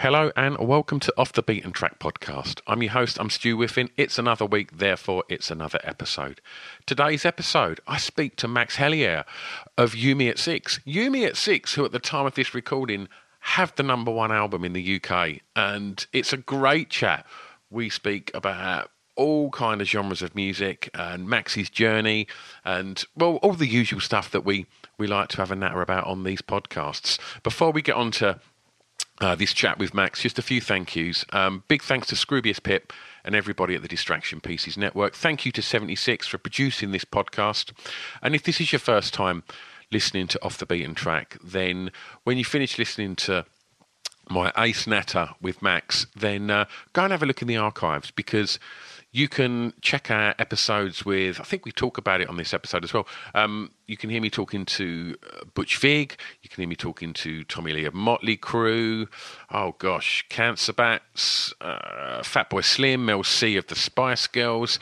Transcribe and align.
Hello 0.00 0.32
and 0.34 0.56
welcome 0.56 0.98
to 1.00 1.12
Off 1.18 1.34
the 1.34 1.42
Beaten 1.42 1.72
Track 1.72 1.98
podcast. 1.98 2.62
I'm 2.66 2.82
your 2.82 2.92
host, 2.92 3.20
I'm 3.20 3.28
Stu 3.28 3.54
Whiffen. 3.58 3.90
It's 3.98 4.18
another 4.18 4.46
week, 4.46 4.78
therefore 4.78 5.24
it's 5.28 5.50
another 5.50 5.78
episode. 5.84 6.40
Today's 6.86 7.26
episode, 7.26 7.80
I 7.86 7.98
speak 7.98 8.36
to 8.36 8.48
Max 8.48 8.76
Helyer 8.76 9.26
of 9.76 9.94
You 9.94 10.16
Me 10.16 10.30
at 10.30 10.38
Six. 10.38 10.80
You 10.86 11.10
Me 11.10 11.26
at 11.26 11.36
Six, 11.36 11.74
who 11.74 11.84
at 11.84 11.92
the 11.92 11.98
time 11.98 12.24
of 12.24 12.34
this 12.34 12.54
recording 12.54 13.08
have 13.40 13.76
the 13.76 13.82
number 13.82 14.10
one 14.10 14.32
album 14.32 14.64
in 14.64 14.72
the 14.72 15.02
UK, 15.02 15.40
and 15.54 16.06
it's 16.14 16.32
a 16.32 16.38
great 16.38 16.88
chat. 16.88 17.26
We 17.68 17.90
speak 17.90 18.30
about 18.32 18.90
all 19.16 19.50
kind 19.50 19.82
of 19.82 19.86
genres 19.86 20.22
of 20.22 20.34
music 20.34 20.88
and 20.94 21.28
Max's 21.28 21.68
journey 21.68 22.26
and 22.64 23.04
well 23.14 23.36
all 23.42 23.52
the 23.52 23.66
usual 23.66 24.00
stuff 24.00 24.30
that 24.30 24.46
we 24.46 24.64
we 24.96 25.06
like 25.06 25.28
to 25.28 25.36
have 25.36 25.50
a 25.50 25.56
natter 25.56 25.82
about 25.82 26.06
on 26.06 26.24
these 26.24 26.40
podcasts. 26.40 27.18
Before 27.42 27.70
we 27.70 27.82
get 27.82 27.96
on 27.96 28.12
to 28.12 28.40
uh, 29.20 29.34
this 29.34 29.52
chat 29.52 29.78
with 29.78 29.94
Max. 29.94 30.22
Just 30.22 30.38
a 30.38 30.42
few 30.42 30.60
thank 30.60 30.96
yous. 30.96 31.24
Um, 31.32 31.64
big 31.68 31.82
thanks 31.82 32.06
to 32.08 32.14
Scroobius 32.14 32.62
Pip 32.62 32.92
and 33.24 33.34
everybody 33.34 33.74
at 33.74 33.82
the 33.82 33.88
Distraction 33.88 34.40
Pieces 34.40 34.76
Network. 34.76 35.14
Thank 35.14 35.44
you 35.44 35.52
to 35.52 35.62
76 35.62 36.26
for 36.26 36.38
producing 36.38 36.90
this 36.90 37.04
podcast. 37.04 37.72
And 38.22 38.34
if 38.34 38.42
this 38.42 38.60
is 38.60 38.72
your 38.72 38.78
first 38.78 39.12
time 39.12 39.42
listening 39.92 40.26
to 40.28 40.42
Off 40.42 40.58
the 40.58 40.66
Beaten 40.66 40.94
Track, 40.94 41.36
then 41.44 41.90
when 42.24 42.38
you 42.38 42.44
finish 42.44 42.78
listening 42.78 43.16
to 43.16 43.44
my 44.28 44.52
ace 44.56 44.86
natter 44.86 45.30
with 45.40 45.60
Max, 45.60 46.06
then 46.16 46.50
uh, 46.50 46.64
go 46.92 47.02
and 47.02 47.12
have 47.12 47.22
a 47.22 47.26
look 47.26 47.42
in 47.42 47.48
the 47.48 47.56
archives 47.56 48.10
because 48.10 48.58
you 49.12 49.28
can 49.28 49.72
check 49.80 50.10
our 50.10 50.34
episodes 50.38 51.04
with, 51.04 51.40
I 51.40 51.44
think 51.44 51.64
we 51.64 51.72
talk 51.72 51.98
about 51.98 52.20
it 52.20 52.28
on 52.28 52.36
this 52.36 52.54
episode 52.54 52.84
as 52.84 52.92
well. 52.92 53.08
Um, 53.34 53.72
you 53.88 53.96
can 53.96 54.08
hear 54.08 54.20
me 54.20 54.30
talking 54.30 54.64
to 54.66 55.16
uh, 55.24 55.44
Butch 55.52 55.78
Vig. 55.78 56.16
You 56.42 56.48
can 56.48 56.62
hear 56.62 56.68
me 56.68 56.76
talking 56.76 57.12
to 57.14 57.42
Tommy 57.44 57.72
Lee 57.72 57.84
of 57.86 57.94
Motley 57.94 58.36
Crue. 58.36 59.08
Oh 59.50 59.74
gosh, 59.78 60.24
Cancer 60.28 60.72
Bats, 60.72 61.52
uh, 61.60 62.20
Fatboy 62.22 62.64
Slim, 62.64 63.04
Mel 63.04 63.24
C 63.24 63.56
of 63.56 63.66
the 63.66 63.74
Spice 63.74 64.28
Girls. 64.28 64.78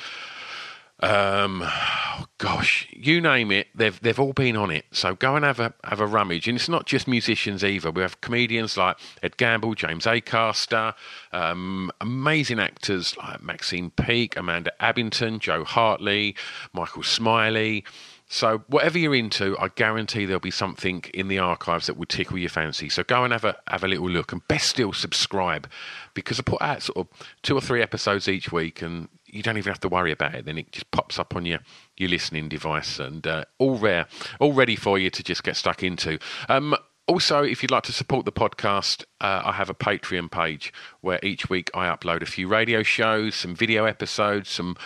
Um, 1.01 1.63
oh 1.65 2.25
gosh, 2.39 2.89
you 2.91 3.21
name 3.21 3.53
it, 3.53 3.69
they've 3.75 3.99
they've 4.01 4.19
all 4.19 4.33
been 4.33 4.57
on 4.57 4.71
it. 4.71 4.85
So 4.91 5.15
go 5.15 5.37
and 5.37 5.45
have 5.45 5.61
a 5.61 5.73
have 5.85 6.01
a 6.01 6.07
rummage. 6.07 6.49
And 6.49 6.57
it's 6.57 6.69
not 6.69 6.87
just 6.87 7.07
musicians 7.07 7.63
either. 7.63 7.91
We 7.91 8.03
have 8.03 8.21
comedians 8.21 8.77
like 8.77 8.97
Ed 9.23 9.37
Gamble, 9.37 9.75
James 9.75 10.07
Acaster, 10.07 10.95
um, 11.33 11.93
amazing 12.01 12.59
actors 12.59 13.17
like 13.17 13.43
Maxine 13.43 13.91
Peake, 13.91 14.37
Amanda 14.37 14.73
Abbington, 14.81 15.39
Jo 15.39 15.65
Hartley, 15.65 16.35
Michael 16.73 17.05
Smiley. 17.05 17.85
So 18.31 18.63
whatever 18.67 18.99
you're 18.99 19.15
into, 19.15 19.57
I 19.59 19.69
guarantee 19.69 20.27
there'll 20.27 20.41
be 20.41 20.51
something 20.51 21.03
in 21.15 21.29
the 21.29 21.39
archives 21.39 21.87
that 21.87 21.97
will 21.97 22.07
tickle 22.07 22.37
your 22.37 22.51
fancy. 22.51 22.91
So 22.91 23.03
go 23.03 23.25
and 23.25 23.33
have 23.33 23.45
a 23.45 23.57
have 23.69 23.85
a 23.85 23.89
little 23.89 24.09
look, 24.09 24.33
and 24.33 24.47
best 24.49 24.69
still 24.69 24.93
subscribe 24.93 25.69
because 26.13 26.39
I 26.39 26.43
put 26.43 26.61
out 26.61 26.83
sort 26.83 26.99
of 26.99 27.09
two 27.43 27.57
or 27.57 27.63
three 27.63 27.81
episodes 27.83 28.29
each 28.29 28.53
week, 28.53 28.83
and 28.83 29.09
you 29.27 29.43
don't 29.43 29.57
even 29.57 29.71
have 29.71 29.81
to 29.81 29.89
worry 29.89 30.13
about 30.13 30.35
it. 30.35 30.45
Then 30.45 30.59
it 30.59 30.73
just 30.73 30.91
pops 30.91 31.19
up 31.19 31.35
on 31.35 31.47
your 31.47 31.61
your 31.97 32.11
listening 32.11 32.51
device, 32.51 32.99
and 32.99 33.27
uh, 33.27 33.45
all 33.57 33.79
rare, 33.79 34.07
all 34.41 34.53
ready 34.53 34.77
for 34.77 34.99
you 34.99 35.09
to 35.09 35.23
just 35.23 35.43
get 35.43 35.57
stuck 35.57 35.83
into. 35.83 36.19
Um, 36.51 36.77
also, 37.07 37.43
if 37.43 37.63
you'd 37.63 37.71
like 37.71 37.85
to 37.85 37.93
support 37.93 38.27
the 38.27 38.33
podcast, 38.33 39.05
uh, 39.23 39.41
I 39.47 39.53
have 39.53 39.71
a 39.71 39.75
Patreon 39.75 40.31
page 40.31 40.75
where 41.01 41.19
each 41.23 41.49
week 41.49 41.71
I 41.73 41.87
upload 41.87 42.21
a 42.21 42.27
few 42.27 42.47
radio 42.47 42.83
shows, 42.83 43.35
some 43.35 43.57
video 43.57 43.87
episodes, 43.87 44.51
some 44.51 44.77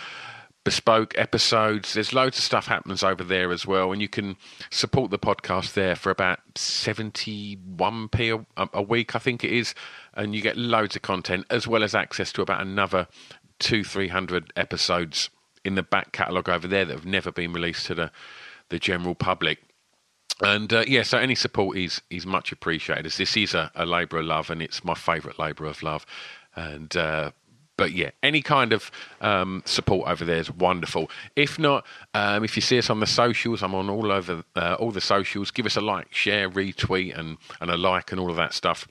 bespoke 0.63 1.17
episodes. 1.17 1.93
There's 1.93 2.13
loads 2.13 2.37
of 2.37 2.43
stuff 2.43 2.67
happens 2.67 3.03
over 3.03 3.23
there 3.23 3.51
as 3.51 3.65
well, 3.65 3.91
and 3.91 4.01
you 4.01 4.07
can 4.07 4.37
support 4.69 5.11
the 5.11 5.19
podcast 5.19 5.73
there 5.73 5.95
for 5.95 6.09
about 6.09 6.39
71p 6.55 8.45
a, 8.57 8.69
a 8.73 8.81
week, 8.81 9.15
I 9.15 9.19
think 9.19 9.43
it 9.43 9.51
is, 9.51 9.75
and 10.13 10.33
you 10.33 10.41
get 10.41 10.57
loads 10.57 10.95
of 10.95 11.01
content 11.01 11.45
as 11.49 11.67
well 11.67 11.83
as 11.83 11.93
access 11.93 12.31
to 12.33 12.41
about 12.41 12.61
another 12.61 13.07
two, 13.59 13.83
three 13.83 14.07
hundred 14.09 14.51
episodes 14.55 15.29
in 15.63 15.75
the 15.75 15.83
back 15.83 16.11
catalogue 16.11 16.49
over 16.49 16.67
there 16.67 16.85
that 16.85 16.93
have 16.93 17.05
never 17.05 17.31
been 17.31 17.53
released 17.53 17.85
to 17.87 17.95
the 17.95 18.11
the 18.69 18.79
general 18.79 19.15
public. 19.15 19.59
And 20.41 20.73
uh, 20.73 20.83
yeah, 20.87 21.03
so 21.03 21.17
any 21.17 21.35
support 21.35 21.77
is 21.77 22.01
is 22.09 22.25
much 22.25 22.51
appreciated. 22.51 23.05
As 23.05 23.17
this 23.17 23.37
is 23.37 23.53
a, 23.53 23.71
a 23.75 23.85
labour 23.85 24.19
of 24.19 24.25
love, 24.25 24.49
and 24.49 24.61
it's 24.61 24.83
my 24.83 24.95
favourite 24.95 25.39
labour 25.39 25.65
of 25.65 25.83
love. 25.83 26.05
And 26.55 26.95
uh, 26.95 27.31
but 27.77 27.91
yeah, 27.91 28.11
any 28.21 28.41
kind 28.41 28.71
of 28.71 28.91
um, 29.21 29.63
support 29.65 30.09
over 30.09 30.23
there 30.23 30.37
is 30.37 30.51
wonderful. 30.51 31.09
If 31.35 31.57
not, 31.57 31.85
um, 32.13 32.43
if 32.43 32.55
you 32.55 32.61
see 32.61 32.77
us 32.77 32.89
on 32.89 32.99
the 32.99 33.07
socials, 33.07 33.63
I'm 33.63 33.73
on 33.73 33.89
all 33.89 34.11
over 34.11 34.43
uh, 34.55 34.75
all 34.79 34.91
the 34.91 35.01
socials. 35.01 35.49
Give 35.51 35.65
us 35.65 35.75
a 35.75 35.81
like, 35.81 36.13
share, 36.13 36.49
retweet, 36.49 37.17
and 37.17 37.37
and 37.59 37.71
a 37.71 37.77
like, 37.77 38.11
and 38.11 38.21
all 38.21 38.29
of 38.29 38.35
that 38.35 38.53
stuff. 38.53 38.87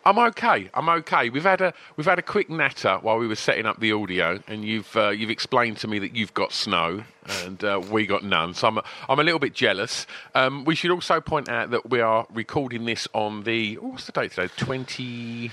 I'm 0.05 0.19
okay. 0.19 0.69
I'm 0.73 0.89
okay. 0.89 1.29
We've 1.29 1.43
had 1.43 1.61
a 1.61 1.73
we've 1.95 2.05
had 2.05 2.19
a 2.19 2.23
quick 2.23 2.49
natter 2.49 2.97
while 3.01 3.17
we 3.17 3.27
were 3.27 3.35
setting 3.35 3.65
up 3.65 3.79
the 3.79 3.93
audio, 3.93 4.39
and 4.47 4.65
you've 4.65 4.95
uh, 4.97 5.09
you've 5.09 5.29
explained 5.29 5.77
to 5.77 5.87
me 5.87 5.99
that 5.99 6.15
you've 6.15 6.33
got 6.33 6.51
snow 6.51 7.03
and 7.43 7.63
uh, 7.63 7.81
we 7.89 8.05
got 8.05 8.23
none. 8.23 8.53
So 8.53 8.67
I'm 8.67 8.77
a, 8.79 8.83
I'm 9.07 9.19
a 9.19 9.23
little 9.23 9.39
bit 9.39 9.53
jealous. 9.53 10.05
Um, 10.35 10.65
we 10.65 10.75
should 10.75 10.91
also 10.91 11.21
point 11.21 11.47
out 11.47 11.71
that 11.71 11.89
we 11.89 12.01
are 12.01 12.27
recording 12.33 12.83
this 12.83 13.07
on 13.13 13.43
the 13.43 13.77
oh, 13.81 13.89
what's 13.89 14.05
the 14.05 14.11
date 14.11 14.31
today? 14.31 14.51
Twenty. 14.57 15.51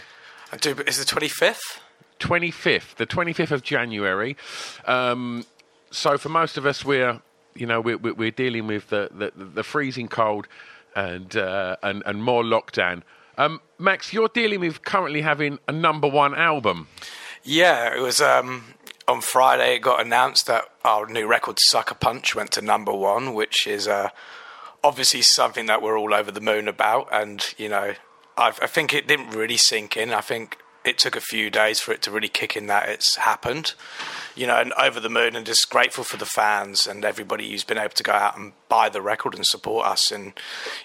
I 0.53 0.57
do, 0.57 0.75
but 0.75 0.89
it's 0.89 0.99
the 0.99 1.05
25th? 1.05 1.79
25th, 2.19 2.97
the 2.97 3.07
25th 3.07 3.53
of 3.53 3.63
January. 3.63 4.37
Um, 4.85 5.47
so 5.93 6.19
for 6.19 6.29
most 6.29 6.57
of 6.59 6.67
us, 6.67 6.85
we're 6.85 7.21
you 7.55 7.67
know 7.67 7.81
we're, 7.81 7.99
we're 7.99 8.31
dealing 8.31 8.67
with 8.67 8.89
the, 8.89 9.11
the, 9.13 9.33
the 9.37 9.63
freezing 9.63 10.09
cold 10.09 10.49
and 10.97 11.37
uh, 11.37 11.77
and 11.83 12.03
and 12.05 12.23
more 12.23 12.43
lockdown. 12.43 13.03
Um, 13.41 13.63
Max, 13.79 14.13
you're 14.13 14.29
dealing 14.29 14.61
with 14.61 14.83
currently 14.83 15.23
having 15.23 15.61
a 15.67 15.73
number 15.73 16.07
one 16.07 16.35
album. 16.35 16.89
Yeah, 17.43 17.97
it 17.97 18.01
was 18.01 18.21
um, 18.21 18.75
on 19.09 19.23
Friday. 19.23 19.77
It 19.77 19.79
got 19.79 20.05
announced 20.05 20.47
that 20.49 20.65
our 20.85 21.07
new 21.07 21.27
record, 21.27 21.57
Sucker 21.59 21.95
Punch, 21.95 22.35
went 22.35 22.53
to 22.53 22.61
number 22.61 22.93
one, 22.93 23.33
which 23.33 23.67
is 23.67 23.89
uh, 23.89 24.11
obviously 24.85 25.23
something 25.23 25.65
that 25.65 25.81
we're 25.81 25.99
all 25.99 26.13
over 26.13 26.31
the 26.31 26.43
moon 26.43 26.69
about. 26.69 27.09
And, 27.11 27.43
you 27.57 27.71
know, 27.71 27.95
I, 28.37 28.49
I 28.49 28.67
think 28.67 28.93
it 28.93 29.09
didn't 29.09 29.31
really 29.31 29.57
sink 29.57 29.97
in. 29.97 30.13
I 30.13 30.21
think 30.21 30.59
it 30.85 30.99
took 30.99 31.17
a 31.17 31.21
few 31.21 31.51
days 31.51 31.81
for 31.81 31.93
it 31.93 32.03
to 32.03 32.11
really 32.11 32.29
kick 32.29 32.57
in 32.57 32.67
that 32.67 32.89
it's 32.89 33.17
happened. 33.17 33.75
You 34.37 34.47
know, 34.47 34.61
and 34.61 34.73
over 34.75 35.01
the 35.01 35.11
moon, 35.11 35.37
and 35.37 35.45
just 35.45 35.69
grateful 35.69 36.05
for 36.05 36.17
the 36.17 36.25
fans 36.25 36.87
and 36.87 37.05
everybody 37.05 37.51
who's 37.51 37.65
been 37.65 37.77
able 37.77 37.91
to 37.91 38.03
go 38.03 38.13
out 38.13 38.39
and 38.39 38.53
buy 38.69 38.89
the 38.89 39.03
record 39.03 39.35
and 39.35 39.45
support 39.45 39.87
us. 39.87 40.11
And, 40.11 40.33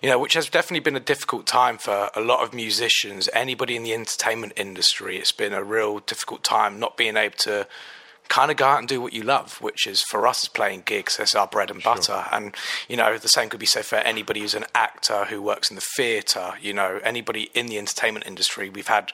you 0.02 0.10
know, 0.10 0.20
which 0.20 0.34
has 0.34 0.50
definitely 0.50 0.82
been 0.82 0.96
a 0.96 1.00
difficult 1.00 1.46
time 1.46 1.78
for 1.78 2.10
a 2.16 2.22
lot 2.22 2.44
of 2.44 2.54
musicians, 2.54 3.30
anybody 3.34 3.76
in 3.76 3.84
the 3.84 3.94
entertainment 3.94 4.54
industry. 4.58 5.18
It's 5.18 5.32
been 5.32 5.54
a 5.54 5.64
real 5.64 6.00
difficult 6.00 6.44
time 6.44 6.80
not 6.80 6.98
being 6.98 7.16
able 7.16 7.38
to 7.40 7.68
kind 8.28 8.50
of 8.52 8.58
go 8.58 8.66
out 8.66 8.80
and 8.80 8.88
do 8.88 9.00
what 9.00 9.14
you 9.14 9.22
love, 9.22 9.62
which 9.62 9.86
is 9.86 10.02
for 10.02 10.28
us 10.28 10.44
is 10.44 10.50
playing 10.50 10.84
gigs. 10.86 11.18
That's 11.18 11.36
our 11.36 11.48
bread 11.48 11.70
and 11.72 11.82
butter. 11.82 12.02
Sure. 12.02 12.26
And 12.32 12.56
you 12.90 12.98
know, 12.98 13.18
the 13.18 13.28
same 13.28 13.50
could 13.50 13.60
be 13.60 13.66
said 13.66 13.86
for 13.86 13.98
anybody 13.98 14.42
who's 14.42 14.56
an 14.56 14.66
actor 14.74 15.26
who 15.26 15.42
works 15.42 15.70
in 15.70 15.76
the 15.76 15.86
theatre. 15.96 16.54
You 16.60 16.74
know, 16.74 17.00
anybody 17.04 17.52
in 17.54 17.68
the 17.68 17.78
entertainment 17.78 18.26
industry. 18.26 18.70
We've 18.70 18.88
had 18.88 19.12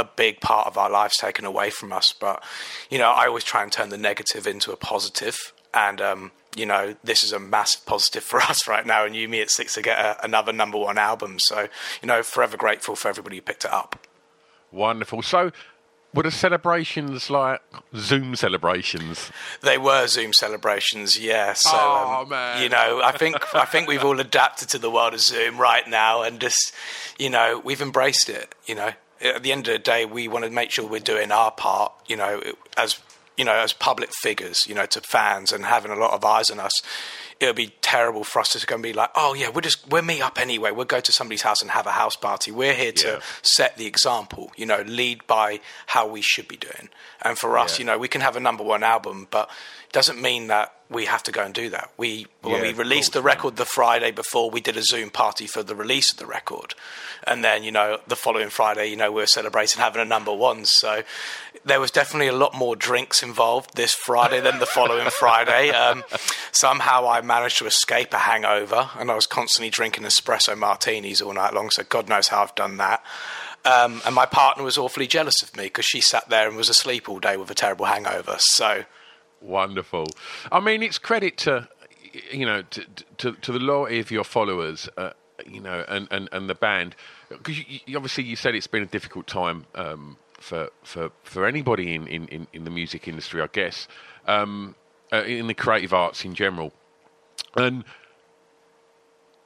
a 0.00 0.04
big 0.16 0.40
part 0.40 0.66
of 0.66 0.76
our 0.78 0.90
lives 0.90 1.16
taken 1.16 1.44
away 1.44 1.70
from 1.70 1.92
us. 1.92 2.12
But 2.12 2.42
you 2.90 2.98
know, 2.98 3.10
I 3.10 3.26
always 3.26 3.44
try 3.44 3.62
and 3.62 3.70
turn 3.70 3.90
the 3.90 3.98
negative 3.98 4.46
into 4.46 4.72
a 4.72 4.76
positive. 4.76 5.36
And 5.72 6.00
um, 6.00 6.32
you 6.56 6.66
know, 6.66 6.96
this 7.04 7.22
is 7.22 7.32
a 7.32 7.38
massive 7.38 7.86
positive 7.86 8.24
for 8.24 8.40
us 8.50 8.66
right 8.66 8.86
now. 8.86 9.04
And 9.04 9.14
you, 9.14 9.28
me, 9.28 9.40
at 9.40 9.50
six 9.50 9.74
to 9.74 9.82
get 9.82 9.98
a, 9.98 10.24
another 10.24 10.52
number 10.52 10.78
one 10.78 10.98
album. 10.98 11.36
So 11.40 11.68
you 12.02 12.06
know, 12.06 12.22
forever 12.22 12.56
grateful 12.56 12.96
for 12.96 13.08
everybody 13.08 13.36
who 13.36 13.42
picked 13.42 13.64
it 13.64 13.72
up. 13.72 14.06
Wonderful. 14.72 15.22
So 15.22 15.50
were 16.12 16.24
the 16.24 16.30
celebrations 16.30 17.30
like 17.30 17.60
Zoom 17.94 18.34
celebrations? 18.34 19.30
They 19.62 19.78
were 19.78 20.08
Zoom 20.08 20.32
celebrations, 20.32 21.18
yeah. 21.18 21.52
So, 21.52 21.70
oh, 21.72 22.22
um, 22.22 22.28
man. 22.30 22.62
you 22.62 22.68
know, 22.68 23.00
I 23.02 23.12
think 23.12 23.36
I 23.54 23.64
think 23.64 23.86
we've 23.86 24.04
all 24.04 24.18
adapted 24.28 24.68
to 24.70 24.78
the 24.78 24.90
world 24.90 25.14
of 25.14 25.20
Zoom 25.20 25.58
right 25.58 25.86
now, 25.86 26.22
and 26.22 26.40
just, 26.40 26.74
you 27.18 27.30
know, 27.30 27.60
we've 27.64 27.80
embraced 27.80 28.28
it. 28.28 28.54
You 28.66 28.74
know, 28.74 28.90
at 29.20 29.42
the 29.42 29.52
end 29.52 29.68
of 29.68 29.72
the 29.72 29.78
day, 29.78 30.04
we 30.04 30.28
want 30.28 30.44
to 30.44 30.50
make 30.50 30.70
sure 30.70 30.86
we're 30.86 31.00
doing 31.00 31.30
our 31.30 31.50
part. 31.50 31.92
You 32.06 32.16
know, 32.16 32.42
as 32.76 33.00
you 33.36 33.44
know, 33.44 33.54
as 33.54 33.72
public 33.72 34.10
figures, 34.12 34.66
you 34.66 34.74
know, 34.74 34.86
to 34.86 35.00
fans 35.00 35.52
and 35.52 35.64
having 35.64 35.90
a 35.90 35.96
lot 35.96 36.12
of 36.12 36.24
eyes 36.24 36.50
on 36.50 36.60
us 36.60 36.82
it 37.40 37.46
would 37.46 37.56
be 37.56 37.72
terrible 37.80 38.22
for 38.22 38.40
us 38.40 38.52
to 38.52 38.66
go 38.66 38.74
and 38.74 38.82
be 38.82 38.92
like, 38.92 39.10
oh 39.14 39.32
yeah, 39.32 39.48
we'll 39.48 39.62
just 39.62 39.88
we'll 39.90 40.02
meet 40.02 40.20
up 40.20 40.38
anyway. 40.38 40.70
We'll 40.70 40.84
go 40.84 41.00
to 41.00 41.10
somebody's 41.10 41.40
house 41.40 41.62
and 41.62 41.70
have 41.70 41.86
a 41.86 41.92
house 41.92 42.14
party. 42.14 42.50
We're 42.50 42.74
here 42.74 42.92
to 42.92 43.08
yeah. 43.08 43.20
set 43.40 43.78
the 43.78 43.86
example, 43.86 44.52
you 44.56 44.66
know, 44.66 44.84
lead 44.86 45.26
by 45.26 45.60
how 45.86 46.06
we 46.06 46.20
should 46.20 46.46
be 46.46 46.58
doing. 46.58 46.90
And 47.22 47.38
for 47.38 47.58
us, 47.58 47.78
yeah. 47.78 47.82
you 47.82 47.86
know, 47.86 47.98
we 47.98 48.08
can 48.08 48.20
have 48.20 48.36
a 48.36 48.40
number 48.40 48.62
one 48.62 48.82
album, 48.82 49.26
but 49.30 49.48
it 49.86 49.92
doesn't 49.92 50.20
mean 50.20 50.48
that 50.48 50.74
we 50.90 51.04
have 51.06 51.22
to 51.22 51.32
go 51.32 51.44
and 51.44 51.54
do 51.54 51.70
that. 51.70 51.90
We 51.96 52.26
when 52.42 52.56
yeah, 52.56 52.62
we 52.62 52.72
released 52.72 53.12
the 53.12 53.22
record 53.22 53.56
the 53.56 53.64
Friday 53.64 54.10
before, 54.10 54.50
we 54.50 54.60
did 54.60 54.76
a 54.76 54.82
Zoom 54.82 55.10
party 55.10 55.46
for 55.46 55.62
the 55.62 55.74
release 55.74 56.12
of 56.12 56.18
the 56.18 56.26
record, 56.26 56.74
and 57.26 57.44
then 57.44 57.62
you 57.62 57.70
know 57.70 58.00
the 58.08 58.16
following 58.16 58.50
Friday, 58.50 58.88
you 58.88 58.96
know, 58.96 59.12
we 59.12 59.22
are 59.22 59.26
celebrating 59.26 59.80
having 59.80 60.02
a 60.02 60.04
number 60.04 60.34
one. 60.34 60.64
So 60.64 61.02
there 61.64 61.80
was 61.80 61.90
definitely 61.90 62.26
a 62.26 62.32
lot 62.32 62.54
more 62.54 62.74
drinks 62.74 63.22
involved 63.22 63.76
this 63.76 63.94
Friday 63.94 64.40
than 64.40 64.58
the 64.58 64.66
following 64.66 65.08
Friday. 65.18 65.70
Um, 65.70 66.02
somehow 66.50 67.08
I 67.08 67.20
managed 67.20 67.58
to 67.58 67.66
escape 67.66 68.12
a 68.12 68.18
hangover, 68.18 68.90
and 68.98 69.10
I 69.10 69.14
was 69.14 69.26
constantly 69.26 69.70
drinking 69.70 70.04
espresso 70.04 70.58
martinis 70.58 71.22
all 71.22 71.34
night 71.34 71.54
long. 71.54 71.70
So 71.70 71.84
God 71.84 72.08
knows 72.08 72.28
how 72.28 72.42
I've 72.42 72.54
done 72.56 72.78
that. 72.78 73.04
Um, 73.64 74.00
and 74.06 74.14
my 74.14 74.26
partner 74.26 74.64
was 74.64 74.78
awfully 74.78 75.06
jealous 75.06 75.42
of 75.42 75.54
me 75.56 75.64
because 75.64 75.84
she 75.84 76.00
sat 76.00 76.28
there 76.30 76.48
and 76.48 76.56
was 76.56 76.70
asleep 76.70 77.08
all 77.08 77.20
day 77.20 77.36
with 77.36 77.50
a 77.50 77.54
terrible 77.54 77.84
hangover. 77.84 78.36
So 78.38 78.84
wonderful. 79.40 80.06
I 80.50 80.60
mean, 80.60 80.82
it's 80.82 80.98
credit 80.98 81.36
to 81.38 81.68
you 82.30 82.46
know 82.46 82.62
to 82.62 82.84
to, 83.18 83.32
to 83.32 83.52
the 83.52 83.58
loyalty 83.58 84.00
of 84.00 84.10
your 84.10 84.24
followers. 84.24 84.88
Uh, 84.96 85.10
you 85.46 85.60
know, 85.60 85.84
and, 85.88 86.06
and, 86.10 86.28
and 86.32 86.50
the 86.50 86.54
band, 86.54 86.94
because 87.28 87.58
you 87.58 87.96
obviously 87.96 88.24
you 88.24 88.36
said 88.36 88.54
it's 88.54 88.66
been 88.66 88.82
a 88.82 88.86
difficult 88.86 89.26
time 89.26 89.64
um, 89.74 90.18
for 90.38 90.68
for 90.82 91.10
for 91.22 91.46
anybody 91.46 91.94
in 91.94 92.06
in, 92.06 92.46
in 92.52 92.64
the 92.64 92.70
music 92.70 93.08
industry, 93.08 93.40
I 93.40 93.48
guess, 93.50 93.88
um, 94.26 94.74
uh, 95.12 95.22
in 95.22 95.46
the 95.46 95.54
creative 95.54 95.94
arts 95.94 96.24
in 96.24 96.34
general, 96.34 96.72
and 97.56 97.84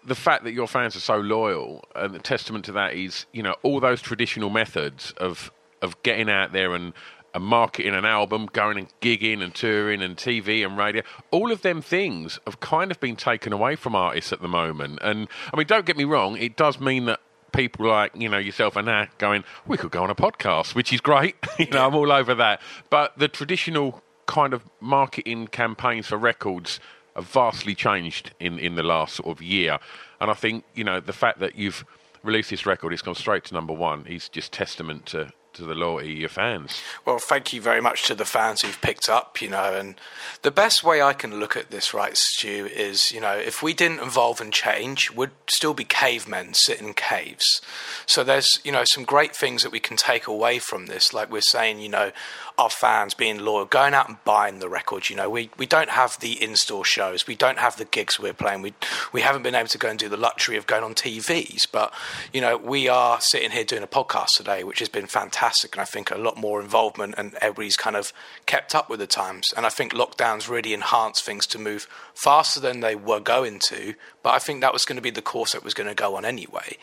the 0.07 0.15
fact 0.15 0.45
that 0.45 0.53
your 0.53 0.67
fans 0.67 0.97
are 0.97 1.01
so 1.01 1.17
loyal, 1.17 1.85
and 1.95 2.15
the 2.15 2.19
testament 2.19 2.65
to 2.67 2.73
that 2.73 2.95
is, 2.95 3.27
you 3.33 3.43
know, 3.43 3.55
all 3.63 3.81
those 3.81 4.03
traditional 4.03 4.51
methods 4.51 5.13
of 5.17 5.53
of 5.83 6.03
getting 6.03 6.31
out 6.31 6.53
there 6.53 6.75
and, 6.75 6.93
and 7.35 7.45
marketing 7.45 7.95
an 7.95 8.05
album, 8.05 8.49
going 8.53 8.79
and 8.79 8.89
gigging 9.01 9.43
and 9.43 9.55
touring 9.55 10.01
and 10.03 10.17
TV 10.17 10.65
and 10.65 10.79
radio, 10.79 11.03
all 11.33 11.51
of 11.51 11.63
them 11.63 11.83
things 11.83 12.39
have 12.47 12.61
kind 12.61 12.91
of 12.91 13.01
been 13.01 13.17
taken 13.17 13.53
away 13.53 13.75
from 13.75 13.95
artists 13.95 14.33
at 14.33 14.41
the 14.41 14.49
moment. 14.49 15.01
And 15.03 15.29
I 15.53 15.57
mean, 15.57 15.67
don't 15.67 15.85
get 15.85 15.97
me 15.97 16.05
wrong, 16.05 16.37
it 16.37 16.57
does 16.57 16.81
mean 16.81 17.07
that 17.07 17.21
people 17.53 17.87
like 17.87 18.13
you 18.17 18.29
know 18.29 18.39
yourself 18.39 18.77
and 18.77 18.89
that 18.89 19.17
going, 19.19 19.45
we 19.67 19.77
could 19.77 19.91
go 19.91 20.03
on 20.03 20.11
a 20.11 20.15
podcast, 20.15 20.75
which 20.75 20.93
is 20.93 21.01
great. 21.01 21.37
you 21.59 21.67
know, 21.67 21.87
I'm 21.87 21.95
all 21.95 22.13
over 22.13 22.35
that. 22.37 22.63
But 22.89 23.19
the 23.19 23.29
traditional 23.29 24.03
kind 24.27 24.55
of 24.55 24.65
marketing 24.81 25.49
campaigns 25.49 26.07
for 26.07 26.17
records 26.17 26.81
have 27.17 27.27
vastly 27.27 27.75
changed 27.75 28.33
in 28.39 28.59
in 28.59 28.77
the 28.77 28.83
last 28.83 29.17
sort 29.17 29.29
of 29.29 29.43
year. 29.43 29.79
And 30.21 30.31
I 30.31 30.35
think 30.35 30.65
you 30.75 30.85
know 30.85 31.01
the 31.01 31.13
fact 31.13 31.41
that 31.41 31.57
you've 31.57 31.85
released 32.23 32.51
this 32.51 32.65
record, 32.65 32.93
it's 32.93 33.03
gone 33.03 33.17
straight 33.17 33.45
to 33.45 33.55
number 33.55 33.73
one, 33.73 34.07
is 34.07 34.29
just 34.29 34.53
testament 34.53 35.07
to 35.07 35.33
to 35.55 35.65
the 35.65 35.75
loyalty 35.75 36.13
of 36.13 36.19
your 36.19 36.29
fans. 36.29 36.81
Well, 37.05 37.19
thank 37.19 37.53
you 37.53 37.61
very 37.61 37.81
much 37.81 38.05
to 38.07 38.15
the 38.15 38.25
fans 38.25 38.63
who've 38.63 38.81
picked 38.81 39.09
up, 39.09 39.41
you 39.41 39.49
know, 39.49 39.75
and 39.75 39.95
the 40.43 40.51
best 40.51 40.85
way 40.85 41.03
I 41.03 41.13
can 41.13 41.41
look 41.41 41.57
at 41.57 41.71
this, 41.71 41.95
right, 41.95 42.17
Stu, 42.17 42.67
is, 42.67 43.11
you 43.13 43.21
know, 43.21 43.35
if 43.35 43.63
we 43.63 43.73
didn't 43.73 44.01
evolve 44.01 44.41
and 44.41 44.53
change, 44.53 45.11
we'd 45.11 45.31
still 45.49 45.75
be 45.75 45.85
cavemen 45.85 46.55
sitting 46.55 46.89
in 46.89 46.95
caves. 46.95 47.61
So 48.07 48.25
there's, 48.25 48.61
you 48.65 48.73
know, 48.73 48.85
some 48.85 49.05
great 49.05 49.35
things 49.35 49.63
that 49.63 49.73
we 49.73 49.81
can 49.81 49.97
take 49.97 50.27
away 50.27 50.59
from 50.59 50.87
this, 50.87 51.13
like 51.13 51.31
we're 51.31 51.41
saying, 51.41 51.81
you 51.81 51.89
know, 51.89 52.13
our 52.57 52.71
fans 52.71 53.15
being 53.15 53.39
loyal, 53.39 53.65
going 53.65 53.95
out 53.95 54.09
and 54.09 54.23
buying 54.25 54.61
the 54.61 54.69
records. 54.69 55.11
You 55.11 55.17
know, 55.17 55.29
we, 55.29 55.51
we 55.59 55.67
don't 55.67 55.91
have 55.91 56.19
the 56.21 56.43
in-store 56.43 56.85
shows, 56.85 57.27
we 57.27 57.35
don't 57.35 57.59
have 57.59 57.77
the 57.77 57.85
gigs 57.85 58.21
we're 58.21 58.33
playing. 58.33 58.63
We 58.63 58.75
we 59.13 59.23
haven't 59.23 59.43
been 59.43 59.55
able 59.55 59.69
to 59.69 59.79
go 59.79 59.89
and 59.89 59.99
do 59.99 60.09
the 60.09 60.17
luxury 60.17 60.57
of 60.57 60.67
going 60.67 60.85
on 60.85 60.95
TVs, 60.95 61.67
but 61.71 61.93
you 62.33 62.41
know, 62.41 62.57
we 62.57 62.89
are 62.89 63.21
sitting 63.21 63.51
here 63.51 63.65
doing 63.65 63.83
a 63.83 63.89
podcast 63.89 64.29
today, 64.37 64.63
which 64.65 64.79
has 64.79 64.89
been 64.89 65.07
fantastic, 65.07 65.75
and 65.75 65.83
I 65.83 65.85
think 65.85 66.11
a 66.11 66.19
lot 66.19 66.37
more 66.37 66.61
involvement, 66.61 67.15
and 67.19 67.35
everybody's 67.35 67.77
kind 67.77 67.97
of 67.97 68.13
kept 68.47 68.75
up 68.75 68.89
with 68.89 69.01
the 69.01 69.07
times. 69.07 69.53
And 69.57 69.67
I 69.67 69.69
think 69.69 69.93
lockdowns 69.93 70.49
really 70.49 70.75
enhanced 70.75 71.25
things 71.25 71.47
to 71.49 71.59
move 71.59 71.89
faster 72.15 72.61
than 72.61 72.81
they 72.81 72.95
were 72.95 73.21
going 73.21 73.59
to, 73.59 73.95
but 74.23 74.31
I 74.31 74.39
think 74.39 74.61
that 74.61 74.73
was 74.73 74.85
going 74.85 74.97
to 74.97 75.03
be 75.03 75.11
the 75.11 75.21
course 75.21 75.53
that 75.53 75.65
was 75.65 75.75
going 75.75 75.89
to 75.89 75.95
go 75.95 76.17
on 76.17 76.25
anyway. 76.25 76.79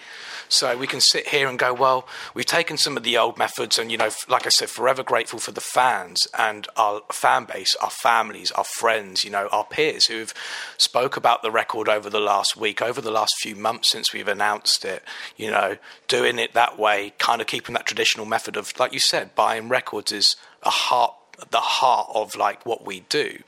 So 0.50 0.78
we 0.78 0.88
can 0.88 1.00
sit 1.00 1.30
here 1.30 1.48
and 1.48 1.58
go, 1.58 1.74
well, 1.74 2.08
we've 2.34 2.46
taken 2.46 2.78
some 2.78 2.98
of 2.98 3.04
the 3.04 3.18
old 3.18 3.38
methods, 3.38 3.80
and 3.80 3.92
you 3.92 3.98
know, 3.98 4.10
like 4.28 4.46
I 4.46 4.50
said, 4.50 4.70
forever 4.70 5.04
grateful 5.04 5.40
for 5.40 5.52
the 5.52 5.62
fans 5.62 6.28
and 6.38 6.68
our 6.76 7.02
fan 7.12 7.46
base, 7.46 7.74
our 7.76 7.90
families, 7.90 8.52
our 8.52 8.66
friends, 8.66 9.24
you 9.24 9.32
know, 9.32 9.48
our 9.52 9.66
peers 9.66 10.08
who've 10.08 10.34
spoke 10.78 11.16
about 11.16 11.42
the 11.42 11.52
record 11.52 11.88
over 11.88 12.10
the 12.10 12.20
last 12.20 12.58
week, 12.58 12.82
over 12.82 13.00
the 13.00 13.12
last 13.12 13.34
few 13.40 13.56
months 13.56 13.90
since 13.90 14.12
we've 14.14 14.28
announced 14.28 14.84
it. 14.84 15.04
You 15.38 15.52
know, 15.52 15.78
doing 16.08 16.38
it 16.38 16.54
that 16.54 16.78
way, 16.78 17.14
kind 17.18 17.40
of 17.40 17.48
keeping 17.48 17.74
that 17.74 17.86
traditional 17.86 18.26
method 18.26 18.58
of, 18.58 18.78
like 18.78 18.94
you 18.94 19.00
said, 19.00 19.34
buying 19.36 19.70
records 19.70 20.12
is 20.12 20.36
a 20.64 20.70
heart, 20.70 21.16
the 21.50 21.60
heart 21.60 22.10
of 22.14 22.36
like 22.36 22.66
what 22.66 22.86
we 22.86 23.02
do. 23.02 23.40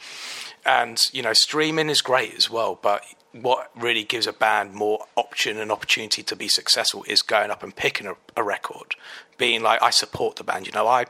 And 0.65 1.03
you 1.11 1.21
know, 1.21 1.33
streaming 1.33 1.89
is 1.89 2.01
great 2.01 2.35
as 2.35 2.49
well, 2.49 2.79
but 2.81 3.03
what 3.33 3.71
really 3.75 4.03
gives 4.03 4.27
a 4.27 4.33
band 4.33 4.73
more 4.73 5.05
option 5.15 5.57
and 5.57 5.71
opportunity 5.71 6.21
to 6.23 6.35
be 6.35 6.47
successful 6.47 7.03
is 7.07 7.21
going 7.21 7.49
up 7.49 7.63
and 7.63 7.75
picking 7.75 8.07
a, 8.07 8.15
a, 8.37 8.43
record, 8.43 8.95
being 9.37 9.63
like, 9.63 9.81
I 9.81 9.89
support 9.89 10.35
the 10.35 10.43
band. 10.43 10.67
You 10.67 10.71
know, 10.73 10.87
I 10.87 11.05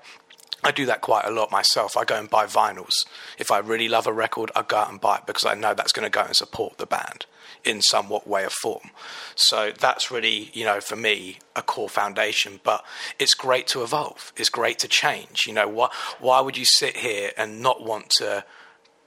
I 0.63 0.71
do 0.71 0.85
that 0.85 1.01
quite 1.01 1.25
a 1.25 1.31
lot 1.31 1.51
myself. 1.51 1.97
I 1.97 2.05
go 2.05 2.17
and 2.17 2.29
buy 2.29 2.45
vinyls. 2.45 3.05
If 3.37 3.51
I 3.51 3.59
really 3.59 3.89
love 3.89 4.07
a 4.07 4.13
record, 4.13 4.49
I 4.55 4.61
go 4.61 4.77
out 4.77 4.89
and 4.89 5.01
buy 5.01 5.17
it 5.17 5.25
because 5.25 5.45
I 5.45 5.55
know 5.55 5.73
that's 5.73 5.91
going 5.91 6.05
to 6.05 6.09
go 6.09 6.23
and 6.23 6.35
support 6.35 6.77
the 6.77 6.85
band 6.85 7.25
in 7.65 7.81
somewhat 7.81 8.27
way 8.27 8.45
or 8.45 8.49
form. 8.49 8.91
So 9.35 9.71
that's 9.77 10.09
really, 10.09 10.51
you 10.53 10.63
know, 10.63 10.79
for 10.79 10.95
me, 10.95 11.39
a 11.55 11.61
core 11.61 11.89
foundation. 11.89 12.61
But 12.63 12.85
it's 13.19 13.33
great 13.33 13.67
to 13.67 13.83
evolve. 13.83 14.31
It's 14.37 14.49
great 14.49 14.79
to 14.79 14.87
change. 14.87 15.45
You 15.47 15.53
know, 15.53 15.67
why 15.67 15.89
why 16.19 16.39
would 16.39 16.57
you 16.57 16.65
sit 16.65 16.97
here 16.97 17.31
and 17.35 17.61
not 17.61 17.83
want 17.83 18.09
to 18.19 18.45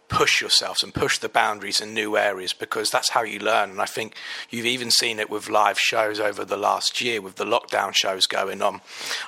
push 0.09 0.41
yourselves 0.41 0.83
and 0.83 0.95
push 0.95 1.19
the 1.19 1.29
boundaries 1.29 1.81
in 1.81 1.93
new 1.93 2.17
areas 2.17 2.53
because 2.53 2.91
that's 2.91 3.11
how 3.11 3.23
you 3.23 3.39
learn. 3.39 3.71
And 3.71 3.81
I 3.81 3.87
think 3.87 4.15
you've 4.51 4.67
even 4.67 4.91
seen 4.91 5.19
it 5.19 5.29
with 5.29 5.49
live 5.49 5.79
shows 5.79 6.21
over 6.21 6.45
the 6.45 6.57
last 6.57 7.01
year 7.01 7.21
with 7.21 7.37
the 7.37 7.45
lockdown 7.45 7.95
shows 7.95 8.27
going 8.27 8.63
on. 8.63 8.81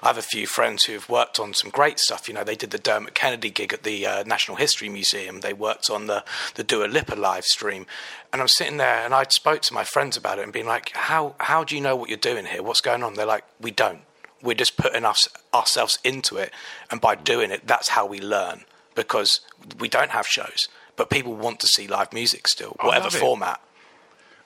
I 0.02 0.08
have 0.08 0.18
a 0.18 0.22
few 0.22 0.46
friends 0.46 0.84
who 0.84 0.92
have 0.94 1.08
worked 1.08 1.38
on 1.40 1.54
some 1.54 1.70
great 1.70 1.98
stuff. 1.98 2.28
You 2.28 2.34
know, 2.34 2.44
they 2.44 2.54
did 2.54 2.70
the 2.70 2.78
Dermot 2.78 3.14
Kennedy 3.14 3.50
gig 3.50 3.72
at 3.72 3.82
the 3.82 4.06
uh, 4.06 4.22
National 4.24 4.56
History 4.56 4.88
Museum. 4.88 5.40
They 5.40 5.52
worked 5.52 5.90
on 5.90 6.06
the 6.06 6.24
the 6.54 6.64
Dua 6.64 6.86
Lipa 6.86 7.14
live 7.14 7.44
stream. 7.44 7.86
And 8.32 8.42
I'm 8.42 8.48
sitting 8.48 8.76
there 8.76 9.04
and 9.04 9.14
I 9.14 9.24
spoke 9.24 9.62
to 9.62 9.74
my 9.74 9.84
friends 9.84 10.16
about 10.16 10.38
it 10.38 10.44
and 10.44 10.52
being 10.52 10.66
like, 10.66 10.90
how 10.94 11.34
how 11.38 11.64
do 11.64 11.74
you 11.74 11.80
know 11.80 11.96
what 11.96 12.08
you're 12.08 12.18
doing 12.18 12.46
here? 12.46 12.62
What's 12.62 12.80
going 12.80 13.02
on? 13.02 13.14
They're 13.14 13.26
like, 13.26 13.44
we 13.60 13.70
don't. 13.70 14.00
We're 14.42 14.54
just 14.54 14.76
putting 14.76 15.04
us 15.04 15.28
ourselves 15.52 15.98
into 16.04 16.36
it, 16.36 16.52
and 16.92 17.00
by 17.00 17.16
doing 17.16 17.50
it, 17.50 17.66
that's 17.66 17.88
how 17.88 18.06
we 18.06 18.20
learn 18.20 18.64
because 18.98 19.42
we 19.78 19.88
don't 19.88 20.10
have 20.10 20.26
shows, 20.26 20.68
but 20.96 21.08
people 21.08 21.32
want 21.36 21.60
to 21.60 21.68
see 21.68 21.86
live 21.86 22.12
music 22.12 22.48
still, 22.48 22.76
whatever 22.80 23.08
format. 23.10 23.60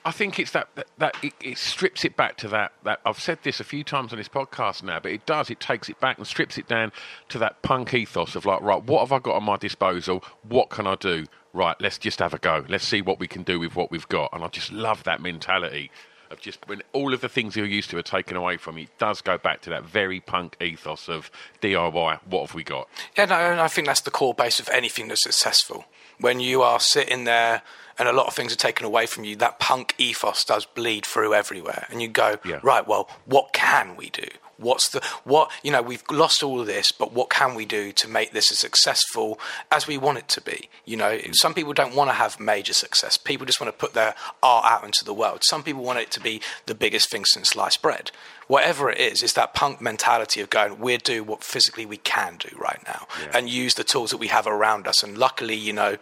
I 0.04 0.10
think 0.10 0.38
it's 0.38 0.50
that 0.50 0.68
that, 0.74 0.88
that 0.98 1.16
it, 1.22 1.32
it, 1.40 1.56
strips 1.56 2.04
it 2.04 2.16
back 2.16 2.36
to 2.38 2.48
that 2.48 2.72
that 2.82 3.00
I've 3.06 3.18
said 3.18 3.38
this 3.44 3.60
a 3.60 3.64
few 3.64 3.82
times 3.82 4.12
on 4.12 4.18
this 4.18 4.28
podcast 4.28 4.82
now, 4.82 5.00
but 5.00 5.10
it 5.10 5.24
does 5.24 5.48
it 5.48 5.58
takes 5.58 5.88
it 5.88 5.98
back 6.00 6.18
and 6.18 6.26
strips 6.26 6.58
it 6.58 6.68
down 6.68 6.92
to 7.30 7.38
that 7.38 7.62
punk 7.62 7.94
ethos 7.94 8.34
of 8.36 8.44
like, 8.44 8.60
right, 8.60 8.82
what 8.82 9.00
have 9.00 9.12
I 9.12 9.20
got 9.20 9.36
at 9.36 9.42
my 9.42 9.56
disposal? 9.56 10.22
What 10.46 10.68
can 10.68 10.86
I 10.86 10.96
do? 10.96 11.26
Right, 11.54 11.76
let's 11.80 11.96
just 11.96 12.18
have 12.18 12.34
a 12.34 12.38
go. 12.38 12.64
Let's 12.68 12.86
see 12.86 13.00
what 13.00 13.20
we 13.20 13.28
can 13.28 13.42
do 13.42 13.58
with 13.58 13.74
what 13.74 13.90
we've 13.90 14.08
got. 14.08 14.30
And 14.34 14.44
I 14.44 14.48
just 14.48 14.70
love 14.70 15.04
that 15.04 15.22
mentality 15.22 15.90
of 16.32 16.40
just 16.40 16.66
when 16.68 16.82
all 16.92 17.14
of 17.14 17.20
the 17.20 17.28
things 17.28 17.56
you're 17.56 17.66
used 17.66 17.90
to 17.90 17.98
are 17.98 18.02
taken 18.02 18.36
away 18.36 18.56
from 18.56 18.78
you, 18.78 18.84
it 18.84 18.98
does 18.98 19.20
go 19.20 19.38
back 19.38 19.60
to 19.62 19.70
that 19.70 19.84
very 19.84 20.20
punk 20.20 20.56
ethos 20.60 21.08
of 21.08 21.30
DIY. 21.60 22.20
What 22.26 22.46
have 22.46 22.54
we 22.54 22.64
got? 22.64 22.88
Yeah, 23.16 23.26
no, 23.26 23.34
and 23.34 23.60
I 23.60 23.68
think 23.68 23.86
that's 23.86 24.00
the 24.00 24.10
core 24.10 24.34
base 24.34 24.60
of 24.60 24.68
anything 24.68 25.08
that's 25.08 25.22
successful. 25.22 25.86
When 26.18 26.40
you 26.40 26.62
are 26.62 26.80
sitting 26.80 27.24
there 27.24 27.62
and 27.98 28.08
a 28.08 28.12
lot 28.12 28.26
of 28.26 28.34
things 28.34 28.52
are 28.52 28.56
taken 28.56 28.86
away 28.86 29.06
from 29.06 29.24
you, 29.24 29.36
that 29.36 29.58
punk 29.58 29.94
ethos 29.98 30.44
does 30.44 30.64
bleed 30.64 31.04
through 31.04 31.34
everywhere. 31.34 31.86
And 31.90 32.00
you 32.00 32.08
go, 32.08 32.36
yeah. 32.44 32.60
right, 32.62 32.86
well, 32.86 33.08
what 33.26 33.52
can 33.52 33.96
we 33.96 34.10
do? 34.10 34.26
What's 34.62 34.88
the 34.88 35.00
what? 35.24 35.50
You 35.62 35.72
know, 35.72 35.82
we've 35.82 36.02
lost 36.10 36.42
all 36.42 36.60
of 36.60 36.66
this, 36.66 36.92
but 36.92 37.12
what 37.12 37.30
can 37.30 37.54
we 37.54 37.64
do 37.64 37.92
to 37.92 38.08
make 38.08 38.32
this 38.32 38.50
as 38.50 38.58
successful 38.58 39.38
as 39.70 39.86
we 39.86 39.98
want 39.98 40.18
it 40.18 40.28
to 40.28 40.40
be? 40.40 40.68
You 40.84 40.96
know, 40.96 41.10
mm. 41.10 41.34
some 41.34 41.54
people 41.54 41.72
don't 41.72 41.94
want 41.94 42.10
to 42.10 42.14
have 42.14 42.40
major 42.40 42.72
success. 42.72 43.16
People 43.16 43.46
just 43.46 43.60
want 43.60 43.72
to 43.72 43.78
put 43.78 43.94
their 43.94 44.14
art 44.42 44.64
out 44.64 44.84
into 44.84 45.04
the 45.04 45.14
world. 45.14 45.42
Some 45.44 45.62
people 45.62 45.82
want 45.82 45.98
it 45.98 46.10
to 46.12 46.20
be 46.20 46.40
the 46.66 46.74
biggest 46.74 47.10
thing 47.10 47.24
since 47.24 47.50
sliced 47.50 47.82
bread 47.82 48.10
whatever 48.46 48.90
it 48.90 48.98
is, 48.98 49.22
it's 49.22 49.32
that 49.34 49.54
punk 49.54 49.80
mentality 49.80 50.40
of 50.40 50.50
going, 50.50 50.78
we'll 50.78 50.98
do 50.98 51.24
what 51.24 51.44
physically 51.44 51.86
we 51.86 51.96
can 51.96 52.36
do 52.36 52.56
right 52.58 52.80
now 52.86 53.06
yeah. 53.20 53.38
and 53.38 53.48
use 53.48 53.74
the 53.74 53.84
tools 53.84 54.10
that 54.10 54.18
we 54.18 54.28
have 54.28 54.46
around 54.46 54.86
us. 54.86 55.02
And 55.02 55.16
luckily, 55.16 55.54
you 55.54 55.72
know, 55.72 55.96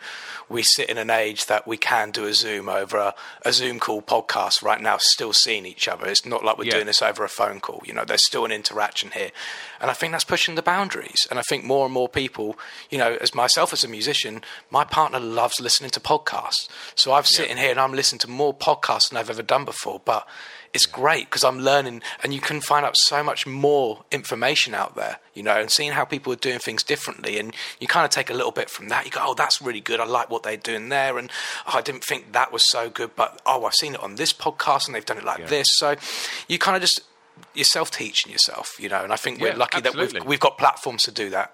we 0.49 0.62
sit 0.62 0.88
in 0.88 0.99
an 0.99 1.11
age 1.11 1.47
that 1.47 1.66
we 1.66 1.76
can 1.76 2.11
do 2.11 2.25
a 2.25 2.35
Zoom 2.35 2.68
over 2.68 2.97
a, 2.97 3.14
a 3.44 3.52
Zoom 3.52 3.78
call 3.78 4.02
podcast 4.02 4.62
right 4.62 4.80
now, 4.80 4.97
still 4.99 5.32
seeing 5.32 5.64
each 5.64 5.87
other. 5.87 6.06
It's 6.06 6.26
not 6.26 6.44
like 6.44 6.59
we're 6.59 6.64
yeah. 6.64 6.75
doing 6.75 6.87
this 6.87 7.02
over 7.02 7.25
a 7.25 7.28
phone 7.28 7.61
call. 7.61 7.82
You 7.85 7.94
know, 7.94 8.04
there's 8.04 8.26
still 8.26 8.44
an 8.44 8.52
interaction 8.52 9.12
here. 9.12 9.30
And 9.80 9.90
I 9.90 9.94
think 9.94 10.12
that's 10.12 10.25
pushing 10.25 10.56
the 10.56 10.62
boundaries. 10.62 11.26
And 11.30 11.38
I 11.38 11.42
think 11.42 11.64
more 11.64 11.85
and 11.85 11.94
more 11.94 12.09
people, 12.09 12.59
you 12.90 12.99
know, 12.99 13.16
as 13.20 13.35
myself 13.35 13.73
as 13.73 13.85
a 13.85 13.88
musician, 13.88 14.42
my 14.70 14.85
partner 14.85 15.20
loves 15.20 15.61
listening 15.61 15.90
to 15.90 16.00
podcasts. 16.00 16.68
So 16.94 17.12
I'm 17.12 17.25
sitting 17.25 17.56
yeah. 17.56 17.62
here 17.62 17.70
and 17.70 17.80
I'm 17.80 17.92
listening 17.92 18.18
to 18.20 18.30
more 18.30 18.54
podcasts 18.54 19.09
than 19.09 19.18
I've 19.18 19.30
ever 19.30 19.42
done 19.42 19.64
before. 19.64 20.00
But 20.04 20.26
it's 20.72 20.86
great 20.86 21.26
because 21.26 21.42
I'm 21.42 21.58
learning, 21.58 22.02
and 22.22 22.32
you 22.32 22.40
can 22.40 22.60
find 22.60 22.86
out 22.86 22.96
so 22.96 23.22
much 23.24 23.46
more 23.46 24.04
information 24.12 24.74
out 24.74 24.94
there, 24.94 25.18
you 25.34 25.42
know, 25.42 25.58
and 25.58 25.70
seeing 25.70 25.92
how 25.92 26.04
people 26.04 26.32
are 26.32 26.36
doing 26.36 26.58
things 26.58 26.82
differently. 26.82 27.38
And 27.38 27.54
you 27.80 27.88
kind 27.88 28.04
of 28.04 28.10
take 28.10 28.30
a 28.30 28.34
little 28.34 28.52
bit 28.52 28.70
from 28.70 28.88
that. 28.88 29.04
You 29.04 29.10
go, 29.10 29.20
oh, 29.22 29.34
that's 29.34 29.60
really 29.60 29.80
good. 29.80 29.98
I 30.00 30.04
like 30.04 30.30
what 30.30 30.42
they're 30.42 30.56
doing 30.56 30.88
there. 30.88 31.18
And 31.18 31.30
oh, 31.66 31.78
I 31.78 31.80
didn't 31.80 32.04
think 32.04 32.32
that 32.32 32.52
was 32.52 32.70
so 32.70 32.88
good, 32.88 33.16
but 33.16 33.40
oh, 33.44 33.64
I've 33.64 33.74
seen 33.74 33.94
it 33.94 34.02
on 34.02 34.14
this 34.14 34.32
podcast 34.32 34.86
and 34.86 34.94
they've 34.94 35.04
done 35.04 35.18
it 35.18 35.24
like 35.24 35.40
yeah. 35.40 35.46
this. 35.46 35.66
So 35.70 35.96
you 36.48 36.58
kind 36.58 36.76
of 36.76 36.82
just, 36.82 37.02
you're 37.54 37.64
self 37.64 37.90
teaching 37.90 38.30
yourself, 38.30 38.76
you 38.78 38.88
know, 38.88 39.02
and 39.02 39.12
I 39.12 39.16
think 39.16 39.40
we're 39.40 39.48
yeah, 39.48 39.56
lucky 39.56 39.78
absolutely. 39.78 40.12
that 40.12 40.22
we've, 40.22 40.28
we've 40.28 40.40
got 40.40 40.56
platforms 40.56 41.02
to 41.04 41.10
do 41.10 41.30
that. 41.30 41.52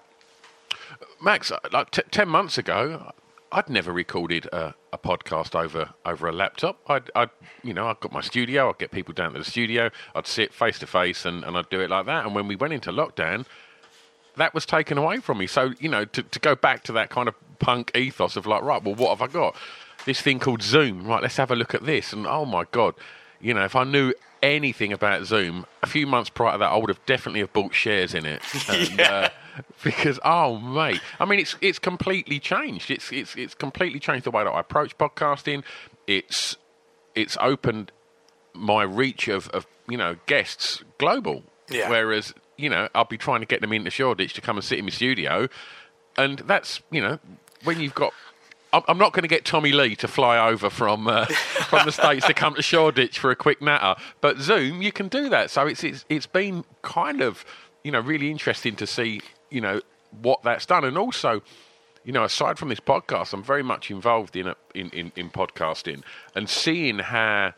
Max, 1.21 1.51
like 1.71 1.91
t- 1.91 2.03
10 2.11 2.29
months 2.29 2.57
ago, 2.57 3.11
I'd 3.51 3.69
never 3.69 3.93
recorded 3.93 4.45
a, 4.47 4.75
a, 4.91 4.97
podcast 4.97 5.55
over 5.55 5.93
over 6.05 6.27
a 6.27 6.31
laptop. 6.33 6.79
I'd, 6.87 7.09
I'd, 7.15 7.29
you 7.63 7.73
know, 7.73 7.87
I'd 7.87 7.99
got 7.99 8.11
my 8.11 8.21
studio. 8.21 8.69
I'd 8.69 8.77
get 8.77 8.91
people 8.91 9.13
down 9.13 9.33
to 9.33 9.39
the 9.39 9.45
studio. 9.45 9.89
I'd 10.15 10.27
sit 10.27 10.53
face 10.53 10.79
to 10.79 10.87
face, 10.87 11.25
and 11.25 11.43
and 11.43 11.57
I'd 11.57 11.69
do 11.69 11.79
it 11.79 11.89
like 11.89 12.05
that. 12.07 12.25
And 12.25 12.35
when 12.35 12.47
we 12.47 12.55
went 12.55 12.73
into 12.73 12.91
lockdown, 12.91 13.45
that 14.35 14.53
was 14.53 14.65
taken 14.65 14.97
away 14.97 15.19
from 15.19 15.37
me. 15.37 15.47
So 15.47 15.73
you 15.79 15.89
know, 15.89 16.05
to 16.05 16.23
to 16.23 16.39
go 16.39 16.55
back 16.55 16.83
to 16.85 16.91
that 16.93 17.09
kind 17.09 17.27
of 17.27 17.35
punk 17.59 17.91
ethos 17.95 18.35
of 18.35 18.45
like, 18.45 18.63
right, 18.63 18.83
well, 18.83 18.95
what 18.95 19.17
have 19.17 19.21
I 19.21 19.31
got? 19.31 19.55
This 20.05 20.21
thing 20.21 20.39
called 20.39 20.61
Zoom. 20.61 21.05
Right, 21.05 21.21
let's 21.21 21.37
have 21.37 21.51
a 21.51 21.55
look 21.55 21.73
at 21.73 21.85
this. 21.85 22.13
And 22.13 22.27
oh 22.27 22.45
my 22.45 22.65
god, 22.71 22.95
you 23.39 23.53
know, 23.53 23.63
if 23.63 23.75
I 23.75 23.83
knew 23.83 24.13
anything 24.43 24.91
about 24.91 25.25
Zoom, 25.25 25.65
a 25.81 25.87
few 25.87 26.05
months 26.05 26.29
prior 26.29 26.53
to 26.53 26.57
that, 26.59 26.71
I 26.71 26.77
would 26.77 26.89
have 26.89 27.05
definitely 27.05 27.39
have 27.39 27.53
bought 27.53 27.73
shares 27.73 28.13
in 28.13 28.25
it. 28.25 28.41
And, 28.69 28.97
yeah. 28.97 29.11
Uh, 29.11 29.29
because 29.83 30.19
oh 30.23 30.57
mate, 30.57 31.01
I 31.19 31.25
mean 31.25 31.39
it's 31.39 31.55
it's 31.61 31.79
completely 31.79 32.39
changed. 32.39 32.91
It's 32.91 33.11
it's 33.11 33.35
it's 33.35 33.53
completely 33.53 33.99
changed 33.99 34.25
the 34.25 34.31
way 34.31 34.43
that 34.43 34.51
I 34.51 34.59
approach 34.59 34.97
podcasting. 34.97 35.63
It's 36.05 36.57
it's 37.15 37.37
opened 37.39 37.91
my 38.53 38.83
reach 38.83 39.27
of, 39.27 39.49
of 39.49 39.67
you 39.87 39.97
know 39.97 40.17
guests 40.25 40.83
global. 40.97 41.43
Yeah. 41.69 41.89
Whereas 41.89 42.33
you 42.57 42.69
know 42.69 42.89
I'll 42.95 43.05
be 43.05 43.17
trying 43.17 43.41
to 43.41 43.45
get 43.45 43.61
them 43.61 43.73
into 43.73 43.89
Shoreditch 43.89 44.33
to 44.33 44.41
come 44.41 44.57
and 44.57 44.63
sit 44.63 44.79
in 44.79 44.85
my 44.85 44.91
studio, 44.91 45.47
and 46.17 46.39
that's 46.39 46.81
you 46.91 47.01
know 47.01 47.19
when 47.63 47.79
you've 47.79 47.95
got 47.95 48.13
I'm 48.73 48.97
not 48.97 49.13
going 49.13 49.23
to 49.23 49.29
get 49.29 49.45
Tommy 49.45 49.71
Lee 49.71 49.95
to 49.95 50.07
fly 50.07 50.49
over 50.49 50.69
from 50.69 51.07
uh, 51.07 51.25
from 51.69 51.85
the 51.85 51.91
states 51.91 52.27
to 52.27 52.33
come 52.33 52.55
to 52.55 52.61
Shoreditch 52.61 53.17
for 53.17 53.31
a 53.31 53.35
quick 53.35 53.61
natter, 53.61 53.99
but 54.21 54.39
Zoom 54.39 54.81
you 54.81 54.91
can 54.91 55.07
do 55.07 55.29
that. 55.29 55.49
So 55.49 55.67
it's 55.67 55.83
it's 55.83 56.05
it's 56.09 56.27
been 56.27 56.65
kind 56.81 57.21
of 57.21 57.45
you 57.83 57.91
know 57.91 57.99
really 57.99 58.29
interesting 58.29 58.75
to 58.75 58.87
see 58.87 59.21
you 59.49 59.61
know 59.61 59.81
what 60.21 60.43
that's 60.43 60.65
done, 60.65 60.83
and 60.83 60.97
also 60.97 61.41
you 62.03 62.13
know 62.13 62.23
aside 62.23 62.57
from 62.57 62.69
this 62.69 62.79
podcast, 62.79 63.33
I'm 63.33 63.43
very 63.43 63.63
much 63.63 63.91
involved 63.91 64.35
in 64.35 64.47
a, 64.47 64.55
in, 64.73 64.89
in 64.89 65.11
in 65.15 65.29
podcasting 65.29 66.03
and 66.35 66.49
seeing 66.49 66.99
how 66.99 67.53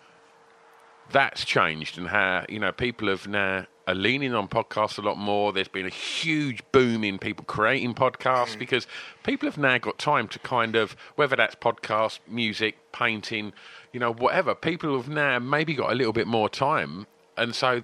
that's 1.11 1.43
changed 1.43 1.97
and 1.97 2.07
how 2.07 2.45
you 2.49 2.59
know 2.59 2.71
people 2.71 3.07
have 3.07 3.27
now 3.27 3.65
are 3.87 3.95
leaning 3.95 4.35
on 4.35 4.47
podcasts 4.47 4.99
a 4.99 5.01
lot 5.01 5.17
more. 5.17 5.51
There's 5.51 5.67
been 5.67 5.87
a 5.87 5.89
huge 5.89 6.61
boom 6.71 7.03
in 7.03 7.17
people 7.17 7.43
creating 7.45 7.95
podcasts 7.95 8.55
mm. 8.55 8.59
because 8.59 8.85
people 9.23 9.47
have 9.47 9.57
now 9.57 9.79
got 9.79 9.97
time 9.97 10.27
to 10.27 10.39
kind 10.39 10.75
of 10.75 10.95
whether 11.15 11.35
that's 11.35 11.55
podcast, 11.55 12.19
music, 12.27 12.77
painting, 12.91 13.51
you 13.91 13.99
know, 13.99 14.13
whatever. 14.13 14.53
People 14.53 14.95
have 14.95 15.09
now 15.09 15.39
maybe 15.39 15.73
got 15.73 15.91
a 15.91 15.95
little 15.95 16.13
bit 16.13 16.27
more 16.27 16.49
time, 16.49 17.07
and 17.35 17.55
so 17.55 17.83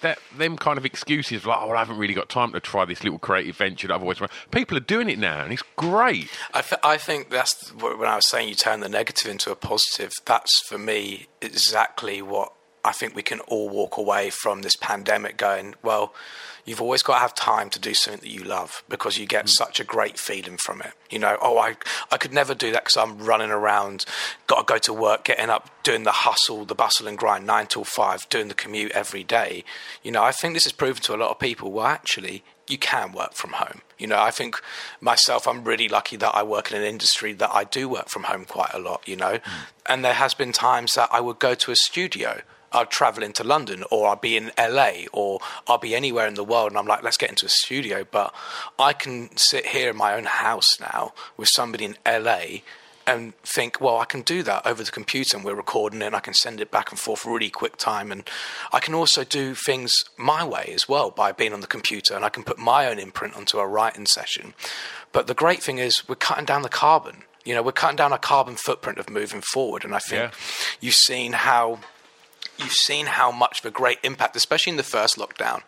that 0.00 0.18
them 0.36 0.56
kind 0.56 0.78
of 0.78 0.84
excuses 0.84 1.46
like, 1.46 1.58
oh, 1.60 1.70
I 1.70 1.78
haven't 1.78 1.98
really 1.98 2.14
got 2.14 2.28
time 2.28 2.52
to 2.52 2.60
try 2.60 2.84
this 2.84 3.02
little 3.02 3.18
creative 3.18 3.56
venture 3.56 3.88
that 3.88 3.94
I've 3.94 4.02
always 4.02 4.20
wanted. 4.20 4.34
People 4.50 4.76
are 4.76 4.80
doing 4.80 5.08
it 5.08 5.18
now, 5.18 5.42
and 5.42 5.52
it's 5.52 5.62
great. 5.76 6.30
I, 6.52 6.62
th- 6.62 6.80
I 6.82 6.96
think 6.96 7.30
that's 7.30 7.70
when 7.74 8.08
I 8.08 8.16
was 8.16 8.28
saying 8.28 8.48
you 8.48 8.54
turn 8.54 8.80
the 8.80 8.88
negative 8.88 9.30
into 9.30 9.50
a 9.50 9.56
positive. 9.56 10.12
That's 10.24 10.60
for 10.68 10.78
me 10.78 11.26
exactly 11.40 12.22
what 12.22 12.52
I 12.84 12.92
think 12.92 13.14
we 13.14 13.22
can 13.22 13.40
all 13.40 13.68
walk 13.70 13.96
away 13.96 14.30
from 14.30 14.62
this 14.62 14.76
pandemic 14.76 15.36
going, 15.38 15.74
well, 15.82 16.14
you've 16.64 16.80
always 16.80 17.02
got 17.02 17.14
to 17.14 17.20
have 17.20 17.34
time 17.34 17.70
to 17.70 17.78
do 17.78 17.94
something 17.94 18.20
that 18.20 18.30
you 18.30 18.42
love 18.42 18.82
because 18.88 19.18
you 19.18 19.26
get 19.26 19.46
mm. 19.46 19.50
such 19.50 19.80
a 19.80 19.84
great 19.84 20.18
feeling 20.18 20.56
from 20.56 20.80
it. 20.80 20.92
You 21.10 21.18
know, 21.18 21.36
oh, 21.40 21.58
I, 21.58 21.76
I 22.10 22.16
could 22.16 22.32
never 22.32 22.54
do 22.54 22.72
that 22.72 22.84
because 22.84 22.96
I'm 22.96 23.18
running 23.18 23.50
around, 23.50 24.04
got 24.46 24.66
to 24.66 24.72
go 24.72 24.78
to 24.78 24.92
work, 24.92 25.24
getting 25.24 25.50
up, 25.50 25.70
doing 25.82 26.04
the 26.04 26.12
hustle, 26.12 26.64
the 26.64 26.74
bustle 26.74 27.06
and 27.06 27.18
grind, 27.18 27.46
nine 27.46 27.66
till 27.66 27.84
five, 27.84 28.28
doing 28.28 28.48
the 28.48 28.54
commute 28.54 28.92
every 28.92 29.24
day. 29.24 29.64
You 30.02 30.12
know, 30.12 30.22
I 30.22 30.32
think 30.32 30.54
this 30.54 30.64
has 30.64 30.72
proven 30.72 31.02
to 31.02 31.14
a 31.14 31.18
lot 31.18 31.30
of 31.30 31.38
people, 31.38 31.70
well, 31.70 31.86
actually, 31.86 32.42
you 32.68 32.78
can 32.78 33.12
work 33.12 33.34
from 33.34 33.52
home. 33.52 33.82
You 33.98 34.06
know, 34.06 34.18
I 34.18 34.30
think 34.30 34.60
myself, 35.00 35.46
I'm 35.46 35.64
really 35.64 35.88
lucky 35.88 36.16
that 36.16 36.34
I 36.34 36.42
work 36.42 36.70
in 36.70 36.78
an 36.78 36.84
industry 36.84 37.32
that 37.34 37.50
I 37.52 37.64
do 37.64 37.88
work 37.88 38.08
from 38.08 38.24
home 38.24 38.44
quite 38.44 38.70
a 38.72 38.78
lot, 38.78 39.06
you 39.06 39.16
know. 39.16 39.34
Mm. 39.34 39.50
And 39.86 40.04
there 40.04 40.14
has 40.14 40.34
been 40.34 40.52
times 40.52 40.94
that 40.94 41.10
I 41.12 41.20
would 41.20 41.38
go 41.38 41.54
to 41.54 41.70
a 41.70 41.76
studio 41.76 42.40
I'll 42.74 42.86
travel 42.86 43.22
into 43.22 43.44
London 43.44 43.84
or 43.90 44.08
I'll 44.08 44.16
be 44.16 44.36
in 44.36 44.50
LA 44.58 45.04
or 45.12 45.40
I'll 45.66 45.78
be 45.78 45.94
anywhere 45.94 46.26
in 46.26 46.34
the 46.34 46.44
world 46.44 46.70
and 46.70 46.78
I'm 46.78 46.86
like, 46.86 47.02
let's 47.02 47.16
get 47.16 47.30
into 47.30 47.46
a 47.46 47.50
studio. 47.50 48.04
But 48.10 48.34
I 48.78 48.92
can 48.92 49.34
sit 49.36 49.66
here 49.66 49.90
in 49.90 49.96
my 49.96 50.14
own 50.14 50.24
house 50.24 50.80
now 50.80 51.14
with 51.36 51.48
somebody 51.48 51.84
in 51.84 51.96
LA 52.06 52.62
and 53.06 53.34
think, 53.42 53.80
well, 53.80 53.98
I 53.98 54.04
can 54.04 54.22
do 54.22 54.42
that 54.44 54.66
over 54.66 54.82
the 54.82 54.90
computer 54.90 55.36
and 55.36 55.44
we're 55.44 55.54
recording 55.54 56.02
it 56.02 56.06
and 56.06 56.16
I 56.16 56.20
can 56.20 56.34
send 56.34 56.60
it 56.60 56.70
back 56.70 56.90
and 56.90 56.98
forth 56.98 57.26
really 57.26 57.50
quick 57.50 57.76
time. 57.76 58.10
And 58.10 58.28
I 58.72 58.80
can 58.80 58.94
also 58.94 59.24
do 59.24 59.54
things 59.54 59.92
my 60.16 60.44
way 60.44 60.72
as 60.74 60.88
well 60.88 61.10
by 61.10 61.32
being 61.32 61.52
on 61.52 61.60
the 61.60 61.66
computer 61.66 62.14
and 62.14 62.24
I 62.24 62.28
can 62.28 62.44
put 62.44 62.58
my 62.58 62.86
own 62.86 62.98
imprint 62.98 63.36
onto 63.36 63.58
a 63.58 63.66
writing 63.66 64.06
session. 64.06 64.54
But 65.12 65.26
the 65.26 65.34
great 65.34 65.62
thing 65.62 65.78
is 65.78 66.08
we're 66.08 66.14
cutting 66.14 66.46
down 66.46 66.62
the 66.62 66.68
carbon. 66.68 67.24
You 67.44 67.54
know, 67.54 67.62
we're 67.62 67.72
cutting 67.72 67.96
down 67.96 68.12
our 68.12 68.18
carbon 68.18 68.56
footprint 68.56 68.98
of 68.98 69.10
moving 69.10 69.42
forward. 69.42 69.84
And 69.84 69.94
I 69.94 69.98
think 69.98 70.32
yeah. 70.32 70.38
you've 70.80 70.94
seen 70.94 71.32
how 71.32 71.80
you've 72.58 72.72
seen 72.72 73.06
how 73.06 73.30
much 73.30 73.60
of 73.60 73.66
a 73.66 73.70
great 73.70 73.98
impact, 74.02 74.36
especially 74.36 74.72
in 74.72 74.76
the 74.76 74.82
first 74.82 75.16
lockdown, 75.16 75.62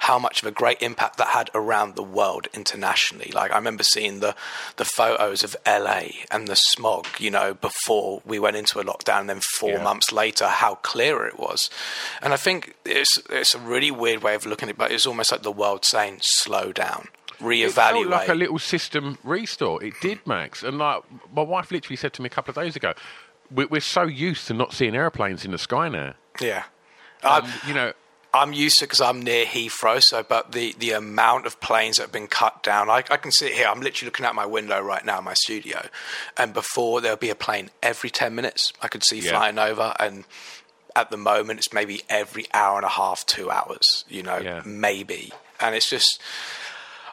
how 0.00 0.18
much 0.18 0.42
of 0.42 0.48
a 0.48 0.50
great 0.50 0.80
impact 0.82 1.16
that 1.18 1.28
had 1.28 1.50
around 1.54 1.96
the 1.96 2.02
world 2.02 2.48
internationally. 2.54 3.30
Like 3.34 3.50
I 3.52 3.56
remember 3.56 3.82
seeing 3.82 4.20
the 4.20 4.34
the 4.76 4.84
photos 4.84 5.42
of 5.44 5.56
LA 5.66 6.02
and 6.30 6.48
the 6.48 6.56
smog, 6.56 7.06
you 7.18 7.30
know, 7.30 7.54
before 7.54 8.22
we 8.24 8.38
went 8.38 8.56
into 8.56 8.78
a 8.80 8.84
lockdown, 8.84 9.20
and 9.20 9.30
then 9.30 9.40
four 9.58 9.72
yeah. 9.72 9.84
months 9.84 10.12
later, 10.12 10.46
how 10.46 10.76
clear 10.76 11.26
it 11.26 11.38
was. 11.38 11.70
And 12.22 12.32
I 12.32 12.36
think 12.36 12.74
it's 12.84 13.18
it's 13.30 13.54
a 13.54 13.58
really 13.58 13.90
weird 13.90 14.22
way 14.22 14.34
of 14.34 14.46
looking 14.46 14.68
at 14.68 14.74
it, 14.74 14.78
but 14.78 14.90
it's 14.90 15.06
almost 15.06 15.32
like 15.32 15.42
the 15.42 15.52
world 15.52 15.84
saying, 15.84 16.18
"Slow 16.20 16.72
down." 16.72 17.08
reevaluate. 17.40 18.02
It 18.02 18.08
like 18.08 18.28
a 18.28 18.34
little 18.34 18.58
system 18.58 19.18
restore. 19.24 19.82
It 19.82 19.94
did, 20.00 20.18
hmm. 20.18 20.30
Max. 20.30 20.62
And 20.62 20.78
like 20.78 21.02
my 21.34 21.42
wife 21.42 21.70
literally 21.70 21.96
said 21.96 22.12
to 22.14 22.22
me 22.22 22.26
a 22.26 22.30
couple 22.30 22.50
of 22.50 22.56
days 22.56 22.76
ago, 22.76 22.92
we're, 23.50 23.66
we're 23.66 23.80
so 23.80 24.02
used 24.02 24.46
to 24.48 24.54
not 24.54 24.72
seeing 24.72 24.94
airplanes 24.94 25.44
in 25.44 25.50
the 25.50 25.58
sky 25.58 25.88
now. 25.88 26.14
Yeah. 26.40 26.64
Um, 27.22 27.46
you 27.66 27.74
know, 27.74 27.92
I'm 28.32 28.52
used 28.52 28.78
to 28.78 28.84
because 28.84 29.00
I'm 29.00 29.22
near 29.22 29.44
Heathrow. 29.44 30.02
So, 30.02 30.22
but 30.22 30.52
the 30.52 30.74
the 30.78 30.92
amount 30.92 31.46
of 31.46 31.60
planes 31.60 31.96
that 31.96 32.04
have 32.04 32.12
been 32.12 32.28
cut 32.28 32.62
down, 32.62 32.88
I, 32.88 32.98
I 33.10 33.16
can 33.16 33.32
sit 33.32 33.52
here. 33.52 33.66
I'm 33.66 33.80
literally 33.80 34.06
looking 34.06 34.24
out 34.26 34.34
my 34.34 34.46
window 34.46 34.80
right 34.80 35.04
now, 35.04 35.18
in 35.18 35.24
my 35.24 35.34
studio, 35.34 35.86
and 36.36 36.52
before 36.54 37.00
there'll 37.00 37.16
be 37.16 37.30
a 37.30 37.34
plane 37.34 37.70
every 37.82 38.10
ten 38.10 38.34
minutes. 38.34 38.72
I 38.80 38.88
could 38.88 39.04
see 39.04 39.18
Yeah. 39.18 39.32
flying 39.32 39.58
over, 39.58 39.94
and 39.98 40.24
at 40.96 41.10
the 41.10 41.16
moment 41.16 41.58
it's 41.58 41.72
maybe 41.72 42.02
every 42.08 42.46
hour 42.54 42.76
and 42.76 42.84
a 42.86 42.90
half, 42.90 43.26
two 43.26 43.50
hours. 43.50 44.04
You 44.08 44.22
know, 44.22 44.38
Yeah. 44.38 44.62
maybe, 44.64 45.32
and 45.58 45.74
it's 45.74 45.90
just. 45.90 46.20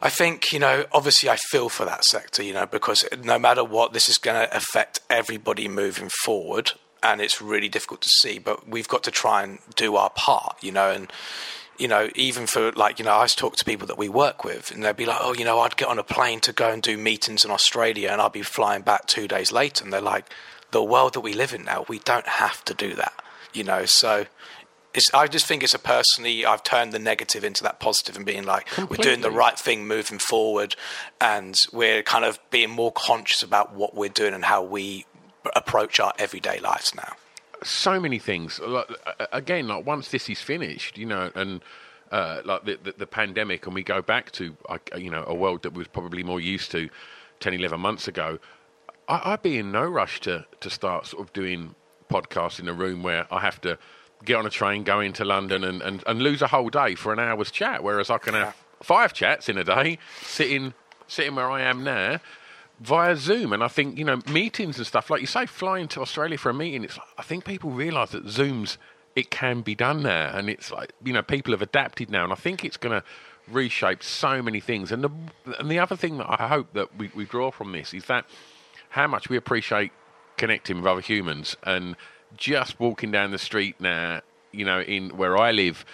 I 0.00 0.10
think, 0.10 0.52
you 0.52 0.60
know, 0.60 0.84
obviously 0.92 1.28
I 1.28 1.34
feel 1.34 1.68
for 1.68 1.84
that 1.84 2.04
sector, 2.04 2.40
you 2.40 2.52
know, 2.54 2.66
because 2.66 3.04
no 3.24 3.36
matter 3.36 3.64
what, 3.64 3.92
this 3.92 4.08
is 4.08 4.16
going 4.16 4.40
to 4.40 4.56
affect 4.56 5.00
everybody 5.10 5.66
moving 5.66 6.08
forward. 6.22 6.70
And 7.02 7.20
it's 7.20 7.40
really 7.40 7.68
difficult 7.68 8.00
to 8.02 8.08
see, 8.08 8.38
but 8.38 8.68
we've 8.68 8.88
got 8.88 9.04
to 9.04 9.10
try 9.10 9.42
and 9.42 9.58
do 9.76 9.96
our 9.96 10.10
part, 10.10 10.56
you 10.60 10.72
know, 10.72 10.90
and, 10.90 11.12
you 11.78 11.86
know, 11.86 12.10
even 12.16 12.46
for 12.46 12.72
like, 12.72 12.98
you 12.98 13.04
know, 13.04 13.16
I 13.16 13.26
talk 13.26 13.56
to 13.56 13.64
people 13.64 13.86
that 13.86 13.96
we 13.96 14.08
work 14.08 14.42
with 14.42 14.72
and 14.72 14.84
they'd 14.84 14.96
be 14.96 15.06
like, 15.06 15.18
oh, 15.20 15.32
you 15.32 15.44
know, 15.44 15.60
I'd 15.60 15.76
get 15.76 15.88
on 15.88 15.98
a 15.98 16.02
plane 16.02 16.40
to 16.40 16.52
go 16.52 16.70
and 16.70 16.82
do 16.82 16.98
meetings 16.98 17.44
in 17.44 17.52
Australia 17.52 18.10
and 18.10 18.20
I'd 18.20 18.32
be 18.32 18.42
flying 18.42 18.82
back 18.82 19.06
two 19.06 19.28
days 19.28 19.52
later. 19.52 19.84
And 19.84 19.92
they're 19.92 20.00
like, 20.00 20.32
the 20.70 20.82
world 20.82 21.14
that 21.14 21.20
we 21.20 21.32
live 21.32 21.54
in 21.54 21.64
now, 21.64 21.84
we 21.88 22.00
don't 22.00 22.26
have 22.26 22.64
to 22.64 22.74
do 22.74 22.94
that, 22.94 23.14
you 23.54 23.64
know, 23.64 23.86
so 23.86 24.26
it's, 24.94 25.12
I 25.14 25.26
just 25.26 25.46
think 25.46 25.62
it's 25.62 25.74
a 25.74 25.78
personally, 25.78 26.44
I've 26.44 26.62
turned 26.62 26.92
the 26.92 26.98
negative 26.98 27.44
into 27.44 27.62
that 27.62 27.78
positive 27.78 28.16
and 28.16 28.26
being 28.26 28.44
like, 28.44 28.66
we're 28.76 28.96
doing 28.96 29.20
the 29.20 29.30
right 29.30 29.58
thing 29.58 29.86
moving 29.86 30.18
forward, 30.18 30.74
and 31.20 31.56
we're 31.72 32.02
kind 32.02 32.24
of 32.24 32.38
being 32.50 32.70
more 32.70 32.90
conscious 32.90 33.42
about 33.42 33.74
what 33.74 33.94
we're 33.94 34.08
doing 34.08 34.34
and 34.34 34.44
how 34.44 34.62
we 34.62 35.06
approach 35.56 36.00
our 36.00 36.12
everyday 36.18 36.58
lives 36.60 36.94
now. 36.94 37.14
so 37.62 37.98
many 38.00 38.18
things. 38.18 38.60
Uh, 38.60 38.84
again, 39.32 39.68
like 39.68 39.84
once 39.86 40.08
this 40.08 40.28
is 40.30 40.40
finished, 40.40 40.96
you 40.96 41.06
know, 41.06 41.30
and 41.34 41.60
uh, 42.12 42.40
like 42.44 42.64
the, 42.64 42.78
the 42.82 42.92
the 42.92 43.06
pandemic, 43.06 43.66
and 43.66 43.74
we 43.74 43.82
go 43.82 44.00
back 44.02 44.30
to 44.32 44.56
you 44.96 45.10
know 45.10 45.24
a 45.26 45.34
world 45.34 45.62
that 45.62 45.72
we 45.72 45.78
was 45.78 45.88
probably 45.88 46.22
more 46.22 46.40
used 46.40 46.70
to 46.70 46.88
10, 47.40 47.54
11 47.54 47.80
months 47.80 48.08
ago. 48.08 48.38
I, 49.08 49.32
I'd 49.32 49.42
be 49.42 49.58
in 49.58 49.72
no 49.72 49.84
rush 49.84 50.20
to 50.20 50.46
to 50.60 50.70
start 50.70 51.06
sort 51.06 51.22
of 51.26 51.32
doing 51.32 51.74
podcasts 52.10 52.58
in 52.60 52.68
a 52.68 52.72
room 52.72 53.02
where 53.02 53.26
I 53.32 53.40
have 53.40 53.60
to 53.62 53.78
get 54.24 54.36
on 54.36 54.46
a 54.46 54.50
train, 54.50 54.82
go 54.82 55.00
into 55.00 55.24
London, 55.24 55.62
and, 55.62 55.82
and, 55.82 56.02
and 56.06 56.22
lose 56.22 56.42
a 56.42 56.48
whole 56.48 56.70
day 56.70 56.94
for 56.94 57.12
an 57.12 57.18
hour's 57.18 57.50
chat. 57.50 57.84
Whereas 57.84 58.10
I 58.10 58.18
can 58.18 58.34
have 58.34 58.56
five 58.82 59.12
chats 59.12 59.48
in 59.48 59.58
a 59.58 59.64
day, 59.64 59.98
sitting 60.22 60.74
sitting 61.06 61.34
where 61.34 61.50
I 61.50 61.62
am 61.62 61.84
now 61.84 62.20
via 62.80 63.16
Zoom. 63.16 63.52
And 63.52 63.62
I 63.62 63.68
think, 63.68 63.98
you 63.98 64.04
know, 64.04 64.20
meetings 64.30 64.78
and 64.78 64.86
stuff, 64.86 65.10
like 65.10 65.20
you 65.20 65.26
say, 65.26 65.46
flying 65.46 65.88
to 65.88 66.00
Australia 66.00 66.38
for 66.38 66.50
a 66.50 66.54
meeting, 66.54 66.84
it's 66.84 66.98
I 67.16 67.22
think 67.22 67.44
people 67.44 67.70
realise 67.70 68.10
that 68.10 68.28
Zoom's, 68.28 68.78
it 69.16 69.30
can 69.30 69.62
be 69.62 69.74
done 69.74 70.02
there. 70.02 70.28
And 70.28 70.48
it's 70.48 70.70
like, 70.70 70.92
you 71.04 71.12
know, 71.12 71.22
people 71.22 71.52
have 71.52 71.62
adapted 71.62 72.10
now. 72.10 72.24
And 72.24 72.32
I 72.32 72.36
think 72.36 72.64
it's 72.64 72.76
going 72.76 73.00
to 73.00 73.06
reshape 73.50 74.02
so 74.02 74.42
many 74.42 74.60
things. 74.60 74.92
And 74.92 75.02
the, 75.02 75.10
and 75.58 75.70
the 75.70 75.78
other 75.78 75.96
thing 75.96 76.18
that 76.18 76.40
I 76.40 76.48
hope 76.48 76.72
that 76.74 76.96
we, 76.96 77.10
we 77.14 77.24
draw 77.24 77.50
from 77.50 77.72
this 77.72 77.94
is 77.94 78.04
that 78.06 78.26
how 78.90 79.06
much 79.06 79.28
we 79.28 79.36
appreciate 79.36 79.92
connecting 80.36 80.76
with 80.76 80.86
other 80.86 81.00
humans 81.00 81.56
and 81.64 81.96
just 82.36 82.78
walking 82.78 83.10
down 83.10 83.30
the 83.30 83.38
street 83.38 83.80
now, 83.80 84.20
you 84.52 84.64
know, 84.64 84.80
in 84.80 85.16
where 85.16 85.36
I 85.36 85.50
live, 85.50 85.84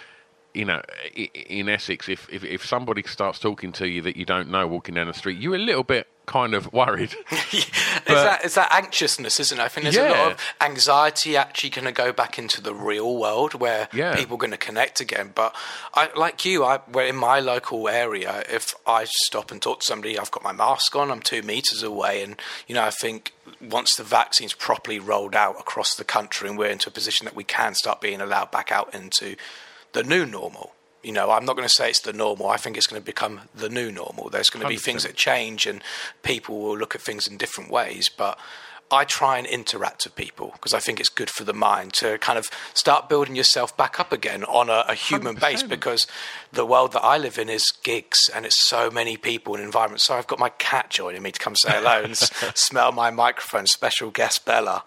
you 0.53 0.65
know, 0.65 0.81
in 1.15 1.67
Essex, 1.67 2.07
if, 2.07 2.29
if 2.31 2.43
if 2.43 2.65
somebody 2.65 3.03
starts 3.03 3.39
talking 3.39 3.71
to 3.73 3.87
you 3.87 4.01
that 4.03 4.15
you 4.15 4.25
don't 4.25 4.49
know 4.49 4.67
walking 4.67 4.95
down 4.95 5.07
the 5.07 5.13
street, 5.13 5.37
you're 5.37 5.55
a 5.55 5.59
little 5.59 5.83
bit 5.83 6.07
kind 6.25 6.53
of 6.53 6.71
worried. 6.73 7.15
it's, 7.31 8.05
that, 8.07 8.41
it's 8.43 8.55
that 8.55 8.71
anxiousness, 8.73 9.39
isn't 9.39 9.59
it? 9.59 9.63
I 9.63 9.67
think 9.67 9.83
there's 9.85 9.97
a 9.97 10.09
lot 10.09 10.31
of 10.33 10.41
anxiety 10.61 11.35
actually 11.37 11.69
going 11.71 11.85
to 11.85 11.91
go 11.91 12.11
back 12.11 12.37
into 12.37 12.61
the 12.61 12.73
real 12.73 13.17
world 13.17 13.53
where 13.53 13.87
Yeah. 13.93 14.15
people 14.15 14.35
are 14.35 14.39
going 14.39 14.51
to 14.51 14.57
connect 14.57 14.99
again. 14.99 15.31
But 15.33 15.55
I, 15.93 16.09
like 16.15 16.45
you, 16.45 16.63
I, 16.63 16.77
where 16.91 17.07
in 17.07 17.15
my 17.15 17.39
local 17.39 17.87
area, 17.89 18.43
if 18.49 18.75
I 18.85 19.05
stop 19.05 19.51
and 19.51 19.61
talk 19.61 19.79
to 19.81 19.85
somebody, 19.85 20.17
I've 20.19 20.31
got 20.31 20.43
my 20.43 20.51
mask 20.51 20.95
on, 20.95 21.11
I'm 21.11 21.21
two 21.21 21.41
meters 21.41 21.83
away, 21.83 22.21
and 22.23 22.39
you 22.67 22.75
know, 22.75 22.83
I 22.83 22.91
think 22.91 23.33
once 23.61 23.95
the 23.95 24.03
vaccine's 24.03 24.53
properly 24.53 24.99
rolled 24.99 25.35
out 25.35 25.59
across 25.59 25.95
the 25.95 26.03
country 26.03 26.49
and 26.49 26.57
we're 26.57 26.69
into 26.69 26.89
a 26.89 26.93
position 26.93 27.25
that 27.25 27.35
we 27.35 27.43
can 27.43 27.73
start 27.75 28.01
being 28.01 28.21
allowed 28.21 28.51
back 28.51 28.71
out 28.71 28.93
into 28.93 29.35
the 29.93 30.03
new 30.03 30.25
normal. 30.25 30.73
You 31.05 31.11
know, 31.11 31.29
I'm 31.31 31.45
not 31.45 31.55
going 31.55 31.67
to 31.67 31.73
say 31.73 31.89
it's 31.89 31.99
the 32.01 32.13
normal. 32.13 32.47
I 32.49 32.57
think 32.57 32.77
it's 32.77 32.87
going 32.87 33.01
to 33.01 33.05
become 33.05 33.41
the 33.53 33.69
new 33.69 33.91
normal. 33.91 34.29
There's 34.29 34.49
going 34.49 34.63
to 34.63 34.67
be 34.69 34.77
100%. 34.77 34.81
things 34.81 35.03
that 35.03 35.15
change 35.15 35.67
and 35.67 35.81
people 36.23 36.59
will 36.59 36.77
look 36.77 36.95
at 36.95 37.01
things 37.01 37.27
in 37.27 37.37
different 37.37 37.69
ways. 37.69 38.09
But 38.09 38.39
I 38.91 39.03
try 39.03 39.39
and 39.39 39.47
interact 39.47 40.03
with 40.05 40.15
people 40.15 40.51
because 40.53 40.71
I 40.73 40.79
think 40.79 40.99
it's 40.99 41.09
good 41.09 41.29
for 41.29 41.43
the 41.43 41.53
mind 41.53 41.93
to 41.93 42.19
kind 42.19 42.37
of 42.37 42.49
start 42.75 43.09
building 43.09 43.35
yourself 43.35 43.75
back 43.75 43.99
up 43.99 44.11
again 44.11 44.43
on 44.43 44.69
a, 44.69 44.85
a 44.87 44.93
human 44.93 45.35
base 45.35 45.63
100%. 45.63 45.69
because 45.69 46.05
the 46.53 46.65
world 46.67 46.93
that 46.93 47.01
I 47.03 47.17
live 47.17 47.39
in 47.39 47.49
is 47.49 47.65
gigs 47.83 48.19
and 48.33 48.45
it's 48.45 48.67
so 48.67 48.91
many 48.91 49.17
people 49.17 49.55
and 49.55 49.63
environments. 49.63 50.05
So 50.05 50.13
I've 50.15 50.27
got 50.27 50.37
my 50.37 50.49
cat 50.49 50.91
joining 50.91 51.23
me 51.23 51.31
to 51.31 51.39
come 51.39 51.55
say 51.55 51.71
hello 51.71 52.03
and 52.03 52.11
s- 52.11 52.31
smell 52.55 52.91
my 52.91 53.09
microphone, 53.09 53.65
special 53.65 54.11
guest 54.11 54.45
Bella. 54.45 54.83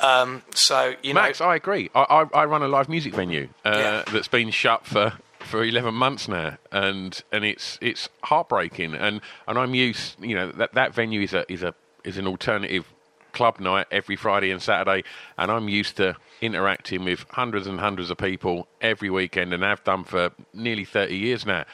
Um, 0.00 0.42
so, 0.54 0.94
you 1.02 1.12
know. 1.12 1.20
Max, 1.22 1.40
I 1.42 1.54
agree. 1.54 1.90
I, 1.94 2.26
I, 2.34 2.40
I 2.40 2.44
run 2.46 2.62
a 2.62 2.68
live 2.68 2.88
music 2.88 3.14
venue 3.14 3.48
uh, 3.66 3.70
Yeah. 3.74 4.12
that's 4.12 4.28
been 4.28 4.50
shut 4.50 4.86
for, 4.86 5.12
for 5.42 5.64
eleven 5.64 5.94
months 5.94 6.28
now, 6.28 6.58
and 6.70 7.22
and 7.32 7.44
it's 7.44 7.78
it's 7.80 8.08
heartbreaking. 8.24 8.94
And, 8.94 9.20
and 9.46 9.58
I'm 9.58 9.74
used, 9.74 10.22
you 10.22 10.34
know, 10.34 10.50
that 10.52 10.74
that 10.74 10.94
venue 10.94 11.20
is 11.22 11.34
a 11.34 11.50
is 11.52 11.62
a 11.62 11.74
is 12.04 12.18
an 12.18 12.26
alternative 12.26 12.86
club 13.32 13.58
night 13.60 13.86
every 13.90 14.16
Friday 14.16 14.50
and 14.50 14.60
Saturday, 14.60 15.04
and 15.38 15.50
I'm 15.50 15.68
used 15.68 15.96
to 15.96 16.16
interacting 16.40 17.04
with 17.04 17.24
hundreds 17.30 17.66
and 17.66 17.80
hundreds 17.80 18.10
of 18.10 18.18
people 18.18 18.68
every 18.80 19.08
weekend, 19.10 19.54
and 19.54 19.64
I've 19.64 19.84
done 19.84 20.04
for 20.04 20.30
nearly 20.52 20.84
thirty 20.84 21.16
years 21.16 21.46
now. 21.46 21.64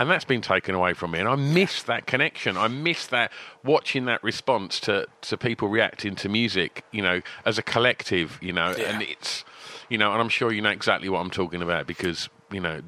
And 0.00 0.08
that's 0.08 0.24
been 0.24 0.42
taken 0.42 0.76
away 0.76 0.94
from 0.94 1.10
me, 1.10 1.18
and 1.18 1.28
I 1.28 1.34
miss 1.34 1.82
that 1.82 2.06
connection. 2.06 2.56
I 2.56 2.68
miss 2.68 3.08
that 3.08 3.32
watching 3.64 4.04
that 4.04 4.22
response 4.22 4.78
to, 4.80 5.08
to 5.22 5.36
people 5.36 5.66
reacting 5.66 6.14
to 6.16 6.28
music, 6.28 6.84
you 6.92 7.02
know, 7.02 7.20
as 7.44 7.58
a 7.58 7.62
collective, 7.62 8.38
you 8.40 8.52
know, 8.52 8.76
Yeah. 8.78 8.92
and 8.92 9.02
it's, 9.02 9.44
you 9.88 9.98
know, 9.98 10.12
and 10.12 10.20
I'm 10.20 10.28
sure 10.28 10.52
you 10.52 10.62
know 10.62 10.70
exactly 10.70 11.08
what 11.08 11.18
I'm 11.18 11.30
talking 11.30 11.62
about 11.62 11.88
because, 11.88 12.28
you 12.52 12.60
know, 12.60 12.80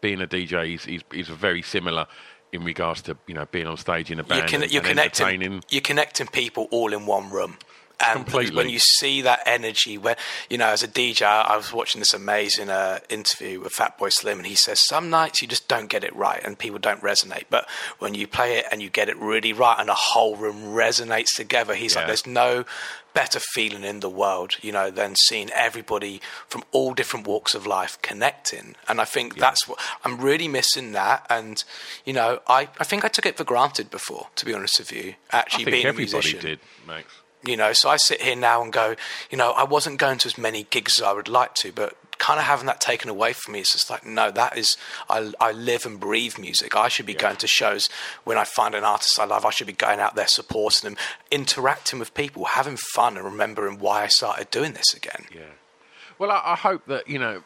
being 0.00 0.20
a 0.20 0.26
DJ 0.26 0.74
is, 0.74 0.86
is, 0.86 1.02
is 1.12 1.28
very 1.28 1.62
similar 1.62 2.06
in 2.52 2.64
regards 2.64 3.02
to, 3.02 3.16
you 3.26 3.34
know, 3.34 3.46
being 3.46 3.66
on 3.66 3.76
stage 3.76 4.10
in 4.10 4.18
a 4.20 4.22
you're, 4.22 4.28
band 4.28 4.50
con- 4.50 4.62
and, 4.62 4.72
you're 4.72 4.80
and 4.80 4.88
connecting 4.88 5.26
entertaining. 5.26 5.64
you're 5.68 5.82
connecting 5.82 6.26
people 6.28 6.68
all 6.70 6.92
in 6.92 7.06
one 7.06 7.30
room 7.30 7.58
and 8.00 8.24
Completely. 8.24 8.56
when 8.56 8.68
you 8.68 8.78
see 8.78 9.22
that 9.22 9.40
energy 9.44 9.98
when 9.98 10.16
you 10.48 10.56
know 10.56 10.68
as 10.68 10.82
a 10.82 10.88
dj 10.88 11.22
i 11.22 11.56
was 11.56 11.72
watching 11.72 12.00
this 12.00 12.14
amazing 12.14 12.70
uh, 12.70 12.98
interview 13.08 13.60
with 13.60 13.72
fatboy 13.72 14.12
slim 14.12 14.38
and 14.38 14.46
he 14.46 14.54
says 14.54 14.80
some 14.86 15.10
nights 15.10 15.42
you 15.42 15.48
just 15.48 15.66
don't 15.68 15.88
get 15.88 16.04
it 16.04 16.14
right 16.14 16.40
and 16.44 16.58
people 16.58 16.78
don't 16.78 17.02
resonate 17.02 17.44
but 17.50 17.68
when 17.98 18.14
you 18.14 18.26
play 18.26 18.58
it 18.58 18.66
and 18.70 18.82
you 18.82 18.88
get 18.88 19.08
it 19.08 19.16
really 19.16 19.52
right 19.52 19.76
and 19.78 19.90
a 19.90 19.94
whole 19.94 20.36
room 20.36 20.56
resonates 20.74 21.34
together 21.34 21.74
he's 21.74 21.96
like 21.96 22.06
there's 22.06 22.26
no 22.26 22.64
better 23.14 23.40
feeling 23.40 23.82
in 23.82 23.98
the 24.00 24.08
world 24.08 24.56
you 24.62 24.70
know 24.70 24.90
than 24.90 25.16
seeing 25.16 25.50
everybody 25.50 26.20
from 26.46 26.62
all 26.70 26.94
different 26.94 27.26
walks 27.26 27.54
of 27.54 27.66
life 27.66 27.98
connecting. 28.00 28.76
And 28.86 29.00
i 29.00 29.04
think 29.04 29.36
that's 29.36 29.66
what 29.66 29.78
i'm 30.04 30.20
really 30.20 30.46
missing 30.46 30.92
that. 30.92 31.26
And 31.28 31.64
you 32.04 32.12
know 32.12 32.40
I, 32.46 32.68
I 32.78 32.84
think 32.84 33.04
i 33.04 33.08
took 33.08 33.26
it 33.26 33.36
for 33.36 33.44
granted 33.44 33.90
before 33.90 34.28
to 34.36 34.44
be 34.44 34.54
honest 34.54 34.78
with 34.78 34.92
you 34.92 35.14
actually 35.32 35.64
being 35.64 35.86
a 35.86 35.92
musician. 35.92 36.40
did, 36.40 36.60
Max. 36.86 37.06
You 37.46 37.56
know 37.56 37.72
so 37.72 37.88
i 37.88 37.96
sit 37.96 38.20
here 38.20 38.36
now 38.36 38.62
and 38.62 38.72
go 38.72 38.94
you 39.30 39.38
know 39.38 39.52
i 39.52 39.64
wasn't 39.64 39.98
going 39.98 40.18
to 40.18 40.26
as 40.26 40.36
many 40.36 40.64
gigs 40.70 40.98
as 40.98 41.04
i 41.04 41.12
would 41.12 41.28
like 41.28 41.54
to 41.54 41.72
but 41.72 41.96
kind 42.18 42.40
of 42.40 42.46
having 42.46 42.66
that 42.66 42.80
taken 42.80 43.08
away 43.08 43.32
from 43.32 43.52
me 43.52 43.60
it's 43.60 43.72
just 43.72 43.88
like 43.90 44.04
no 44.04 44.30
that 44.30 44.58
is 44.58 44.76
i, 45.08 45.32
I 45.40 45.52
live 45.52 45.86
and 45.86 46.00
breathe 46.00 46.38
music. 46.38 46.74
I 46.74 46.88
should 46.88 47.06
be 47.06 47.14
going 47.14 47.36
to 47.36 47.46
shows 47.46 47.88
when 48.24 48.36
i 48.36 48.44
find 48.44 48.74
an 48.74 48.84
artist 48.84 49.18
i 49.20 49.24
love. 49.24 49.44
I 49.44 49.50
should 49.50 49.68
be 49.68 49.72
going 49.72 50.00
out 50.00 50.16
there 50.16 50.26
supporting 50.26 50.90
them 50.90 50.98
interacting 51.30 51.98
with 52.00 52.14
people 52.14 52.44
having 52.44 52.76
fun 52.76 53.16
and 53.16 53.24
remembering 53.24 53.78
why 53.78 54.02
i 54.02 54.08
started 54.08 54.50
doing 54.50 54.72
this 54.72 54.92
again. 54.94 55.26
Yeah. 55.32 55.42
Well, 56.18 56.32
I, 56.32 56.42
I 56.44 56.56
hope 56.56 56.86
that 56.86 57.08
you 57.08 57.18
know 57.18 57.42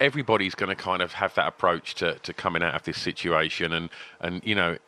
everybody's 0.00 0.54
going 0.54 0.68
to 0.68 0.80
kind 0.80 1.02
of 1.02 1.12
have 1.14 1.34
that 1.34 1.46
approach 1.46 1.94
to, 1.96 2.18
to 2.20 2.32
coming 2.32 2.62
out 2.62 2.74
of 2.74 2.82
this 2.84 3.00
situation 3.00 3.72
and 3.72 3.90
and 4.20 4.42
you 4.44 4.54
know 4.54 4.78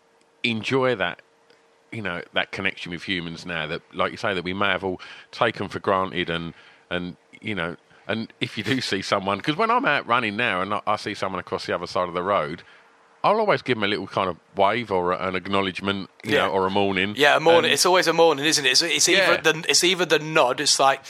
enjoy 0.43 0.95
that 0.95 1.23
you 1.97 2.03
know 2.03 2.21
that 2.35 2.53
connection 2.53 2.93
with 2.93 3.03
humans 3.05 3.47
now 3.47 3.67
that 3.67 3.83
like 3.95 4.11
you 4.13 4.19
say 4.19 4.35
that 4.35 4.45
we 4.45 4.53
may 4.53 4.69
have 4.77 4.85
all 4.85 5.01
taken 5.33 5.69
for 5.69 5.81
granted 5.81 6.29
and 6.31 6.53
and 6.91 7.17
you 7.41 7.55
know 7.55 7.77
and 8.07 8.33
if 8.41 8.57
you 8.59 8.63
do 8.65 8.81
see 8.93 9.03
someone 9.03 9.39
because 9.39 9.57
when 9.57 9.71
I'm 9.71 9.85
out 9.87 10.07
running 10.07 10.37
now 10.37 10.61
and 10.63 10.75
I, 10.75 10.81
I 10.87 10.97
see 10.97 11.15
someone 11.15 11.41
across 11.41 11.67
the 11.67 11.75
other 11.75 11.87
side 11.87 12.09
of 12.09 12.15
the 12.15 12.23
road. 12.23 12.63
I'll 13.25 13.41
always 13.41 13.61
give 13.61 13.77
them 13.77 13.83
a 13.83 13.89
little 13.89 14.07
kind 14.07 14.29
of 14.31 14.37
wave 14.57 14.93
or 14.93 15.11
a, 15.11 15.27
an 15.27 15.35
acknowledgement, 15.35 16.11
you 16.23 16.35
Yeah. 16.35 16.47
know, 16.47 16.51
or 16.53 16.67
a 16.67 16.71
morning. 16.71 17.15
Yeah, 17.17 17.37
a 17.37 17.41
morning. 17.41 17.65
And- 17.65 17.73
it's 17.73 17.85
always 17.85 18.07
a 18.07 18.13
morning, 18.13 18.45
isn't 18.45 18.65
it? 18.65 18.69
It's, 18.71 18.83
it's 18.83 19.09
either 19.09 19.33
Yeah. 19.35 19.41
the 19.41 19.65
it's 19.69 19.83
either 19.83 20.05
the 20.05 20.21
nod. 20.21 20.61
It's 20.61 20.79
like 20.79 21.01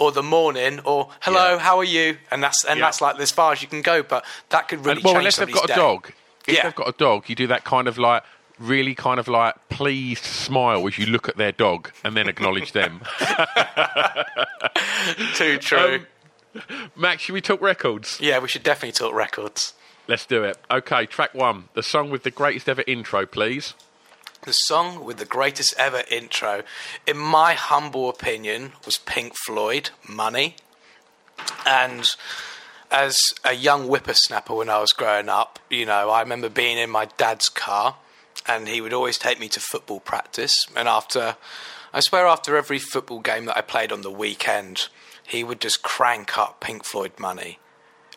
or 0.00 0.10
the 0.10 0.22
morning 0.22 0.80
or 0.80 1.10
hello, 1.20 1.52
Yeah. 1.54 1.58
how 1.60 1.78
are 1.78 1.84
you? 1.84 2.16
And 2.32 2.42
that's 2.42 2.64
and 2.64 2.78
Yeah. 2.80 2.86
that's 2.86 3.00
like 3.00 3.20
as 3.20 3.30
far 3.30 3.52
as 3.52 3.62
you 3.62 3.68
can 3.68 3.82
go. 3.82 4.02
But 4.02 4.24
that 4.48 4.66
could 4.66 4.80
really 4.80 4.96
And, 4.96 5.04
well, 5.04 5.14
change 5.14 5.18
unless 5.18 5.36
they've 5.36 5.52
got 5.52 5.70
a 5.70 5.74
dog. 5.74 6.10
If 6.48 6.54
Yeah. 6.56 6.62
they've 6.64 6.74
got 6.74 6.88
a 6.88 6.92
dog, 6.98 7.28
you 7.28 7.36
do 7.36 7.46
that 7.48 7.62
kind 7.62 7.86
of 7.86 7.98
like 7.98 8.24
really 8.60 8.94
kind 8.94 9.18
of 9.18 9.26
like 9.26 9.54
pleased 9.68 10.24
smile 10.24 10.86
as 10.86 10.98
you 10.98 11.06
look 11.06 11.28
at 11.28 11.36
their 11.36 11.52
dog 11.52 11.90
and 12.04 12.16
then 12.16 12.28
acknowledge 12.28 12.72
them. 12.72 13.00
Too 15.34 15.58
true. 15.58 16.04
Um, 16.54 16.90
Max, 16.94 17.22
should 17.22 17.32
we 17.32 17.40
talk 17.40 17.60
records? 17.60 18.18
Yeah, 18.20 18.38
we 18.38 18.48
should 18.48 18.62
definitely 18.62 18.92
talk 18.92 19.14
records. 19.14 19.74
Let's 20.06 20.26
do 20.26 20.44
it. 20.44 20.58
Okay, 20.70 21.06
track 21.06 21.34
one. 21.34 21.68
The 21.74 21.82
song 21.82 22.10
with 22.10 22.22
the 22.22 22.30
greatest 22.30 22.68
ever 22.68 22.84
intro, 22.86 23.26
please. 23.26 23.74
The 24.42 24.52
song 24.52 25.04
with 25.04 25.18
the 25.18 25.24
greatest 25.24 25.74
ever 25.78 26.02
intro, 26.10 26.62
in 27.06 27.18
my 27.18 27.54
humble 27.54 28.08
opinion, 28.08 28.72
was 28.84 28.98
Pink 28.98 29.34
Floyd, 29.36 29.90
Money. 30.08 30.56
And 31.66 32.14
as 32.90 33.18
a 33.44 33.52
young 33.52 33.86
whippersnapper 33.86 34.54
when 34.54 34.68
I 34.68 34.80
was 34.80 34.92
growing 34.92 35.28
up, 35.28 35.58
you 35.68 35.86
know, 35.86 36.10
I 36.10 36.20
remember 36.20 36.48
being 36.48 36.78
in 36.78 36.90
my 36.90 37.04
dad's 37.04 37.48
car 37.48 37.96
and 38.46 38.68
he 38.68 38.80
would 38.80 38.92
always 38.92 39.18
take 39.18 39.38
me 39.38 39.48
to 39.48 39.60
football 39.60 40.00
practice. 40.00 40.66
And 40.76 40.88
after, 40.88 41.36
I 41.92 42.00
swear, 42.00 42.26
after 42.26 42.56
every 42.56 42.78
football 42.78 43.20
game 43.20 43.44
that 43.46 43.56
I 43.56 43.60
played 43.62 43.92
on 43.92 44.02
the 44.02 44.10
weekend, 44.10 44.88
he 45.26 45.44
would 45.44 45.60
just 45.60 45.82
crank 45.82 46.36
up 46.36 46.60
Pink 46.60 46.84
Floyd 46.84 47.12
Money. 47.18 47.58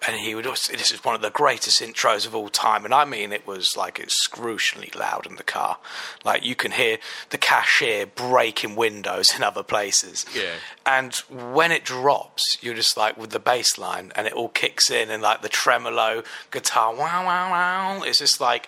And 0.06 0.18
he 0.18 0.36
would 0.36 0.46
also, 0.46 0.74
this 0.74 0.92
is 0.92 1.04
one 1.06 1.16
of 1.16 1.22
the 1.22 1.30
greatest 1.30 1.82
intros 1.82 2.26
of 2.26 2.36
all 2.36 2.50
time. 2.50 2.84
And 2.84 2.94
i 2.94 3.06
mean 3.06 3.32
it 3.32 3.48
was 3.48 3.78
like 3.78 4.00
excruciatingly 4.00 4.92
loud 5.00 5.26
in 5.26 5.36
the 5.38 5.44
car. 5.44 5.78
Like 6.26 6.44
you 6.44 6.56
can 6.56 6.72
hear 6.72 6.98
the 7.30 7.38
cashier 7.38 8.06
breaking 8.06 8.76
windows 8.76 9.34
in 9.34 9.44
other 9.44 9.64
places. 9.64 10.26
Yeah. 10.36 10.56
and 10.86 11.16
when 11.30 11.72
it 11.72 11.86
drops 11.86 12.58
you're 12.62 12.74
just 12.76 12.98
like 12.98 13.18
with 13.18 13.30
the 13.30 13.40
bass 13.40 13.78
line 13.78 14.12
and 14.16 14.28
it 14.28 14.34
all 14.34 14.50
kicks 14.50 14.92
in 14.92 15.10
and 15.10 15.24
like 15.24 15.42
the 15.42 15.48
tremolo 15.50 16.24
guitar 16.52 16.94
wow 16.94 17.26
wow 17.26 17.52
wow. 17.52 18.04
It's 18.04 18.20
just 18.20 18.42
like 18.42 18.68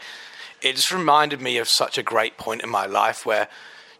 it 0.66 0.76
just 0.76 0.92
reminded 0.92 1.40
me 1.40 1.58
of 1.58 1.70
such 1.70 1.98
a 1.98 2.04
great 2.04 2.38
point 2.38 2.64
in 2.64 2.70
my 2.70 2.86
life 2.86 3.26
where 3.26 3.48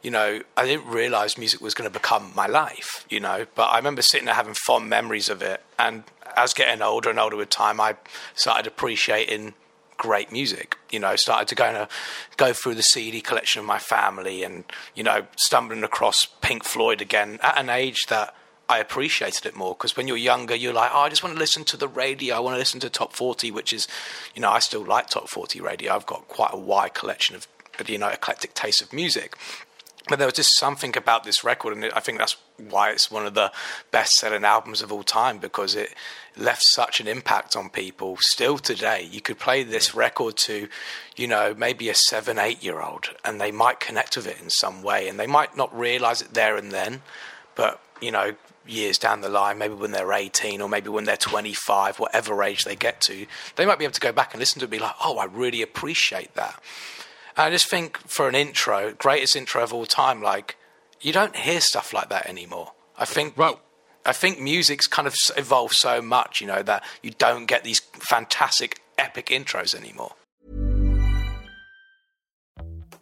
you 0.02 0.12
know, 0.12 0.40
I 0.56 0.68
didn't 0.68 0.86
realize 0.86 1.36
music 1.36 1.62
was 1.62 1.74
going 1.74 1.90
to 1.90 2.00
become 2.00 2.32
my 2.36 2.46
life, 2.46 3.08
you 3.10 3.20
know, 3.20 3.48
but 3.56 3.64
I 3.64 3.78
remember 3.78 4.04
sitting 4.04 4.28
there 4.28 4.36
having 4.36 4.54
fond 4.54 4.88
memories 4.88 5.30
of 5.30 5.42
it. 5.42 5.64
And 5.80 6.04
as 6.38 6.54
getting 6.54 6.84
older 6.84 7.10
and 7.10 7.20
older 7.20 7.36
with 7.36 7.50
time, 7.50 7.82
I 7.82 7.96
started 8.36 8.68
appreciating 8.68 9.56
great 9.98 10.32
music, 10.32 10.78
you 10.92 11.00
know, 11.00 11.16
started 11.16 11.48
to 11.48 11.56
go, 11.56 11.66
and, 11.66 11.78
uh, 11.78 11.88
go 12.38 12.54
through 12.54 12.76
the 12.76 12.84
CD 12.84 13.20
collection 13.20 13.62
of 13.62 13.66
my 13.66 13.80
family 13.80 14.44
and, 14.44 14.66
you 14.94 15.04
know, 15.04 15.26
stumbling 15.38 15.84
across 15.84 16.28
Pink 16.42 16.64
Floyd 16.64 17.02
again 17.02 17.40
at 17.42 17.58
an 17.58 17.72
age 17.72 18.04
that 18.10 18.36
I 18.68 18.80
appreciated 18.80 19.46
it 19.46 19.56
more 19.56 19.74
because 19.76 19.96
when 19.96 20.08
you're 20.08 20.18
younger, 20.18 20.56
you're 20.56 20.74
like, 20.74 20.92
oh, 20.94 21.02
I 21.02 21.10
just 21.10 21.24
want 21.24 21.36
to 21.36 21.40
listen 21.40 21.64
to 21.66 21.78
the 21.78 21.88
radio. 21.88 22.36
I 22.36 22.40
want 22.40 22.56
to 22.56 22.60
listen 22.60 22.80
to 22.82 22.90
Top 22.90 23.14
40, 23.14 23.52
which 23.52 23.72
is, 23.72 23.88
you 24.34 24.42
know, 24.42 24.50
I 24.50 24.60
still 24.60 24.84
like 24.84 25.10
Top 25.10 25.30
40 25.30 25.62
radio. 25.62 25.94
I've 25.94 26.06
got 26.06 26.28
quite 26.28 26.52
a 26.54 26.58
wide 26.58 26.94
collection 26.94 27.36
of, 27.36 27.48
you 27.88 27.98
know, 27.98 28.08
eclectic 28.08 28.54
taste 28.54 28.82
of 28.82 28.92
music 28.94 29.38
but 30.08 30.20
there 30.20 30.28
was 30.28 30.36
just 30.36 30.58
something 30.58 30.96
about 30.96 31.24
this 31.24 31.44
record, 31.44 31.76
and 31.76 31.86
I 31.94 32.00
think 32.00 32.20
that's 32.20 32.38
why 32.70 32.92
it's 32.92 33.10
one 33.10 33.26
of 33.26 33.34
the 33.34 33.52
best-selling 33.92 34.44
albums 34.44 34.82
of 34.82 34.92
all 34.92 35.04
time 35.04 35.40
because 35.40 35.76
it 35.76 35.94
left 36.38 36.62
such 36.64 37.00
an 37.00 37.08
impact 37.08 37.56
on 37.56 37.70
people. 37.70 38.18
Still 38.20 38.60
today, 38.60 39.08
you 39.10 39.20
could 39.20 39.40
play 39.40 39.64
this 39.64 39.96
record 39.96 40.38
to, 40.38 40.68
you 41.16 41.28
know, 41.28 41.56
maybe 41.58 41.90
a 41.90 41.96
seven, 41.96 42.38
eight-year-old, 42.38 43.10
and 43.24 43.42
they 43.42 43.52
might 43.52 43.80
connect 43.80 44.16
with 44.16 44.28
it 44.28 44.40
in 44.40 44.50
some 44.50 44.84
way, 44.84 45.08
and 45.08 45.20
they 45.20 45.28
might 45.28 45.58
not 45.58 45.76
realize 45.78 46.22
it 46.22 46.34
there 46.34 46.56
and 46.56 46.72
then, 46.72 47.02
but 47.56 47.82
you 48.02 48.12
know, 48.12 48.36
years 48.68 48.98
down 48.98 49.22
the 49.22 49.30
line, 49.30 49.58
maybe 49.58 49.74
when 49.74 49.92
they're 49.92 50.14
18 50.14 50.62
or 50.62 50.70
maybe 50.70 50.90
when 50.90 51.06
they're 51.06 51.18
25, 51.18 52.00
whatever 52.00 52.44
age 52.44 52.64
they 52.64 52.76
get 52.76 53.02
to, 53.02 53.26
they 53.56 53.66
might 53.66 53.80
be 53.80 53.86
able 53.86 53.94
to 53.94 54.02
go 54.02 54.12
back 54.12 54.34
and 54.34 54.40
listen 54.40 54.60
to 54.60 54.64
it 54.64 54.68
and 54.68 54.72
be 54.72 54.80
like, 54.80 54.96
oh, 55.04 55.18
I 55.18 55.26
really 55.26 55.62
appreciate 55.62 56.34
that. 56.36 56.62
I 57.38 57.50
just 57.50 57.70
think 57.70 57.98
for 58.08 58.28
an 58.30 58.36
intro, 58.36 58.94
greatest 58.94 59.36
intro 59.36 59.62
of 59.62 59.74
all 59.74 59.86
time, 59.86 60.22
like 60.22 60.58
you 61.02 61.12
don't 61.12 61.36
hear 61.36 61.60
stuff 61.60 61.94
like 61.94 62.10
that 62.10 62.28
anymore. 62.28 62.72
I 62.98 63.06
think 63.06 63.38
Right. 63.38 63.58
I 64.06 64.14
think 64.14 64.40
music's 64.40 64.86
kind 64.86 65.08
of 65.08 65.16
evolved 65.36 65.74
so 65.74 66.02
much, 66.02 66.40
you 66.40 66.48
know, 66.48 66.62
that 66.62 66.84
you 67.02 67.12
don't 67.12 67.48
get 67.48 67.64
these 67.64 67.80
fantastic 67.80 68.82
epic 68.98 69.28
intros 69.28 69.74
anymore. 69.74 70.14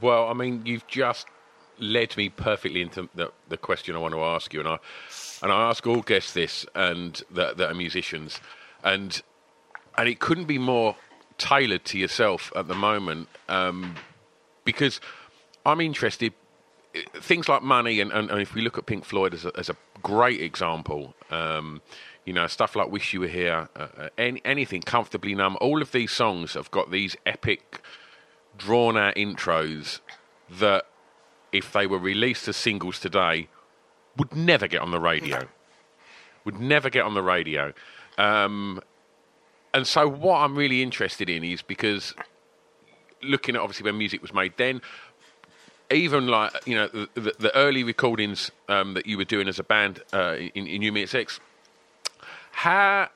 Well, 0.00 0.28
I 0.28 0.34
mean, 0.34 0.62
you've 0.66 0.86
just 0.86 1.26
led 1.78 2.16
me 2.16 2.28
perfectly 2.28 2.82
into 2.82 3.08
the, 3.14 3.32
the 3.48 3.56
question 3.56 3.94
I 3.94 3.98
want 3.98 4.14
to 4.14 4.22
ask 4.22 4.52
you, 4.52 4.60
and 4.60 4.68
I 4.68 4.78
and 5.42 5.52
I 5.52 5.68
ask 5.68 5.86
all 5.86 6.00
guests 6.00 6.32
this, 6.32 6.66
and 6.74 7.22
that, 7.30 7.56
that 7.58 7.70
are 7.70 7.74
musicians, 7.74 8.40
and 8.82 9.20
and 9.96 10.08
it 10.08 10.18
couldn't 10.18 10.46
be 10.46 10.58
more 10.58 10.96
tailored 11.38 11.84
to 11.86 11.98
yourself 11.98 12.52
at 12.56 12.68
the 12.68 12.74
moment, 12.74 13.28
um, 13.48 13.94
because 14.64 15.00
I'm 15.64 15.80
interested. 15.80 16.32
Things 17.12 17.46
like 17.46 17.62
money, 17.62 18.00
and, 18.00 18.10
and, 18.10 18.30
and 18.30 18.40
if 18.40 18.54
we 18.54 18.62
look 18.62 18.78
at 18.78 18.86
Pink 18.86 19.04
Floyd 19.04 19.34
as 19.34 19.44
a, 19.44 19.52
as 19.58 19.68
a 19.68 19.76
great 20.02 20.40
example, 20.40 21.14
um, 21.30 21.82
you 22.24 22.32
know, 22.32 22.46
stuff 22.46 22.74
like 22.74 22.90
"Wish 22.90 23.12
You 23.12 23.20
Were 23.20 23.28
Here," 23.28 23.68
uh, 23.76 23.88
uh, 23.98 24.08
any, 24.16 24.40
anything, 24.46 24.80
"Comfortably 24.80 25.34
Numb," 25.34 25.58
all 25.60 25.82
of 25.82 25.92
these 25.92 26.10
songs 26.10 26.54
have 26.54 26.70
got 26.70 26.90
these 26.90 27.14
epic 27.26 27.82
drawn 28.56 28.96
out 28.96 29.14
intros 29.16 30.00
that 30.50 30.86
if 31.52 31.72
they 31.72 31.86
were 31.86 31.98
released 31.98 32.48
as 32.48 32.56
singles 32.56 32.98
today 33.00 33.48
would 34.16 34.34
never 34.34 34.66
get 34.66 34.80
on 34.80 34.90
the 34.90 35.00
radio. 35.00 35.46
Would 36.44 36.60
never 36.60 36.90
get 36.90 37.04
on 37.04 37.14
the 37.14 37.22
radio. 37.22 37.72
Um, 38.18 38.80
and 39.76 39.86
so 39.86 40.08
what 40.08 40.38
i'm 40.38 40.56
really 40.56 40.82
interested 40.82 41.28
in 41.28 41.44
is 41.44 41.60
because 41.60 42.14
looking 43.22 43.54
at 43.54 43.60
obviously 43.60 43.84
when 43.84 43.98
music 43.98 44.22
was 44.22 44.32
made 44.32 44.54
then 44.56 44.80
even 45.90 46.26
like 46.26 46.50
you 46.66 46.74
know 46.74 46.88
the, 46.88 47.08
the, 47.14 47.32
the 47.38 47.56
early 47.56 47.84
recordings 47.84 48.50
um, 48.68 48.94
that 48.94 49.06
you 49.06 49.16
were 49.16 49.24
doing 49.24 49.48
as 49.48 49.58
a 49.58 49.62
band 49.62 50.02
uh, 50.12 50.34
in, 50.54 50.66
in 50.66 50.82
Umi 50.82 51.02
X, 51.02 51.38
how 52.50 53.08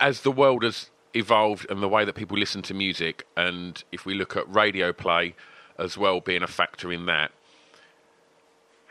as 0.00 0.22
the 0.22 0.32
world 0.32 0.64
has 0.64 0.90
evolved 1.14 1.66
and 1.70 1.82
the 1.82 1.88
way 1.88 2.04
that 2.04 2.14
people 2.14 2.38
listen 2.38 2.62
to 2.62 2.74
music, 2.74 3.26
and 3.36 3.82
if 3.92 4.06
we 4.06 4.14
look 4.14 4.36
at 4.36 4.52
radio 4.52 4.92
play 4.92 5.34
as 5.78 5.96
well 5.98 6.20
being 6.20 6.42
a 6.42 6.46
factor 6.46 6.92
in 6.92 7.06
that, 7.06 7.32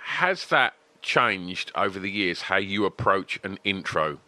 has 0.04 0.48
that 0.48 0.74
changed 1.02 1.72
over 1.76 2.00
the 2.00 2.12
years 2.12 2.44
how 2.44 2.58
you 2.58 2.86
approach 2.86 3.40
an 3.44 3.58
intro 3.64 4.20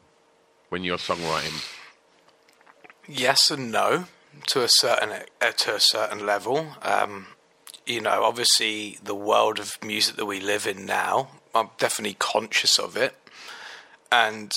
when 0.70 0.84
you're 0.84 0.98
songwriting? 0.98 1.68
Yes 3.08 3.52
and 3.52 3.72
no 3.72 4.06
to 4.48 4.64
a 4.64 4.68
certain 4.68 5.12
uh, 5.42 5.52
to 5.52 5.76
a 5.76 5.80
certain 5.80 6.26
level. 6.26 6.68
Um, 6.82 7.28
you 7.86 8.02
know, 8.02 8.24
obviously, 8.24 8.98
the 9.04 9.16
world 9.16 9.60
of 9.60 9.78
music 9.84 10.16
that 10.16 10.26
we 10.26 10.40
live 10.40 10.66
in 10.66 10.86
now, 10.86 11.30
I'm 11.54 11.70
definitely 11.78 12.16
conscious 12.18 12.80
of 12.80 12.96
it, 12.96 13.16
and 14.12 14.52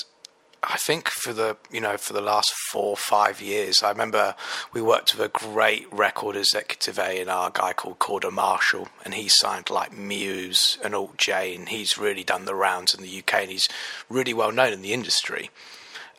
I 0.68 0.79
think 0.79 1.09
for 1.09 1.33
the 1.33 1.57
you 1.70 1.81
know 1.81 1.96
for 1.96 2.12
the 2.12 2.20
last 2.20 2.52
four 2.72 2.90
or 2.90 2.96
five 2.96 3.40
years, 3.40 3.85
I 3.85 3.90
remember 3.90 4.35
we 4.72 4.83
worked 4.83 5.16
with 5.16 5.24
a 5.24 5.29
great 5.29 5.87
record 5.92 6.35
executive 6.35 6.98
A 6.98 7.20
and 7.20 7.31
R 7.31 7.50
guy 7.50 7.72
called 7.72 8.00
Korda 8.00 8.33
Marshall, 8.33 8.88
and 9.05 9.14
he 9.14 9.29
signed 9.29 9.70
like 9.70 9.96
Muse 9.96 10.79
and 10.83 10.92
Alt 10.92 11.18
J, 11.18 11.55
and 11.55 11.68
he's 11.68 11.96
really 11.96 12.24
done 12.24 12.46
the 12.46 12.55
rounds 12.55 12.94
in 12.94 13.02
the 13.02 13.18
UK, 13.18 13.35
and 13.35 13.50
he's 13.50 13.68
really 14.09 14.35
well 14.35 14.50
known 14.50 14.72
in 14.72 14.83
the 14.83 14.92
industry. 14.92 15.50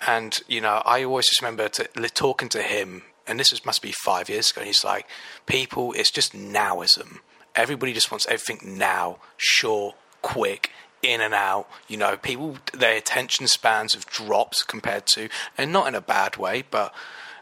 And 0.05 0.39
you 0.47 0.61
know, 0.61 0.81
I 0.85 1.03
always 1.03 1.27
just 1.27 1.41
remember 1.41 1.67
to, 1.67 1.83
talking 2.13 2.47
to 2.49 2.61
him, 2.61 3.03
and 3.27 3.39
this 3.39 3.51
was, 3.51 3.65
must 3.65 3.81
be 3.81 3.91
five 3.91 4.29
years 4.29 4.51
ago. 4.51 4.61
And 4.61 4.67
he's 4.67 4.85
like, 4.85 5.07
"People, 5.45 5.91
it's 5.91 6.11
just 6.11 6.33
nowism. 6.33 7.19
Everybody 7.53 7.91
just 7.91 8.11
wants 8.11 8.25
everything 8.27 8.77
now, 8.77 9.17
short, 9.35 9.97
quick." 10.21 10.71
In 11.01 11.21
and 11.21 11.33
out. 11.33 11.67
You 11.87 11.97
know, 11.97 12.17
people 12.17 12.57
their 12.73 12.97
attention 12.97 13.47
spans 13.47 13.93
have 13.93 14.05
dropped 14.05 14.67
compared 14.67 15.05
to, 15.07 15.29
and 15.57 15.71
not 15.71 15.87
in 15.87 15.95
a 15.95 16.01
bad 16.01 16.37
way, 16.37 16.63
but 16.69 16.93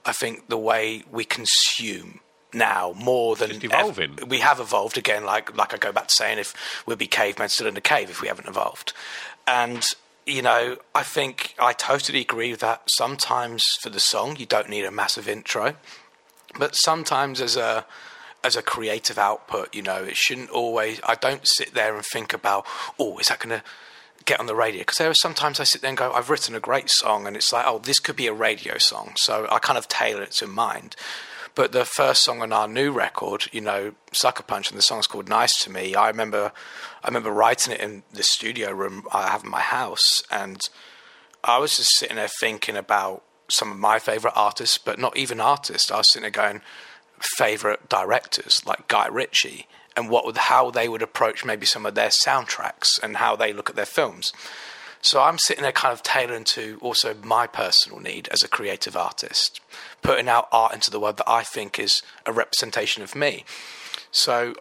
I 0.05 0.11
think 0.11 0.49
the 0.49 0.57
way 0.57 1.03
we 1.11 1.25
consume 1.25 2.19
now 2.53 2.93
more 2.95 3.35
than 3.35 3.51
evolving. 3.63 4.17
We 4.27 4.39
have 4.39 4.59
evolved 4.59 4.97
again. 4.97 5.25
Like 5.25 5.55
like 5.57 5.73
I 5.73 5.77
go 5.77 5.91
back 5.91 6.07
to 6.07 6.13
saying, 6.13 6.39
if 6.39 6.53
we'd 6.85 6.97
be 6.97 7.07
cavemen 7.07 7.49
still 7.49 7.67
in 7.67 7.77
a 7.77 7.81
cave 7.81 8.09
if 8.09 8.21
we 8.21 8.27
haven't 8.27 8.47
evolved, 8.47 8.93
and 9.47 9.85
you 10.25 10.41
know, 10.41 10.77
I 10.93 11.03
think 11.03 11.53
I 11.59 11.73
totally 11.73 12.21
agree 12.21 12.51
with 12.51 12.61
that. 12.61 12.83
Sometimes 12.87 13.63
for 13.81 13.89
the 13.89 13.99
song, 13.99 14.37
you 14.37 14.45
don't 14.45 14.69
need 14.69 14.85
a 14.85 14.91
massive 14.91 15.27
intro, 15.27 15.75
but 16.57 16.75
sometimes 16.75 17.41
as 17.41 17.55
a 17.55 17.85
as 18.45 18.55
a 18.55 18.61
creative 18.61 19.17
output, 19.17 19.73
you 19.73 19.81
know, 19.81 20.03
it 20.03 20.15
shouldn't 20.15 20.51
always. 20.51 21.01
I 21.03 21.15
don't 21.15 21.47
sit 21.47 21.73
there 21.73 21.95
and 21.95 22.05
think 22.05 22.31
about, 22.31 22.65
oh, 22.99 23.17
is 23.17 23.27
that 23.27 23.39
going 23.39 23.59
to 23.59 23.65
get 24.25 24.39
on 24.39 24.45
the 24.45 24.55
radio? 24.55 24.81
Because 24.81 24.99
there 24.99 25.09
are 25.09 25.15
sometimes 25.15 25.59
I 25.59 25.63
sit 25.63 25.81
there 25.81 25.89
and 25.89 25.97
go, 25.97 26.11
I've 26.13 26.29
written 26.29 26.53
a 26.55 26.59
great 26.59 26.89
song, 26.89 27.25
and 27.25 27.35
it's 27.35 27.51
like, 27.51 27.65
oh, 27.67 27.79
this 27.79 27.99
could 27.99 28.15
be 28.15 28.27
a 28.27 28.33
radio 28.33 28.77
song. 28.77 29.13
So 29.17 29.47
I 29.51 29.57
kind 29.57 29.77
of 29.77 29.87
tailor 29.87 30.21
it 30.21 30.31
to 30.33 30.47
mind. 30.47 30.95
But 31.55 31.71
the 31.71 31.85
first 31.85 32.23
song 32.23 32.41
on 32.41 32.53
our 32.53 32.67
new 32.67 32.91
record, 32.91 33.47
you 33.51 33.61
know, 33.61 33.93
Sucker 34.11 34.43
Punch, 34.43 34.69
and 34.69 34.77
the 34.77 34.83
song's 34.83 35.07
called 35.07 35.27
"Nice 35.27 35.63
to 35.63 35.71
Me." 35.71 35.95
I 35.95 36.07
remember, 36.09 36.51
I 37.03 37.07
remember 37.07 37.31
writing 37.31 37.73
it 37.73 37.79
in 37.79 38.03
the 38.13 38.23
studio 38.23 38.71
room 38.71 39.07
I 39.11 39.29
have 39.29 39.43
in 39.43 39.49
my 39.49 39.61
house, 39.61 40.21
and 40.29 40.59
I 41.43 41.57
was 41.57 41.77
just 41.77 41.95
sitting 41.95 42.17
there 42.17 42.29
thinking 42.39 42.75
about 42.75 43.23
some 43.47 43.71
of 43.71 43.77
my 43.77 43.99
favorite 43.99 44.33
artists, 44.35 44.77
but 44.77 44.99
not 44.99 45.15
even 45.17 45.39
artists. 45.39 45.89
I 45.91 45.97
was 45.97 46.11
sitting 46.11 46.23
there 46.23 46.31
going, 46.31 46.61
favorite 47.37 47.89
directors 47.89 48.61
like 48.65 48.87
Guy 48.87 49.07
Ritchie 49.07 49.67
and 49.97 50.09
what 50.09 50.25
would, 50.25 50.37
how 50.37 50.71
they 50.71 50.89
would 50.89 51.01
approach 51.01 51.45
maybe 51.45 51.65
some 51.65 51.85
of 51.85 51.95
their 51.95 52.09
soundtracks 52.09 53.01
and 53.01 53.17
how 53.17 53.35
they 53.35 53.53
look 53.53 53.69
at 53.69 53.75
their 53.75 53.85
films. 53.85 54.33
So 55.01 55.21
I'm 55.21 55.37
sitting 55.37 55.61
there 55.61 55.71
kind 55.71 55.93
of 55.93 56.01
tailoring 56.01 56.45
to 56.45 56.79
also 56.81 57.13
my 57.23 57.45
personal 57.45 57.99
need 57.99 58.27
as 58.29 58.43
a 58.43 58.47
creative 58.47 58.97
artist, 58.97 59.61
putting 60.01 60.27
out 60.27 60.47
art 60.51 60.73
into 60.73 60.89
the 60.89 60.99
world 60.99 61.17
that 61.17 61.29
I 61.29 61.43
think 61.43 61.77
is 61.77 62.01
a 62.25 62.33
representation 62.33 63.03
of 63.03 63.15
me. 63.15 63.45
So 64.11 64.55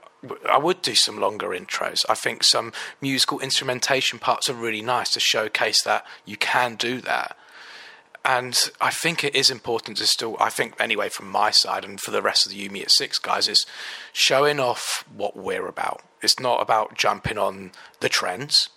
I 0.49 0.59
would 0.59 0.83
do 0.83 0.95
some 0.95 1.19
longer 1.19 1.49
intros. 1.49 2.05
I 2.09 2.15
think 2.15 2.45
some 2.45 2.73
musical 3.01 3.41
instrumentation 3.41 4.19
parts 4.19 4.51
are 4.51 4.55
really 4.55 4.83
nice 4.83 5.13
to 5.15 5.21
showcase 5.21 5.83
that 5.85 6.05
you 6.27 6.37
can 6.37 6.77
do 6.77 7.01
that 7.01 7.37
and 8.25 8.71
I 8.81 8.91
think 8.91 9.23
it 9.23 9.35
is 9.35 9.51
important 9.51 9.99
to 9.99 10.07
still, 10.07 10.37
I 10.41 10.49
think 10.49 10.75
anyway, 10.81 11.11
from 11.11 11.31
my 11.31 11.51
side 11.51 11.85
and 11.85 12.01
for 12.01 12.11
the 12.11 12.23
rest 12.23 12.47
of 12.47 12.53
the 12.53 12.69
Me 12.71 12.81
at 12.83 12.91
Six 12.91 13.19
guys, 13.19 13.49
is 13.49 13.67
showing 14.13 14.59
off 14.59 15.05
what 15.15 15.37
we're 15.37 15.67
about. 15.67 16.03
It's 16.23 16.41
not 16.41 16.63
about 16.63 16.97
jumping 16.97 17.37
on 17.37 17.73
the 18.01 18.09
trends, 18.09 18.71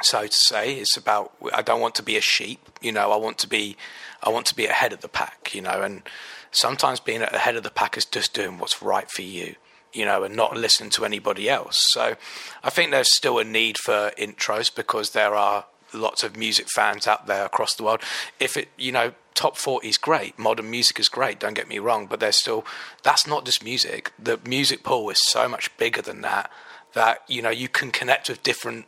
so 0.00 0.26
to 0.26 0.32
say. 0.32 0.76
It's 0.76 0.96
about 0.96 1.32
I 1.52 1.60
don't 1.60 1.82
want 1.82 1.94
to 1.96 2.02
be 2.02 2.16
a 2.16 2.22
sheep, 2.22 2.60
you 2.80 2.92
know. 2.92 3.12
I 3.12 3.16
want 3.16 3.36
to 3.38 3.48
be, 3.48 3.76
I 4.22 4.30
want 4.30 4.46
to 4.46 4.56
be 4.56 4.64
ahead 4.64 4.94
of 4.94 5.02
the 5.02 5.08
pack, 5.08 5.54
you 5.54 5.60
know. 5.60 5.82
And 5.82 6.02
sometimes 6.50 6.98
being 6.98 7.20
ahead 7.20 7.56
of 7.56 7.64
the 7.64 7.70
pack 7.70 7.98
is 7.98 8.06
just 8.06 8.32
doing 8.32 8.58
what's 8.58 8.80
right 8.80 9.10
for 9.10 9.22
you, 9.22 9.56
you 9.92 10.06
know, 10.06 10.24
and 10.24 10.34
not 10.34 10.56
listening 10.56 10.88
to 10.90 11.04
anybody 11.04 11.50
else. 11.50 11.78
So 11.90 12.16
I 12.64 12.70
think 12.70 12.90
there's 12.90 13.14
still 13.14 13.38
a 13.38 13.44
need 13.44 13.76
for 13.76 14.12
intros 14.18 14.74
because 14.74 15.10
there 15.10 15.34
are 15.34 15.66
lots 15.94 16.22
of 16.22 16.36
music 16.36 16.68
fans 16.68 17.06
out 17.06 17.26
there 17.26 17.44
across 17.44 17.74
the 17.74 17.84
world. 17.84 18.00
If 18.40 18.56
it, 18.56 18.68
you 18.76 18.92
know, 18.92 19.12
top 19.34 19.56
40 19.56 19.88
is 19.88 19.98
great, 19.98 20.38
modern 20.38 20.70
music 20.70 21.00
is 21.00 21.08
great, 21.08 21.40
don't 21.40 21.54
get 21.54 21.68
me 21.68 21.78
wrong, 21.78 22.06
but 22.06 22.20
there's 22.20 22.38
still, 22.38 22.64
that's 23.02 23.26
not 23.26 23.44
just 23.44 23.64
music. 23.64 24.12
The 24.18 24.38
music 24.44 24.82
pool 24.82 25.10
is 25.10 25.20
so 25.28 25.48
much 25.48 25.76
bigger 25.76 26.02
than 26.02 26.20
that, 26.22 26.50
that, 26.94 27.22
you 27.28 27.42
know, 27.42 27.50
you 27.50 27.68
can 27.68 27.90
connect 27.90 28.28
with 28.28 28.42
different 28.42 28.86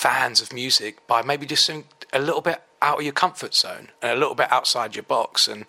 fans 0.00 0.40
of 0.40 0.52
music 0.52 1.06
by 1.06 1.22
maybe 1.22 1.46
just 1.46 1.70
a 1.70 2.18
little 2.18 2.42
bit 2.42 2.62
out 2.82 2.98
of 2.98 3.04
your 3.04 3.12
comfort 3.12 3.54
zone 3.54 3.88
and 4.02 4.12
a 4.12 4.16
little 4.16 4.34
bit 4.34 4.52
outside 4.52 4.94
your 4.94 5.02
box. 5.02 5.48
And, 5.48 5.64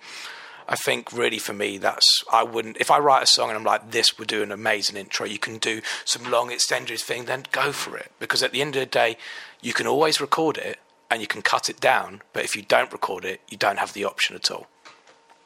I 0.71 0.75
think 0.75 1.11
really 1.11 1.39
for 1.39 1.53
me, 1.53 1.79
that's 1.79 2.23
I 2.31 2.43
wouldn't 2.43 2.77
if 2.77 2.91
I 2.91 2.99
write 2.99 3.23
a 3.23 3.27
song 3.27 3.49
and 3.49 3.57
I'm 3.57 3.63
like 3.63 3.89
this 3.89 4.19
would 4.19 4.27
do 4.27 4.43
an 4.43 4.51
amazing 4.51 4.97
intro. 4.97 5.25
You 5.25 5.39
can 5.39 5.57
do 5.57 5.81
some 6.05 6.29
long 6.29 6.51
extended 6.51 6.99
thing, 6.99 7.25
then 7.25 7.45
go 7.51 7.71
for 7.71 7.97
it 7.97 8.11
because 8.19 8.43
at 8.43 8.51
the 8.51 8.61
end 8.61 8.75
of 8.75 8.81
the 8.81 8.85
day, 8.85 9.17
you 9.61 9.73
can 9.73 9.87
always 9.87 10.21
record 10.21 10.57
it 10.57 10.77
and 11.09 11.21
you 11.21 11.27
can 11.27 11.41
cut 11.41 11.69
it 11.69 11.79
down. 11.79 12.21
But 12.33 12.43
if 12.43 12.55
you 12.55 12.61
don't 12.61 12.91
record 12.93 13.25
it, 13.25 13.41
you 13.49 13.57
don't 13.57 13.79
have 13.79 13.93
the 13.93 14.05
option 14.05 14.35
at 14.35 14.51
all. 14.51 14.67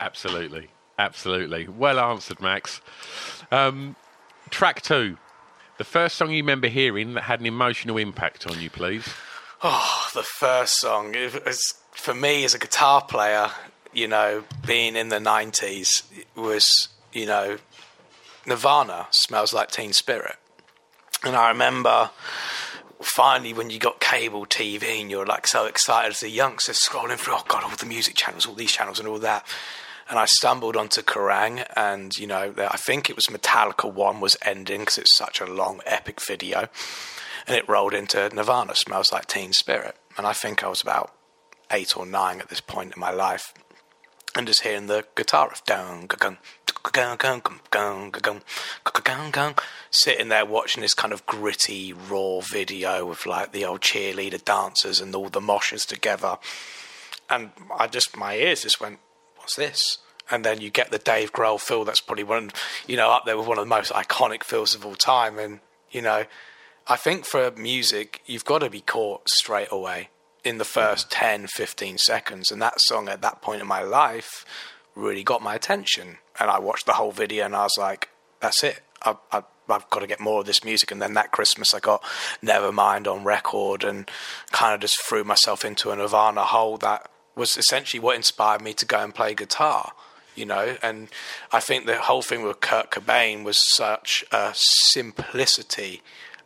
Absolutely, 0.01 0.67
absolutely. 0.99 1.69
Well 1.69 1.99
answered, 1.99 2.41
Max. 2.41 2.81
Um, 3.49 3.95
track 4.49 4.81
two, 4.81 5.17
the 5.77 5.85
first 5.85 6.17
song 6.17 6.31
you 6.31 6.43
remember 6.43 6.67
hearing 6.67 7.13
that 7.13 7.23
had 7.23 7.39
an 7.39 7.45
emotional 7.45 7.97
impact 7.97 8.45
on 8.45 8.59
you, 8.59 8.69
please. 8.69 9.07
Oh, 9.63 10.09
the 10.13 10.23
first 10.23 10.79
song. 10.81 11.15
It 11.15 11.45
was, 11.45 11.75
for 11.91 12.13
me 12.13 12.43
as 12.43 12.53
a 12.53 12.59
guitar 12.59 13.01
player, 13.01 13.49
you 13.93 14.07
know, 14.07 14.43
being 14.65 14.95
in 14.95 15.09
the 15.09 15.17
90s 15.17 16.03
was, 16.35 16.89
you 17.11 17.25
know, 17.25 17.57
Nirvana 18.45 19.07
smells 19.11 19.53
like 19.53 19.71
Teen 19.71 19.93
Spirit. 19.93 20.35
And 21.23 21.35
I 21.35 21.49
remember 21.49 22.09
finally 23.01 23.53
when 23.53 23.69
you 23.69 23.79
got 23.79 23.99
cable 23.99 24.45
TV 24.45 25.01
and 25.01 25.09
you're 25.09 25.25
like 25.25 25.47
so 25.47 25.65
excited 25.65 26.11
as 26.11 26.23
a 26.23 26.29
youngster 26.29 26.73
scrolling 26.73 27.17
through, 27.17 27.35
oh 27.35 27.43
God, 27.47 27.63
all 27.63 27.75
the 27.75 27.85
music 27.85 28.15
channels, 28.15 28.45
all 28.45 28.55
these 28.55 28.71
channels 28.71 28.99
and 28.99 29.07
all 29.07 29.19
that. 29.19 29.45
And 30.09 30.19
I 30.19 30.25
stumbled 30.25 30.75
onto 30.75 31.01
Kerrang 31.01 31.65
and, 31.75 32.15
you 32.17 32.27
know, 32.27 32.53
I 32.57 32.77
think 32.77 33.09
it 33.09 33.15
was 33.15 33.27
Metallica 33.27 33.91
1 33.91 34.19
was 34.19 34.37
ending 34.41 34.81
because 34.81 34.97
it's 34.97 35.15
such 35.15 35.39
a 35.39 35.45
long, 35.45 35.79
epic 35.85 36.19
video. 36.19 36.67
And 37.47 37.55
it 37.57 37.67
rolled 37.67 37.93
into 37.93 38.29
Nirvana, 38.29 38.75
Smells 38.75 39.11
Like 39.11 39.27
Teen 39.27 39.53
Spirit. 39.53 39.95
And 40.17 40.27
I 40.27 40.33
think 40.33 40.63
I 40.63 40.67
was 40.67 40.81
about 40.81 41.13
eight 41.71 41.97
or 41.97 42.05
nine 42.05 42.39
at 42.39 42.49
this 42.49 42.61
point 42.61 42.93
in 42.93 42.99
my 42.99 43.11
life 43.11 43.53
and 44.35 44.47
just 44.47 44.61
hearing 44.61 44.87
the 44.87 45.05
guitar 45.15 45.49
riff 45.49 45.63
down, 45.65 46.07
sitting 49.91 50.29
there 50.29 50.45
watching 50.45 50.81
this 50.81 50.93
kind 50.93 51.13
of 51.13 51.25
gritty, 51.25 51.93
raw 51.93 52.39
video 52.39 53.05
with 53.05 53.25
like 53.25 53.51
the 53.51 53.65
old 53.65 53.81
cheerleader 53.81 54.43
dancers 54.43 54.99
and 54.99 55.13
all 55.15 55.29
the 55.29 55.39
moshers 55.39 55.87
together, 55.87 56.37
and 57.29 57.51
I 57.77 57.87
just 57.87 58.17
my 58.17 58.35
ears 58.35 58.63
just 58.63 58.81
went, 58.81 58.99
"What's 59.37 59.55
this?" 59.55 59.99
And 60.31 60.43
then 60.43 60.61
you 60.61 60.69
get 60.69 60.89
the 60.89 60.99
Dave 60.99 61.33
Grohl 61.33 61.59
feel 61.59 61.83
that's 61.83 61.99
probably 61.99 62.23
one, 62.23 62.51
you 62.87 62.95
know, 62.95 63.11
up 63.11 63.25
there 63.25 63.37
with 63.37 63.47
one 63.47 63.57
of 63.57 63.65
the 63.65 63.69
most 63.69 63.91
iconic 63.91 64.43
feels 64.43 64.73
of 64.73 64.85
all 64.85 64.95
time, 64.95 65.39
and 65.39 65.59
you 65.91 66.01
know. 66.01 66.25
I 66.85 66.97
think 66.97 67.23
for 67.23 67.49
music, 67.51 68.21
you've 68.25 68.43
got 68.43 68.59
to 68.59 68.69
be 68.69 68.81
caught 68.81 69.29
straight 69.29 69.69
away 69.71 70.09
in 70.43 70.57
the 70.57 70.65
first 70.65 71.09
10, 71.11 71.47
15 71.47 71.97
seconds. 71.97 72.51
And 72.51 72.61
that 72.61 72.79
song 72.81 73.07
at 73.07 73.21
that 73.21 73.41
point 73.41 73.61
in 73.61 73.67
my 73.67 73.81
life 73.81 74.45
really 74.95 75.23
got 75.23 75.41
my 75.41 75.55
attention. 75.55 76.17
And 76.39 76.49
I 76.49 76.59
watched 76.59 76.85
the 76.85 76.93
whole 76.93 77.11
video 77.11 77.45
and 77.45 77.55
I 77.55 77.63
was 77.63 77.77
like, 77.77 78.09
that's 78.39 78.63
it. 78.63 78.81
I, 79.01 79.15
I, 79.31 79.43
I've 79.69 79.89
got 79.89 79.99
to 79.99 80.07
get 80.07 80.19
more 80.19 80.41
of 80.41 80.45
this 80.45 80.63
music. 80.63 80.91
And 80.91 81.01
then 81.01 81.13
that 81.13 81.31
Christmas, 81.31 81.73
I 81.73 81.79
got 81.79 82.03
Nevermind 82.43 83.11
on 83.11 83.23
record 83.23 83.83
and 83.83 84.09
kind 84.51 84.73
of 84.73 84.81
just 84.81 85.01
threw 85.01 85.23
myself 85.23 85.63
into 85.63 85.91
a 85.91 85.95
Nirvana 85.95 86.43
hole 86.43 86.77
that 86.77 87.09
was 87.35 87.57
essentially 87.57 87.99
what 87.99 88.15
inspired 88.15 88.61
me 88.61 88.73
to 88.73 88.85
go 88.85 88.99
and 88.99 89.15
play 89.15 89.33
guitar. 89.33 89.93
You 90.35 90.47
know, 90.47 90.77
and 90.81 91.09
I 91.51 91.59
think 91.59 91.85
the 91.85 91.95
whole 91.97 92.23
thing 92.23 92.41
with 92.41 92.59
Kurt 92.59 92.89
Cobain 92.89 93.43
was 93.43 93.59
such 93.75 94.25
a 94.31 94.51
simplicity 94.55 96.01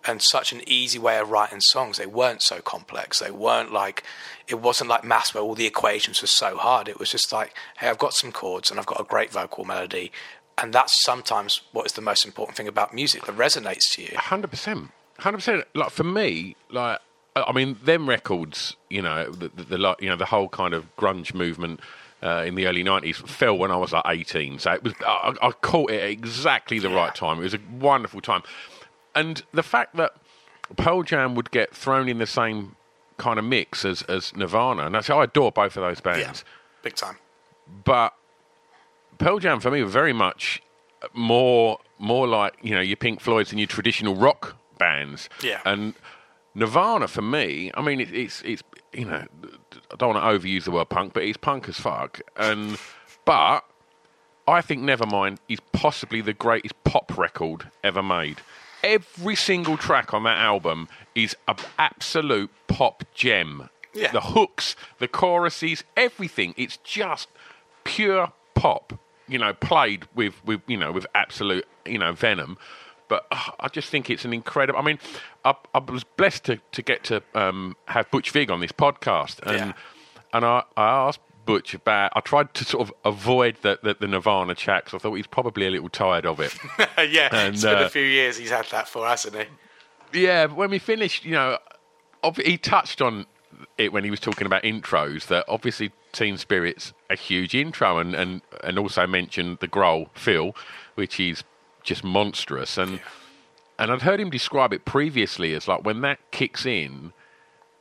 and 0.08 0.22
such 0.22 0.54
an 0.54 0.62
easy 0.66 0.98
way 0.98 1.20
of 1.20 1.30
writing 1.30 1.60
songs. 1.60 1.98
They 1.98 2.06
weren't 2.06 2.42
so 2.42 2.62
complex. 2.62 3.20
They 3.20 3.32
weren't 3.32 3.74
like 3.74 4.04
it 4.48 4.56
wasn't 4.56 4.90
like 4.90 5.04
maths 5.04 5.34
where 5.34 5.44
all 5.44 5.54
the 5.54 5.66
equations 5.66 6.22
were 6.22 6.28
so 6.28 6.56
hard. 6.56 6.88
It 6.88 6.98
was 6.98 7.10
just 7.10 7.32
like, 7.34 7.54
hey, 7.80 7.90
I've 7.90 7.98
got 7.98 8.14
some 8.14 8.32
chords 8.32 8.72
and 8.72 8.80
I've 8.80 8.86
got 8.86 9.02
a 9.02 9.04
great 9.04 9.32
vocal 9.32 9.66
melody, 9.66 10.12
and 10.58 10.74
that's 10.74 11.04
sometimes 11.04 11.62
what 11.74 11.86
is 11.86 11.92
the 11.94 12.02
most 12.02 12.26
important 12.26 12.58
thing 12.58 12.68
about 12.68 12.94
music 12.94 13.26
that 13.26 13.36
resonates 13.36 13.92
to 13.94 14.04
you. 14.04 14.18
Hundred 14.18 14.50
percent, 14.50 14.92
hundred 15.20 15.38
percent. 15.38 15.66
Like 15.76 15.92
for 15.92 16.06
me, 16.06 16.56
like 16.72 17.00
I 17.36 17.52
mean, 17.52 17.78
them 17.84 18.08
records, 18.08 18.76
you 18.90 19.02
know, 19.02 19.30
the, 19.30 19.50
the, 19.50 19.64
the 19.64 19.96
you 20.00 20.10
know 20.10 20.16
the 20.16 20.26
whole 20.26 20.50
kind 20.50 20.74
of 20.74 20.96
grunge 20.96 21.34
movement. 21.34 21.82
Uh, 22.24 22.44
in 22.48 22.56
the 22.56 22.66
early 22.66 22.84
90s 22.84 23.16
fell 23.28 23.56
when 23.56 23.70
I 23.70 23.78
was 23.78 23.94
like 23.94 24.04
18 24.08 24.58
so 24.58 24.72
it 24.72 24.84
was 24.84 24.94
I, 25.06 25.36
I 25.40 25.52
caught 25.52 25.92
it 25.92 26.02
at 26.02 26.10
exactly 26.10 26.80
the 26.80 26.90
yeah. 26.90 26.96
right 26.96 27.14
time 27.14 27.38
it 27.38 27.44
was 27.44 27.54
a 27.54 27.60
wonderful 27.80 28.22
time 28.22 28.42
and 29.20 29.44
the 29.52 29.64
fact 29.64 29.96
that 29.96 30.16
Pearl 30.76 31.04
Jam 31.04 31.36
would 31.36 31.52
get 31.52 31.76
thrown 31.76 32.08
in 32.10 32.20
the 32.20 32.28
same 32.28 32.76
kind 33.18 33.40
of 33.40 33.46
mix 33.46 33.84
as, 33.84 34.04
as 34.04 34.36
Nirvana, 34.36 34.86
and 34.86 34.96
that's 34.96 35.08
how 35.08 35.20
I 35.20 35.26
adore 35.26 35.52
both 35.52 35.76
of 35.76 35.84
those 35.84 36.00
bands. 36.02 36.44
Yeah, 36.46 36.82
big 36.84 36.96
time. 36.96 37.18
But 37.84 38.14
Pearl 39.18 39.40
Jam 39.40 39.60
for 39.60 39.72
me 39.72 39.82
were 39.82 39.90
very 39.90 40.14
much 40.14 40.62
more 41.14 41.80
more 42.00 42.28
like 42.28 42.56
you 42.62 42.76
know 42.76 42.82
your 42.82 42.98
Pink 42.98 43.20
Floyds 43.20 43.52
and 43.52 43.60
your 43.60 43.68
traditional 43.68 44.16
rock 44.16 44.56
bands. 44.78 45.30
Yeah. 45.42 45.62
And 45.66 45.94
Nirvana 46.56 47.08
for 47.08 47.22
me, 47.22 47.72
I 47.74 47.82
mean, 47.82 48.00
it, 48.00 48.14
it's 48.14 48.42
it's 48.44 48.64
you 48.94 49.06
know 49.06 49.26
I 49.92 49.96
don't 49.98 50.16
want 50.16 50.24
to 50.42 50.48
overuse 50.48 50.64
the 50.64 50.72
word 50.72 50.90
punk, 50.90 51.14
but 51.14 51.24
it's 51.24 51.38
punk 51.38 51.68
as 51.68 51.80
fuck. 51.80 52.22
And 52.36 52.78
but 53.26 53.66
I 54.48 54.62
think 54.62 54.84
Nevermind 54.84 55.40
is 55.50 55.60
possibly 55.72 56.22
the 56.22 56.34
greatest 56.34 56.82
pop 56.84 57.18
record 57.18 57.70
ever 57.84 58.04
made. 58.04 58.42
Every 58.84 59.36
single 59.36 59.78
track 59.78 60.14
on 60.14 60.24
that 60.24 60.38
album 60.38 60.88
is 61.16 61.36
an 61.48 61.56
absolute 61.78 62.52
pop 62.68 63.04
gem. 63.14 63.70
Yeah. 63.94 64.12
The 64.12 64.22
hooks, 64.22 64.76
the 65.00 65.08
choruses, 65.08 65.84
everything. 65.96 66.54
It's 66.58 66.78
just 66.78 67.28
pure 67.84 68.32
pop. 68.54 68.94
You 69.28 69.40
know, 69.40 69.54
played 69.54 70.06
with, 70.16 70.36
with 70.46 70.62
you 70.68 70.78
know 70.78 70.92
with 70.92 71.06
absolute 71.16 71.66
you 71.86 71.98
know 71.98 72.14
venom. 72.14 72.58
But 73.10 73.26
uh, 73.32 73.52
I 73.60 73.68
just 73.70 73.90
think 73.90 74.10
it's 74.10 74.24
an 74.26 74.34
incredible. 74.34 74.80
I 74.80 74.84
mean, 74.84 75.00
I, 75.44 75.56
I 75.74 75.80
was 75.80 76.04
blessed 76.04 76.44
to, 76.46 76.60
to 76.74 76.82
get 76.82 77.04
to 77.06 77.24
um, 77.34 77.76
have 77.86 78.10
Butch 78.12 78.32
Vig 78.32 78.52
on 78.52 78.60
this 78.60 78.72
podcast, 78.72 79.40
and 79.46 79.58
Yeah. 79.58 79.74
and 80.34 80.46
I, 80.46 80.64
I 80.78 81.08
asked 81.08 81.20
Butch 81.48 81.74
about. 81.74 82.12
I 82.16 82.20
tried 82.20 82.54
to 82.54 82.64
sort 82.64 82.88
of 82.88 82.94
avoid 83.04 83.58
the, 83.64 83.80
the, 83.82 83.96
the 84.00 84.08
Nirvana 84.08 84.54
chat 84.54 84.86
'cause 84.86 84.94
I 84.94 84.98
thought 85.00 85.16
he's 85.16 85.26
probably 85.26 85.66
a 85.66 85.72
little 85.72 85.90
tired 85.90 86.26
of 86.28 86.40
it. 86.40 86.56
yeah, 87.12 87.30
And, 87.32 87.56
it's 87.56 87.64
been 87.64 87.76
uh, 87.76 87.86
a 87.86 87.90
few 87.90 88.04
years 88.04 88.38
he's 88.38 88.52
had 88.52 88.66
that 88.68 88.88
for, 88.88 89.08
hasn't 89.08 89.36
he? 89.36 90.22
Yeah, 90.22 90.48
but 90.48 90.58
when 90.58 90.70
we 90.70 90.80
finished, 90.80 91.26
you 91.26 91.32
know, 91.32 91.58
ob- 92.24 92.38
he 92.42 92.58
touched 92.58 93.02
on 93.02 93.26
it 93.78 93.92
when 93.92 94.04
he 94.04 94.12
was 94.12 94.20
talking 94.20 94.46
about 94.46 94.64
intros. 94.64 95.28
That 95.28 95.46
obviously 95.48 95.92
Teen 96.12 96.38
Spirit's 96.38 96.94
a 97.10 97.16
huge 97.16 97.56
intro, 97.56 97.98
and 97.98 98.14
and, 98.14 98.42
and 98.64 98.78
also 98.78 99.08
mentioned 99.08 99.58
the 99.60 99.68
Grohl 99.68 100.10
fill, 100.14 100.56
which 100.96 101.20
is 101.20 101.44
just 101.84 102.04
monstrous. 102.04 102.78
And 102.78 103.00
and 103.80 103.92
I'd 103.92 104.02
heard 104.04 104.20
him 104.20 104.30
describe 104.30 104.74
it 104.74 104.86
previously 104.86 105.54
as 105.54 105.68
like 105.68 105.84
when 105.84 106.02
that 106.02 106.20
kicks 106.32 106.66
in, 106.66 107.14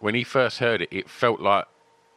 when 0.00 0.14
he 0.14 0.24
first 0.24 0.58
heard 0.58 0.82
it, 0.82 0.88
it 0.90 1.08
felt 1.10 1.40
like 1.40 1.64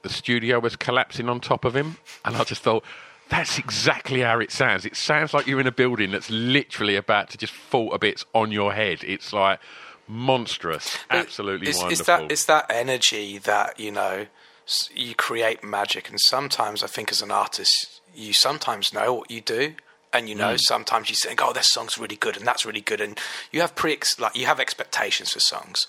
the 0.02 0.10
studio 0.10 0.60
was 0.60 0.76
collapsing 0.76 1.30
on 1.30 1.40
top 1.40 1.66
of 1.66 1.76
him, 1.76 1.98
and 2.26 2.36
I 2.36 2.44
just 2.44 2.62
thought. 2.62 2.84
That's 3.30 3.60
exactly 3.60 4.22
how 4.22 4.40
it 4.40 4.52
sounds. 4.52 4.88
It 4.88 4.96
sounds 4.96 5.36
like 5.36 5.46
you're 5.46 5.60
in 5.60 5.68
a 5.68 5.72
building 5.72 6.10
that's 6.10 6.32
literally 6.32 6.96
about 6.96 7.30
to 7.30 7.38
just 7.38 7.54
fall 7.54 7.92
to 7.92 8.00
bits 8.00 8.26
on 8.34 8.52
your 8.52 8.74
head. 8.74 9.04
It's 9.04 9.32
like 9.32 9.60
monstrous, 10.08 10.98
absolutely 11.12 11.70
it's, 11.70 11.78
wonderful. 11.78 12.00
It's 12.00 12.08
that, 12.08 12.32
it's 12.32 12.46
that 12.46 12.66
energy 12.70 13.38
that, 13.38 13.80
you 13.80 13.92
know, 13.92 14.26
you 14.94 15.16
create 15.16 15.64
magic. 15.64 16.10
And 16.10 16.20
sometimes 16.20 16.84
I 16.84 16.88
think 16.88 17.12
as 17.12 17.22
an 17.22 17.32
artist, 17.32 18.02
you 18.14 18.34
sometimes 18.34 18.94
know 18.94 19.14
what 19.14 19.32
you 19.32 19.42
do. 19.42 19.76
And 20.12 20.28
you 20.28 20.34
know, 20.34 20.56
mm. 20.56 20.60
sometimes 20.60 21.12
you 21.12 21.16
think, 21.16 21.40
"Oh, 21.40 21.54
this 21.54 21.70
song's 21.70 22.00
really 22.00 22.16
good, 22.16 22.36
and 22.36 22.44
that's 22.44 22.66
really 22.66 22.82
good," 22.82 23.00
and 23.00 23.20
you 23.52 23.62
have 23.62 23.76
pre 23.76 23.96
like 24.18 24.36
you 24.36 24.48
have 24.48 24.60
expectations 24.60 25.34
for 25.34 25.40
songs. 25.40 25.86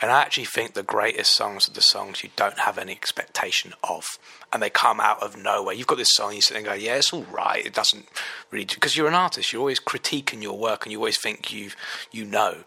And 0.00 0.10
I 0.10 0.20
actually 0.20 0.44
think 0.44 0.74
the 0.74 0.82
greatest 0.82 1.34
songs 1.34 1.68
are 1.68 1.72
the 1.72 1.80
songs 1.80 2.22
you 2.22 2.30
don't 2.36 2.58
have 2.58 2.76
any 2.76 2.92
expectation 2.92 3.72
of, 3.82 4.18
and 4.52 4.62
they 4.62 4.68
come 4.68 5.00
out 5.00 5.22
of 5.22 5.36
nowhere. 5.36 5.74
You've 5.74 5.86
got 5.86 5.98
this 5.98 6.12
song, 6.12 6.34
you 6.34 6.42
sit 6.42 6.56
and 6.56 6.66
go, 6.66 6.74
"Yeah, 6.74 6.96
it's 6.96 7.12
all 7.12 7.24
right." 7.24 7.64
It 7.64 7.74
doesn't 7.74 8.06
really 8.50 8.66
do 8.66 8.74
because 8.74 8.96
you're 8.96 9.08
an 9.08 9.14
artist. 9.14 9.52
You're 9.52 9.60
always 9.60 9.80
critiquing 9.80 10.42
your 10.42 10.58
work, 10.58 10.84
and 10.84 10.92
you 10.92 10.98
always 10.98 11.18
think 11.18 11.52
you 11.52 11.70
you 12.10 12.24
know 12.24 12.64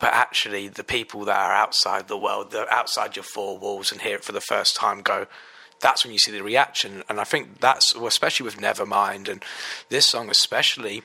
but 0.00 0.14
actually 0.14 0.66
the 0.66 0.82
people 0.82 1.26
that 1.26 1.36
are 1.36 1.52
outside 1.52 2.08
the 2.08 2.16
world, 2.16 2.50
that 2.50 2.66
are 2.66 2.72
outside 2.72 3.14
your 3.14 3.22
four 3.22 3.58
walls 3.58 3.92
and 3.92 4.00
hear 4.00 4.16
it 4.16 4.24
for 4.24 4.32
the 4.32 4.40
first 4.40 4.74
time 4.74 5.02
go, 5.02 5.26
that's 5.80 6.04
when 6.04 6.12
you 6.12 6.18
see 6.18 6.32
the 6.32 6.42
reaction. 6.42 7.04
And 7.08 7.20
I 7.20 7.24
think 7.24 7.60
that's, 7.60 7.94
especially 7.94 8.44
with 8.44 8.56
Nevermind 8.56 9.28
and 9.28 9.44
this 9.90 10.06
song 10.06 10.30
especially, 10.30 11.02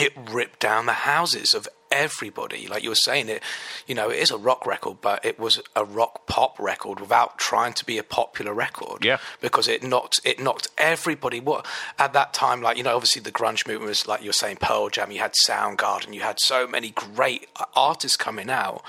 it 0.00 0.12
ripped 0.30 0.60
down 0.60 0.86
the 0.86 0.92
houses 0.92 1.54
of 1.54 1.68
everybody. 1.90 2.66
Like 2.66 2.82
you 2.82 2.88
were 2.88 2.94
saying, 2.94 3.28
it, 3.28 3.42
you 3.86 3.94
know, 3.94 4.08
it 4.08 4.18
is 4.18 4.30
a 4.30 4.38
rock 4.38 4.66
record, 4.66 4.98
but 5.00 5.24
it 5.24 5.38
was 5.38 5.60
a 5.76 5.84
rock 5.84 6.26
pop 6.26 6.58
record 6.58 7.00
without 7.00 7.38
trying 7.38 7.72
to 7.74 7.84
be 7.84 7.98
a 7.98 8.02
popular 8.02 8.54
record. 8.54 9.04
Yeah. 9.04 9.18
Because 9.40 9.68
it 9.68 9.82
knocked 9.82 10.20
it 10.24 10.40
knocked 10.40 10.68
everybody. 10.78 11.40
What 11.40 11.66
at 11.98 12.12
that 12.14 12.32
time, 12.32 12.62
like 12.62 12.76
you 12.76 12.82
know, 12.82 12.96
obviously 12.96 13.22
the 13.22 13.32
grunge 13.32 13.66
movement 13.66 13.88
was 13.88 14.06
like 14.06 14.22
you're 14.22 14.32
saying, 14.32 14.56
Pearl 14.60 14.88
Jam. 14.88 15.10
You 15.10 15.20
had 15.20 15.34
Soundgarden. 15.46 16.14
You 16.14 16.20
had 16.20 16.38
so 16.40 16.66
many 16.66 16.90
great 16.90 17.48
artists 17.74 18.16
coming 18.16 18.50
out, 18.50 18.82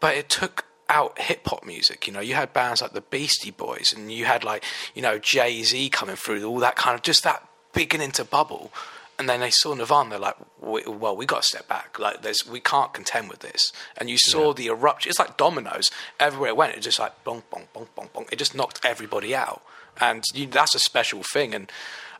but 0.00 0.14
it 0.16 0.28
took 0.28 0.64
out 0.88 1.18
hip 1.18 1.46
hop 1.46 1.64
music. 1.64 2.06
You 2.06 2.12
know, 2.12 2.20
you 2.20 2.34
had 2.34 2.52
bands 2.52 2.80
like 2.80 2.92
the 2.92 3.00
Beastie 3.00 3.50
Boys, 3.50 3.94
and 3.94 4.10
you 4.10 4.24
had 4.24 4.44
like 4.44 4.64
you 4.94 5.02
know 5.02 5.18
Jay 5.18 5.62
Z 5.62 5.90
coming 5.90 6.16
through, 6.16 6.44
all 6.44 6.58
that 6.60 6.76
kind 6.76 6.94
of 6.94 7.02
just 7.02 7.22
that 7.24 7.46
beginning 7.72 8.12
to 8.12 8.24
bubble. 8.24 8.72
And 9.18 9.28
then 9.28 9.40
they 9.40 9.50
saw 9.50 9.74
Nirvana. 9.74 10.10
They're 10.10 10.18
like, 10.18 10.36
"Well, 10.60 11.16
we 11.16 11.24
got 11.24 11.42
to 11.42 11.46
step 11.46 11.68
back. 11.68 11.98
Like, 11.98 12.22
there's 12.22 12.46
we 12.46 12.60
can't 12.60 12.92
contend 12.92 13.28
with 13.28 13.40
this." 13.40 13.72
And 13.96 14.10
you 14.10 14.18
saw 14.18 14.52
the 14.52 14.66
eruption. 14.66 15.10
It's 15.10 15.18
like 15.18 15.36
dominoes. 15.36 15.90
Everywhere 16.18 16.50
it 16.50 16.56
went, 16.56 16.74
it 16.74 16.80
just 16.80 16.98
like 16.98 17.22
bonk, 17.24 17.44
bonk, 17.52 17.66
bonk, 17.74 17.88
bonk, 17.96 18.10
bonk. 18.10 18.32
It 18.32 18.36
just 18.36 18.54
knocked 18.54 18.80
everybody 18.84 19.34
out. 19.34 19.62
And 20.00 20.24
you, 20.34 20.46
that's 20.46 20.74
a 20.74 20.80
special 20.80 21.22
thing. 21.22 21.54
And 21.54 21.70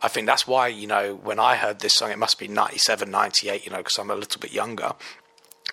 I 0.02 0.09
think 0.09 0.26
that's 0.26 0.46
why 0.46 0.68
you 0.68 0.87
know 0.87 1.14
when 1.16 1.40
I 1.40 1.57
heard 1.57 1.80
this 1.80 1.94
song, 1.94 2.12
it 2.12 2.18
must 2.18 2.38
be 2.38 2.46
97, 2.46 3.11
98, 3.11 3.64
You 3.64 3.72
know, 3.72 3.78
because 3.78 3.98
I'm 3.98 4.11
a 4.11 4.16
little 4.16 4.40
bit 4.40 4.52
younger 4.52 4.94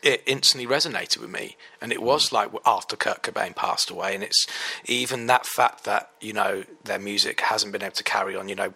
it 0.01 0.23
instantly 0.25 0.67
resonated 0.67 1.19
with 1.19 1.29
me. 1.29 1.57
And 1.79 1.91
it 1.91 2.01
was 2.01 2.29
mm. 2.29 2.33
like 2.33 2.51
after 2.65 2.95
Kurt 2.95 3.23
Cobain 3.23 3.55
passed 3.55 3.89
away. 3.89 4.15
And 4.15 4.23
it's 4.23 4.45
even 4.85 5.27
that 5.27 5.45
fact 5.45 5.83
that, 5.83 6.11
you 6.19 6.33
know, 6.33 6.63
their 6.83 6.99
music 6.99 7.41
hasn't 7.41 7.71
been 7.71 7.83
able 7.83 7.95
to 7.95 8.03
carry 8.03 8.35
on. 8.35 8.49
You 8.49 8.55
know, 8.55 8.73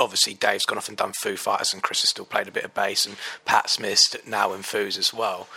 obviously 0.00 0.34
Dave's 0.34 0.64
gone 0.64 0.78
off 0.78 0.88
and 0.88 0.96
done 0.96 1.12
Foo 1.20 1.36
Fighters 1.36 1.72
and 1.72 1.82
Chris 1.82 2.02
has 2.02 2.10
still 2.10 2.24
played 2.24 2.48
a 2.48 2.52
bit 2.52 2.64
of 2.64 2.74
bass 2.74 3.06
and 3.06 3.16
Pat 3.44 3.68
Smear's 3.68 4.16
now 4.26 4.52
in 4.52 4.60
Foos 4.60 4.98
as 4.98 5.12
well. 5.12 5.48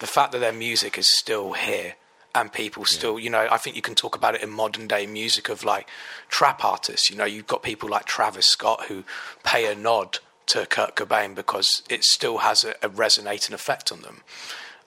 The 0.00 0.06
fact 0.06 0.32
that 0.32 0.38
their 0.38 0.52
music 0.52 0.98
is 0.98 1.16
still 1.16 1.52
here 1.52 1.94
and 2.34 2.52
people 2.52 2.84
still, 2.84 3.18
you 3.18 3.30
know, 3.30 3.46
I 3.50 3.58
think 3.58 3.76
you 3.76 3.82
can 3.82 3.94
talk 3.94 4.16
about 4.16 4.34
it 4.34 4.42
in 4.42 4.50
modern 4.50 4.88
day 4.88 5.06
music 5.06 5.48
of 5.48 5.64
like 5.64 5.88
trap 6.28 6.64
artists. 6.64 7.08
You 7.08 7.16
know, 7.16 7.24
you've 7.24 7.46
got 7.46 7.62
people 7.62 7.88
like 7.88 8.06
Travis 8.06 8.46
Scott 8.46 8.86
who 8.86 9.04
pay 9.44 9.70
a 9.70 9.74
nod 9.74 10.18
to 10.46 10.66
Kurt 10.66 10.96
Cobain 10.96 11.34
because 11.34 11.82
it 11.88 12.04
still 12.04 12.38
has 12.38 12.64
a, 12.64 12.74
a 12.82 12.88
resonating 12.88 13.54
effect 13.54 13.92
on 13.92 14.02
them. 14.02 14.22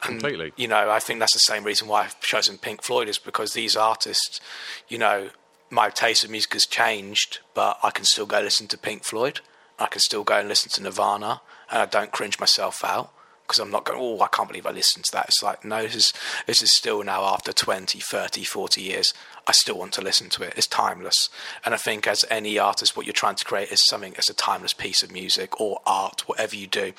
And, 0.04 0.20
Completely. 0.20 0.54
You 0.58 0.68
know, 0.68 0.92
I 0.92 1.00
think 1.00 1.20
that's 1.20 1.34
the 1.34 1.40
same 1.40 1.64
reason 1.64 1.88
why 1.88 2.04
I've 2.04 2.20
chosen 2.20 2.58
Pink 2.58 2.84
Floyd 2.84 3.10
is 3.10 3.18
because 3.18 3.54
these 3.54 3.76
artists, 3.76 4.40
you 4.88 4.98
know, 4.98 5.30
my 5.70 5.90
taste 5.90 6.24
of 6.24 6.30
music 6.30 6.54
has 6.54 6.66
changed, 6.66 7.40
but 7.54 7.78
I 7.84 7.92
can 7.92 8.06
still 8.06 8.26
go 8.26 8.40
listen 8.40 8.68
to 8.68 8.78
Pink 8.78 9.04
Floyd. 9.04 9.42
I 9.80 9.88
can 9.88 10.00
still 10.00 10.24
go 10.24 10.40
and 10.40 10.48
listen 10.48 10.72
to 10.72 10.84
Nirvana, 10.84 11.42
and 11.70 11.82
I 11.82 11.86
don't 11.86 12.12
cringe 12.12 12.40
myself 12.40 12.84
out 12.84 13.12
because 13.48 13.60
I'm 13.60 13.72
not 13.72 13.86
going, 13.86 14.00
oh, 14.02 14.20
I 14.22 14.28
can't 14.28 14.50
believe 14.50 14.66
I 14.66 14.72
listened 14.72 15.06
to 15.06 15.12
that. 15.14 15.28
It's 15.30 15.42
like, 15.42 15.64
no, 15.64 15.82
this 15.82 15.96
is, 15.96 16.14
this 16.48 16.62
is 16.62 16.76
still 16.76 17.02
now 17.04 17.24
after 17.24 17.54
20, 17.54 18.00
30, 18.00 18.44
40 18.44 18.82
years. 18.82 19.14
I 19.48 19.54
still 19.54 19.78
want 19.78 19.94
to 19.94 20.02
listen 20.02 20.28
to 20.30 20.44
it. 20.44 20.54
It's 20.58 20.68
timeless. 20.68 21.30
And 21.64 21.74
I 21.74 21.78
think 21.78 22.08
as 22.08 22.26
any 22.30 22.60
artist, 22.60 22.98
what 22.98 23.06
you're 23.06 23.14
trying 23.14 23.36
to 23.36 23.46
create 23.46 23.72
is 23.72 23.80
something 23.88 24.16
as 24.18 24.30
a 24.30 24.34
timeless 24.34 24.74
piece 24.74 25.02
of 25.02 25.14
music 25.14 25.62
or 25.62 25.80
art, 25.86 26.28
whatever 26.28 26.58
you 26.58 26.68
do. 26.68 26.92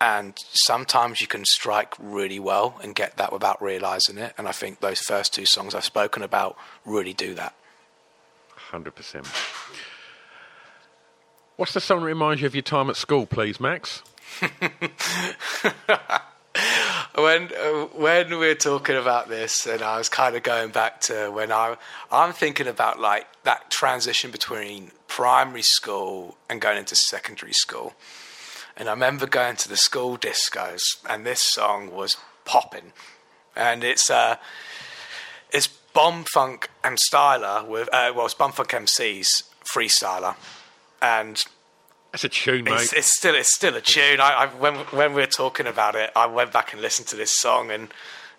And 0.00 0.34
sometimes 0.52 1.20
you 1.20 1.26
can 1.26 1.44
strike 1.44 1.94
really 1.98 2.38
well 2.38 2.78
and 2.82 2.94
get 2.94 3.16
that 3.16 3.32
without 3.32 3.60
realizing 3.60 4.16
it. 4.16 4.32
And 4.38 4.46
I 4.46 4.52
think 4.52 4.80
those 4.80 5.00
first 5.00 5.34
two 5.34 5.44
songs 5.44 5.74
I've 5.74 5.84
spoken 5.84 6.22
about 6.22 6.56
really 6.84 7.12
do 7.12 7.34
that. 7.34 7.54
Hundred 8.70 8.94
percent. 8.94 9.26
What's 11.56 11.72
the 11.72 11.80
song 11.80 12.00
that 12.00 12.06
reminds 12.06 12.40
you 12.40 12.46
of 12.46 12.54
your 12.54 12.62
time 12.62 12.88
at 12.88 12.96
school, 12.96 13.26
please, 13.26 13.58
Max? 13.58 14.02
when 17.20 17.50
uh, 17.52 17.86
when 17.94 18.38
we're 18.38 18.54
talking 18.54 18.94
about 18.94 19.28
this, 19.28 19.66
and 19.66 19.82
I 19.82 19.98
was 19.98 20.08
kind 20.08 20.36
of 20.36 20.44
going 20.44 20.70
back 20.70 21.00
to 21.02 21.30
when 21.30 21.50
I 21.50 21.76
I'm 22.12 22.32
thinking 22.32 22.68
about 22.68 23.00
like 23.00 23.26
that 23.42 23.72
transition 23.72 24.30
between 24.30 24.92
primary 25.08 25.62
school 25.62 26.36
and 26.48 26.60
going 26.60 26.78
into 26.78 26.94
secondary 26.94 27.52
school, 27.52 27.94
and 28.76 28.88
I 28.88 28.92
remember 28.92 29.26
going 29.26 29.56
to 29.56 29.68
the 29.68 29.76
school 29.76 30.16
discos, 30.16 30.82
and 31.08 31.26
this 31.26 31.42
song 31.42 31.90
was 31.92 32.16
popping, 32.44 32.92
and 33.56 33.82
it's 33.82 34.08
uh 34.10 34.36
it's 35.52 35.79
Bomfunk 35.94 36.66
and 36.84 36.98
Styler 36.98 37.66
with 37.66 37.88
uh, 37.92 38.12
well 38.14 38.26
it's 38.26 38.34
Bomfunk 38.34 38.74
MC's 38.74 39.44
Freestyler, 39.64 40.36
and 41.02 41.44
That's 42.12 42.24
a 42.24 42.28
tune, 42.28 42.64
mate. 42.64 42.74
it's, 42.74 42.92
it's 42.92 43.16
still 43.16 43.34
it's 43.34 43.54
still 43.54 43.76
a 43.76 43.80
tune. 43.80 44.20
I, 44.20 44.32
I 44.32 44.46
when 44.46 44.74
when 44.76 45.14
we 45.14 45.22
were 45.22 45.26
talking 45.26 45.66
about 45.66 45.94
it, 45.94 46.10
I 46.16 46.26
went 46.26 46.52
back 46.52 46.72
and 46.72 46.82
listened 46.82 47.08
to 47.08 47.16
this 47.16 47.36
song, 47.38 47.70
and 47.70 47.92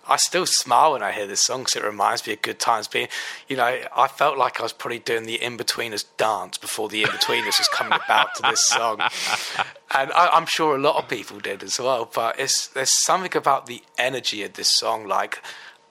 I 0.07 0.17
still 0.17 0.45
smile 0.45 0.93
when 0.93 1.03
I 1.03 1.11
hear 1.11 1.27
this 1.27 1.41
song 1.43 1.61
because 1.61 1.75
it 1.75 1.83
reminds 1.85 2.25
me 2.25 2.33
of 2.33 2.41
good 2.41 2.59
times. 2.59 2.87
Being, 2.87 3.07
you 3.47 3.55
know, 3.55 3.81
I 3.95 4.07
felt 4.07 4.37
like 4.37 4.59
I 4.59 4.63
was 4.63 4.73
probably 4.73 4.99
doing 4.99 5.25
the 5.25 5.37
Inbetweeners 5.37 6.05
dance 6.17 6.57
before 6.57 6.89
the 6.89 7.03
Inbetweeners 7.03 7.59
was 7.59 7.69
coming 7.71 7.99
about 8.03 8.33
to 8.35 8.41
this 8.49 8.65
song, 8.65 8.99
and 9.95 10.11
I, 10.11 10.29
I'm 10.33 10.47
sure 10.47 10.75
a 10.75 10.79
lot 10.79 11.01
of 11.01 11.07
people 11.07 11.39
did 11.39 11.63
as 11.63 11.79
well. 11.79 12.09
But 12.11 12.39
it's 12.39 12.67
there's 12.67 13.03
something 13.03 13.35
about 13.37 13.67
the 13.67 13.83
energy 13.97 14.43
of 14.43 14.53
this 14.53 14.71
song, 14.71 15.07
like. 15.07 15.41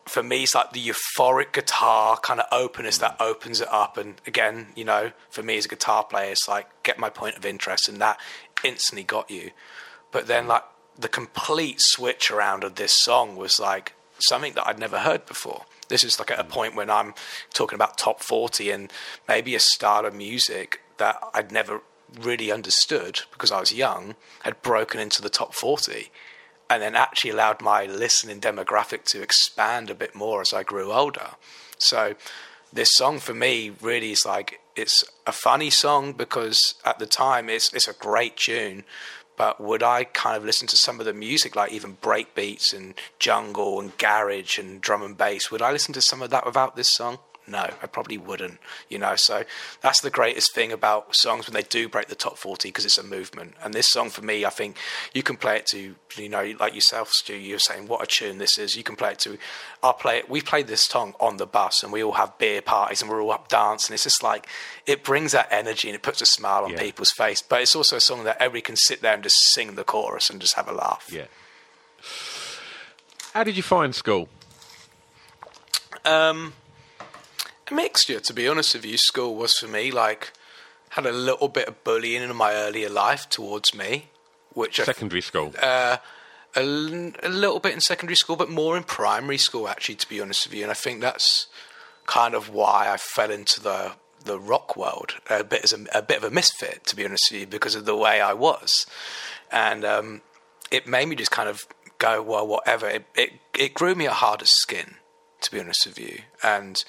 For 0.07 0.23
me, 0.23 0.43
it's 0.43 0.55
like 0.55 0.73
the 0.73 0.81
euphoric 0.81 1.53
guitar 1.53 2.17
kind 2.19 2.41
of 2.41 2.47
openness 2.53 2.99
that 2.99 3.19
mm. 3.19 3.27
opens 3.27 3.61
it 3.61 3.69
up. 3.71 3.97
And 3.97 4.21
again, 4.27 4.69
you 4.75 4.85
know, 4.85 5.13
for 5.29 5.43
me 5.43 5.57
as 5.57 5.67
a 5.67 5.69
guitar 5.69 6.05
player, 6.05 6.33
it's 6.33 6.49
like 6.49 6.83
get 6.83 6.99
my 6.99 7.11
point 7.11 7.37
of 7.37 7.45
interest, 7.45 7.89
and 7.89 8.01
that 8.01 8.19
instantly 8.65 9.05
got 9.05 9.31
you. 9.31 9.51
But 10.11 10.27
then, 10.27 10.45
mm. 10.45 10.49
like 10.49 10.65
the 10.99 11.09
complete 11.09 11.81
switch 11.81 12.31
around 12.31 12.65
of 12.65 12.75
this 12.75 12.93
song 12.99 13.37
was 13.37 13.59
like 13.59 13.95
something 14.19 14.53
that 14.55 14.67
I'd 14.67 14.79
never 14.79 14.99
heard 14.99 15.27
before. 15.27 15.65
This 15.89 16.05
is 16.05 16.19
like 16.19 16.31
at 16.31 16.41
a 16.41 16.45
mm. 16.45 16.51
point 16.51 16.75
when 16.75 16.91
I'm 16.91 17.15
talking 17.53 17.77
about 17.77 17.99
top 17.99 18.23
40 18.23 18.71
and 18.71 18.93
maybe 19.29 19.55
a 19.55 19.61
style 19.61 20.07
of 20.07 20.15
music 20.15 20.81
that 20.99 21.19
I'd 21.35 21.53
never 21.53 21.83
really 22.21 22.51
understood 22.51 23.21
because 23.33 23.53
I 23.53 23.61
was 23.61 23.73
young 23.73 24.17
had 24.43 24.61
broken 24.63 25.01
into 25.01 25.23
the 25.23 25.31
top 25.31 25.55
40 25.55 26.11
and 26.71 26.81
then 26.81 26.95
actually 26.95 27.31
allowed 27.31 27.61
my 27.61 27.85
listening 27.85 28.41
demographic 28.41 29.03
to 29.07 29.21
expand 29.21 29.91
a 29.91 29.95
bit 29.95 30.15
more 30.15 30.41
as 30.41 30.53
I 30.53 30.63
grew 30.63 30.93
older. 30.93 31.33
So 31.79 32.15
this 32.73 32.93
song 32.95 33.19
for 33.19 33.35
me 33.35 33.73
really 33.83 34.13
is 34.13 34.25
like 34.25 34.61
it's 34.77 35.05
a 35.27 35.33
funny 35.33 35.69
song 35.69 36.13
because 36.13 36.77
at 36.85 37.01
the 37.01 37.07
time 37.07 37.51
it's 37.51 37.75
it's 37.75 37.89
a 37.89 37.93
great 37.93 38.37
tune, 38.37 38.85
but 39.37 39.61
would 39.61 39.83
I 39.83 40.05
kind 40.05 40.37
of 40.37 40.45
listen 40.45 40.69
to 40.69 40.77
some 40.77 41.01
of 41.01 41.07
the 41.07 41.13
music 41.13 41.57
like 41.57 41.73
even 41.73 41.97
break 42.01 42.37
beats 42.37 42.73
and 42.73 42.95
jungle 43.19 43.81
and 43.81 43.99
garage 43.99 44.57
and 44.57 44.81
drum 44.81 45.03
and 45.03 45.19
bass? 45.19 45.51
Would 45.51 45.63
I 45.63 45.73
listen 45.73 45.93
to 45.95 46.01
some 46.01 46.23
of 46.23 46.31
that 46.31 46.47
without 46.47 46.77
this 46.77 46.93
song? 46.93 47.19
No, 47.51 47.69
I 47.83 47.87
probably 47.89 48.17
wouldn't, 48.17 48.59
you 48.89 48.99
know. 48.99 49.17
So 49.17 49.43
that's 49.81 50.01
the 50.01 50.11
greatest 50.11 50.55
thing 50.55 50.71
about 50.71 51.17
songs 51.17 51.47
when 51.49 51.55
they 51.55 51.63
do 51.63 51.89
break 51.89 52.07
the 52.07 52.15
top 52.15 52.39
40 52.39 52.69
because 52.69 52.85
it's 52.85 52.97
a 52.97 53.03
movement. 53.03 53.55
And 53.61 53.75
this 53.75 53.89
song 53.89 54.09
for 54.09 54.23
me, 54.23 54.45
I 54.45 54.51
think 54.51 54.77
you 55.13 55.25
can 55.25 55.37
play 55.37 55.57
it 55.57 55.67
to, 55.67 55.97
you 56.17 56.29
know, 56.29 56.55
like 56.61 56.75
yourself, 56.77 57.11
Stu, 57.11 57.35
you're 57.35 57.59
saying 57.59 57.89
what 57.89 58.03
a 58.03 58.07
tune 58.07 58.39
this 58.39 58.57
is. 58.57 58.77
You 58.77 58.85
can 58.85 58.95
play 58.95 59.13
it 59.13 59.19
to, 59.21 59.37
I'll 59.83 59.95
play 59.95 60.19
it. 60.19 60.31
We 60.31 60.41
played 60.43 60.69
this 60.69 60.83
song 60.85 61.15
on 61.19 61.39
the 61.39 61.47
bus 61.47 61.83
and 61.83 61.93
we 61.93 62.05
all 62.05 62.13
have 62.13 62.39
beer 62.39 62.63
parties 62.63 63.03
and 63.03 63.11
we're 63.11 63.21
all 63.21 63.33
up 63.33 63.49
dancing. 63.49 63.95
It's 63.95 64.05
just 64.05 64.23
like, 64.23 64.47
it 64.87 65.03
brings 65.03 65.33
that 65.33 65.49
energy 65.51 65.89
and 65.89 65.97
it 65.97 66.03
puts 66.03 66.23
a 66.23 66.27
smile 66.27 66.65
on 66.65 66.71
Yeah. 66.73 66.81
people's 66.81 67.11
face. 67.11 67.43
But 67.43 67.63
it's 67.63 67.75
also 67.75 67.97
a 67.97 68.01
song 68.01 68.23
that 68.25 68.37
everybody 68.41 68.63
can 68.63 68.77
sit 68.77 69.03
there 69.03 69.15
and 69.15 69.23
just 69.25 69.37
sing 69.55 69.75
the 69.75 69.83
chorus 69.85 70.31
and 70.31 70.41
just 70.41 70.55
have 70.55 70.69
a 70.69 70.73
laugh. 70.73 71.09
Yeah. 71.11 71.25
How 73.35 73.43
did 73.43 73.57
you 73.57 73.63
find 73.65 73.93
school? 73.95 74.29
Um, 76.05 76.53
a 76.53 76.60
mixture, 77.71 78.21
to 78.21 78.33
be 78.33 78.49
honest 78.49 78.75
with 78.75 78.85
you. 78.85 78.97
School 78.97 79.35
was 79.35 79.57
for 79.59 79.69
me 79.69 79.91
like 79.91 80.33
had 80.91 81.07
a 81.07 81.13
little 81.13 81.49
bit 81.49 81.69
of 81.69 81.85
bullying 81.85 82.23
in 82.23 82.35
my 82.37 82.53
earlier 82.53 82.89
life 82.89 83.29
towards 83.29 83.75
me, 83.75 84.07
which 84.55 84.81
I, 84.81 84.85
Secondary 84.85 85.21
school. 85.21 85.55
uh, 85.63 85.99
a, 86.57 86.61
a 86.61 87.29
little 87.29 87.61
bit 87.61 87.75
in 87.75 87.81
secondary 87.81 88.17
school, 88.17 88.35
but 88.37 88.51
more 88.51 88.77
in 88.77 88.83
primary 88.83 89.39
school, 89.39 89.69
actually, 89.69 89.95
to 89.97 90.09
be 90.09 90.21
honest 90.21 90.47
with 90.49 90.55
you. 90.57 90.63
And 90.63 90.71
I 90.71 90.75
think 90.75 91.01
that's 91.01 91.47
kind 92.07 92.35
of 92.35 92.51
why 92.51 92.91
I 92.91 92.97
fell 92.97 93.31
into 93.31 93.61
the 93.61 93.93
the 94.23 94.39
rock 94.39 94.77
world 94.77 95.15
a 95.31 95.43
bit 95.43 95.65
as 95.65 95.73
a, 95.73 95.87
a 95.95 96.03
bit 96.03 96.19
of 96.19 96.25
a 96.25 96.31
misfit, 96.31 96.85
to 96.87 96.95
be 96.97 97.07
honest 97.07 97.31
with 97.31 97.41
you, 97.41 97.47
because 97.47 97.75
of 97.75 97.87
the 97.87 97.97
way 97.97 98.21
I 98.21 98.35
was, 98.35 98.85
and 99.51 99.85
um, 99.85 100.21
it 100.71 100.87
made 100.87 101.07
me 101.09 101.17
just 101.17 101.31
kind 101.31 101.49
of 101.49 101.67
go, 101.99 102.21
well, 102.21 102.47
whatever. 102.47 102.89
It 102.89 103.07
it, 103.15 103.33
it 103.57 103.75
grew 103.75 103.95
me 103.95 104.07
a 104.07 104.13
harder 104.13 104.45
skin, 104.45 104.97
to 105.43 105.51
be 105.53 105.61
honest 105.61 105.87
with 105.87 105.99
you, 105.99 106.19
and 106.43 106.83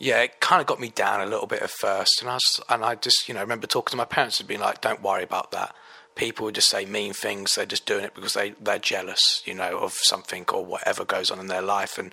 yeah, 0.00 0.22
it 0.22 0.40
kind 0.40 0.62
of 0.62 0.66
got 0.66 0.80
me 0.80 0.88
down 0.88 1.20
a 1.20 1.26
little 1.26 1.46
bit 1.46 1.60
at 1.60 1.70
first, 1.70 2.22
and 2.22 2.30
I 2.30 2.34
was, 2.34 2.60
and 2.70 2.82
I 2.82 2.94
just 2.94 3.28
you 3.28 3.34
know 3.34 3.42
remember 3.42 3.66
talking 3.66 3.92
to 3.92 3.96
my 3.98 4.06
parents 4.06 4.40
and 4.40 4.48
being 4.48 4.60
like, 4.60 4.80
"Don't 4.80 5.02
worry 5.02 5.22
about 5.22 5.52
that." 5.52 5.76
People 6.16 6.46
would 6.46 6.54
just 6.54 6.70
say 6.70 6.86
mean 6.86 7.12
things. 7.12 7.54
They're 7.54 7.66
just 7.66 7.84
doing 7.86 8.04
it 8.04 8.14
because 8.14 8.32
they 8.32 8.54
they're 8.58 8.78
jealous, 8.78 9.42
you 9.44 9.52
know, 9.52 9.78
of 9.78 9.92
something 9.92 10.46
or 10.52 10.64
whatever 10.64 11.04
goes 11.04 11.30
on 11.30 11.38
in 11.38 11.48
their 11.48 11.60
life, 11.60 11.98
and 11.98 12.12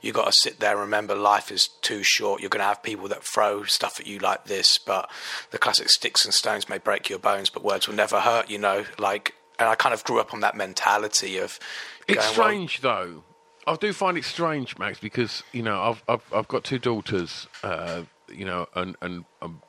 you 0.00 0.12
got 0.12 0.26
to 0.26 0.32
sit 0.32 0.58
there 0.58 0.72
and 0.72 0.80
remember 0.80 1.14
life 1.14 1.52
is 1.52 1.68
too 1.80 2.02
short. 2.02 2.40
You're 2.40 2.50
going 2.50 2.60
to 2.60 2.66
have 2.66 2.82
people 2.82 3.06
that 3.06 3.22
throw 3.22 3.62
stuff 3.62 4.00
at 4.00 4.06
you 4.08 4.18
like 4.18 4.46
this, 4.46 4.76
but 4.76 5.08
the 5.52 5.58
classic 5.58 5.90
sticks 5.90 6.24
and 6.24 6.34
stones 6.34 6.68
may 6.68 6.78
break 6.78 7.08
your 7.08 7.20
bones, 7.20 7.50
but 7.50 7.62
words 7.62 7.86
will 7.86 7.94
never 7.94 8.18
hurt, 8.18 8.50
you 8.50 8.58
know. 8.58 8.84
Like, 8.98 9.34
and 9.60 9.68
I 9.68 9.76
kind 9.76 9.94
of 9.94 10.02
grew 10.02 10.18
up 10.18 10.34
on 10.34 10.40
that 10.40 10.56
mentality 10.56 11.38
of. 11.38 11.60
It's 12.08 12.16
going, 12.16 12.16
well, 12.16 12.32
strange 12.32 12.80
though. 12.80 13.22
I 13.68 13.76
do 13.76 13.92
find 13.92 14.16
it 14.16 14.24
strange, 14.24 14.78
Max, 14.78 14.98
because 14.98 15.42
you 15.52 15.62
know 15.62 15.80
I've 15.80 16.02
I've, 16.08 16.32
I've 16.32 16.48
got 16.48 16.64
two 16.64 16.78
daughters, 16.78 17.46
uh, 17.62 18.02
you 18.32 18.44
know, 18.44 18.66
and 18.74 18.96
and 19.02 19.24
um, 19.42 19.62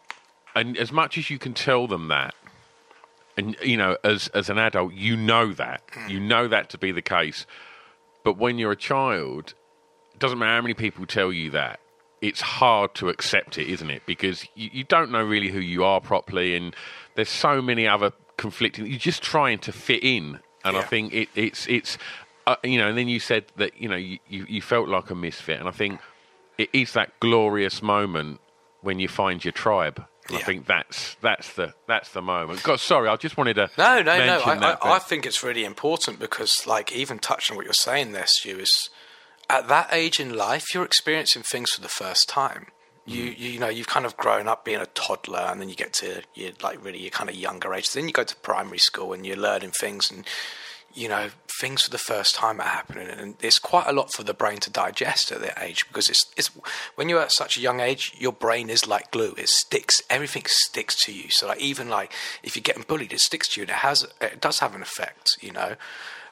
and 0.56 0.78
as 0.78 0.92
much 0.92 1.18
as 1.18 1.30
you 1.30 1.38
can 1.38 1.54
tell 1.54 1.86
them 1.86 2.08
that, 2.08 2.34
and 3.38 3.58
you 3.64 3.78
know, 3.78 3.98
as 4.04 4.30
as 4.30 4.50
an 4.50 4.58
adult, 4.58 4.94
you 4.94 5.18
know 5.18 5.52
that 5.54 5.82
you 6.08 6.20
know 6.20 6.48
that 6.48 6.70
to 6.70 6.78
be 6.78 6.92
the 6.92 7.02
case, 7.02 7.46
but 8.24 8.38
when 8.38 8.58
you're 8.58 8.72
a 8.72 8.78
child, 8.78 9.54
it 10.14 10.20
doesn't 10.20 10.40
matter 10.40 10.56
how 10.56 10.62
many 10.62 10.74
people 10.74 11.06
tell 11.06 11.34
you 11.34 11.50
that. 11.52 11.80
It's 12.22 12.42
hard 12.42 12.96
to 12.96 13.08
accept 13.10 13.58
it, 13.58 13.68
isn't 13.68 13.90
it? 13.90 14.04
Because 14.06 14.46
you, 14.56 14.70
you 14.74 14.84
don't 14.84 15.10
know 15.12 15.24
really 15.24 15.50
who 15.50 15.60
you 15.60 15.84
are 15.84 16.02
properly, 16.02 16.56
and 16.56 16.76
there's 17.16 17.30
so 17.30 17.62
many 17.62 17.88
other 17.88 18.12
conflicting. 18.38 18.86
You're 18.88 18.98
just 18.98 19.24
trying 19.24 19.60
to 19.60 19.72
fit 19.72 20.04
in, 20.04 20.40
and 20.64 20.78
I 20.78 20.84
think 20.84 21.14
it, 21.14 21.30
it's 21.36 21.68
it's 21.68 21.98
uh, 22.48 22.56
you 22.64 22.78
know. 22.78 22.90
And 22.90 22.98
then 22.98 23.08
you 23.08 23.20
said 23.20 23.46
that 23.58 23.80
you 23.80 23.90
know 23.90 23.96
you, 23.96 24.20
you, 24.28 24.46
you 24.48 24.62
felt 24.62 24.90
like 24.90 25.10
a 25.10 25.16
misfit, 25.16 25.60
and 25.60 25.68
I 25.68 25.72
think 25.72 26.00
it 26.58 26.70
is 26.74 26.94
that 26.94 27.20
glorious 27.20 27.82
moment 27.82 28.40
when 28.82 29.00
you 29.00 29.08
find 29.08 29.44
your 29.44 29.52
tribe. 29.52 30.06
And 30.28 30.38
I 30.38 30.42
think 30.42 30.68
that's 30.68 31.16
that's 31.22 31.54
the 31.54 31.74
that's 31.88 32.12
the 32.12 32.22
moment. 32.22 32.62
God, 32.64 32.80
sorry, 32.80 33.10
I 33.10 33.16
just 33.16 33.36
wanted 33.36 33.56
to 33.56 33.70
No, 33.78 34.02
no, 34.02 34.18
no. 34.26 34.42
I, 34.46 34.56
that, 34.56 34.80
I, 34.84 34.92
I 34.94 35.00
think 35.00 35.26
it's 35.26 35.44
really 35.44 35.66
important 35.66 36.20
because, 36.20 36.68
like, 36.68 36.92
even 36.92 37.18
touching 37.18 37.54
on 37.54 37.58
what 37.58 37.66
you're 37.66 37.74
saying 37.74 38.12
there, 38.12 38.28
Stu, 38.28 38.60
is 38.60 38.90
at 39.50 39.68
that 39.70 39.90
age 39.92 40.20
in 40.20 40.36
life, 40.36 40.74
you're 40.74 40.86
experiencing 40.86 41.42
things 41.42 41.72
for 41.72 41.82
the 41.82 41.90
first 41.90 42.30
time. 42.30 42.68
You, 43.06 43.24
you, 43.24 43.54
you 43.54 43.60
know, 43.60 43.70
you've 43.70 43.88
kind 43.88 44.06
of 44.06 44.16
grown 44.18 44.48
up 44.48 44.64
being 44.64 44.80
a 44.80 44.86
toddler, 44.86 45.40
and 45.40 45.60
then 45.60 45.68
you 45.68 45.76
get 45.76 45.94
to 45.94 46.22
you're 46.36 46.52
like 46.62 46.84
really 46.86 47.00
your 47.00 47.10
kind 47.10 47.30
of 47.30 47.36
younger 47.36 47.74
age. 47.74 47.92
Then 47.92 48.06
you 48.06 48.14
go 48.14 48.24
to 48.24 48.36
primary 48.36 48.78
school, 48.78 49.14
and 49.14 49.26
you're 49.26 49.36
learning 49.36 49.72
things, 49.72 50.12
and 50.12 50.26
you 51.00 51.08
know, 51.08 51.30
things 51.62 51.84
for 51.84 51.90
the 51.90 51.98
first 51.98 52.36
time 52.36 52.60
are 52.60 52.64
happening, 52.64 53.08
and 53.08 53.36
it's 53.42 53.58
quite 53.58 53.88
a 53.88 53.94
lot 53.94 54.12
for 54.12 54.24
the 54.24 54.34
brain 54.34 54.58
to 54.58 54.70
digest 54.70 55.32
at 55.32 55.40
that 55.40 55.64
age 55.64 55.88
because 55.88 56.10
it's 56.10 56.26
it's 56.36 56.52
when 56.96 57.08
you're 57.08 57.22
at 57.22 57.32
such 57.32 57.56
a 57.56 57.62
young 57.62 57.80
age, 57.80 58.14
your 58.18 58.34
brain 58.34 58.70
is 58.70 58.86
like 58.86 59.10
glue. 59.10 59.34
It 59.38 59.48
sticks, 59.48 60.02
everything 60.10 60.44
sticks 60.46 60.98
to 61.06 61.14
you. 61.14 61.30
So 61.30 61.48
like 61.48 61.62
even 61.62 61.88
like 61.88 62.12
if 62.44 62.58
you're 62.58 62.64
getting 62.64 62.84
bullied, 62.84 63.14
it 63.14 63.22
sticks 63.22 63.48
to 63.50 63.62
you, 63.62 63.64
and 63.64 63.70
it 63.70 63.78
has 63.78 64.06
it 64.20 64.42
does 64.42 64.60
have 64.60 64.76
an 64.76 64.82
effect, 64.82 65.38
you 65.40 65.54
know. 65.54 65.76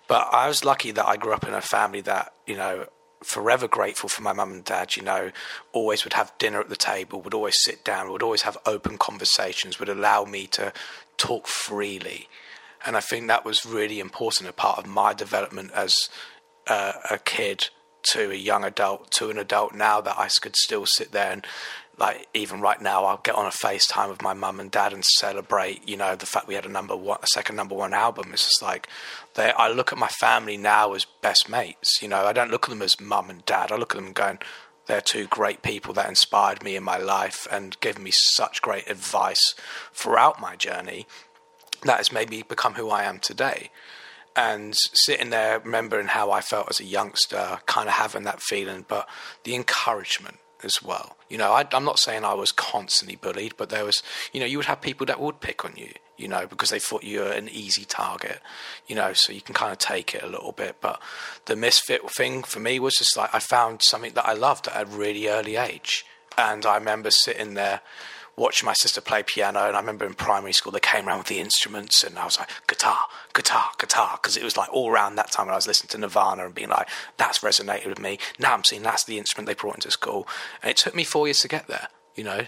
But 0.09 0.27
I 0.33 0.49
was 0.49 0.65
lucky 0.65 0.91
that 0.91 1.07
I 1.07 1.15
grew 1.15 1.31
up 1.31 1.47
in 1.47 1.53
a 1.53 1.61
family 1.61 2.01
that 2.01 2.33
you 2.45 2.57
know 2.57 2.87
forever 3.23 3.69
grateful 3.69 4.09
for 4.09 4.21
my 4.21 4.33
mum 4.33 4.51
and 4.51 4.65
dad, 4.65 4.95
you 4.95 5.01
know, 5.01 5.31
always 5.71 6.03
would 6.03 6.13
have 6.13 6.37
dinner 6.37 6.59
at 6.59 6.69
the 6.69 6.75
table, 6.75 7.21
would 7.21 7.33
always 7.33 7.55
sit 7.63 7.83
down, 7.83 8.11
would 8.11 8.21
always 8.21 8.43
have 8.43 8.57
open 8.65 8.97
conversations, 8.97 9.79
would 9.79 9.89
allow 9.89 10.25
me 10.25 10.45
to 10.45 10.71
talk 11.17 11.47
freely. 11.47 12.27
And 12.87 12.95
I 12.95 13.01
think 13.01 13.27
that 13.27 13.43
was 13.43 13.65
really 13.65 13.99
important, 13.99 14.49
a 14.49 14.53
part 14.53 14.79
of 14.79 14.87
my 14.87 15.13
development 15.13 15.71
as 15.75 16.09
uh, 16.67 16.93
a 17.11 17.17
kid 17.17 17.69
to 18.03 18.31
a 18.31 18.35
young 18.35 18.63
adult 18.63 19.11
to 19.11 19.29
an 19.29 19.37
adult 19.37 19.75
now 19.75 19.99
that 19.99 20.17
I 20.17 20.29
could 20.41 20.55
still 20.55 20.85
sit 20.85 21.11
there 21.11 21.31
and 21.31 21.45
like 21.97 22.27
even 22.33 22.61
right 22.61 22.81
now 22.81 23.03
I'll 23.03 23.17
get 23.17 23.35
on 23.35 23.45
a 23.45 23.49
FaceTime 23.49 24.09
with 24.09 24.21
my 24.21 24.33
mum 24.33 24.61
and 24.61 24.71
dad 24.71 24.93
and 24.93 25.03
celebrate 25.03 25.87
you 25.89 25.97
know 25.97 26.15
the 26.15 26.25
fact 26.25 26.47
we 26.47 26.53
had 26.53 26.65
a 26.65 26.69
number 26.69 26.95
one 26.95 27.19
a 27.21 27.27
second 27.27 27.57
number 27.57 27.75
one 27.75 27.93
album. 27.93 28.29
It's 28.31 28.45
just 28.45 28.61
like 28.61 28.87
they 29.33 29.51
I 29.51 29.69
look 29.69 29.91
at 29.91 29.97
my 29.97 30.07
family 30.07 30.55
now 30.55 30.93
as 30.93 31.05
best 31.21 31.49
mates 31.49 32.01
you 32.01 32.07
know. 32.07 32.25
I 32.25 32.31
don't 32.31 32.51
look 32.51 32.65
at 32.65 32.69
them 32.69 32.81
as 32.81 32.99
mum 33.01 33.29
and 33.29 33.43
dad. 33.45 33.71
I 33.71 33.75
look 33.75 33.93
at 33.93 34.01
them 34.01 34.13
going 34.13 34.39
they're 34.85 35.01
two 35.01 35.27
great 35.27 35.61
people 35.61 35.93
that 35.95 36.07
inspired 36.07 36.63
me 36.63 36.77
in 36.77 36.83
my 36.83 36.97
life 36.97 37.45
and 37.51 37.77
gave 37.81 37.99
me 37.99 38.11
such 38.11 38.61
great 38.61 38.89
advice 38.89 39.53
throughout 39.93 40.39
my 40.39 40.55
journey 40.55 41.05
that 41.83 41.97
has 41.97 42.11
made 42.11 42.29
me 42.29 42.43
become 42.43 42.73
who 42.73 42.89
I 42.89 43.03
am 43.03 43.19
today 43.19 43.69
and 44.37 44.75
sitting 44.93 45.31
there 45.31 45.59
remembering 45.59 46.07
how 46.07 46.31
I 46.31 46.41
felt 46.41 46.69
as 46.69 46.79
a 46.79 46.85
youngster, 46.85 47.59
kind 47.65 47.89
of 47.89 47.95
having 47.95 48.23
that 48.23 48.41
feeling, 48.41 48.85
but 48.87 49.09
the 49.43 49.55
encouragement 49.55 50.37
as 50.63 50.81
well. 50.81 51.17
You 51.27 51.39
know, 51.39 51.51
I, 51.51 51.65
I'm 51.71 51.83
not 51.83 51.99
saying 51.99 52.23
I 52.23 52.35
was 52.35 52.51
constantly 52.51 53.15
bullied, 53.15 53.55
but 53.57 53.69
there 53.69 53.83
was, 53.83 54.01
you 54.31 54.39
know, 54.39 54.45
you 54.45 54.57
would 54.57 54.67
have 54.67 54.79
people 54.79 55.07
that 55.07 55.19
would 55.19 55.39
pick 55.39 55.65
on 55.65 55.73
you, 55.75 55.91
you 56.17 56.27
know, 56.27 56.45
because 56.45 56.69
they 56.69 56.79
thought 56.79 57.03
you 57.03 57.21
were 57.21 57.31
an 57.31 57.49
easy 57.49 57.83
target, 57.83 58.39
you 58.85 58.95
know, 58.95 59.13
so 59.13 59.33
you 59.33 59.41
can 59.41 59.55
kind 59.55 59.71
of 59.71 59.79
take 59.79 60.13
it 60.13 60.23
a 60.23 60.27
little 60.27 60.51
bit. 60.51 60.77
But 60.81 61.01
the 61.45 61.55
misfit 61.55 62.09
thing 62.11 62.43
for 62.43 62.59
me 62.59 62.79
was 62.79 62.95
just 62.95 63.17
like 63.17 63.33
I 63.33 63.39
found 63.39 63.81
something 63.83 64.13
that 64.13 64.27
I 64.27 64.33
loved 64.33 64.67
at 64.67 64.81
a 64.81 64.85
really 64.85 65.27
early 65.27 65.55
age. 65.55 66.05
And 66.37 66.63
I 66.65 66.77
remember 66.77 67.09
sitting 67.09 67.55
there 67.55 67.81
watching 68.37 68.67
my 68.67 68.73
sister 68.73 69.01
play 69.01 69.23
piano, 69.23 69.65
and 69.65 69.75
I 69.75 69.79
remember 69.79 70.05
in 70.05 70.13
primary 70.13 70.53
school 70.53 70.71
they 70.71 70.79
came 70.79 71.07
around 71.07 71.17
with 71.17 71.27
the 71.27 71.39
instruments, 71.39 72.03
and 72.03 72.17
I 72.17 72.25
was 72.25 72.39
like, 72.39 72.49
guitar, 72.67 72.99
guitar, 73.33 73.71
guitar, 73.79 74.19
because 74.21 74.37
it 74.37 74.43
was 74.43 74.55
like 74.55 74.71
all 74.71 74.91
around 74.91 75.15
that 75.15 75.31
time 75.31 75.47
when 75.47 75.53
I 75.53 75.57
was 75.57 75.67
listening 75.67 75.89
to 75.89 75.97
Nirvana 75.97 76.45
and 76.45 76.55
being 76.55 76.69
like, 76.69 76.87
that's 77.17 77.39
resonated 77.39 77.87
with 77.87 77.99
me. 77.99 78.19
Now 78.39 78.53
I'm 78.53 78.63
seeing 78.63 78.83
that's 78.83 79.03
the 79.03 79.17
instrument 79.17 79.47
they 79.47 79.55
brought 79.55 79.75
into 79.75 79.91
school, 79.91 80.27
and 80.61 80.69
it 80.69 80.77
took 80.77 80.95
me 80.95 81.03
four 81.03 81.27
years 81.27 81.41
to 81.41 81.47
get 81.47 81.67
there. 81.67 81.87
You 82.15 82.23
know, 82.23 82.41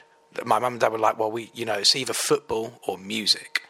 my 0.45 0.59
mum 0.59 0.73
and 0.73 0.79
dad 0.79 0.91
were 0.91 0.99
like, 0.99 1.17
well, 1.17 1.31
we, 1.31 1.51
you 1.53 1.65
know, 1.65 1.73
it's 1.73 1.95
either 1.95 2.13
football 2.13 2.79
or 2.87 2.97
music, 2.97 3.63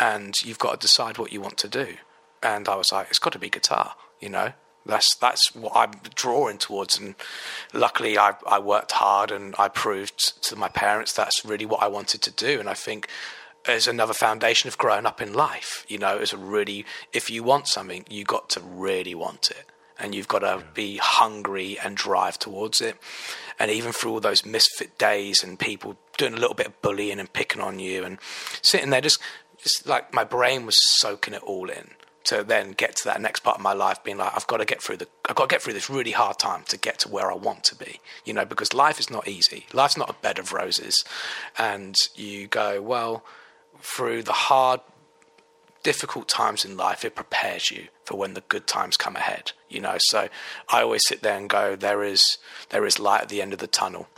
and 0.00 0.34
you've 0.42 0.58
got 0.58 0.72
to 0.72 0.86
decide 0.86 1.18
what 1.18 1.32
you 1.32 1.40
want 1.40 1.56
to 1.58 1.68
do. 1.68 1.94
And 2.42 2.68
I 2.68 2.74
was 2.74 2.90
like, 2.90 3.08
it's 3.10 3.18
got 3.18 3.32
to 3.34 3.38
be 3.38 3.48
guitar, 3.48 3.94
you 4.18 4.28
know. 4.28 4.52
That's 4.86 5.14
that's 5.16 5.54
what 5.54 5.72
I'm 5.76 5.92
drawing 6.14 6.58
towards, 6.58 6.98
and 6.98 7.14
luckily 7.72 8.18
I 8.18 8.34
I 8.46 8.58
worked 8.58 8.92
hard 8.92 9.30
and 9.30 9.54
I 9.58 9.68
proved 9.68 10.42
to 10.44 10.56
my 10.56 10.68
parents 10.68 11.12
that's 11.12 11.44
really 11.44 11.66
what 11.66 11.82
I 11.82 11.88
wanted 11.88 12.22
to 12.22 12.30
do, 12.30 12.58
and 12.60 12.68
I 12.68 12.74
think 12.74 13.08
as 13.66 13.86
another 13.86 14.14
foundation 14.14 14.68
of 14.68 14.78
growing 14.78 15.04
up 15.06 15.20
in 15.20 15.34
life. 15.34 15.84
You 15.88 15.98
know, 15.98 16.18
as 16.18 16.32
a 16.32 16.38
really 16.38 16.86
if 17.12 17.30
you 17.30 17.42
want 17.42 17.68
something, 17.68 18.04
you 18.08 18.24
got 18.24 18.48
to 18.50 18.60
really 18.60 19.14
want 19.14 19.50
it, 19.50 19.66
and 19.98 20.14
you've 20.14 20.28
got 20.28 20.40
to 20.40 20.64
be 20.74 20.96
hungry 20.96 21.78
and 21.82 21.96
drive 21.96 22.38
towards 22.38 22.80
it. 22.80 22.96
And 23.58 23.70
even 23.70 23.92
through 23.92 24.12
all 24.12 24.20
those 24.20 24.46
misfit 24.46 24.96
days 24.96 25.44
and 25.44 25.58
people 25.58 25.98
doing 26.16 26.32
a 26.32 26.38
little 26.38 26.54
bit 26.54 26.68
of 26.68 26.80
bullying 26.80 27.20
and 27.20 27.30
picking 27.30 27.60
on 27.60 27.78
you 27.78 28.04
and 28.04 28.18
sitting 28.62 28.88
there 28.88 29.02
just, 29.02 29.20
just 29.62 29.86
like 29.86 30.14
my 30.14 30.24
brain 30.24 30.64
was 30.64 30.76
soaking 30.98 31.34
it 31.34 31.42
all 31.42 31.68
in 31.68 31.90
to 32.24 32.44
then 32.44 32.72
get 32.72 32.96
to 32.96 33.04
that 33.04 33.20
next 33.20 33.40
part 33.40 33.56
of 33.56 33.62
my 33.62 33.72
life 33.72 34.02
being 34.04 34.18
like 34.18 34.32
I've 34.34 34.46
got 34.46 34.58
to 34.58 34.64
get 34.64 34.82
through 34.82 34.98
the 34.98 35.08
I've 35.28 35.36
got 35.36 35.48
to 35.48 35.54
get 35.54 35.62
through 35.62 35.72
this 35.72 35.88
really 35.88 36.10
hard 36.10 36.38
time 36.38 36.64
to 36.68 36.76
get 36.76 36.98
to 37.00 37.08
where 37.08 37.30
I 37.30 37.34
want 37.34 37.64
to 37.64 37.74
be 37.74 38.00
you 38.24 38.32
know 38.34 38.44
because 38.44 38.74
life 38.74 39.00
is 39.00 39.10
not 39.10 39.26
easy. 39.26 39.66
Life's 39.72 39.96
not 39.96 40.10
a 40.10 40.14
bed 40.14 40.38
of 40.38 40.52
roses. 40.52 41.04
And 41.58 41.96
you 42.14 42.46
go 42.46 42.82
well 42.82 43.24
through 43.80 44.22
the 44.22 44.32
hard 44.32 44.80
difficult 45.82 46.28
times 46.28 46.64
in 46.64 46.76
life 46.76 47.06
it 47.06 47.14
prepares 47.14 47.70
you 47.70 47.88
for 48.04 48.18
when 48.18 48.34
the 48.34 48.42
good 48.42 48.66
times 48.66 48.98
come 48.98 49.16
ahead 49.16 49.52
you 49.68 49.80
know. 49.80 49.96
So 49.98 50.28
I 50.68 50.82
always 50.82 51.02
sit 51.06 51.22
there 51.22 51.36
and 51.36 51.48
go 51.48 51.74
there 51.76 52.02
is 52.02 52.38
there 52.68 52.84
is 52.84 52.98
light 52.98 53.22
at 53.22 53.28
the 53.28 53.40
end 53.40 53.52
of 53.52 53.60
the 53.60 53.66
tunnel 53.66 54.08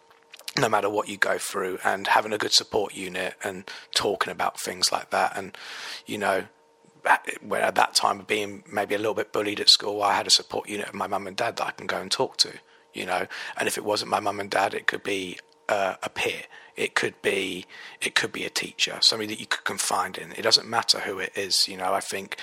no 0.58 0.68
matter 0.68 0.90
what 0.90 1.08
you 1.08 1.16
go 1.16 1.38
through 1.38 1.78
and 1.82 2.08
having 2.08 2.32
a 2.32 2.38
good 2.38 2.52
support 2.52 2.94
unit 2.94 3.34
and 3.42 3.64
talking 3.94 4.30
about 4.30 4.60
things 4.60 4.92
like 4.92 5.10
that. 5.10 5.32
And 5.36 5.56
you 6.04 6.18
know 6.18 6.44
when 7.46 7.62
at 7.62 7.74
that 7.74 7.94
time 7.94 8.20
of 8.20 8.26
being 8.26 8.64
maybe 8.70 8.94
a 8.94 8.98
little 8.98 9.14
bit 9.14 9.32
bullied 9.32 9.60
at 9.60 9.68
school, 9.68 10.02
I 10.02 10.14
had 10.14 10.26
a 10.26 10.30
support 10.30 10.68
unit 10.68 10.88
of 10.88 10.94
my 10.94 11.06
mum 11.06 11.26
and 11.26 11.36
dad 11.36 11.56
that 11.56 11.66
I 11.66 11.70
can 11.72 11.86
go 11.86 12.00
and 12.00 12.10
talk 12.10 12.36
to, 12.38 12.52
you 12.94 13.06
know. 13.06 13.26
And 13.56 13.68
if 13.68 13.76
it 13.76 13.84
wasn't 13.84 14.10
my 14.10 14.20
mum 14.20 14.40
and 14.40 14.50
dad, 14.50 14.74
it 14.74 14.86
could 14.86 15.02
be 15.02 15.38
uh, 15.68 15.96
a 16.02 16.08
peer, 16.08 16.42
it 16.76 16.94
could 16.94 17.20
be 17.22 17.66
it 18.00 18.14
could 18.14 18.32
be 18.32 18.44
a 18.44 18.50
teacher, 18.50 18.98
somebody 19.00 19.34
that 19.34 19.40
you 19.40 19.46
could 19.46 19.64
confide 19.64 20.18
in. 20.18 20.32
It 20.32 20.42
doesn't 20.42 20.68
matter 20.68 21.00
who 21.00 21.18
it 21.18 21.32
is, 21.36 21.68
you 21.68 21.76
know. 21.76 21.92
I 21.92 22.00
think 22.00 22.36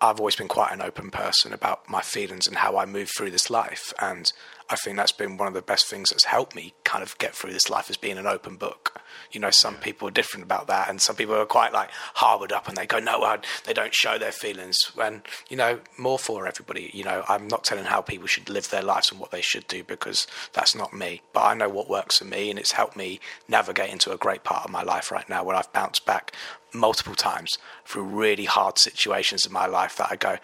I've 0.00 0.18
always 0.18 0.36
been 0.36 0.48
quite 0.48 0.72
an 0.72 0.82
open 0.82 1.10
person 1.10 1.52
about 1.52 1.88
my 1.88 2.00
feelings 2.00 2.46
and 2.46 2.56
how 2.56 2.76
I 2.76 2.86
move 2.86 3.10
through 3.16 3.30
this 3.30 3.50
life, 3.50 3.92
and 4.00 4.32
I 4.72 4.76
think 4.76 4.96
that's 4.96 5.12
been 5.12 5.36
one 5.36 5.48
of 5.48 5.52
the 5.52 5.60
best 5.60 5.86
things 5.86 6.08
that's 6.08 6.24
helped 6.24 6.56
me 6.56 6.72
kind 6.82 7.02
of 7.02 7.18
get 7.18 7.34
through 7.34 7.52
this 7.52 7.68
life 7.68 7.90
as 7.90 7.98
being 7.98 8.16
an 8.16 8.26
open 8.26 8.56
book. 8.56 9.02
You 9.30 9.38
know, 9.38 9.50
some 9.50 9.74
people 9.74 10.08
are 10.08 10.12
different 10.12 10.44
about 10.44 10.66
that, 10.68 10.88
and 10.88 10.98
some 10.98 11.14
people 11.14 11.34
are 11.34 11.44
quite 11.44 11.74
like 11.74 11.90
harbored 12.14 12.52
up 12.52 12.68
and 12.68 12.76
they 12.76 12.86
go, 12.86 12.98
no, 12.98 13.22
I, 13.22 13.40
they 13.66 13.74
don't 13.74 13.94
show 13.94 14.16
their 14.16 14.32
feelings. 14.32 14.78
And, 14.98 15.20
you 15.50 15.58
know, 15.58 15.80
more 15.98 16.18
for 16.18 16.46
everybody. 16.46 16.90
You 16.94 17.04
know, 17.04 17.22
I'm 17.28 17.48
not 17.48 17.64
telling 17.64 17.84
how 17.84 18.00
people 18.00 18.26
should 18.26 18.48
live 18.48 18.70
their 18.70 18.82
lives 18.82 19.10
and 19.10 19.20
what 19.20 19.30
they 19.30 19.42
should 19.42 19.68
do 19.68 19.84
because 19.84 20.26
that's 20.54 20.74
not 20.74 20.94
me. 20.94 21.20
But 21.34 21.42
I 21.42 21.52
know 21.52 21.68
what 21.68 21.90
works 21.90 22.18
for 22.18 22.24
me, 22.24 22.48
and 22.48 22.58
it's 22.58 22.72
helped 22.72 22.96
me 22.96 23.20
navigate 23.48 23.92
into 23.92 24.10
a 24.10 24.16
great 24.16 24.42
part 24.42 24.64
of 24.64 24.70
my 24.70 24.82
life 24.82 25.12
right 25.12 25.28
now 25.28 25.44
where 25.44 25.56
I've 25.56 25.72
bounced 25.74 26.06
back 26.06 26.32
multiple 26.72 27.14
times 27.14 27.58
through 27.84 28.04
really 28.04 28.46
hard 28.46 28.78
situations 28.78 29.44
in 29.44 29.52
my 29.52 29.66
life 29.66 29.98
that 29.98 30.08
I 30.10 30.16
go, 30.16 30.38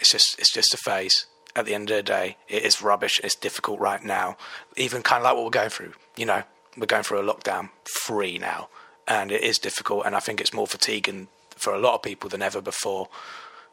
it's 0.00 0.10
just, 0.10 0.40
it's 0.40 0.52
just 0.52 0.74
a 0.74 0.78
phase 0.78 1.26
at 1.56 1.64
the 1.66 1.74
end 1.74 1.90
of 1.90 1.96
the 1.96 2.02
day, 2.02 2.36
it 2.48 2.62
is 2.62 2.82
rubbish. 2.82 3.20
It's 3.22 3.34
difficult 3.34 3.80
right 3.80 4.02
now. 4.02 4.36
Even 4.76 5.02
kind 5.02 5.20
of 5.20 5.24
like 5.24 5.34
what 5.34 5.44
we're 5.44 5.50
going 5.50 5.70
through. 5.70 5.92
You 6.16 6.26
know, 6.26 6.42
we're 6.76 6.86
going 6.86 7.02
through 7.02 7.20
a 7.20 7.34
lockdown 7.34 7.70
free 8.02 8.38
now, 8.38 8.68
and 9.08 9.32
it 9.32 9.42
is 9.42 9.58
difficult. 9.58 10.06
And 10.06 10.14
I 10.14 10.20
think 10.20 10.40
it's 10.40 10.54
more 10.54 10.66
fatiguing 10.66 11.28
for 11.56 11.74
a 11.74 11.78
lot 11.78 11.94
of 11.94 12.02
people 12.02 12.30
than 12.30 12.42
ever 12.42 12.60
before. 12.60 13.08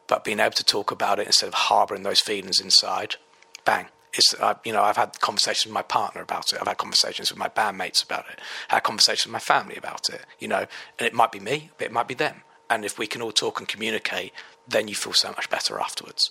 But 0.06 0.24
being 0.24 0.40
able 0.40 0.52
to 0.52 0.64
talk 0.64 0.90
about 0.90 1.18
it 1.18 1.26
instead 1.26 1.48
of 1.48 1.54
harboring 1.54 2.02
those 2.02 2.20
feelings 2.20 2.60
inside, 2.60 3.16
bang. 3.64 3.86
It's, 4.14 4.34
uh, 4.40 4.54
you 4.64 4.72
know, 4.72 4.82
I've 4.82 4.96
had 4.96 5.20
conversations 5.20 5.66
with 5.66 5.74
my 5.74 5.82
partner 5.82 6.22
about 6.22 6.52
it. 6.52 6.58
I've 6.60 6.66
had 6.66 6.78
conversations 6.78 7.30
with 7.30 7.38
my 7.38 7.48
bandmates 7.48 8.02
about 8.02 8.24
it. 8.30 8.40
I 8.70 8.76
had 8.76 8.82
conversations 8.82 9.26
with 9.26 9.32
my 9.34 9.38
family 9.38 9.76
about 9.76 10.08
it. 10.08 10.24
You 10.38 10.48
know, 10.48 10.66
and 10.98 11.06
it 11.06 11.12
might 11.12 11.30
be 11.30 11.40
me, 11.40 11.70
but 11.76 11.84
it 11.84 11.92
might 11.92 12.08
be 12.08 12.14
them. 12.14 12.42
And 12.70 12.84
if 12.84 12.98
we 12.98 13.06
can 13.06 13.20
all 13.20 13.32
talk 13.32 13.60
and 13.60 13.68
communicate, 13.68 14.32
then 14.66 14.88
you 14.88 14.94
feel 14.94 15.12
so 15.12 15.28
much 15.28 15.50
better 15.50 15.78
afterwards 15.78 16.30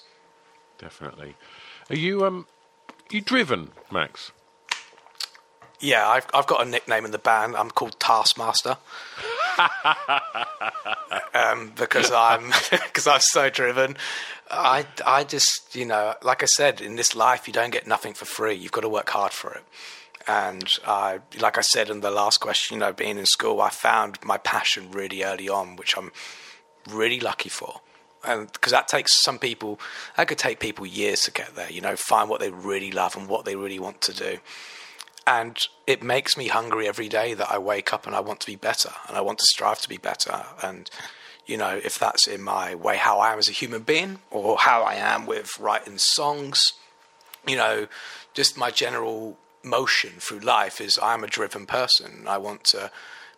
definitely. 0.78 1.36
Are 1.90 1.96
you 1.96 2.26
um, 2.26 2.48
you 3.10 3.22
driven, 3.22 3.72
Max? 3.92 4.32
Yeah, 5.80 6.08
I've 6.08 6.26
I've 6.34 6.48
got 6.48 6.66
a 6.66 6.70
nickname 6.70 7.06
in 7.06 7.12
the 7.12 7.20
band. 7.20 7.56
I'm 7.56 7.70
called 7.70 8.00
Taskmaster. 8.00 8.78
um, 11.34 11.74
because 11.76 12.12
I'm 12.12 12.52
because 12.72 13.08
I'm 13.08 13.22
so 13.22 13.50
driven. 13.50 13.98
I 14.50 14.86
I 15.06 15.24
just 15.24 15.76
you 15.76 15.86
know, 15.86 16.16
like 16.24 16.44
I 16.44 16.48
said, 16.48 16.82
in 16.82 16.96
this 16.96 17.16
life 17.16 17.48
you 17.48 17.54
don't 17.54 17.72
get 17.72 17.88
nothing 17.88 18.14
for 18.14 18.26
free. 18.26 18.56
You've 18.56 18.72
got 18.72 18.82
to 18.82 18.90
work 18.90 19.10
hard 19.10 19.34
for 19.34 19.54
it. 19.54 19.64
And 20.30 20.70
I, 20.86 21.20
like 21.40 21.58
I 21.58 21.62
said 21.62 21.90
in 21.90 22.02
the 22.02 22.12
last 22.12 22.42
question, 22.42 22.76
you 22.76 22.80
know, 22.82 22.92
being 22.92 23.18
in 23.18 23.26
school, 23.26 23.62
I 23.62 23.70
found 23.70 24.20
my 24.26 24.38
passion 24.38 24.92
really 24.92 25.24
early 25.24 25.48
on, 25.48 25.78
which 25.78 25.98
I'm 25.98 26.12
really 26.90 27.22
lucky 27.22 27.48
for 27.48 27.80
and 28.26 28.52
because 28.52 28.72
that 28.72 28.88
takes 28.88 29.22
some 29.22 29.40
people 29.40 29.80
that 30.16 30.28
could 30.28 30.38
take 30.38 30.60
people 30.60 30.86
years 30.86 31.22
to 31.22 31.32
get 31.32 31.56
there 31.56 31.72
you 31.72 31.82
know 31.82 31.96
find 31.96 32.30
what 32.30 32.40
they 32.40 32.50
really 32.50 32.92
love 32.92 33.16
and 33.16 33.28
what 33.28 33.46
they 33.46 33.56
really 33.56 33.80
want 33.80 34.02
to 34.02 34.14
do. 34.14 34.38
And 35.26 35.58
it 35.86 36.02
makes 36.02 36.38
me 36.38 36.48
hungry 36.48 36.88
every 36.88 37.10
day 37.10 37.34
that 37.34 37.52
i 37.52 37.58
wake 37.58 37.94
up 37.94 38.06
and 38.08 38.16
i 38.16 38.20
want 38.20 38.40
to 38.42 38.48
be 38.48 38.56
better 38.56 38.92
and 39.08 39.18
i 39.18 39.22
want 39.22 39.40
to 39.40 39.46
strive 39.46 39.80
to 39.82 39.90
be 39.90 39.98
better. 39.98 40.46
And 40.64 40.90
you 41.46 41.58
know 41.58 41.80
if 41.84 41.98
that's 41.98 42.28
in 42.28 42.42
my 42.42 42.76
way 42.76 42.98
how 42.98 43.20
i 43.20 43.32
am 43.32 43.40
as 43.40 43.48
a 43.48 43.54
human 43.54 43.82
being 43.82 44.20
or 44.30 44.58
how 44.58 44.84
i 44.84 44.96
am 44.96 45.26
with 45.26 45.58
writing 45.60 45.98
songs 45.98 46.74
you 47.48 47.56
know 47.56 47.88
just 48.34 48.58
my 48.58 48.70
general 48.70 49.38
motion 49.64 50.12
through 50.20 50.40
life 50.40 50.80
is 50.82 51.00
i'm 51.02 51.24
a 51.24 51.28
driven 51.28 51.66
person. 51.66 52.26
I 52.28 52.38
want 52.38 52.64
to 52.66 52.92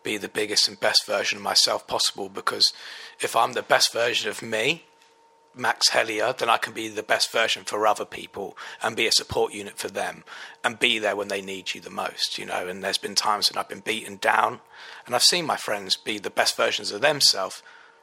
be 0.10 0.18
the 0.18 0.28
biggest 0.28 0.68
and 0.68 0.80
best 0.80 1.06
version 1.06 1.38
of 1.38 1.44
myself 1.44 1.86
possible 1.86 2.30
because 2.30 2.74
if 3.22 3.36
I'm 3.36 3.54
the 3.54 3.62
best 3.62 3.94
version 3.94 4.28
of 4.28 4.42
me, 4.42 4.86
Max 5.54 5.90
Helyer, 5.92 6.36
then 6.36 6.50
I 6.50 6.58
can 6.58 6.74
be 6.74 6.88
the 6.88 7.04
best 7.04 7.32
version 7.32 7.64
for 7.64 7.86
other 7.86 8.06
people 8.06 8.58
and 8.82 8.96
be 8.96 9.06
a 9.06 9.12
support 9.12 9.54
unit 9.54 9.78
for 9.78 9.88
them 9.88 10.24
and 10.64 10.80
be 10.80 10.98
there 10.98 11.16
when 11.16 11.28
they 11.28 11.42
need 11.42 11.76
you 11.76 11.82
the 11.82 11.92
most, 11.92 12.40
you 12.40 12.46
know. 12.48 12.68
And 12.68 12.84
there's 12.84 12.98
been 12.98 13.14
times 13.14 13.52
when 13.52 13.60
I've 13.60 13.70
been 13.70 13.82
beaten 13.82 14.18
down 14.18 14.62
and 15.06 15.14
I've 15.14 15.22
seen 15.22 15.46
my 15.46 15.58
friends 15.58 15.96
be 15.96 16.18
the 16.18 16.32
best 16.32 16.58
versions 16.58 16.92
of 16.92 17.02
themselves 17.02 17.62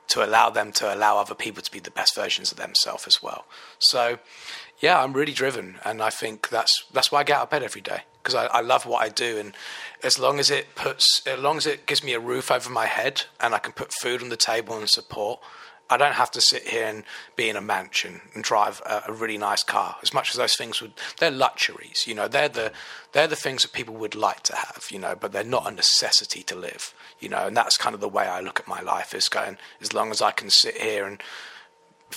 to 0.08 0.24
allow 0.24 0.48
them 0.48 0.70
to 0.70 0.94
allow 0.94 1.18
other 1.18 1.34
people 1.34 1.62
to 1.62 1.72
be 1.72 1.80
the 1.80 1.90
best 1.90 2.14
versions 2.14 2.52
of 2.52 2.58
themselves 2.58 3.08
as 3.08 3.20
well. 3.20 3.46
So, 3.80 4.20
yeah, 4.78 5.02
I'm 5.02 5.12
really 5.12 5.32
driven, 5.32 5.80
and 5.84 6.00
I 6.00 6.10
think 6.10 6.50
that's 6.50 6.84
that's 6.92 7.10
why 7.10 7.20
I 7.20 7.24
get 7.24 7.38
out 7.38 7.44
of 7.44 7.50
bed 7.50 7.64
every 7.64 7.80
day 7.80 8.02
because 8.26 8.34
I, 8.34 8.58
I 8.58 8.60
love 8.60 8.86
what 8.86 9.04
I 9.04 9.08
do, 9.08 9.38
and 9.38 9.54
as 10.02 10.18
long 10.18 10.40
as 10.40 10.50
it 10.50 10.74
puts, 10.74 11.24
as 11.28 11.38
long 11.38 11.58
as 11.58 11.66
it 11.66 11.86
gives 11.86 12.02
me 12.02 12.12
a 12.12 12.18
roof 12.18 12.50
over 12.50 12.68
my 12.68 12.86
head, 12.86 13.22
and 13.40 13.54
I 13.54 13.58
can 13.58 13.72
put 13.72 13.92
food 13.92 14.20
on 14.20 14.30
the 14.30 14.36
table 14.36 14.76
and 14.76 14.90
support, 14.90 15.38
I 15.88 15.96
don't 15.96 16.14
have 16.14 16.32
to 16.32 16.40
sit 16.40 16.66
here 16.66 16.86
and 16.86 17.04
be 17.36 17.48
in 17.48 17.54
a 17.54 17.60
mansion 17.60 18.22
and 18.34 18.42
drive 18.42 18.82
a, 18.84 19.04
a, 19.06 19.12
really 19.12 19.38
nice 19.38 19.62
car. 19.62 19.94
As 20.02 20.12
much 20.12 20.30
as 20.30 20.36
those 20.36 20.56
things 20.56 20.82
would, 20.82 20.94
they're 21.20 21.30
luxuries. 21.30 22.04
You 22.08 22.16
know, 22.16 22.26
they're 22.26 22.48
the 22.48 22.72
they're 23.12 23.28
the 23.28 23.36
things 23.36 23.62
that 23.62 23.72
people 23.72 23.94
would 23.94 24.16
like 24.16 24.42
to 24.44 24.56
have. 24.56 24.88
You 24.90 24.98
know, 24.98 25.14
but 25.14 25.30
they're 25.30 25.44
not 25.44 25.70
a 25.70 25.74
necessity 25.74 26.42
to 26.42 26.56
live. 26.56 26.92
You 27.20 27.28
know, 27.28 27.46
and 27.46 27.56
that's 27.56 27.76
kind 27.76 27.94
of 27.94 28.00
the 28.00 28.08
way 28.08 28.26
I 28.26 28.40
look 28.40 28.58
at 28.58 28.66
my 28.66 28.80
life. 28.80 29.14
Is 29.14 29.28
going 29.28 29.58
as 29.80 29.92
long 29.92 30.10
as 30.10 30.20
I 30.20 30.32
can 30.32 30.50
sit 30.50 30.78
here 30.78 31.06
and 31.06 31.22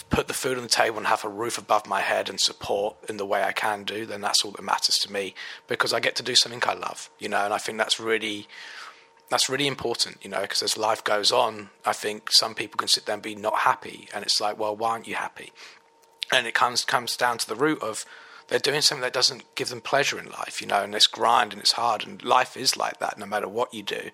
put 0.09 0.27
the 0.27 0.33
food 0.33 0.57
on 0.57 0.63
the 0.63 0.69
table 0.69 0.97
and 0.97 1.07
have 1.07 1.25
a 1.25 1.29
roof 1.29 1.57
above 1.57 1.87
my 1.87 2.01
head 2.01 2.29
and 2.29 2.39
support 2.39 2.95
in 3.09 3.17
the 3.17 3.25
way 3.25 3.43
I 3.43 3.51
can 3.51 3.83
do, 3.83 4.05
then 4.05 4.21
that's 4.21 4.43
all 4.43 4.51
that 4.51 4.61
matters 4.61 4.95
to 4.99 5.11
me 5.11 5.33
because 5.67 5.93
I 5.93 5.99
get 5.99 6.15
to 6.17 6.23
do 6.23 6.35
something 6.35 6.61
I 6.65 6.73
love, 6.73 7.09
you 7.19 7.29
know, 7.29 7.43
and 7.43 7.53
I 7.53 7.57
think 7.57 7.77
that's 7.77 7.99
really 7.99 8.47
that's 9.29 9.49
really 9.49 9.67
important, 9.67 10.17
you 10.23 10.29
know, 10.29 10.41
because 10.41 10.63
as 10.63 10.77
life 10.77 11.03
goes 11.03 11.31
on, 11.31 11.69
I 11.85 11.93
think 11.93 12.31
some 12.31 12.55
people 12.55 12.77
can 12.77 12.87
sit 12.87 13.05
there 13.05 13.13
and 13.13 13.21
be 13.21 13.35
not 13.35 13.59
happy, 13.59 14.07
and 14.13 14.23
it's 14.23 14.41
like, 14.41 14.57
well, 14.57 14.75
why 14.75 14.91
aren't 14.91 15.07
you 15.07 15.15
happy? 15.15 15.51
And 16.31 16.47
it 16.47 16.53
comes 16.53 16.85
comes 16.85 17.15
down 17.15 17.37
to 17.39 17.47
the 17.47 17.55
root 17.55 17.81
of 17.81 18.05
they're 18.47 18.59
doing 18.59 18.81
something 18.81 19.03
that 19.03 19.13
doesn't 19.13 19.43
give 19.55 19.69
them 19.69 19.81
pleasure 19.81 20.19
in 20.19 20.25
life, 20.25 20.61
you 20.61 20.67
know, 20.67 20.83
and 20.83 20.95
it's 20.95 21.07
grind 21.07 21.53
and 21.53 21.61
it's 21.61 21.73
hard, 21.73 22.05
and 22.05 22.23
life 22.23 22.57
is 22.57 22.77
like 22.77 22.99
that 22.99 23.17
no 23.17 23.25
matter 23.25 23.47
what 23.47 23.73
you 23.73 23.83
do. 23.83 24.09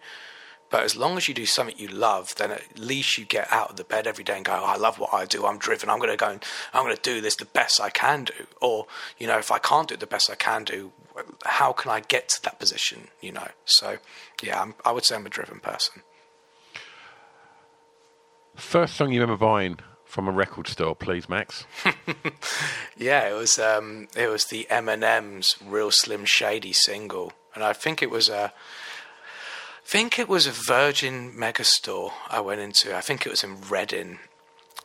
But 0.75 0.83
as 0.83 0.97
long 0.97 1.15
as 1.15 1.29
you 1.29 1.33
do 1.33 1.45
something 1.45 1.77
you 1.77 1.87
love, 1.87 2.35
then 2.35 2.51
at 2.51 2.77
least 2.77 3.17
you 3.17 3.23
get 3.23 3.47
out 3.49 3.69
of 3.69 3.75
the 3.77 3.85
bed 3.85 4.07
every 4.07 4.25
day 4.25 4.35
and 4.35 4.43
go, 4.43 4.51
oh, 4.51 4.65
I 4.65 4.75
love 4.75 4.99
what 4.99 5.13
I 5.13 5.23
do. 5.23 5.45
I'm 5.45 5.57
driven. 5.57 5.89
I'm 5.89 5.99
going 5.99 6.11
to 6.11 6.17
go 6.17 6.27
and 6.27 6.43
I'm 6.73 6.83
going 6.83 6.93
to 6.93 7.01
do 7.01 7.21
this 7.21 7.37
the 7.37 7.45
best 7.45 7.79
I 7.79 7.89
can 7.89 8.25
do. 8.25 8.33
Or, 8.59 8.85
you 9.17 9.25
know, 9.25 9.37
if 9.37 9.51
I 9.51 9.57
can't 9.57 9.87
do 9.87 9.93
it 9.93 10.01
the 10.01 10.05
best 10.05 10.29
I 10.29 10.35
can 10.35 10.65
do, 10.65 10.91
how 11.45 11.71
can 11.71 11.91
I 11.91 12.01
get 12.01 12.27
to 12.27 12.43
that 12.43 12.59
position, 12.59 13.07
you 13.21 13.31
know? 13.31 13.47
So, 13.63 13.99
yeah, 14.43 14.61
I'm, 14.61 14.75
I 14.83 14.91
would 14.91 15.05
say 15.05 15.15
I'm 15.15 15.25
a 15.25 15.29
driven 15.29 15.61
person. 15.61 16.01
First 18.57 18.97
song 18.97 19.13
you 19.13 19.21
remember 19.21 19.39
buying 19.39 19.79
from 20.03 20.27
a 20.27 20.31
record 20.31 20.67
store, 20.67 20.93
please, 20.93 21.29
Max? 21.29 21.65
yeah, 22.97 23.29
it 23.29 23.33
was 23.33 23.57
um, 23.57 24.09
it 24.13 24.27
was 24.27 24.47
the 24.47 24.67
Eminem's 24.69 25.55
Real 25.65 25.89
Slim 25.89 26.25
Shady 26.25 26.73
single, 26.73 27.31
and 27.53 27.63
I 27.63 27.71
think 27.71 28.03
it 28.03 28.11
was 28.11 28.27
a 28.27 28.51
think 29.85 30.19
it 30.19 30.27
was 30.27 30.47
a 30.47 30.51
Virgin 30.51 31.31
Megastore 31.33 32.11
I 32.29 32.39
went 32.41 32.61
into. 32.61 32.95
I 32.95 33.01
think 33.01 33.25
it 33.25 33.29
was 33.29 33.43
in 33.43 33.61
Reading. 33.69 34.19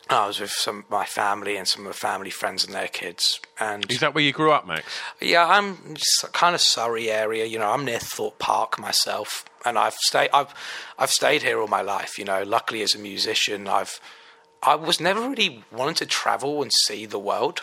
I 0.08 0.26
was 0.26 0.40
with 0.40 0.50
some 0.50 0.84
my 0.90 1.04
family 1.04 1.56
and 1.56 1.68
some 1.68 1.82
of 1.82 1.86
my 1.86 1.92
family 1.92 2.30
friends 2.30 2.64
and 2.64 2.74
their 2.74 2.88
kids. 2.88 3.40
And 3.60 3.88
Is 3.90 4.00
that 4.00 4.12
where 4.12 4.24
you 4.24 4.32
grew 4.32 4.50
up, 4.50 4.66
Max? 4.66 4.84
yeah, 5.20 5.46
I'm 5.46 5.96
kind 6.32 6.54
of 6.54 6.60
Surrey 6.60 7.08
area. 7.10 7.44
You 7.44 7.60
know, 7.60 7.70
I'm 7.70 7.84
near 7.84 8.00
Thorpe 8.00 8.38
Park 8.40 8.78
myself, 8.78 9.44
and 9.64 9.78
I've 9.78 9.94
stayed. 9.94 10.30
I've 10.32 10.52
I've 10.98 11.10
stayed 11.12 11.42
here 11.42 11.60
all 11.60 11.68
my 11.68 11.82
life. 11.82 12.18
You 12.18 12.24
know, 12.24 12.42
luckily 12.42 12.82
as 12.82 12.94
a 12.94 12.98
musician, 12.98 13.68
I've 13.68 14.00
I 14.62 14.74
was 14.74 15.00
never 15.00 15.20
really 15.28 15.62
wanting 15.70 15.94
to 15.96 16.06
travel 16.06 16.60
and 16.60 16.72
see 16.72 17.06
the 17.06 17.18
world, 17.20 17.62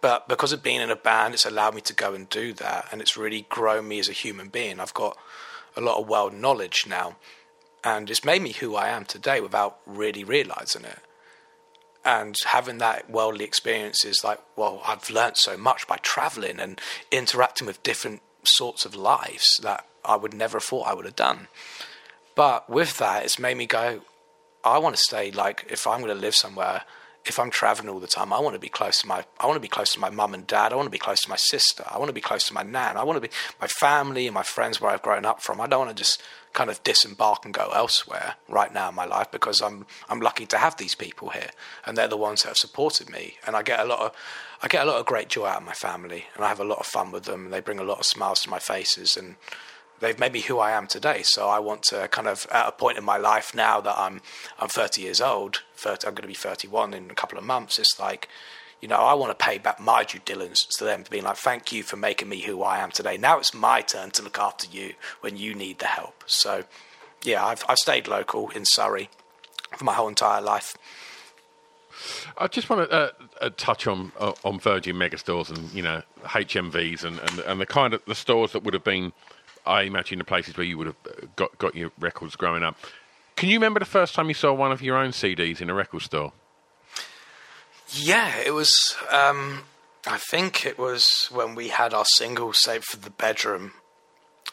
but 0.00 0.28
because 0.28 0.52
of 0.54 0.62
being 0.62 0.80
in 0.80 0.90
a 0.90 0.96
band, 0.96 1.34
it's 1.34 1.44
allowed 1.44 1.74
me 1.74 1.82
to 1.82 1.94
go 1.94 2.14
and 2.14 2.26
do 2.30 2.54
that, 2.54 2.88
and 2.90 3.02
it's 3.02 3.18
really 3.18 3.44
grown 3.50 3.86
me 3.86 3.98
as 3.98 4.08
a 4.08 4.12
human 4.14 4.48
being. 4.48 4.80
I've 4.80 4.94
got 4.94 5.18
a 5.76 5.80
lot 5.80 5.98
of 5.98 6.08
world 6.08 6.34
knowledge 6.34 6.84
now, 6.86 7.16
and 7.82 8.10
it's 8.10 8.24
made 8.24 8.42
me 8.42 8.52
who 8.52 8.76
I 8.76 8.88
am 8.88 9.04
today 9.04 9.40
without 9.40 9.78
really 9.86 10.24
realizing 10.24 10.84
it 10.84 10.98
and 12.04 12.36
having 12.46 12.78
that 12.78 13.10
worldly 13.10 13.44
experience 13.44 14.04
is 14.04 14.24
like, 14.24 14.40
well, 14.56 14.82
I've 14.86 15.10
learnt 15.10 15.36
so 15.36 15.56
much 15.56 15.86
by 15.86 15.96
traveling 15.98 16.58
and 16.58 16.80
interacting 17.10 17.66
with 17.66 17.82
different 17.82 18.22
sorts 18.42 18.84
of 18.84 18.94
lives 18.94 19.60
that 19.62 19.86
I 20.04 20.16
would 20.16 20.32
never 20.32 20.56
have 20.56 20.64
thought 20.64 20.88
I 20.88 20.94
would 20.94 21.04
have 21.04 21.16
done. 21.16 21.48
But 22.34 22.70
with 22.70 22.96
that, 22.98 23.24
it's 23.24 23.38
made 23.38 23.58
me 23.58 23.66
go, 23.66 24.00
I 24.64 24.78
want 24.78 24.96
to 24.96 25.02
stay 25.02 25.30
like, 25.30 25.66
if 25.68 25.86
I'm 25.86 26.00
going 26.00 26.14
to 26.14 26.20
live 26.20 26.34
somewhere, 26.34 26.82
if 27.24 27.38
I'm 27.38 27.50
traveling 27.50 27.88
all 27.88 28.00
the 28.00 28.06
time, 28.06 28.32
I 28.32 28.40
want 28.40 28.54
to 28.54 28.60
be 28.60 28.68
close 28.68 29.02
to 29.02 29.06
my, 29.06 29.24
I 29.38 29.46
want 29.46 29.56
to 29.56 29.60
be 29.60 29.68
close 29.68 29.92
to 29.92 30.00
my 30.00 30.10
mum 30.10 30.32
and 30.32 30.46
dad. 30.46 30.72
I 30.72 30.76
want 30.76 30.86
to 30.86 30.90
be 30.90 30.98
close 30.98 31.20
to 31.22 31.28
my 31.28 31.36
sister. 31.36 31.84
I 31.86 31.98
want 31.98 32.08
to 32.08 32.14
be 32.14 32.20
close 32.20 32.48
to 32.48 32.54
my 32.54 32.62
nan. 32.62 32.96
I 32.96 33.04
want 33.04 33.18
to 33.18 33.28
be 33.28 33.34
my 33.60 33.66
family 33.66 34.26
and 34.26 34.34
my 34.34 34.42
friends 34.42 34.80
where 34.80 34.90
I've 34.90 35.02
grown 35.02 35.24
up 35.24 35.42
from. 35.42 35.60
I 35.60 35.66
don't 35.66 35.86
want 35.86 35.96
to 35.96 36.02
just 36.02 36.22
kind 36.52 36.70
of 36.70 36.82
disembark 36.82 37.44
and 37.44 37.54
go 37.54 37.70
elsewhere 37.74 38.34
right 38.48 38.72
now 38.74 38.88
in 38.88 38.94
my 38.94 39.04
life 39.04 39.30
because 39.30 39.62
I'm 39.62 39.86
I'm 40.08 40.20
lucky 40.20 40.46
to 40.46 40.58
have 40.58 40.76
these 40.76 40.96
people 40.96 41.28
here 41.30 41.50
and 41.86 41.96
they're 41.96 42.08
the 42.08 42.16
ones 42.16 42.42
that 42.42 42.48
have 42.48 42.56
supported 42.56 43.08
me 43.08 43.36
and 43.46 43.54
I 43.54 43.62
get 43.62 43.78
a 43.78 43.84
lot 43.84 44.00
of 44.00 44.16
I 44.60 44.66
get 44.66 44.82
a 44.82 44.90
lot 44.90 44.98
of 44.98 45.06
great 45.06 45.28
joy 45.28 45.46
out 45.46 45.58
of 45.58 45.66
my 45.66 45.72
family 45.72 46.24
and 46.34 46.44
I 46.44 46.48
have 46.48 46.58
a 46.58 46.64
lot 46.64 46.80
of 46.80 46.86
fun 46.86 47.12
with 47.12 47.24
them 47.24 47.44
and 47.44 47.52
they 47.52 47.60
bring 47.60 47.78
a 47.78 47.84
lot 47.84 48.00
of 48.00 48.04
smiles 48.04 48.40
to 48.42 48.50
my 48.50 48.58
faces 48.58 49.16
and 49.16 49.36
they've 50.00 50.18
made 50.18 50.32
me 50.32 50.40
who 50.40 50.58
I 50.58 50.72
am 50.72 50.86
today 50.86 51.22
so 51.22 51.48
I 51.48 51.58
want 51.58 51.82
to 51.84 52.08
kind 52.08 52.28
of 52.28 52.46
at 52.50 52.68
a 52.68 52.72
point 52.72 52.98
in 52.98 53.04
my 53.04 53.16
life 53.16 53.54
now 53.54 53.80
that 53.80 53.96
I'm 53.98 54.20
I'm 54.58 54.68
30 54.68 55.02
years 55.02 55.20
old 55.20 55.62
30, 55.76 56.06
I'm 56.06 56.14
going 56.14 56.22
to 56.22 56.28
be 56.28 56.34
31 56.34 56.94
in 56.94 57.10
a 57.10 57.14
couple 57.14 57.38
of 57.38 57.44
months 57.44 57.78
it's 57.78 57.98
like 57.98 58.28
you 58.80 58.88
know, 58.88 58.96
I 58.96 59.14
want 59.14 59.36
to 59.38 59.44
pay 59.44 59.58
back 59.58 59.78
my 59.78 60.04
due 60.04 60.20
diligence 60.24 60.64
to 60.78 60.84
them 60.84 61.04
for 61.04 61.10
being 61.10 61.24
like, 61.24 61.36
thank 61.36 61.70
you 61.72 61.82
for 61.82 61.96
making 61.96 62.28
me 62.28 62.40
who 62.40 62.62
I 62.62 62.78
am 62.78 62.90
today. 62.90 63.16
Now 63.16 63.38
it's 63.38 63.52
my 63.52 63.82
turn 63.82 64.10
to 64.12 64.22
look 64.22 64.38
after 64.38 64.66
you 64.66 64.94
when 65.20 65.36
you 65.36 65.54
need 65.54 65.78
the 65.78 65.86
help. 65.86 66.24
So, 66.26 66.64
yeah, 67.22 67.44
I've, 67.44 67.64
I've 67.68 67.78
stayed 67.78 68.08
local 68.08 68.48
in 68.50 68.64
Surrey 68.64 69.10
for 69.76 69.84
my 69.84 69.92
whole 69.92 70.08
entire 70.08 70.40
life. 70.40 70.76
I 72.38 72.46
just 72.46 72.70
want 72.70 72.88
to 72.88 72.96
uh, 72.96 73.10
uh, 73.42 73.50
touch 73.58 73.86
on 73.86 74.12
uh, 74.18 74.32
on 74.42 74.58
Virgin 74.58 74.96
Megastores 74.96 75.50
and 75.50 75.70
you 75.74 75.82
know 75.82 76.02
HMVs 76.22 77.04
and, 77.04 77.18
and 77.18 77.40
and 77.40 77.60
the 77.60 77.66
kind 77.66 77.92
of 77.92 78.02
the 78.06 78.14
stores 78.14 78.52
that 78.52 78.62
would 78.62 78.72
have 78.72 78.84
been, 78.84 79.12
I 79.66 79.82
imagine, 79.82 80.18
the 80.18 80.24
places 80.24 80.56
where 80.56 80.66
you 80.66 80.78
would 80.78 80.88
have 80.88 80.96
uh, 81.06 81.26
got 81.36 81.58
got 81.58 81.74
your 81.74 81.92
records 81.98 82.36
growing 82.36 82.62
up. 82.62 82.76
Can 83.36 83.48
you 83.48 83.56
remember 83.56 83.80
the 83.80 83.86
first 83.86 84.14
time 84.14 84.28
you 84.28 84.34
saw 84.34 84.52
one 84.52 84.72
of 84.72 84.82
your 84.82 84.96
own 84.96 85.10
CDs 85.10 85.60
in 85.60 85.70
a 85.70 85.74
record 85.74 86.02
store? 86.02 86.32
Yeah, 87.88 88.36
it 88.44 88.52
was. 88.52 88.96
Um, 89.10 89.62
I 90.06 90.18
think 90.18 90.64
it 90.64 90.78
was 90.78 91.28
when 91.30 91.54
we 91.54 91.68
had 91.68 91.92
our 91.92 92.04
single 92.04 92.52
Save 92.52 92.82
It 92.82 92.84
for 92.84 92.96
the 92.96 93.10
Bedroom, 93.10 93.72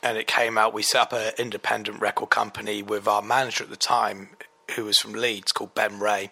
and 0.01 0.18
it 0.18 0.28
came 0.28 0.58
out. 0.58 0.74
We 0.74 0.84
set 0.84 1.01
up 1.01 1.14
an 1.14 1.34
independent 1.38 2.01
record 2.01 2.30
company 2.30 2.82
with 2.82 3.08
our 3.08 3.22
manager 3.22 3.64
at 3.64 3.70
the 3.70 3.76
time, 3.76 4.30
who 4.76 4.86
was 4.86 4.97
from 4.97 5.14
Leeds, 5.14 5.51
called 5.51 5.76
Ben 5.76 5.99
Ray, 5.99 6.32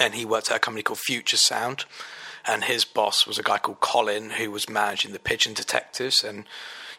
and 0.00 0.14
he 0.14 0.24
worked 0.24 0.50
at 0.50 0.56
a 0.56 0.60
company 0.60 0.82
called 0.82 1.00
Future 1.00 1.36
Sound, 1.36 1.84
and 2.46 2.64
his 2.64 2.84
boss 2.84 3.26
was 3.26 3.38
a 3.38 3.42
guy 3.42 3.58
called 3.58 3.80
Colin, 3.80 4.30
who 4.30 4.50
was 4.50 4.68
managing 4.68 5.12
the 5.12 5.18
Pigeon 5.18 5.54
Detectives, 5.54 6.24
and 6.24 6.44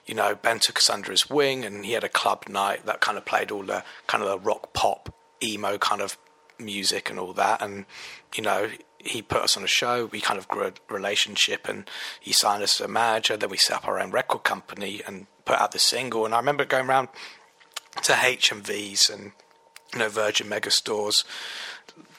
you 0.07 0.15
know 0.15 0.35
Ben 0.35 0.59
took 0.59 0.77
us 0.77 0.89
under 0.89 1.11
his 1.11 1.29
wing, 1.29 1.65
and 1.65 1.85
he 1.85 1.91
had 1.91 2.03
a 2.03 2.09
club 2.09 2.45
night 2.47 2.85
that 2.85 3.01
kind 3.01 3.17
of 3.17 3.25
played 3.25 3.51
all 3.51 3.63
the 3.63 3.83
kind 4.07 4.23
of 4.23 4.29
the 4.29 4.39
rock 4.39 4.73
pop 4.73 5.13
emo 5.43 5.77
kind 5.77 6.01
of 6.01 6.17
music 6.57 7.09
and 7.09 7.19
all 7.19 7.33
that, 7.33 7.61
and 7.61 7.85
you 8.35 8.43
know 8.43 8.69
he 8.99 9.21
put 9.21 9.41
us 9.41 9.55
on 9.55 9.63
a 9.63 9.67
show. 9.67 10.05
We 10.05 10.21
kind 10.21 10.39
of 10.39 10.47
grew 10.47 10.67
a 10.67 10.73
relationship, 10.89 11.67
and 11.67 11.89
he 12.19 12.31
signed 12.31 12.63
us 12.63 12.79
as 12.79 12.85
a 12.85 12.89
manager. 12.89 13.37
Then 13.37 13.49
we 13.49 13.57
set 13.57 13.77
up 13.77 13.87
our 13.87 13.99
own 13.99 14.11
record 14.11 14.43
company 14.43 15.01
and 15.05 15.27
put 15.45 15.59
out 15.59 15.71
the 15.71 15.79
single. 15.79 16.25
And 16.25 16.33
I 16.33 16.37
remember 16.37 16.65
going 16.65 16.87
around 16.87 17.09
to 18.03 18.13
HMVs 18.13 19.11
and 19.13 19.31
you 19.93 19.99
know 19.99 20.09
Virgin 20.09 20.49
Mega 20.49 20.71
stores, 20.71 21.23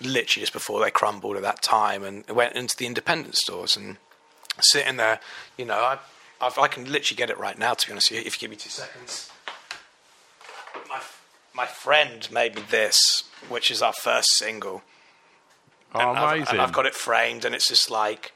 literally 0.01 0.43
just 0.43 0.53
before 0.53 0.80
they 0.80 0.91
crumbled 0.91 1.36
at 1.36 1.43
that 1.43 1.62
time, 1.62 2.05
and 2.05 2.28
went 2.28 2.55
into 2.55 2.76
the 2.76 2.86
independent 2.86 3.36
stores 3.36 3.76
and 3.76 3.97
sitting 4.61 4.97
there. 4.97 5.20
You 5.57 5.64
know, 5.66 5.80
I 5.80 5.99
I've, 6.41 6.59
i 6.59 6.68
can 6.68 6.91
literally 6.91 7.16
get 7.16 7.30
it 7.30 7.39
right 7.39 7.59
now. 7.59 7.74
To 7.74 7.86
be 7.86 7.93
honest, 7.93 8.11
with 8.11 8.20
you. 8.20 8.26
if 8.26 8.36
you 8.36 8.41
give 8.41 8.51
me 8.51 8.57
two 8.57 8.70
seconds. 8.70 9.30
My 10.89 11.01
my 11.55 11.66
friend 11.66 12.28
made 12.30 12.55
me 12.55 12.62
this, 12.70 13.24
which 13.49 13.70
is 13.70 13.82
our 13.82 13.93
first 13.93 14.28
single 14.36 14.82
Oh, 15.95 16.01
and 16.01 16.18
amazing! 16.18 16.43
I've, 16.43 16.53
and 16.53 16.61
I've 16.61 16.72
got 16.72 16.86
it 16.86 16.95
framed, 16.95 17.45
and 17.45 17.55
it's 17.55 17.68
just 17.68 17.91
like, 17.91 18.32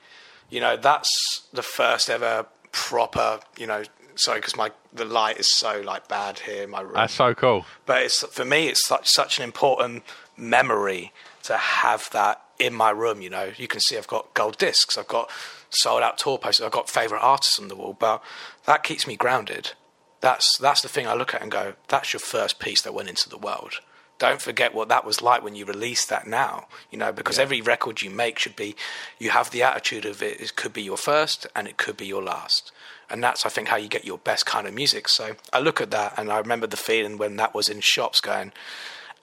you 0.49 0.61
know, 0.61 0.77
that's 0.77 1.11
the 1.53 1.63
first 1.63 2.09
ever 2.09 2.47
proper, 2.73 3.41
you 3.59 3.67
know. 3.67 3.83
Sorry, 4.15 4.39
because 4.41 4.57
my 4.57 4.71
the 4.93 5.05
light 5.05 5.39
is 5.39 5.55
so 5.55 5.81
like 5.81 6.09
bad 6.09 6.41
here 6.41 6.65
in 6.65 6.71
my 6.71 6.81
room. 6.81 6.95
That's 6.95 7.15
so 7.15 7.35
cool. 7.35 7.65
But 7.87 8.03
it's 8.03 8.25
for 8.27 8.45
me, 8.45 8.69
it's 8.69 8.87
such 8.87 9.09
such 9.09 9.39
an 9.39 9.45
important 9.45 10.03
memory 10.37 11.13
to 11.45 11.57
have 11.57 12.09
that 12.13 12.43
in 12.59 12.75
my 12.75 12.91
room. 12.91 13.21
You 13.21 13.31
know, 13.31 13.51
you 13.57 13.69
can 13.69 13.81
see 13.81 13.97
I've 13.97 14.07
got 14.07 14.33
gold 14.35 14.59
discs, 14.59 14.97
I've 14.97 15.09
got 15.09 15.31
sold 15.75 16.03
out 16.03 16.19
tour 16.19 16.39
posters, 16.39 16.65
I've 16.65 16.73
got 16.73 16.89
favorite 16.89 17.21
artists 17.21 17.59
on 17.59 17.69
the 17.69 17.77
wall, 17.77 17.97
but 17.99 18.23
that 18.67 18.83
keeps 18.83 19.07
me 19.07 19.17
grounded. 19.17 19.73
That's 20.21 20.57
that's 20.59 20.83
the 20.83 20.89
thing 20.89 21.07
I 21.07 21.15
look 21.15 21.35
at 21.35 21.43
and 21.43 21.51
go, 21.51 21.75
that's 21.89 22.13
your 22.13 22.21
first 22.21 22.59
piece 22.59 22.83
that 22.83 22.95
went 22.95 23.09
into 23.09 23.29
the 23.29 23.39
world 23.39 23.81
don't 24.23 24.41
forget 24.41 24.73
what 24.73 24.89
that 24.89 25.05
was 25.05 25.21
like 25.21 25.43
when 25.43 25.57
you 25.57 25.65
release 25.65 26.07
that 26.07 26.29
now 26.29 26.69
you 26.93 26.97
know 26.97 27.11
because 27.11 27.39
yeah. 27.39 27.43
every 27.43 27.61
record 27.61 28.03
you 28.03 28.09
make 28.09 28.39
should 28.39 28.55
be 28.55 28.77
you 29.19 29.31
have 29.31 29.51
the 29.51 29.65
attitude 29.65 30.05
of 30.05 30.23
it 30.23 30.41
it 30.41 30.55
could 30.55 30.73
be 30.73 30.81
your 30.81 30.97
first 30.97 31.45
and 31.57 31.67
it 31.67 31.77
could 31.77 31.97
be 31.97 32.07
your 32.07 32.23
last 32.23 32.71
and 33.11 33.21
that's 33.21 33.45
i 33.45 33.49
think 33.49 33.67
how 33.67 33.77
you 33.77 33.89
get 33.89 34.05
your 34.05 34.19
best 34.19 34.47
kind 34.47 34.69
of 34.69 34.73
music 34.73 35.09
so 35.09 35.35
i 35.53 35.59
look 35.59 35.81
at 35.81 35.91
that 35.91 36.15
and 36.17 36.31
i 36.31 36.39
remember 36.39 36.69
the 36.69 36.77
feeling 36.77 37.19
when 37.19 37.35
that 37.35 37.53
was 37.53 37.69
in 37.69 37.81
shops 37.81 38.21
going 38.21 38.53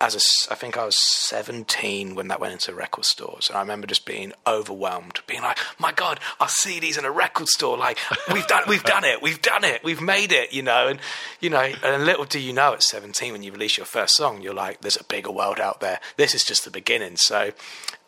as 0.01 0.15
a, 0.15 0.53
I 0.53 0.55
think 0.55 0.77
I 0.77 0.85
was 0.85 0.97
17 0.97 2.15
when 2.15 2.29
that 2.29 2.39
went 2.39 2.53
into 2.53 2.73
record 2.73 3.03
stores, 3.03 3.49
and 3.49 3.57
I 3.57 3.61
remember 3.61 3.85
just 3.85 4.05
being 4.05 4.31
overwhelmed, 4.47 5.19
being 5.27 5.41
like, 5.41 5.57
"My 5.77 5.91
God, 5.91 6.21
our 6.39 6.47
CDs 6.47 6.97
in 6.97 7.03
a 7.03 7.11
record 7.11 7.49
store! 7.49 7.77
Like 7.77 7.97
we've 8.33 8.47
done, 8.47 8.63
we've 8.67 8.83
done 8.83 9.03
it, 9.03 9.21
we've 9.21 9.41
done 9.41 9.65
it, 9.65 9.83
we've 9.83 10.01
made 10.01 10.31
it!" 10.31 10.53
You 10.53 10.63
know, 10.63 10.87
and 10.87 10.99
you 11.41 11.49
know, 11.49 11.73
and 11.83 12.05
little 12.05 12.23
do 12.23 12.39
you 12.39 12.53
know, 12.53 12.73
at 12.73 12.83
17, 12.83 13.33
when 13.33 13.43
you 13.43 13.51
release 13.51 13.75
your 13.75 13.85
first 13.85 14.15
song, 14.15 14.41
you're 14.41 14.53
like, 14.53 14.79
"There's 14.79 14.95
a 14.95 15.03
bigger 15.03 15.31
world 15.31 15.59
out 15.59 15.81
there. 15.81 15.99
This 16.15 16.33
is 16.33 16.45
just 16.45 16.63
the 16.63 16.71
beginning." 16.71 17.17
So, 17.17 17.51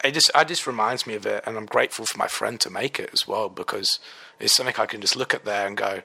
it 0.01 0.13
just, 0.13 0.31
it 0.33 0.47
just 0.47 0.65
reminds 0.65 1.05
me 1.05 1.15
of 1.15 1.25
it, 1.25 1.43
and 1.45 1.57
I'm 1.57 1.65
grateful 1.65 2.05
for 2.05 2.17
my 2.17 2.27
friend 2.27 2.57
to 2.61 2.69
make 2.69 2.99
it 2.99 3.09
as 3.11 3.27
well 3.27 3.49
because 3.49 3.99
it's 4.39 4.55
something 4.55 4.75
I 4.77 4.85
can 4.85 5.01
just 5.01 5.17
look 5.17 5.33
at 5.33 5.43
there 5.43 5.67
and 5.67 5.75
go, 5.75 6.03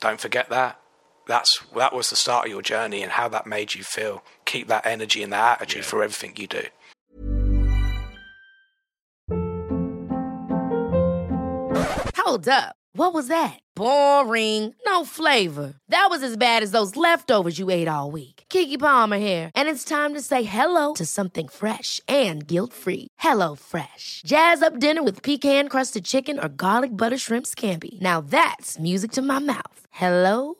"Don't 0.00 0.20
forget 0.20 0.48
that." 0.48 0.79
That's 1.30 1.62
that 1.76 1.94
was 1.94 2.10
the 2.10 2.16
start 2.16 2.46
of 2.46 2.50
your 2.50 2.60
journey 2.60 3.04
and 3.04 3.12
how 3.12 3.28
that 3.28 3.46
made 3.46 3.76
you 3.76 3.84
feel. 3.84 4.24
Keep 4.46 4.66
that 4.66 4.84
energy 4.84 5.22
and 5.22 5.32
that 5.32 5.60
attitude 5.60 5.82
yeah. 5.82 5.88
for 5.88 6.02
everything 6.02 6.34
you 6.36 6.48
do. 6.48 6.64
Hold 12.16 12.48
up. 12.48 12.74
What 12.94 13.14
was 13.14 13.28
that? 13.28 13.60
Boring. 13.76 14.74
No 14.84 15.04
flavor. 15.04 15.74
That 15.88 16.08
was 16.10 16.24
as 16.24 16.36
bad 16.36 16.64
as 16.64 16.72
those 16.72 16.96
leftovers 16.96 17.60
you 17.60 17.70
ate 17.70 17.86
all 17.86 18.10
week. 18.10 18.42
Keke 18.50 18.80
Palmer 18.80 19.18
here, 19.18 19.52
and 19.54 19.68
it's 19.68 19.84
time 19.84 20.14
to 20.14 20.20
say 20.20 20.42
hello 20.42 20.94
to 20.94 21.06
something 21.06 21.46
fresh 21.46 22.00
and 22.08 22.44
guilt-free. 22.46 23.06
Hello 23.18 23.54
Fresh. 23.54 24.22
Jazz 24.26 24.62
up 24.62 24.80
dinner 24.80 25.02
with 25.04 25.22
pecan-crusted 25.22 26.04
chicken 26.04 26.38
or 26.38 26.48
garlic 26.48 26.96
butter 26.96 27.18
shrimp 27.18 27.46
scampi. 27.46 28.00
Now 28.00 28.20
that's 28.20 28.78
music 28.78 29.12
to 29.12 29.22
my 29.22 29.38
mouth. 29.38 29.86
Hello 29.90 30.59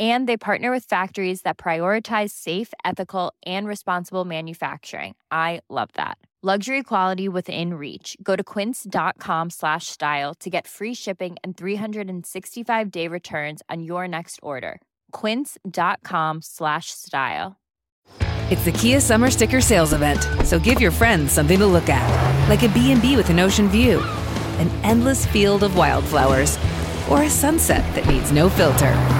and 0.00 0.26
they 0.26 0.36
partner 0.36 0.70
with 0.72 0.84
factories 0.84 1.42
that 1.42 1.58
prioritize 1.58 2.30
safe 2.30 2.72
ethical 2.84 3.34
and 3.44 3.68
responsible 3.68 4.24
manufacturing 4.24 5.14
i 5.30 5.60
love 5.68 5.90
that 5.94 6.16
Luxury 6.42 6.82
quality 6.82 7.28
within 7.28 7.74
reach. 7.74 8.16
Go 8.22 8.34
to 8.34 8.42
quince.com 8.42 9.50
slash 9.50 9.88
style 9.88 10.32
to 10.36 10.48
get 10.48 10.66
free 10.66 10.94
shipping 10.94 11.36
and 11.44 11.54
365 11.54 12.90
day 12.90 13.08
returns 13.08 13.60
on 13.68 13.82
your 13.82 14.08
next 14.08 14.40
order. 14.42 14.80
Quince.com 15.12 16.40
slash 16.40 16.92
style. 16.92 17.58
It's 18.50 18.64
the 18.64 18.72
Kia 18.72 19.00
Summer 19.00 19.30
Sticker 19.30 19.60
Sales 19.60 19.92
Event, 19.92 20.26
so 20.46 20.58
give 20.58 20.80
your 20.80 20.90
friends 20.90 21.30
something 21.30 21.58
to 21.58 21.66
look 21.66 21.90
at, 21.90 22.48
like 22.48 22.62
a 22.62 22.68
B&B 22.68 23.16
with 23.16 23.28
an 23.28 23.38
ocean 23.38 23.68
view, 23.68 24.00
an 24.58 24.70
endless 24.82 25.26
field 25.26 25.62
of 25.62 25.76
wildflowers, 25.76 26.58
or 27.10 27.24
a 27.24 27.30
sunset 27.30 27.84
that 27.94 28.06
needs 28.06 28.32
no 28.32 28.48
filter. 28.48 29.19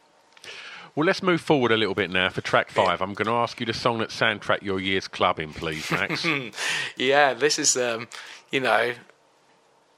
Well, 0.95 1.05
let's 1.05 1.23
move 1.23 1.39
forward 1.39 1.71
a 1.71 1.77
little 1.77 1.95
bit 1.95 2.09
now 2.09 2.29
for 2.29 2.41
track 2.41 2.69
five. 2.69 3.01
I'm 3.01 3.13
going 3.13 3.27
to 3.27 3.33
ask 3.33 3.59
you 3.59 3.65
the 3.65 3.73
song 3.73 3.99
that 3.99 4.09
soundtrack 4.09 4.61
your 4.61 4.79
year's 4.79 5.07
clubbing, 5.07 5.53
please, 5.53 5.89
Max. 5.89 6.25
yeah, 6.97 7.33
this 7.33 7.57
is, 7.57 7.77
um, 7.77 8.09
you 8.51 8.59
know, 8.59 8.93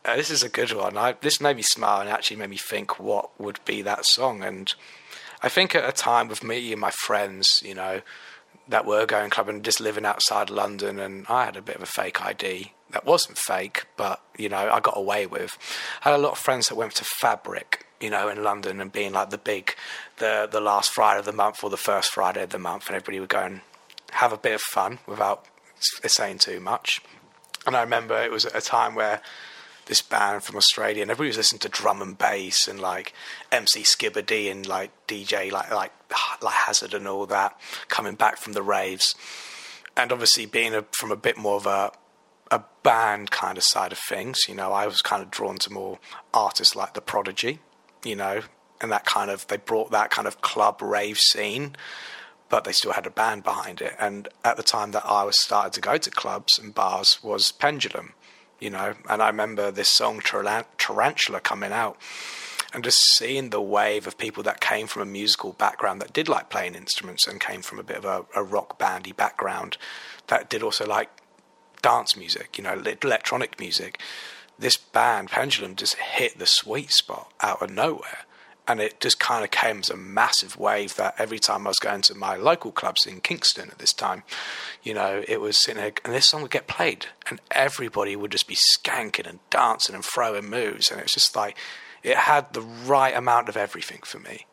uh, 0.06 0.16
this 0.16 0.30
is 0.30 0.44
a 0.44 0.50
good 0.50 0.72
one. 0.74 0.98
I, 0.98 1.14
this 1.22 1.42
made 1.42 1.56
me 1.56 1.64
smile 1.64 2.02
and 2.02 2.10
actually 2.10 2.38
made 2.38 2.52
me 2.52 2.58
think 2.58 3.00
what 3.00 3.40
would 3.40 3.60
be 3.66 3.82
that 3.82 4.06
song. 4.06 4.44
And 4.44 4.72
I 5.42 5.50
think 5.50 5.74
at 5.74 5.88
a 5.88 5.92
time 5.92 6.28
with 6.28 6.44
me 6.44 6.72
and 6.72 6.82
my 6.82 6.92
friends, 6.92 7.64
you 7.66 7.74
know, 7.74 8.02
that 8.68 8.86
were 8.86 9.06
going 9.06 9.30
clubbing, 9.30 9.62
just 9.64 9.80
living 9.80 10.06
outside 10.06 10.50
London, 10.50 11.00
and 11.00 11.26
I 11.28 11.46
had 11.46 11.58
a 11.58 11.62
bit 11.62 11.76
of 11.76 11.82
a 11.82 11.88
fake 11.88 12.24
ID 12.24 12.74
that 12.92 13.06
wasn't 13.06 13.38
fake, 13.38 13.86
but 13.98 14.22
you 14.38 14.48
know, 14.48 14.70
I 14.72 14.80
got 14.80 14.96
away 14.96 15.26
with. 15.26 15.58
I 16.04 16.12
had 16.12 16.20
a 16.20 16.22
lot 16.22 16.34
of 16.34 16.38
friends 16.38 16.70
that 16.70 16.76
went 16.76 16.96
to 16.96 17.04
Fabric, 17.04 17.86
you 18.04 18.10
know, 18.10 18.28
in 18.28 18.44
London, 18.44 18.82
and 18.82 18.92
being 18.92 19.14
like 19.14 19.30
the 19.30 19.38
big, 19.38 19.76
the 20.18 20.48
the 20.52 20.60
last 20.60 20.92
Friday 20.92 21.20
of 21.20 21.26
the 21.26 21.32
month 21.32 21.64
or 21.64 21.70
the 21.70 21.78
first 21.78 22.12
Friday 22.12 22.44
of 22.44 22.50
the 22.50 22.60
month, 22.60 22.88
and 22.88 22.96
everybody 22.96 23.22
would 23.22 23.30
go 23.30 23.40
and 23.40 23.62
have 24.12 24.34
a 24.34 24.38
bit 24.38 24.56
of 24.56 24.62
fun 24.62 25.00
without 25.08 25.46
saying 25.80 26.38
too 26.38 26.60
much. 26.60 27.02
And 27.66 27.76
I 27.76 27.82
remember 27.82 28.22
it 28.22 28.30
was 28.32 28.46
at 28.46 28.56
a 28.56 28.62
time 28.62 28.94
where 28.94 29.22
this 29.86 30.02
band 30.02 30.44
from 30.44 30.58
Australia, 30.58 31.02
and 31.02 31.10
everybody 31.10 31.30
was 31.30 31.38
listening 31.38 31.60
to 31.60 31.70
drum 31.70 32.02
and 32.02 32.18
bass 32.18 32.68
and 32.68 32.80
like 32.80 33.14
MC 33.52 33.82
Skibadee 33.82 34.52
and 34.52 34.66
like 34.68 34.92
DJ 35.08 35.50
like 35.50 35.72
like 35.72 35.94
like 36.42 36.54
Hazard 36.54 36.94
and 36.94 37.08
all 37.08 37.26
that 37.28 37.58
coming 37.88 38.16
back 38.16 38.38
from 38.38 38.52
the 38.52 38.62
raves, 38.62 39.16
and 39.96 40.12
obviously 40.12 40.46
being 40.46 40.76
a, 40.76 40.84
from 40.92 41.12
a 41.12 41.16
bit 41.16 41.38
more 41.38 41.56
of 41.56 41.66
a 41.66 41.92
a 42.52 42.64
band 42.84 43.32
kind 43.32 43.58
of 43.58 43.64
side 43.64 43.92
of 43.92 43.98
things, 43.98 44.40
you 44.48 44.54
know, 44.54 44.74
I 44.74 44.86
was 44.86 45.02
kind 45.02 45.24
of 45.24 45.32
drawn 45.32 45.58
to 45.60 45.72
more 45.72 45.98
artists 46.34 46.76
like 46.76 46.94
The 46.94 47.02
Prodigy, 47.02 47.60
you 48.04 48.16
know, 48.16 48.42
and 48.82 48.92
that 48.92 49.06
kind 49.06 49.32
of 49.32 49.48
they 49.48 49.58
brought 49.58 49.92
that 49.92 50.10
kind 50.10 50.28
of 50.28 50.42
club 50.42 50.82
rave 50.82 51.18
scene 51.18 51.76
but 52.54 52.66
they 52.66 52.72
still 52.72 52.94
had 52.94 53.08
a 53.08 53.10
band 53.10 53.44
behind 53.44 53.82
it. 53.82 53.96
And 54.00 54.28
at 54.46 54.58
the 54.58 54.62
time 54.62 54.92
that 54.92 55.04
I 55.08 55.24
was 55.24 55.42
started 55.42 55.74
to 55.74 55.82
go 55.82 55.98
to 55.98 56.12
clubs 56.12 56.60
and 56.60 56.72
bars 56.72 57.18
was 57.24 57.52
Pendulum, 57.52 58.14
you 58.60 58.70
know. 58.70 58.94
And 59.10 59.24
I 59.24 59.28
remember 59.28 59.72
this 59.72 59.90
song 59.90 60.22
Tarantula 60.22 61.40
coming 61.40 61.72
out, 61.72 61.98
and 62.72 62.84
just 62.84 63.00
seeing 63.16 63.50
the 63.50 63.60
wave 63.60 64.06
of 64.06 64.20
people 64.20 64.44
that 64.44 64.62
came 64.62 64.86
from 64.86 65.02
a 65.02 65.06
musical 65.06 65.54
background 65.54 66.00
that 66.02 66.14
did 66.14 66.30
like 66.30 66.52
playing 66.52 66.76
instruments 66.76 67.26
and 67.26 67.40
came 67.40 67.64
from 67.64 67.80
a 67.80 67.84
bit 67.84 67.98
of 67.98 68.06
a, 68.06 68.24
a 68.36 68.44
rock 68.44 68.78
bandy 68.78 69.14
background 69.14 69.78
that 70.28 70.48
did 70.48 70.62
also 70.62 70.86
like 70.86 71.10
dance 71.82 72.16
music, 72.16 72.56
you 72.60 72.64
know, 72.64 72.84
electronic 73.02 73.60
music. 73.60 74.00
This 74.58 74.78
band 74.78 75.30
Pendulum 75.30 75.76
just 75.76 75.96
hit 75.96 76.40
the 76.40 76.46
sweet 76.46 76.92
spot 76.92 77.32
out 77.42 77.62
of 77.62 77.70
nowhere 77.70 78.26
and 78.68 78.80
it 78.80 79.00
just 79.00 79.20
kind 79.20 79.44
of 79.44 79.52
came 79.52 79.80
as 79.80 79.90
a 79.90 79.98
massive 79.98 80.58
wave 80.58 80.96
that 80.96 81.16
every 81.18 81.40
time 81.40 81.68
I 81.68 81.70
was 81.70 81.80
going 81.80 82.02
to 82.04 82.16
my 82.16 82.36
local 82.36 82.72
clubs 82.72 83.06
in 83.06 83.20
Kingston 83.20 83.70
at 83.70 83.78
this 83.78 83.94
time, 83.94 84.24
you 84.82 84.94
know, 84.94 85.24
it 85.28 85.42
was 85.42 85.62
sitting 85.62 85.82
there, 85.82 85.92
and 86.06 86.14
this 86.14 86.28
song 86.28 86.42
would 86.42 86.52
get 86.52 86.68
played, 86.68 87.08
and 87.30 87.42
everybody 87.52 88.16
would 88.16 88.32
just 88.32 88.48
be 88.48 88.56
skanking 88.56 89.28
and 89.28 89.40
dancing 89.50 89.96
and 89.96 90.06
throwing 90.06 90.50
moves, 90.50 90.90
and 90.90 91.00
it 91.00 91.04
was 91.04 91.12
just 91.12 91.36
like 91.36 91.58
it 92.04 92.16
had 92.16 92.54
the 92.54 92.62
right 92.62 93.16
amount 93.16 93.50
of 93.50 93.58
everything 93.58 94.00
for 94.04 94.20
me. 94.20 94.46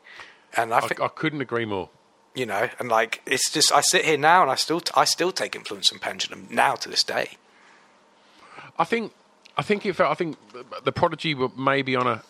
And 0.56 0.74
I 0.74 0.80
think 0.80 1.00
I, 1.00 1.04
I 1.04 1.08
couldn't 1.08 1.40
agree 1.40 1.64
more. 1.64 1.90
You 2.34 2.46
know, 2.46 2.68
and 2.78 2.88
like 2.88 3.22
it's 3.26 3.50
just 3.50 3.72
I 3.72 3.80
sit 3.80 4.04
here 4.04 4.18
now, 4.18 4.42
and 4.42 4.50
I 4.50 4.54
still 4.56 4.82
I 4.94 5.04
still 5.04 5.32
take 5.32 5.54
influence 5.54 5.88
from 5.88 5.98
Pendulum 5.98 6.48
now 6.50 6.74
to 6.74 6.88
this 6.88 7.04
day. 7.04 7.30
I 8.78 8.84
think 8.84 9.12
I 9.56 9.62
think 9.62 9.84
it 9.86 9.94
felt 9.94 10.10
I 10.10 10.14
think 10.14 10.36
the 10.84 10.92
Prodigy 10.92 11.34
were 11.34 11.50
maybe 11.56 11.96
on 11.96 12.06
a 12.06 12.22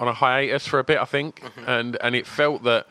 on 0.00 0.08
a 0.08 0.12
hiatus 0.12 0.66
for 0.66 0.78
a 0.78 0.84
bit, 0.84 0.98
I 0.98 1.04
think, 1.04 1.40
mm-hmm. 1.40 1.68
and 1.68 1.96
and 2.00 2.14
it 2.14 2.26
felt 2.26 2.64
that 2.64 2.86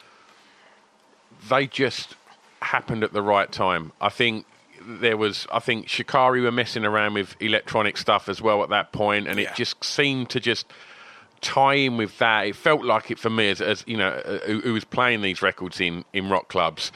they 1.50 1.68
just 1.68 2.16
happened 2.62 3.04
at 3.04 3.14
the 3.14 3.22
right 3.22 3.52
time. 3.52 3.92
I 4.00 4.10
think 4.10 4.46
there 4.86 5.18
was, 5.18 5.48
I 5.52 5.60
think 5.60 5.88
Shikari 5.88 6.42
were 6.42 6.52
messing 6.52 6.86
around 6.86 7.14
with 7.14 7.36
electronic 7.40 7.98
stuff 7.98 8.28
as 8.28 8.42
well 8.42 8.64
at 8.64 8.70
that 8.70 8.92
point, 8.92 9.28
and 9.28 9.40
yeah. 9.40 9.50
it 9.50 9.56
just 9.56 9.84
seemed 9.84 10.30
to 10.32 10.40
just 10.40 10.66
tie 11.42 11.76
in 11.76 11.98
with 11.98 12.18
that. 12.20 12.48
It 12.48 12.56
felt 12.56 12.84
like 12.84 13.12
it 13.12 13.20
for 13.20 13.30
me 13.30 13.50
as, 13.50 13.62
as 13.62 13.84
you 13.88 13.98
know, 13.98 14.12
who, 14.46 14.62
who 14.62 14.74
was 14.74 14.86
playing 14.86 15.22
these 15.22 15.42
records 15.42 15.80
in 15.82 16.06
in 16.14 16.30
rock 16.30 16.48
clubs 16.48 16.92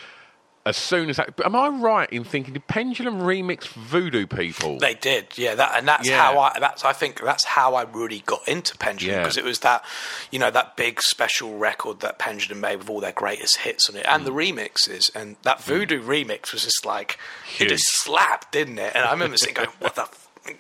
as 0.68 0.78
soon 0.78 1.10
as 1.10 1.18
that. 1.18 1.34
Am 1.44 1.56
I 1.56 1.70
right 1.70 2.12
in 2.12 2.24
thinking 2.24 2.54
the 2.54 2.60
Pendulum 2.60 3.22
remix 3.22 3.68
Voodoo 3.68 4.28
People? 4.28 4.78
They 4.78 4.94
did, 4.94 5.38
yeah. 5.38 5.56
That 5.56 5.74
and 5.76 5.88
that's 5.88 6.08
yeah. 6.08 6.22
how 6.22 6.40
I. 6.40 6.60
That's 6.60 6.84
I 6.84 6.94
think 6.94 7.22
that's 7.22 7.44
how 7.44 7.76
I 7.76 7.84
really 7.84 8.20
got 8.26 8.48
into 8.48 8.78
Pendulum 8.78 9.18
because 9.20 9.38
yeah. 9.38 9.44
it 9.44 9.46
was 9.46 9.60
that, 9.60 9.84
you 10.32 10.40
know, 10.40 10.52
that 10.52 10.76
big 10.76 11.02
special 11.02 11.58
record 11.58 12.02
that 12.02 12.20
Pendulum 12.20 12.60
made 12.60 12.78
with 12.78 12.90
all 12.90 13.00
their 13.00 13.14
greatest 13.14 13.58
hits 13.58 13.90
on 13.90 13.96
it 13.96 14.06
and 14.08 14.24
mm. 14.24 14.26
the 14.26 14.32
remixes 14.32 15.14
and 15.16 15.38
that 15.44 15.60
mm. 15.60 15.64
Voodoo 15.64 16.04
mm. 16.04 16.26
remix 16.26 16.52
was 16.52 16.64
just 16.64 16.86
like 16.86 17.18
Huge. 17.46 17.72
it 17.72 17.76
just 17.76 17.88
slapped, 17.88 18.52
didn't 18.52 18.78
it? 18.78 18.94
And 18.94 19.06
I 19.06 19.12
remember 19.12 19.38
sitting 19.38 19.56
going, 19.56 19.70
"What 19.80 19.96
the, 19.96 20.08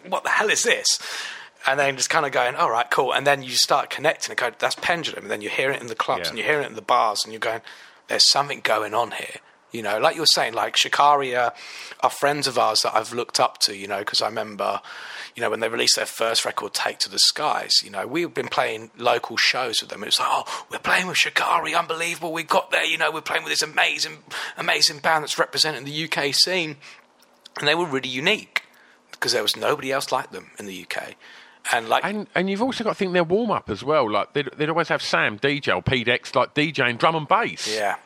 what 0.07 0.23
the 0.23 0.29
hell 0.29 0.49
is 0.49 0.63
this?" 0.63 0.99
and 1.65 1.77
then 1.77 1.97
just 1.97 2.09
kind 2.09 2.25
of 2.25 2.31
going, 2.31 2.55
all 2.55 2.71
right, 2.71 2.89
cool. 2.89 3.13
And 3.13 3.27
then 3.27 3.43
you 3.43 3.51
start 3.51 3.89
connecting 3.89 4.31
and 4.31 4.39
go, 4.39 4.51
that's 4.57 4.75
pendulum. 4.75 5.23
And 5.23 5.31
then 5.31 5.41
you 5.41 5.49
hear 5.49 5.69
it 5.69 5.81
in 5.81 5.87
the 5.87 5.95
clubs 5.95 6.25
yeah. 6.25 6.29
and 6.29 6.37
you 6.37 6.43
hear 6.45 6.61
it 6.61 6.67
in 6.67 6.75
the 6.75 6.81
bars 6.81 7.25
and 7.25 7.33
you're 7.33 7.41
going, 7.41 7.59
there's 8.07 8.29
something 8.29 8.61
going 8.63 8.93
on 8.93 9.11
here. 9.11 9.41
You 9.77 9.83
know, 9.83 9.99
like 9.99 10.15
you 10.15 10.21
were 10.21 10.27
saying, 10.27 10.53
like 10.53 10.75
Shikari 10.75 11.35
are, 11.35 11.53
are 12.01 12.09
friends 12.09 12.47
of 12.47 12.57
ours 12.57 12.81
that 12.81 12.95
I've 12.95 13.13
looked 13.13 13.39
up 13.39 13.59
to, 13.59 13.75
you 13.75 13.87
know, 13.87 13.99
because 13.99 14.21
I 14.21 14.27
remember, 14.27 14.81
you 15.35 15.41
know, 15.41 15.49
when 15.51 15.59
they 15.59 15.69
released 15.69 15.95
their 15.95 16.07
first 16.07 16.45
record, 16.45 16.73
Take 16.73 16.97
to 16.99 17.09
the 17.09 17.19
Skies, 17.19 17.73
you 17.83 17.91
know, 17.91 18.07
we've 18.07 18.33
been 18.33 18.47
playing 18.47 18.89
local 18.97 19.37
shows 19.37 19.81
with 19.81 19.91
them. 19.91 20.01
It 20.01 20.07
was 20.07 20.19
like, 20.19 20.29
oh, 20.31 20.65
we're 20.71 20.79
playing 20.79 21.05
with 21.05 21.17
Shikari, 21.17 21.75
unbelievable. 21.75 22.33
We 22.33 22.41
got 22.43 22.71
there, 22.71 22.83
you 22.83 22.97
know, 22.97 23.11
we're 23.11 23.21
playing 23.21 23.43
with 23.43 23.53
this 23.53 23.61
amazing, 23.61 24.17
amazing 24.57 24.99
band 24.99 25.23
that's 25.23 25.37
representing 25.37 25.85
the 25.85 26.09
UK 26.11 26.33
scene. 26.33 26.77
And 27.59 27.67
they 27.67 27.75
were 27.75 27.85
really 27.85 28.09
unique 28.09 28.63
because 29.11 29.33
there 29.33 29.43
was 29.43 29.55
nobody 29.55 29.91
else 29.91 30.11
like 30.11 30.31
them 30.31 30.49
in 30.57 30.65
the 30.65 30.85
UK. 30.85 31.15
And 31.71 31.89
like, 31.89 32.03
and, 32.05 32.27
and 32.33 32.49
you've 32.49 32.61
also 32.61 32.83
got 32.83 32.91
to 32.91 32.95
think 32.95 33.13
their 33.13 33.23
warm 33.23 33.51
up 33.51 33.69
as 33.69 33.83
well. 33.83 34.09
Like 34.09 34.33
they'd, 34.33 34.49
they'd 34.55 34.69
always 34.69 34.87
have 34.87 35.01
Sam 35.01 35.37
DJ 35.37 35.75
or 35.75 35.81
Pete 35.81 36.07
X 36.07 36.33
like 36.33 36.55
DJing 36.55 36.97
drum 36.97 37.15
and 37.15 37.27
bass. 37.27 37.67
Yeah, 37.71 37.97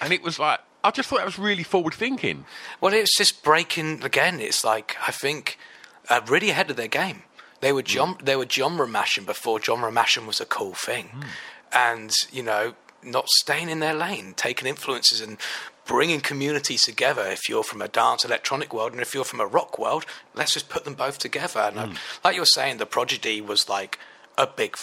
and 0.00 0.12
it 0.12 0.22
was 0.22 0.38
like 0.38 0.60
I 0.84 0.90
just 0.90 1.08
thought 1.08 1.18
that 1.18 1.26
was 1.26 1.38
really 1.38 1.62
forward 1.62 1.94
thinking. 1.94 2.44
Well, 2.80 2.92
it's 2.92 3.16
just 3.16 3.42
breaking 3.42 4.02
again. 4.02 4.40
It's 4.40 4.64
like 4.64 4.96
I 5.06 5.12
think 5.12 5.58
uh, 6.08 6.20
really 6.26 6.50
ahead 6.50 6.70
of 6.70 6.76
their 6.76 6.88
game. 6.88 7.22
They 7.60 7.72
were 7.72 7.82
John, 7.82 8.16
mm. 8.16 8.24
they 8.24 8.36
were 8.36 8.46
genre 8.48 8.88
mashing 8.88 9.24
before 9.24 9.60
genre 9.60 9.92
mashing 9.92 10.26
was 10.26 10.40
a 10.40 10.46
cool 10.46 10.74
thing, 10.74 11.10
mm. 11.14 11.24
and 11.72 12.12
you 12.32 12.42
know, 12.42 12.74
not 13.02 13.28
staying 13.28 13.68
in 13.68 13.78
their 13.78 13.94
lane, 13.94 14.34
taking 14.36 14.66
influences 14.66 15.20
and 15.20 15.38
bringing 15.84 16.20
communities 16.20 16.84
together. 16.84 17.22
If 17.26 17.48
you're 17.48 17.62
from 17.62 17.80
a 17.80 17.88
dance 17.88 18.24
electronic 18.24 18.72
world 18.72 18.92
and 18.92 19.00
if 19.00 19.14
you're 19.14 19.24
from 19.24 19.40
a 19.40 19.46
rock 19.46 19.78
world, 19.78 20.06
let's 20.34 20.54
just 20.54 20.68
put 20.68 20.84
them 20.84 20.94
both 20.94 21.18
together. 21.18 21.60
And 21.60 21.76
mm. 21.92 21.96
like 22.24 22.34
you 22.34 22.42
were 22.42 22.46
saying, 22.46 22.78
the 22.78 22.86
Prodigy 22.86 23.40
was 23.40 23.68
like 23.68 23.98
a 24.38 24.46
big 24.46 24.76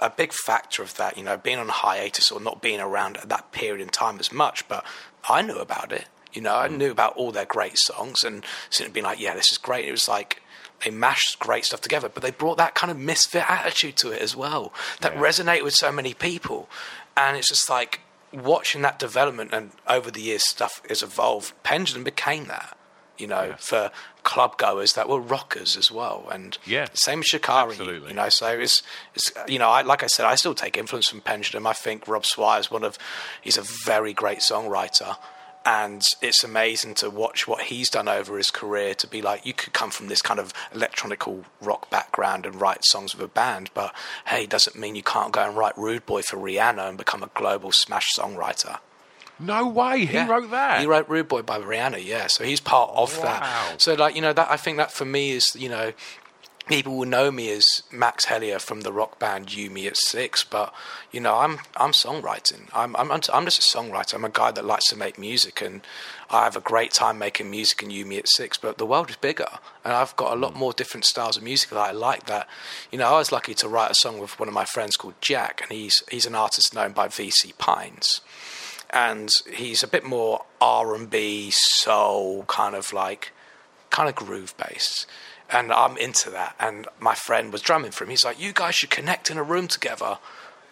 a 0.00 0.10
big 0.10 0.32
factor 0.32 0.82
of 0.82 0.96
that. 0.96 1.16
You 1.16 1.24
know, 1.24 1.36
being 1.36 1.58
on 1.58 1.68
hiatus 1.68 2.30
or 2.30 2.40
not 2.40 2.62
being 2.62 2.80
around 2.80 3.16
at 3.16 3.28
that 3.28 3.52
period 3.52 3.80
in 3.80 3.88
time 3.88 4.20
as 4.20 4.32
much, 4.32 4.68
but 4.68 4.84
I 5.28 5.42
knew 5.42 5.58
about 5.58 5.92
it. 5.92 6.06
You 6.32 6.42
know, 6.42 6.56
I 6.56 6.68
mm. 6.68 6.76
knew 6.76 6.90
about 6.90 7.16
all 7.16 7.32
their 7.32 7.44
great 7.44 7.78
songs 7.78 8.22
and 8.24 8.44
sitting 8.70 8.92
being 8.92 9.04
like, 9.04 9.20
yeah, 9.20 9.34
this 9.34 9.50
is 9.50 9.58
great. 9.58 9.86
It 9.86 9.90
was 9.90 10.08
like 10.08 10.42
they 10.84 10.90
mashed 10.90 11.38
great 11.38 11.64
stuff 11.64 11.80
together, 11.80 12.08
but 12.08 12.22
they 12.22 12.30
brought 12.30 12.58
that 12.58 12.74
kind 12.74 12.90
of 12.90 12.98
misfit 12.98 13.48
attitude 13.48 13.96
to 13.96 14.12
it 14.12 14.22
as 14.22 14.34
well 14.36 14.72
that 15.00 15.14
yeah. 15.14 15.20
resonated 15.20 15.64
with 15.64 15.74
so 15.74 15.92
many 15.92 16.14
people. 16.14 16.68
And 17.16 17.36
it's 17.36 17.48
just 17.48 17.68
like 17.68 18.00
watching 18.32 18.82
that 18.82 18.98
development 18.98 19.52
and 19.52 19.72
over 19.86 20.10
the 20.10 20.20
years 20.20 20.48
stuff 20.48 20.82
has 20.88 21.02
evolved. 21.02 21.52
Pendulum 21.62 22.04
became 22.04 22.46
that. 22.46 22.76
You 23.20 23.26
know, 23.26 23.54
for 23.58 23.90
club 24.22 24.56
goers 24.58 24.94
that 24.94 25.08
were 25.08 25.20
rockers 25.20 25.76
as 25.76 25.90
well. 25.90 26.28
And 26.32 26.56
Yeah. 26.64 26.88
same 26.94 27.20
as 27.20 27.26
Shikari, 27.26 27.70
Absolutely. 27.70 28.08
you 28.08 28.14
know. 28.14 28.28
So 28.28 28.48
it's, 28.48 28.82
it's 29.14 29.32
you 29.48 29.58
know, 29.58 29.68
I, 29.68 29.82
like 29.82 30.02
I 30.02 30.06
said, 30.06 30.26
I 30.26 30.34
still 30.34 30.54
take 30.54 30.76
influence 30.76 31.08
from 31.08 31.20
Pendulum. 31.20 31.66
I 31.66 31.72
think 31.72 32.08
Rob 32.08 32.24
Swire 32.26 32.60
is 32.60 32.70
one 32.70 32.84
of, 32.84 32.98
he's 33.40 33.58
a 33.58 33.62
very 33.84 34.12
great 34.12 34.38
songwriter. 34.40 35.16
And 35.66 36.02
it's 36.22 36.42
amazing 36.42 36.94
to 36.96 37.10
watch 37.10 37.46
what 37.46 37.64
he's 37.64 37.90
done 37.90 38.08
over 38.08 38.38
his 38.38 38.50
career 38.50 38.94
to 38.94 39.06
be 39.06 39.20
like, 39.20 39.44
you 39.44 39.52
could 39.52 39.74
come 39.74 39.90
from 39.90 40.08
this 40.08 40.22
kind 40.22 40.40
of 40.40 40.54
electronical 40.74 41.44
rock 41.60 41.90
background 41.90 42.46
and 42.46 42.58
write 42.58 42.82
songs 42.86 43.14
with 43.14 43.22
a 43.22 43.28
band, 43.28 43.68
but 43.74 43.94
hey, 44.28 44.46
doesn't 44.46 44.74
mean 44.74 44.94
you 44.96 45.02
can't 45.02 45.32
go 45.34 45.46
and 45.46 45.54
write 45.54 45.76
Rude 45.76 46.06
Boy 46.06 46.22
for 46.22 46.38
Rihanna 46.38 46.88
and 46.88 46.96
become 46.96 47.22
a 47.22 47.30
global 47.34 47.72
smash 47.72 48.06
songwriter. 48.16 48.78
No 49.40 49.66
way, 49.66 50.04
he 50.04 50.14
Yeah. 50.14 50.26
wrote 50.28 50.50
that. 50.50 50.80
He 50.80 50.86
wrote 50.86 51.08
Rude 51.08 51.28
Boy 51.28 51.42
by 51.42 51.58
Rihanna, 51.58 52.04
yeah. 52.04 52.26
So 52.28 52.44
he's 52.44 52.60
part 52.60 52.90
of 52.94 53.16
Wow. 53.18 53.22
that. 53.24 53.82
So 53.82 53.94
like, 53.94 54.14
you 54.14 54.20
know, 54.20 54.32
that 54.32 54.50
I 54.50 54.56
think 54.56 54.76
that 54.78 54.92
for 54.92 55.04
me 55.04 55.32
is, 55.32 55.54
you 55.56 55.68
know, 55.68 55.92
people 56.68 56.94
will 56.96 57.08
know 57.08 57.32
me 57.32 57.50
as 57.50 57.82
Max 57.90 58.26
Helyer 58.26 58.60
from 58.60 58.82
the 58.82 58.92
rock 58.92 59.18
band 59.18 59.52
You 59.52 59.70
Me 59.70 59.88
at 59.88 59.96
Six, 59.96 60.44
but 60.44 60.72
you 61.10 61.18
know, 61.20 61.36
I'm 61.38 61.58
I'm 61.76 61.90
songwriting. 61.92 62.68
I'm 62.72 62.94
I'm 62.96 63.10
I'm 63.10 63.44
just 63.44 63.58
a 63.74 63.76
songwriter. 63.78 64.14
I'm 64.14 64.24
a 64.24 64.28
guy 64.28 64.50
that 64.52 64.64
likes 64.64 64.86
to 64.90 64.96
make 64.96 65.18
music, 65.18 65.60
and 65.62 65.80
I 66.30 66.44
have 66.44 66.54
a 66.56 66.60
great 66.60 66.92
time 66.92 67.18
making 67.18 67.50
music 67.50 67.82
in 67.82 67.90
You 67.90 68.04
Me 68.06 68.18
at 68.18 68.28
Six. 68.28 68.56
But 68.58 68.78
the 68.78 68.86
world 68.86 69.10
is 69.10 69.16
bigger, 69.16 69.48
and 69.84 69.94
I've 69.94 70.14
got 70.16 70.32
a 70.32 70.36
lot 70.36 70.54
more 70.54 70.72
different 70.72 71.04
styles 71.06 71.36
of 71.36 71.42
music 71.42 71.70
that 71.70 71.78
I 71.78 71.90
like. 71.90 72.26
That 72.26 72.46
you 72.92 72.98
know, 72.98 73.08
I 73.08 73.18
was 73.18 73.32
lucky 73.32 73.54
to 73.54 73.68
write 73.68 73.90
a 73.90 73.94
song 73.96 74.20
with 74.20 74.38
one 74.38 74.46
of 74.48 74.54
my 74.54 74.64
friends 74.66 74.96
called 74.96 75.14
Jack, 75.20 75.62
and 75.62 75.72
he's 75.76 75.96
he's 76.08 76.26
an 76.26 76.36
artist 76.36 76.72
known 76.72 76.92
by 76.92 77.08
VC 77.08 77.56
Pines 77.58 78.20
and 78.92 79.30
he's 79.52 79.82
a 79.82 79.88
bit 79.88 80.04
more 80.04 80.44
R 80.60 80.94
and 80.94 81.08
B 81.08 81.50
soul 81.50 82.44
kind 82.44 82.74
of 82.74 82.92
like 82.92 83.32
kind 83.90 84.08
of 84.08 84.14
groove 84.14 84.54
based. 84.56 85.06
And 85.52 85.72
I'm 85.72 85.96
into 85.96 86.30
that. 86.30 86.54
And 86.60 86.86
my 87.00 87.14
friend 87.14 87.52
was 87.52 87.62
drumming 87.62 87.90
for 87.90 88.04
him. 88.04 88.10
He's 88.10 88.24
like, 88.24 88.40
"You 88.40 88.52
guys 88.52 88.76
should 88.76 88.90
connect 88.90 89.30
in 89.30 89.38
a 89.38 89.42
room 89.42 89.68
together." 89.68 90.18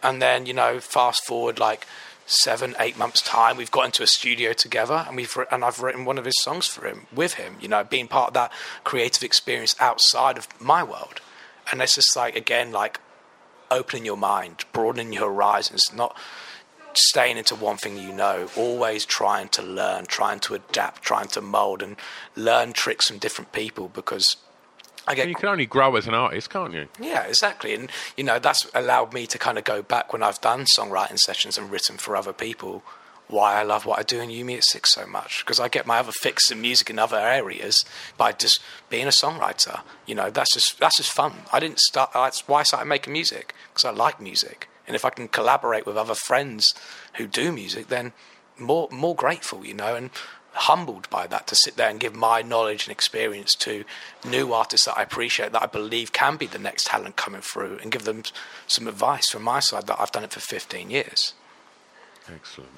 And 0.03 0.23
then 0.23 0.47
you 0.47 0.55
know, 0.55 0.81
fast 0.81 1.27
forward 1.27 1.59
like 1.59 1.87
seven, 2.27 2.77
eight 2.79 2.99
months 2.99 3.23
time, 3.23 3.57
we've 3.57 3.71
got 3.71 3.87
into 3.87 4.03
a 4.03 4.07
studio 4.07 4.53
together, 4.53 5.05
and 5.07 5.16
we've 5.16 5.37
and 5.51 5.64
I've 5.64 5.81
written 5.81 6.05
one 6.05 6.19
of 6.19 6.25
his 6.25 6.41
songs 6.43 6.66
for 6.66 6.87
him 6.87 7.07
with 7.12 7.35
him. 7.35 7.57
You 7.61 7.69
know, 7.69 7.83
being 7.83 8.07
part 8.07 8.29
of 8.29 8.35
that 8.35 8.53
creative 8.85 9.23
experience 9.23 9.75
outside 9.81 10.39
of 10.39 10.49
my 10.61 10.83
world. 10.83 11.21
And 11.71 11.83
it's 11.83 11.97
just 11.97 12.14
like 12.16 12.37
again, 12.37 12.71
like 12.71 13.01
opening 13.71 14.05
your 14.05 14.16
mind, 14.16 14.64
broadening 14.73 15.12
your 15.12 15.29
horizons, 15.29 15.93
not 15.93 16.16
staying 16.95 17.36
into 17.36 17.55
one 17.55 17.76
thing 17.76 17.97
you 17.97 18.12
know, 18.12 18.49
always 18.57 19.05
trying 19.05 19.49
to 19.51 19.62
learn, 19.62 20.07
trying 20.07 20.41
to 20.41 20.55
adapt, 20.55 21.03
trying 21.03 21.28
to 21.28 21.41
mold 21.41 21.82
and 21.82 21.97
learn 22.36 22.72
tricks 22.72 23.09
from 23.09 23.18
different 23.18 23.53
people 23.53 23.89
because 23.89 24.36
I 25.07 25.14
get 25.14 25.28
you 25.28 25.34
can 25.34 25.49
only 25.49 25.66
grow 25.66 25.97
as 25.97 26.07
an 26.07 26.14
artist, 26.14 26.51
can't 26.51 26.74
you? 26.74 26.89
yeah, 27.01 27.24
exactly. 27.24 27.74
And, 27.74 27.91
you 28.16 28.24
know, 28.24 28.39
that's 28.39 28.70
allowed 28.74 29.14
me 29.14 29.26
to 29.26 29.39
kind 29.39 29.57
of 29.57 29.64
go 29.64 29.80
back 29.80 30.12
when 30.12 30.22
I've 30.22 30.41
done 30.41 30.66
songwriting 30.76 31.18
sessions 31.18 31.57
and 31.57 31.70
written 31.70 31.97
for 31.97 32.14
other 32.14 32.32
people 32.32 32.82
why 33.28 33.61
I 33.61 33.62
love 33.62 33.84
what 33.84 33.99
I 33.99 34.03
do 34.03 34.20
in 34.20 34.30
You 34.30 34.45
Me 34.45 34.57
at 34.57 34.64
Six 34.64 34.93
so 34.93 35.07
much. 35.07 35.45
Because 35.45 35.61
I 35.61 35.68
get 35.68 35.86
my 35.86 35.99
other 35.99 36.12
fix 36.12 36.51
in 36.51 36.61
music 36.61 36.91
in 36.91 36.99
other 36.99 37.18
areas 37.18 37.84
by 38.16 38.32
just 38.32 38.61
being 38.91 39.07
a 39.07 39.11
songwriter. 39.11 39.80
You 40.07 40.14
know, 40.14 40.30
that's 40.30 40.53
just, 40.55 40.78
that's 40.78 40.97
just 40.97 41.12
fun. 41.12 41.32
I 41.53 41.61
didn't 41.61 41.78
start, 41.78 42.12
that's 42.12 42.49
why 42.49 42.61
I 42.61 42.62
started 42.64 42.86
making 42.86 43.12
music, 43.12 43.55
because 43.72 43.84
I 43.84 43.91
like 43.91 44.20
music. 44.20 44.68
And 44.89 44.97
if 44.97 45.05
I 45.05 45.11
can 45.11 45.28
collaborate 45.28 45.86
with 45.86 45.97
other 45.97 46.16
friends 46.16 46.74
who 47.14 47.28
do 47.28 47.53
music, 47.53 47.86
then 47.86 48.12
more, 48.59 48.89
more 48.91 49.14
grateful, 49.14 49.64
you 49.64 49.74
know, 49.74 49.95
and 49.95 50.11
humbled 50.53 51.09
by 51.11 51.26
that 51.28 51.47
to 51.47 51.55
sit 51.55 51.76
there 51.76 51.89
and 51.89 52.01
give 52.01 52.16
my 52.16 52.43
knowledge 52.43 52.86
and 52.86 52.93
experience 52.93 53.55
to 53.55 53.84
new 54.26 54.53
artists 54.53 54.86
that 54.86 54.99
I 54.99 55.03
appreciate 55.03 55.53
that 55.53 55.62
I 55.62 55.66
believe 55.66 56.12
can 56.12 56.36
be 56.36 56.47
the 56.47 56.59
next 56.59 56.89
talent 56.89 57.14
coming 57.14 57.43
through 57.43 57.78
and 57.80 57.93
give 57.93 58.05
them 58.05 58.24
some 58.66 58.89
advice 58.89 59.28
from 59.30 59.43
my 59.43 59.61
side 59.61 59.86
that 59.86 60.01
I've 60.01 60.11
done 60.11 60.24
it 60.24 60.32
for 60.32 60.41
15 60.41 60.91
years. 60.91 61.34
Excellent. 62.28 62.70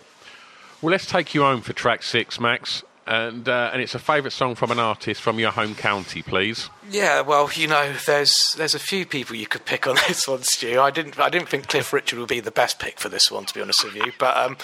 Well, 0.82 0.92
let's 0.92 1.06
take 1.06 1.34
you 1.34 1.42
home 1.42 1.62
for 1.62 1.72
track 1.72 2.02
six, 2.02 2.38
Max. 2.38 2.82
And, 3.06 3.48
uh, 3.48 3.70
and 3.72 3.82
it's 3.82 3.94
a 3.94 3.98
favourite 3.98 4.32
song 4.32 4.54
from 4.54 4.70
an 4.70 4.78
artist 4.78 5.20
from 5.20 5.38
your 5.38 5.50
home 5.50 5.74
county, 5.74 6.22
please. 6.22 6.70
Yeah, 6.88 7.22
well, 7.22 7.50
you 7.54 7.66
know, 7.66 7.92
there's 8.06 8.34
there's 8.56 8.74
a 8.74 8.78
few 8.78 9.04
people 9.04 9.34
you 9.34 9.46
could 9.46 9.64
pick 9.64 9.86
on 9.86 9.94
this 10.08 10.28
one, 10.28 10.42
Stu. 10.42 10.80
I 10.80 10.90
didn't 10.90 11.18
I 11.18 11.28
didn't 11.28 11.48
think 11.48 11.66
Cliff 11.68 11.92
Richard 11.92 12.18
would 12.18 12.28
be 12.28 12.40
the 12.40 12.50
best 12.50 12.78
pick 12.78 13.00
for 13.00 13.08
this 13.08 13.30
one, 13.30 13.46
to 13.46 13.54
be 13.54 13.60
honest 13.60 13.82
with 13.82 13.96
you. 13.96 14.12
But 14.18 14.36
um, 14.36 14.56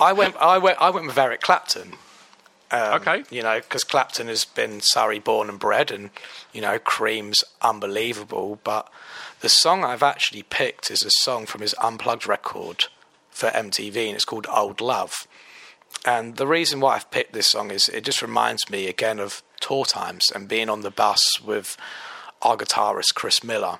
I 0.00 0.12
went 0.12 0.36
I 0.36 0.58
went 0.58 0.80
I 0.80 0.90
went 0.90 1.06
with 1.06 1.16
Eric 1.18 1.40
Clapton. 1.40 1.92
Um, 2.70 2.94
Okay. 2.94 3.24
You 3.30 3.42
know, 3.42 3.60
because 3.60 3.84
Clapton 3.84 4.26
has 4.28 4.44
been 4.44 4.80
Surrey 4.80 5.18
born 5.18 5.48
and 5.48 5.58
bred, 5.58 5.90
and 5.90 6.10
you 6.52 6.60
know, 6.60 6.78
Cream's 6.78 7.42
unbelievable. 7.62 8.58
But 8.64 8.90
the 9.40 9.48
song 9.48 9.84
I've 9.84 10.02
actually 10.02 10.42
picked 10.42 10.90
is 10.90 11.02
a 11.02 11.10
song 11.10 11.46
from 11.46 11.60
his 11.60 11.74
unplugged 11.82 12.26
record 12.26 12.86
for 13.30 13.50
MTV, 13.50 14.06
and 14.06 14.14
it's 14.14 14.24
called 14.24 14.46
"Old 14.50 14.80
Love." 14.80 15.26
And 16.04 16.36
the 16.36 16.46
reason 16.46 16.80
why 16.80 16.96
I've 16.96 17.10
picked 17.10 17.32
this 17.32 17.48
song 17.48 17.70
is 17.70 17.88
it 17.88 18.04
just 18.04 18.20
reminds 18.20 18.68
me 18.68 18.88
again 18.88 19.18
of 19.18 19.42
tour 19.60 19.84
times 19.84 20.30
and 20.30 20.48
being 20.48 20.68
on 20.68 20.82
the 20.82 20.90
bus 20.90 21.40
with 21.40 21.76
our 22.42 22.56
guitarist 22.56 23.14
Chris 23.14 23.42
Miller. 23.42 23.78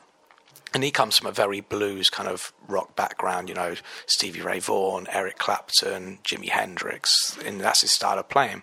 And 0.73 0.83
he 0.83 0.91
comes 0.91 1.19
from 1.19 1.29
a 1.29 1.33
very 1.33 1.61
blues 1.61 2.11
kind 2.11 2.29
of 2.29 2.53
rock 2.67 2.97
background, 2.97 3.49
you 3.49 3.55
know, 3.55 3.75
Stevie 4.07 4.41
Ray 4.41 4.59
Vaughan, 4.59 5.07
Eric 5.13 5.39
Clapton, 5.39 6.19
Jimi 6.25 6.49
Hendrix, 6.49 7.39
and 7.45 7.61
that's 7.61 7.83
his 7.83 7.93
style 7.93 8.19
of 8.19 8.29
playing. 8.29 8.63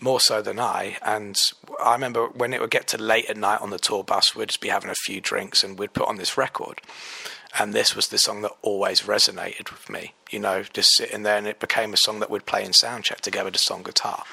More 0.00 0.18
so 0.18 0.42
than 0.42 0.58
I. 0.58 0.96
And 1.02 1.36
I 1.80 1.92
remember 1.92 2.26
when 2.26 2.52
it 2.52 2.60
would 2.60 2.70
get 2.70 2.88
to 2.88 2.98
late 2.98 3.26
at 3.30 3.36
night 3.36 3.60
on 3.60 3.70
the 3.70 3.78
tour 3.78 4.02
bus, 4.02 4.34
we'd 4.34 4.48
just 4.48 4.60
be 4.60 4.70
having 4.70 4.90
a 4.90 4.94
few 4.94 5.20
drinks 5.20 5.62
and 5.62 5.78
we'd 5.78 5.92
put 5.92 6.08
on 6.08 6.16
this 6.16 6.36
record. 6.36 6.80
And 7.58 7.72
this 7.72 7.94
was 7.94 8.08
the 8.08 8.18
song 8.18 8.42
that 8.42 8.52
always 8.62 9.02
resonated 9.02 9.70
with 9.70 9.88
me, 9.88 10.14
you 10.30 10.40
know, 10.40 10.64
just 10.64 10.96
sitting 10.96 11.22
there 11.22 11.36
and 11.38 11.46
it 11.46 11.60
became 11.60 11.92
a 11.92 11.96
song 11.96 12.18
that 12.20 12.30
we'd 12.30 12.46
play 12.46 12.64
in 12.64 12.72
soundcheck 12.72 13.20
together 13.20 13.50
just 13.50 13.70
on 13.70 13.84
guitar. 13.84 14.24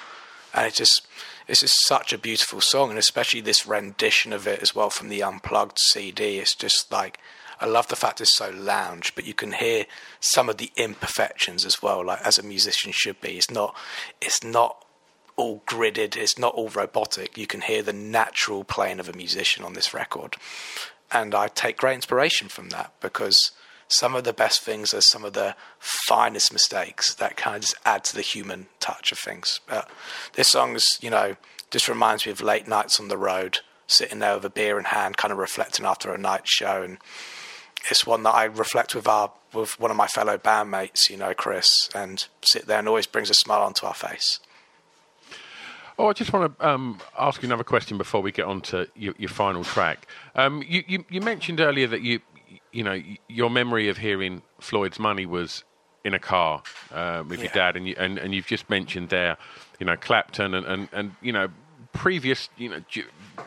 And 0.54 0.66
it 0.66 0.74
just, 0.74 1.06
it's 1.48 1.62
just 1.62 1.86
such 1.86 2.12
a 2.14 2.18
beautiful 2.18 2.62
song, 2.62 2.90
and 2.90 3.00
especially 3.00 3.42
this 3.42 3.68
rendition 3.68 4.34
of 4.34 4.48
it 4.48 4.62
as 4.62 4.76
well 4.76 4.90
from 4.90 5.10
the 5.10 5.24
unplugged 5.24 5.78
CD. 5.80 6.40
It's 6.40 6.56
just 6.56 6.92
like, 6.92 7.20
I 7.60 7.68
love 7.68 7.88
the 7.88 7.96
fact 7.96 8.20
it's 8.22 8.36
so 8.36 8.50
lounge, 8.50 9.14
but 9.14 9.26
you 9.26 9.36
can 9.36 9.52
hear 9.52 9.86
some 10.20 10.50
of 10.50 10.58
the 10.58 10.72
imperfections 10.76 11.64
as 11.64 11.82
well, 11.82 12.04
like 12.04 12.22
as 12.22 12.40
a 12.40 12.44
musician 12.44 12.92
should 12.92 13.22
be. 13.22 13.38
It's 13.38 13.52
not, 13.52 13.76
it's 14.20 14.44
not 14.44 14.84
all 15.36 15.62
gridded, 15.68 16.18
it's 16.18 16.40
not 16.40 16.56
all 16.56 16.70
robotic. 16.70 17.38
You 17.38 17.48
can 17.48 17.62
hear 17.62 17.84
the 17.84 17.94
natural 17.94 18.64
playing 18.64 19.00
of 19.00 19.08
a 19.08 19.14
musician 19.14 19.64
on 19.64 19.74
this 19.74 19.94
record. 19.94 20.38
And 21.14 21.36
I 21.36 21.48
take 21.48 21.78
great 21.78 21.96
inspiration 21.96 22.48
from 22.48 22.70
that 22.70 22.94
because 23.02 23.52
some 23.88 24.16
of 24.16 24.24
the 24.24 24.34
best 24.34 24.62
things 24.62 24.94
are 24.94 25.02
some 25.02 25.26
of 25.26 25.34
the 25.34 25.56
finest 25.80 26.54
mistakes 26.54 27.14
that 27.16 27.36
kind 27.36 27.58
of 27.58 27.62
just 27.62 27.76
add 27.86 28.04
to 28.06 28.16
the 28.16 28.22
human 28.22 28.68
touch 28.80 29.12
of 29.12 29.18
things. 29.18 29.60
But 29.68 29.90
this 30.34 30.50
song 30.50 30.76
is, 30.76 30.86
you 31.02 31.10
know, 31.10 31.36
just 31.70 31.90
reminds 31.90 32.26
me 32.26 32.32
of 32.32 32.42
late 32.42 32.68
nights 32.68 33.00
on 33.00 33.10
the 33.10 33.18
road, 33.18 33.60
sitting 33.88 34.20
there 34.20 34.36
with 34.36 34.46
a 34.46 34.50
beer 34.50 34.80
in 34.80 34.86
hand, 34.86 35.18
kind 35.18 35.32
of 35.32 35.38
reflecting 35.38 35.86
after 35.86 36.14
a 36.14 36.18
night 36.18 36.44
show. 36.46 36.82
And 36.84 36.98
it's 37.90 38.06
one 38.06 38.24
that 38.24 38.36
I 38.36 38.46
reflect 38.46 38.96
with 38.96 39.08
our 39.08 39.32
with 39.54 39.78
one 39.80 39.92
of 39.92 39.98
my 39.98 40.08
fellow 40.08 40.38
bandmates, 40.38 41.10
you 41.10 41.18
know, 41.18 41.34
Chris, 41.34 41.90
and 41.94 42.26
sit 42.42 42.68
there 42.68 42.80
and 42.80 42.88
always 42.88 43.06
brings 43.06 43.30
a 43.30 43.34
smile 43.34 43.64
onto 43.64 43.86
our 43.86 43.94
face. 43.94 44.40
Oh, 46.02 46.08
I 46.08 46.14
just 46.14 46.34
want 46.34 46.58
to 46.58 46.68
um, 46.68 46.98
ask 47.16 47.44
you 47.44 47.48
another 47.48 47.64
question 47.64 48.00
before 48.00 48.24
we 48.24 48.32
get 48.32 48.46
on 48.46 48.62
to 48.62 48.88
your, 48.96 49.14
your 49.20 49.30
final 49.30 49.64
track. 49.64 50.08
Um, 50.34 50.64
you, 50.68 50.84
you, 50.88 51.06
you 51.12 51.22
mentioned 51.22 51.60
earlier 51.60 51.86
that 51.86 52.02
you, 52.02 52.22
you 52.72 52.84
know, 52.84 53.00
your 53.30 53.52
memory 53.52 53.88
of 53.88 54.00
hearing 54.00 54.42
Floyd's 54.60 54.98
Money 54.98 55.28
was 55.28 55.64
in 56.04 56.16
a 56.16 56.20
car 56.20 56.64
uh, 56.92 57.24
with 57.28 57.40
your 57.40 57.52
dad, 57.52 57.78
and, 57.78 57.88
you, 57.88 57.94
and 58.00 58.18
and 58.18 58.34
you've 58.34 58.48
just 58.48 58.68
mentioned 58.68 59.10
there, 59.10 59.38
you 59.80 59.86
know, 59.86 59.96
Clapton 59.96 60.56
and, 60.56 60.66
and, 60.66 60.90
and 60.92 61.12
you 61.22 61.32
know, 61.32 61.50
previous 61.94 62.50
you 62.58 62.70
know 62.70 62.82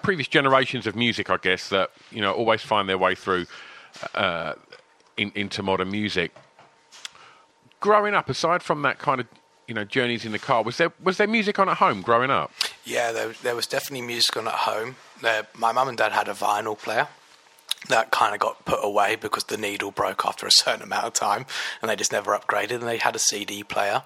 previous 0.05 0.29
generations 0.29 0.87
of 0.87 0.95
music, 0.95 1.31
I 1.31 1.39
guess 1.39 1.71
that 1.71 1.91
you 2.13 2.21
know 2.21 2.33
always 2.33 2.63
find 2.63 2.89
their 2.89 2.99
way 2.99 3.17
through 3.17 3.47
uh, 4.15 4.55
in, 5.17 5.33
into 5.35 5.65
modern 5.65 5.91
music. 5.91 6.33
Growing 7.81 8.15
up, 8.15 8.31
aside 8.31 8.63
from 8.63 8.83
that 8.83 9.01
kind 9.01 9.21
of 9.21 9.27
you 9.67 9.75
know 9.75 9.85
journeys 9.85 10.25
in 10.25 10.33
the 10.33 10.39
car, 10.39 10.63
was 10.63 10.77
there 10.77 10.93
was 11.03 11.17
there 11.19 11.27
music 11.27 11.59
on 11.59 11.69
at 11.69 11.79
home 11.79 12.03
growing 12.03 12.31
up? 12.31 12.51
Yeah, 12.85 13.13
there, 13.13 13.35
there 13.43 13.57
was 13.57 13.67
definitely 13.67 14.07
music 14.07 14.37
on 14.37 14.47
at 14.47 14.55
home. 14.55 14.97
My 15.57 15.73
mum 15.73 15.89
and 15.89 15.99
dad 15.99 16.13
had 16.13 16.29
a 16.29 16.35
vinyl 16.35 16.79
player 16.79 17.09
that 17.89 18.11
kind 18.11 18.35
of 18.35 18.41
got 18.41 18.65
put 18.65 18.81
away 18.83 19.17
because 19.17 19.45
the 19.45 19.57
needle 19.57 19.91
broke 19.91 20.25
after 20.25 20.47
a 20.47 20.51
certain 20.51 20.83
amount 20.83 21.05
of 21.05 21.13
time, 21.13 21.47
and 21.81 21.91
they 21.91 21.97
just 21.97 22.13
never 22.13 22.37
upgraded. 22.37 22.77
And 22.77 22.89
they 22.89 22.99
had 22.99 23.17
a 23.17 23.19
CD 23.19 23.63
player. 23.63 24.03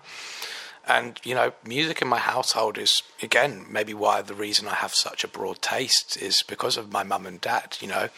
And 0.87 1.21
you 1.23 1.35
know, 1.35 1.53
music 1.65 2.01
in 2.01 2.09
my 2.09 2.19
household 2.19 2.79
is 2.79 3.03
again 3.23 3.67
maybe 3.71 3.93
why 3.93 4.23
the 4.23 4.35
reason 4.35 4.69
I 4.69 4.75
have 4.75 4.95
such 4.95 5.23
a 5.23 5.29
broad 5.29 5.61
taste 5.61 6.17
is 6.17 6.43
because 6.43 6.77
of 6.79 6.93
my 6.93 7.03
mum 7.03 7.27
and 7.27 7.41
dad. 7.41 7.77
You 7.81 7.89
know, 7.89 8.09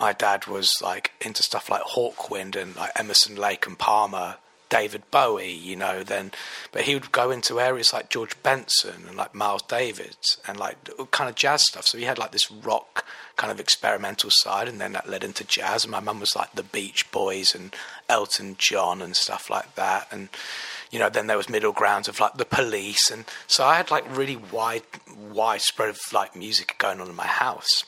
my 0.00 0.14
dad 0.14 0.46
was 0.46 0.72
like 0.82 1.12
into 1.20 1.42
stuff 1.42 1.68
like 1.68 1.82
Hawkwind 1.82 2.56
and 2.56 2.74
like 2.76 2.92
Emerson, 2.96 3.36
Lake 3.36 3.66
and 3.66 3.78
Palmer, 3.78 4.36
David 4.68 5.02
Bowie, 5.10 5.52
you 5.52 5.76
know, 5.76 6.02
then, 6.02 6.32
but 6.72 6.82
he 6.82 6.94
would 6.94 7.12
go 7.12 7.30
into 7.30 7.60
areas 7.60 7.92
like 7.92 8.10
George 8.10 8.40
Benson 8.42 9.04
and 9.08 9.16
like 9.16 9.34
Miles 9.34 9.62
Davis 9.62 10.38
and 10.46 10.58
like 10.58 10.76
kind 11.10 11.30
of 11.30 11.36
jazz 11.36 11.62
stuff. 11.62 11.86
So 11.86 11.98
he 11.98 12.04
had 12.04 12.18
like 12.18 12.32
this 12.32 12.50
rock 12.50 13.04
kind 13.36 13.50
of 13.52 13.60
experimental 13.60 14.30
side, 14.32 14.68
and 14.68 14.80
then 14.80 14.92
that 14.92 15.08
led 15.08 15.24
into 15.24 15.44
jazz. 15.44 15.84
And 15.84 15.92
my 15.92 16.00
mum 16.00 16.20
was 16.20 16.36
like 16.36 16.52
the 16.52 16.62
Beach 16.62 17.10
Boys 17.10 17.54
and 17.54 17.74
Elton 18.08 18.56
John 18.58 19.00
and 19.00 19.16
stuff 19.16 19.48
like 19.48 19.74
that. 19.76 20.08
And, 20.10 20.28
you 20.90 20.98
know, 20.98 21.08
then 21.08 21.28
there 21.28 21.36
was 21.36 21.48
middle 21.48 21.72
grounds 21.72 22.08
of 22.08 22.20
like 22.20 22.34
the 22.34 22.44
police. 22.44 23.10
And 23.10 23.24
so 23.46 23.64
I 23.64 23.76
had 23.76 23.90
like 23.90 24.16
really 24.16 24.36
wide, 24.36 24.82
widespread 25.32 25.90
of 25.90 25.98
like 26.12 26.36
music 26.36 26.74
going 26.78 27.00
on 27.00 27.08
in 27.08 27.16
my 27.16 27.26
house. 27.26 27.84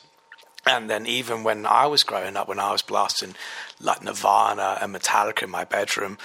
And 0.65 0.89
then 0.89 1.07
even 1.07 1.43
when 1.43 1.65
I 1.65 1.87
was 1.87 2.03
growing 2.03 2.37
up, 2.37 2.47
when 2.47 2.59
I 2.59 2.71
was 2.71 2.83
blasting 2.83 3.33
like 3.79 4.03
Nirvana 4.03 4.77
and 4.79 4.95
Metallica 4.95 5.43
in 5.43 5.49
my 5.49 5.63
bedroom, 5.63 6.19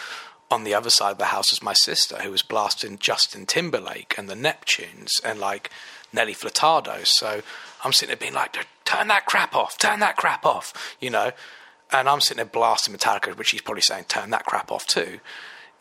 on 0.50 0.64
the 0.64 0.74
other 0.74 0.90
side 0.90 1.12
of 1.12 1.18
the 1.18 1.26
house 1.26 1.52
is 1.52 1.62
my 1.62 1.72
sister 1.72 2.18
who 2.22 2.30
was 2.30 2.42
blasting 2.42 2.98
Justin 2.98 3.46
Timberlake 3.46 4.14
and 4.16 4.28
the 4.28 4.34
Neptunes 4.34 5.22
and 5.24 5.40
like 5.40 5.70
Nelly 6.12 6.34
Furtado. 6.34 7.06
So 7.06 7.42
I'm 7.84 7.92
sitting 7.92 8.10
there 8.10 8.16
being 8.16 8.34
like, 8.34 8.66
turn 8.84 9.08
that 9.08 9.26
crap 9.26 9.54
off, 9.54 9.76
turn 9.78 10.00
that 10.00 10.16
crap 10.16 10.46
off, 10.46 10.96
you 11.00 11.10
know. 11.10 11.32
And 11.92 12.08
I'm 12.08 12.20
sitting 12.20 12.38
there 12.38 12.46
blasting 12.46 12.94
Metallica, 12.94 13.36
which 13.36 13.50
he's 13.50 13.62
probably 13.62 13.82
saying, 13.82 14.04
turn 14.08 14.30
that 14.30 14.44
crap 14.44 14.72
off 14.72 14.86
too. 14.86 15.20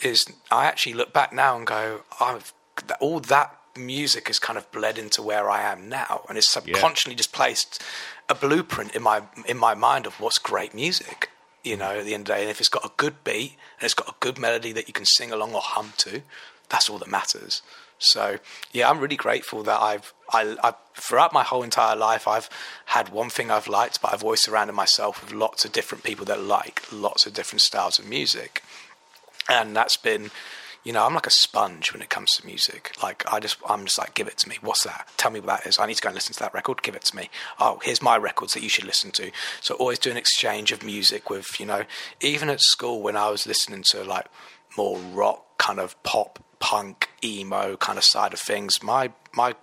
Is 0.02 0.26
I 0.52 0.66
actually 0.66 0.94
look 0.94 1.14
back 1.14 1.32
now 1.32 1.58
and 1.58 1.66
go, 1.66 2.02
I've 2.20 2.54
all 3.00 3.20
that 3.22 3.56
music 3.78 4.28
has 4.28 4.40
kind 4.40 4.58
of 4.58 4.70
bled 4.72 4.98
into 4.98 5.22
where 5.22 5.50
I 5.50 5.62
am 5.62 5.90
now, 5.90 6.24
and 6.28 6.38
it's 6.38 6.50
subconsciously 6.50 7.14
yeah. 7.14 7.18
just 7.18 7.32
placed 7.32 7.82
a 8.30 8.36
blueprint 8.36 8.96
in 8.96 9.04
my 9.04 9.22
in 9.48 9.58
my 9.58 9.74
mind 9.74 10.06
of 10.06 10.20
what's 10.20 10.40
great 10.40 10.74
music. 10.74 11.30
You 11.66 11.76
know, 11.78 12.00
at 12.00 12.06
the 12.06 12.14
end 12.14 12.22
of 12.22 12.28
the 12.28 12.34
day, 12.34 12.42
and 12.42 12.50
if 12.50 12.60
it's 12.60 12.70
got 12.70 12.86
a 12.86 12.92
good 12.96 13.24
beat 13.24 13.58
and 13.80 13.86
it's 13.86 13.96
got 13.96 14.08
a 14.08 14.16
good 14.20 14.38
melody 14.38 14.72
that 14.72 14.88
you 14.88 14.94
can 14.94 15.06
sing 15.06 15.32
along 15.32 15.54
or 15.54 15.62
hum 15.62 15.94
to, 15.98 16.22
that's 16.70 16.90
all 16.90 17.00
that 17.00 17.10
matters. 17.10 17.62
So 17.98 18.38
yeah, 18.72 18.90
I'm 18.90 19.00
really 19.00 19.16
grateful 19.16 19.64
that 19.64 19.82
I've 19.82 20.14
I, 20.32 20.56
I 20.64 20.74
throughout 20.96 21.34
my 21.34 21.44
whole 21.44 21.64
entire 21.64 21.96
life 21.96 22.28
I've 22.28 22.50
had 22.86 23.10
one 23.10 23.30
thing 23.30 23.50
I've 23.52 23.68
liked, 23.68 24.02
but 24.02 24.14
I've 24.14 24.24
always 24.24 24.42
surrounded 24.42 24.74
myself 24.74 25.24
with 25.24 25.34
lots 25.34 25.66
of 25.66 25.72
different 25.72 26.04
people 26.04 26.26
that 26.26 26.42
like 26.42 26.84
lots 26.92 27.26
of 27.26 27.34
different 27.34 27.62
styles 27.62 28.00
of 28.00 28.08
music, 28.08 28.62
and 29.50 29.76
that's 29.76 29.98
been 29.98 30.32
you 30.86 30.94
know, 30.94 31.04
I'm 31.04 31.16
like 31.16 31.26
a 31.26 31.32
sponge 31.32 31.92
when 31.92 32.02
it 32.04 32.10
comes 32.10 32.32
to 32.34 32.46
music. 32.46 32.92
Like 33.02 33.26
I 33.32 33.40
just, 33.40 33.58
I'm 33.68 33.86
just 33.86 33.98
like, 33.98 34.14
give 34.14 34.28
it 34.28 34.38
to 34.38 34.50
me. 34.50 34.58
What's 34.62 34.84
that? 34.84 35.10
Tell 35.18 35.32
me 35.32 35.40
what 35.40 35.48
that 35.48 35.68
is. 35.68 35.80
I 35.80 35.88
need 35.88 35.96
to 35.96 36.02
go 36.02 36.10
and 36.10 36.16
listen 36.16 36.34
to 36.34 36.40
that 36.42 36.54
record. 36.54 36.84
Give 36.84 36.96
it 36.96 37.04
to 37.06 37.16
me. 37.16 37.30
Oh, 37.60 37.80
here's 37.84 38.04
my 38.04 38.18
records 38.18 38.54
that 38.54 38.62
you 38.62 38.70
should 38.70 38.86
listen 38.86 39.10
to. 39.12 39.32
So 39.62 39.74
always 39.76 39.98
do 39.98 40.12
an 40.12 40.18
exchange 40.18 40.72
of 40.72 40.84
music 40.84 41.30
with, 41.30 41.60
you 41.60 41.66
know, 41.66 41.86
even 42.22 42.50
at 42.50 42.62
school 42.62 43.02
when 43.02 43.18
I 43.18 43.32
was 43.32 43.48
listening 43.48 43.84
to 43.90 44.04
like 44.04 44.28
more 44.78 45.00
rock 45.00 45.58
kind 45.58 45.80
of 45.80 46.02
pop, 46.04 46.38
punk, 46.60 47.10
emo 47.24 47.76
kind 47.78 47.98
of 47.98 48.04
side 48.04 48.34
of 48.34 48.40
things, 48.40 48.84
my 48.84 49.12
my 49.34 49.56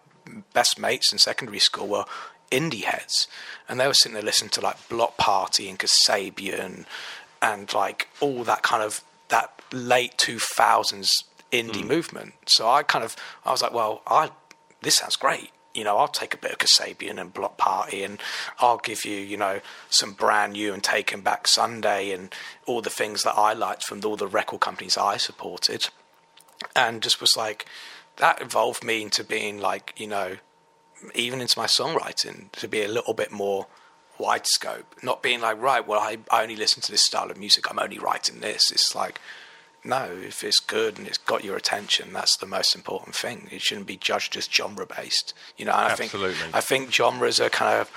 best 0.53 0.79
mates 0.79 1.13
in 1.13 1.19
secondary 1.19 1.61
school 1.61 1.87
were 1.87 2.05
indie 2.51 2.83
heads, 2.83 3.29
and 3.69 3.79
they 3.79 3.87
were 3.87 3.95
sitting 3.95 4.15
there 4.15 4.23
listening 4.23 4.51
to 4.51 4.61
like 4.61 4.89
Bloc 4.89 5.17
Party 5.19 5.69
and 5.69 5.79
Kasabian 5.79 6.85
and 7.41 7.73
like 7.73 8.09
all 8.21 8.43
that 8.45 8.63
kind 8.63 8.83
of 8.83 9.03
that 9.33 9.61
late 9.73 10.17
2000s 10.19 11.09
indie 11.51 11.83
mm. 11.83 11.89
movement. 11.89 12.35
So 12.47 12.69
I 12.69 12.83
kind 12.85 13.05
of 13.05 13.17
I 13.45 13.51
was 13.51 13.63
like, 13.63 13.73
well, 13.73 14.03
I 14.07 14.31
this 14.83 14.97
sounds 14.97 15.17
great. 15.17 15.51
You 15.75 15.85
know, 15.85 15.97
I'll 15.97 16.09
take 16.09 16.35
a 16.35 16.37
bit 16.37 16.53
of 16.53 16.59
Kasabian 16.59 17.19
and 17.19 17.33
Bloc 17.33 17.57
Party, 17.57 18.05
and 18.05 18.21
I'll 18.59 18.77
give 18.77 19.07
you, 19.07 19.17
you 19.17 19.39
know, 19.39 19.61
some 19.89 20.13
brand 20.13 20.53
new 20.53 20.75
and 20.75 20.85
Taking 20.85 21.23
Back 21.23 21.49
Sunday 21.49 22.13
and 22.13 22.33
all 22.67 22.83
the 22.83 22.91
things 22.91 23.23
that 23.23 23.39
I 23.39 23.55
liked 23.55 23.83
from 23.83 24.03
all 24.05 24.17
the 24.17 24.27
record 24.27 24.61
companies 24.61 24.99
I 24.99 25.17
supported, 25.17 25.89
and 26.77 27.03
just 27.03 27.23
was 27.23 27.39
like, 27.39 27.65
that 28.17 28.43
evolved 28.43 28.85
me 28.85 29.01
into 29.01 29.25
being 29.25 29.59
like, 29.59 29.95
you 29.97 30.09
know, 30.09 30.37
even 31.15 31.41
into 31.41 31.59
my 31.59 31.67
songwriting 31.67 32.53
to 32.53 32.69
be 32.69 32.83
a 32.83 32.89
little 32.89 33.15
bit 33.15 33.33
more 33.33 33.67
wide 34.23 34.47
scope, 34.47 34.95
not 35.03 35.23
being 35.23 35.41
like, 35.41 35.61
right, 35.61 35.87
well, 35.87 36.01
I, 36.01 36.19
I 36.31 36.43
only 36.43 36.57
listen 36.57 36.81
to 36.83 36.93
this 36.93 37.05
style 37.05 37.31
of 37.31 37.37
music, 37.37 37.69
I'm 37.71 37.79
only 37.79 37.99
writing 37.99 38.41
this. 38.41 38.71
It's 38.71 38.95
like, 38.95 39.21
no, 39.85 40.05
if 40.05 40.45
it's 40.45 40.61
good 40.61 40.99
and 40.99 41.09
it's 41.09 41.19
got 41.19 41.43
your 41.43 41.57
attention, 41.57 42.13
that's 42.13 42.37
the 42.37 42.47
most 42.47 42.75
important 42.77 43.17
thing. 43.17 43.49
It 43.51 43.63
shouldn't 43.63 43.89
be 43.89 43.97
judged 43.97 44.37
as 44.37 44.47
genre 44.47 44.87
based. 44.87 45.35
You 45.57 45.65
know, 45.65 45.73
I 45.73 45.91
Absolutely. 45.91 46.35
think 46.35 46.55
I 46.55 46.61
think 46.61 46.93
genres 46.93 47.41
are 47.41 47.51
kind 47.51 47.81
of 47.81 47.91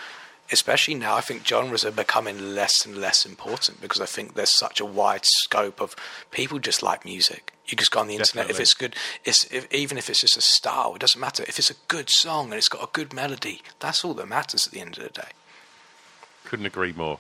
especially 0.51 0.95
now, 0.95 1.15
I 1.15 1.21
think 1.21 1.45
genres 1.45 1.83
are 1.85 1.91
becoming 1.91 2.53
less 2.53 2.85
and 2.85 2.97
less 2.97 3.25
important 3.25 3.81
because 3.81 3.99
I 3.99 4.05
think 4.05 4.35
there's 4.35 4.55
such 4.55 4.79
a 4.79 4.85
wide 4.85 5.25
scope 5.25 5.81
of 5.81 5.95
people 6.31 6.59
just 6.59 6.83
like 6.83 7.03
music. 7.03 7.51
You 7.65 7.75
just 7.75 7.91
go 7.91 7.99
on 7.99 8.07
the 8.07 8.13
internet. 8.13 8.47
Definitely. 8.47 8.53
If 8.53 8.59
it's 8.59 8.73
good, 8.75 8.95
it's 9.23 9.45
if, 9.45 9.73
even 9.73 9.97
if 9.97 10.09
it's 10.09 10.21
just 10.21 10.37
a 10.37 10.41
style, 10.41 10.93
it 10.95 10.99
doesn't 10.99 11.19
matter. 11.19 11.43
If 11.47 11.57
it's 11.57 11.71
a 11.71 11.75
good 11.87 12.09
song 12.09 12.45
and 12.45 12.55
it's 12.55 12.69
got 12.69 12.83
a 12.83 12.89
good 12.93 13.11
melody, 13.11 13.61
that's 13.79 14.05
all 14.05 14.13
that 14.15 14.27
matters 14.27 14.67
at 14.67 14.73
the 14.73 14.81
end 14.81 14.97
of 14.97 15.03
the 15.03 15.09
day. 15.09 15.29
Couldn't 16.45 16.65
agree 16.65 16.93
more. 16.93 17.19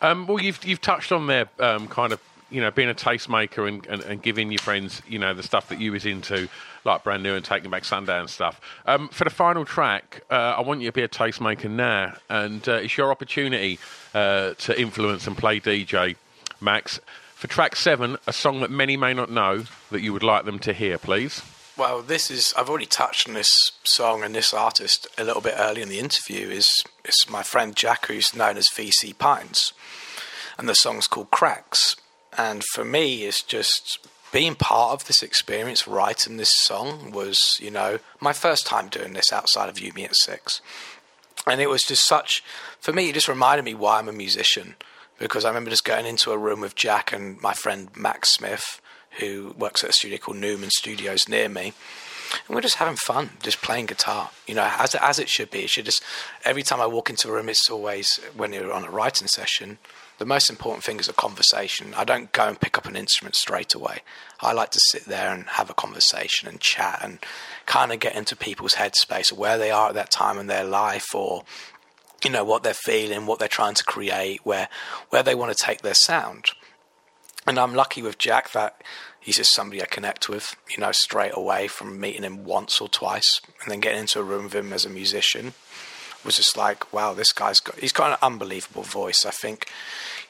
Um, 0.00 0.26
well, 0.26 0.40
you've 0.40 0.64
you've 0.64 0.80
touched 0.80 1.12
on 1.12 1.26
there, 1.26 1.48
um, 1.58 1.88
kind 1.88 2.12
of, 2.12 2.20
you 2.50 2.60
know, 2.60 2.70
being 2.70 2.88
a 2.88 2.94
tastemaker 2.94 3.66
and, 3.66 3.84
and, 3.86 4.02
and, 4.02 4.22
giving 4.22 4.50
your 4.50 4.60
friends, 4.60 5.02
you 5.08 5.18
know, 5.18 5.34
the 5.34 5.42
stuff 5.42 5.68
that 5.68 5.80
you 5.80 5.92
was 5.92 6.06
into, 6.06 6.48
like 6.84 7.02
brand 7.04 7.22
new 7.22 7.34
and 7.34 7.44
taking 7.44 7.70
back 7.70 7.84
Sunday 7.84 8.18
and 8.18 8.30
stuff. 8.30 8.60
Um, 8.86 9.08
for 9.08 9.24
the 9.24 9.30
final 9.30 9.64
track, 9.64 10.22
uh, 10.30 10.54
I 10.56 10.60
want 10.60 10.80
you 10.80 10.88
to 10.88 10.92
be 10.92 11.02
a 11.02 11.08
tastemaker 11.08 11.70
now, 11.70 12.16
and 12.28 12.66
uh, 12.68 12.74
it's 12.74 12.96
your 12.96 13.10
opportunity 13.10 13.78
uh, 14.14 14.54
to 14.54 14.80
influence 14.80 15.26
and 15.26 15.36
play 15.36 15.60
DJ, 15.60 16.16
Max. 16.60 17.00
For 17.34 17.46
track 17.46 17.76
seven, 17.76 18.16
a 18.26 18.32
song 18.32 18.60
that 18.60 18.70
many 18.70 18.96
may 18.96 19.14
not 19.14 19.30
know 19.30 19.64
that 19.90 20.00
you 20.00 20.12
would 20.12 20.24
like 20.24 20.44
them 20.44 20.58
to 20.60 20.72
hear, 20.72 20.98
please. 20.98 21.42
Well, 21.78 22.02
this 22.02 22.28
is 22.28 22.52
I've 22.58 22.68
already 22.68 22.86
touched 22.86 23.28
on 23.28 23.34
this 23.34 23.70
song 23.84 24.24
and 24.24 24.34
this 24.34 24.52
artist 24.52 25.06
a 25.16 25.22
little 25.22 25.40
bit 25.40 25.54
early 25.56 25.80
in 25.80 25.88
the 25.88 26.00
interview. 26.00 26.48
Is 26.48 26.82
it's 27.04 27.30
my 27.30 27.44
friend 27.44 27.76
Jack, 27.76 28.06
who's 28.06 28.34
known 28.34 28.56
as 28.56 28.66
VC 28.66 29.16
Pines, 29.16 29.72
and 30.58 30.68
the 30.68 30.74
song's 30.74 31.06
called 31.06 31.30
Cracks. 31.30 31.94
And 32.36 32.64
for 32.64 32.84
me, 32.84 33.22
it's 33.22 33.44
just 33.44 34.00
being 34.32 34.56
part 34.56 34.92
of 34.92 35.06
this 35.06 35.22
experience, 35.22 35.86
writing 35.86 36.36
this 36.36 36.52
song 36.52 37.12
was, 37.12 37.38
you 37.60 37.70
know, 37.70 38.00
my 38.20 38.32
first 38.32 38.66
time 38.66 38.88
doing 38.88 39.12
this 39.12 39.32
outside 39.32 39.68
of 39.68 39.78
You 39.78 39.92
Me 39.92 40.04
at 40.04 40.16
Six, 40.16 40.60
and 41.46 41.60
it 41.60 41.70
was 41.70 41.84
just 41.84 42.04
such 42.04 42.42
for 42.80 42.92
me. 42.92 43.10
It 43.10 43.14
just 43.14 43.28
reminded 43.28 43.64
me 43.64 43.74
why 43.74 44.00
I'm 44.00 44.08
a 44.08 44.12
musician 44.12 44.74
because 45.20 45.44
I 45.44 45.48
remember 45.48 45.70
just 45.70 45.84
going 45.84 46.06
into 46.06 46.32
a 46.32 46.38
room 46.38 46.60
with 46.60 46.74
Jack 46.74 47.12
and 47.12 47.40
my 47.40 47.54
friend 47.54 47.88
Max 47.96 48.30
Smith 48.30 48.80
who 49.20 49.54
works 49.58 49.84
at 49.84 49.90
a 49.90 49.92
studio 49.92 50.18
called 50.18 50.38
Newman 50.38 50.70
Studios 50.70 51.28
near 51.28 51.48
me. 51.48 51.72
And 52.46 52.54
we're 52.54 52.60
just 52.60 52.76
having 52.76 52.96
fun, 52.96 53.30
just 53.42 53.62
playing 53.62 53.86
guitar, 53.86 54.30
you 54.46 54.54
know, 54.54 54.70
as 54.78 54.94
as 54.94 55.18
it 55.18 55.28
should 55.28 55.50
be. 55.50 55.60
It 55.60 55.70
should 55.70 55.86
just 55.86 56.02
every 56.44 56.62
time 56.62 56.80
I 56.80 56.86
walk 56.86 57.08
into 57.08 57.28
a 57.28 57.32
room, 57.32 57.48
it's 57.48 57.70
always 57.70 58.20
when 58.36 58.52
you're 58.52 58.72
on 58.72 58.84
a 58.84 58.90
writing 58.90 59.28
session. 59.28 59.78
The 60.18 60.26
most 60.26 60.50
important 60.50 60.84
thing 60.84 60.98
is 60.98 61.08
a 61.08 61.12
conversation. 61.12 61.94
I 61.96 62.04
don't 62.04 62.32
go 62.32 62.48
and 62.48 62.60
pick 62.60 62.76
up 62.76 62.86
an 62.86 62.96
instrument 62.96 63.36
straight 63.36 63.74
away. 63.74 64.00
I 64.40 64.52
like 64.52 64.70
to 64.70 64.80
sit 64.90 65.04
there 65.04 65.32
and 65.32 65.44
have 65.44 65.70
a 65.70 65.74
conversation 65.74 66.48
and 66.48 66.60
chat 66.60 66.98
and 67.02 67.20
kind 67.66 67.92
of 67.92 68.00
get 68.00 68.16
into 68.16 68.34
people's 68.34 68.74
headspace 68.74 69.32
where 69.32 69.56
they 69.58 69.70
are 69.70 69.90
at 69.90 69.94
that 69.94 70.10
time 70.10 70.38
in 70.38 70.48
their 70.48 70.64
life 70.64 71.14
or 71.14 71.44
you 72.24 72.30
know 72.30 72.44
what 72.44 72.64
they're 72.64 72.74
feeling, 72.74 73.26
what 73.26 73.38
they're 73.38 73.48
trying 73.48 73.74
to 73.74 73.84
create, 73.84 74.44
where 74.44 74.68
where 75.10 75.22
they 75.22 75.34
want 75.34 75.56
to 75.56 75.64
take 75.64 75.82
their 75.82 75.94
sound. 75.94 76.46
And 77.46 77.58
I'm 77.58 77.74
lucky 77.74 78.02
with 78.02 78.18
Jack 78.18 78.50
that 78.52 78.82
he's 79.28 79.36
just 79.36 79.54
somebody 79.54 79.82
I 79.82 79.84
connect 79.84 80.30
with, 80.30 80.56
you 80.70 80.78
know, 80.78 80.90
straight 80.90 81.32
away 81.34 81.68
from 81.68 82.00
meeting 82.00 82.22
him 82.22 82.46
once 82.46 82.80
or 82.80 82.88
twice 82.88 83.42
and 83.60 83.70
then 83.70 83.78
getting 83.78 84.00
into 84.00 84.20
a 84.20 84.22
room 84.22 84.44
with 84.44 84.54
him 84.54 84.72
as 84.72 84.86
a 84.86 84.88
musician 84.88 85.52
was 86.24 86.38
just 86.38 86.56
like, 86.56 86.94
wow, 86.94 87.12
this 87.12 87.30
guy's 87.34 87.60
got, 87.60 87.78
he's 87.78 87.92
got 87.92 88.12
an 88.12 88.18
unbelievable 88.22 88.82
voice. 88.82 89.26
I 89.26 89.30
think, 89.30 89.68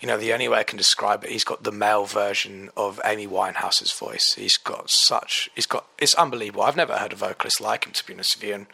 you 0.00 0.08
know, 0.08 0.18
the 0.18 0.32
only 0.32 0.48
way 0.48 0.58
I 0.58 0.64
can 0.64 0.76
describe 0.76 1.22
it, 1.22 1.30
he's 1.30 1.44
got 1.44 1.62
the 1.62 1.70
male 1.70 2.06
version 2.06 2.70
of 2.76 3.00
Amy 3.04 3.28
Winehouse's 3.28 3.92
voice. 3.92 4.34
He's 4.36 4.56
got 4.56 4.90
such, 4.90 5.48
he's 5.54 5.66
got, 5.66 5.86
it's 5.96 6.14
unbelievable. 6.14 6.64
I've 6.64 6.74
never 6.74 6.96
heard 6.96 7.12
a 7.12 7.16
vocalist 7.16 7.60
like 7.60 7.86
him, 7.86 7.92
to 7.92 8.04
be 8.04 8.14
honest 8.14 8.36
with 8.36 8.48
you. 8.48 8.54
And 8.56 8.66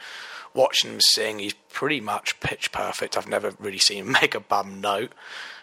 watching 0.54 0.90
him 0.90 1.00
sing, 1.02 1.38
he's 1.38 1.54
pretty 1.70 2.00
much 2.00 2.40
pitch 2.40 2.72
perfect. 2.72 3.18
I've 3.18 3.28
never 3.28 3.52
really 3.58 3.76
seen 3.76 4.06
him 4.06 4.12
make 4.22 4.34
a 4.34 4.40
bum 4.40 4.80
note. 4.80 5.12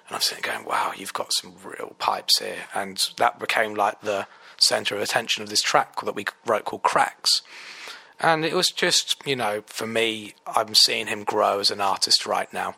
And 0.07 0.15
I'm 0.15 0.21
sitting 0.21 0.43
going, 0.43 0.65
wow, 0.65 0.91
you've 0.95 1.13
got 1.13 1.33
some 1.33 1.55
real 1.63 1.95
pipes 1.97 2.37
here. 2.37 2.65
And 2.75 3.09
that 3.17 3.39
became 3.39 3.73
like 3.73 4.01
the 4.01 4.27
center 4.63 4.95
of 4.95 5.01
attention 5.01 5.43
of 5.43 5.49
this 5.49 5.61
track 5.61 5.99
that 6.01 6.15
we 6.15 6.25
wrote 6.45 6.65
called 6.65 6.83
Cracks. 6.83 7.41
And 8.19 8.45
it 8.45 8.53
was 8.53 8.69
just, 8.69 9.25
you 9.25 9.35
know, 9.35 9.63
for 9.65 9.87
me, 9.87 10.35
I'm 10.45 10.75
seeing 10.75 11.07
him 11.07 11.23
grow 11.23 11.59
as 11.59 11.71
an 11.71 11.81
artist 11.81 12.25
right 12.25 12.51
now. 12.53 12.75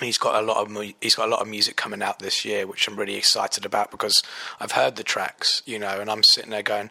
He's 0.00 0.18
got 0.18 0.42
a 0.42 0.46
lot 0.46 0.58
of 0.58 0.70
mu- 0.70 0.92
he's 1.00 1.16
got 1.16 1.28
a 1.28 1.30
lot 1.30 1.42
of 1.42 1.48
music 1.48 1.76
coming 1.76 2.02
out 2.02 2.18
this 2.18 2.44
year, 2.44 2.66
which 2.66 2.88
I'm 2.88 2.96
really 2.96 3.16
excited 3.16 3.66
about 3.66 3.90
because 3.90 4.22
I've 4.58 4.72
heard 4.72 4.96
the 4.96 5.02
tracks, 5.02 5.62
you 5.66 5.78
know, 5.78 6.00
and 6.00 6.10
I'm 6.10 6.22
sitting 6.22 6.50
there 6.50 6.62
going, 6.62 6.90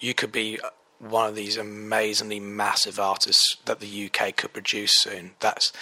you 0.00 0.14
could 0.14 0.32
be 0.32 0.58
uh, 0.60 0.70
one 0.98 1.28
of 1.28 1.34
these 1.34 1.56
amazingly 1.56 2.40
massive 2.40 2.98
artists 2.98 3.56
that 3.66 3.80
the 3.80 4.10
UK 4.10 4.36
could 4.36 4.52
produce 4.52 4.94
soon. 4.94 5.32
That's 5.40 5.72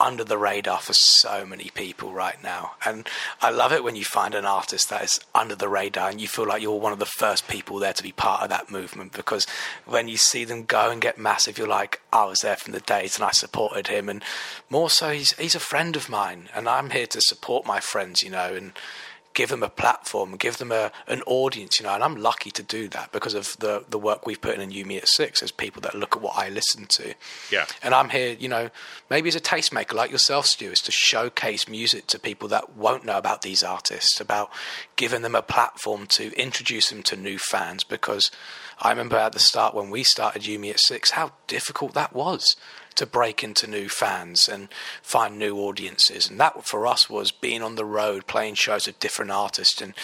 under 0.00 0.22
the 0.22 0.38
radar 0.38 0.78
for 0.78 0.92
so 0.92 1.44
many 1.44 1.70
people 1.74 2.12
right 2.12 2.40
now. 2.42 2.72
And 2.84 3.08
I 3.40 3.50
love 3.50 3.72
it 3.72 3.82
when 3.82 3.96
you 3.96 4.04
find 4.04 4.34
an 4.34 4.44
artist 4.44 4.88
that 4.90 5.02
is 5.02 5.20
under 5.34 5.54
the 5.54 5.68
radar 5.68 6.08
and 6.08 6.20
you 6.20 6.28
feel 6.28 6.46
like 6.46 6.62
you're 6.62 6.78
one 6.78 6.92
of 6.92 7.00
the 7.00 7.06
first 7.06 7.48
people 7.48 7.78
there 7.78 7.92
to 7.92 8.02
be 8.02 8.12
part 8.12 8.42
of 8.42 8.48
that 8.50 8.70
movement 8.70 9.12
because 9.12 9.46
when 9.86 10.06
you 10.06 10.16
see 10.16 10.44
them 10.44 10.64
go 10.64 10.90
and 10.90 11.00
get 11.00 11.18
massive, 11.18 11.58
you're 11.58 11.66
like, 11.66 12.00
I 12.12 12.26
was 12.26 12.40
there 12.40 12.56
from 12.56 12.72
the 12.72 12.80
days 12.80 13.16
and 13.16 13.24
I 13.24 13.32
supported 13.32 13.88
him. 13.88 14.08
And 14.08 14.22
more 14.70 14.88
so, 14.88 15.10
he's, 15.10 15.32
he's 15.32 15.56
a 15.56 15.60
friend 15.60 15.96
of 15.96 16.08
mine 16.08 16.48
and 16.54 16.68
I'm 16.68 16.90
here 16.90 17.06
to 17.08 17.20
support 17.20 17.66
my 17.66 17.80
friends, 17.80 18.22
you 18.22 18.30
know, 18.30 18.54
and 18.54 18.72
give 19.38 19.50
them 19.50 19.62
a 19.62 19.68
platform, 19.68 20.34
give 20.34 20.56
them 20.56 20.72
a, 20.72 20.90
an 21.06 21.22
audience, 21.22 21.78
you 21.78 21.86
know, 21.86 21.94
and 21.94 22.02
I'm 22.02 22.16
lucky 22.16 22.50
to 22.50 22.60
do 22.60 22.88
that 22.88 23.12
because 23.12 23.34
of 23.34 23.56
the, 23.60 23.84
the 23.88 23.96
work 23.96 24.26
we've 24.26 24.40
put 24.40 24.56
in 24.56 24.60
in 24.60 24.72
You 24.72 24.84
Me 24.84 24.96
at 24.96 25.06
Six. 25.06 25.38
There's 25.38 25.52
people 25.52 25.80
that 25.82 25.94
look 25.94 26.16
at 26.16 26.22
what 26.22 26.36
I 26.36 26.48
listen 26.48 26.86
to. 26.86 27.14
Yeah. 27.48 27.66
And 27.80 27.94
I'm 27.94 28.08
here, 28.08 28.36
you 28.36 28.48
know, 28.48 28.68
maybe 29.08 29.28
as 29.28 29.36
a 29.36 29.40
tastemaker 29.40 29.92
like 29.94 30.10
yourself, 30.10 30.46
Stu, 30.46 30.72
is 30.72 30.80
to 30.80 30.90
showcase 30.90 31.68
music 31.68 32.08
to 32.08 32.18
people 32.18 32.48
that 32.48 32.74
won't 32.74 33.04
know 33.04 33.16
about 33.16 33.42
these 33.42 33.62
artists, 33.62 34.20
about 34.20 34.50
giving 34.96 35.22
them 35.22 35.36
a 35.36 35.42
platform 35.42 36.08
to 36.08 36.36
introduce 36.36 36.88
them 36.88 37.04
to 37.04 37.14
new 37.14 37.38
fans 37.38 37.84
because 37.84 38.32
I 38.80 38.90
remember 38.90 39.18
at 39.18 39.34
the 39.34 39.38
start 39.38 39.72
when 39.72 39.88
we 39.88 40.02
started 40.02 40.46
You 40.46 40.58
Me 40.58 40.70
at 40.70 40.80
Six, 40.80 41.12
how 41.12 41.30
difficult 41.46 41.94
that 41.94 42.12
was 42.12 42.56
to 42.98 43.06
break 43.06 43.42
into 43.42 43.66
new 43.66 43.88
fans 43.88 44.48
and 44.48 44.68
find 45.02 45.38
new 45.38 45.56
audiences. 45.58 46.28
And 46.28 46.38
that 46.40 46.66
for 46.66 46.86
us 46.86 47.08
was 47.08 47.30
being 47.30 47.62
on 47.62 47.76
the 47.76 47.84
road, 47.84 48.26
playing 48.26 48.54
shows 48.54 48.86
with 48.86 49.00
different 49.00 49.30
artists 49.30 49.80
and, 49.80 49.94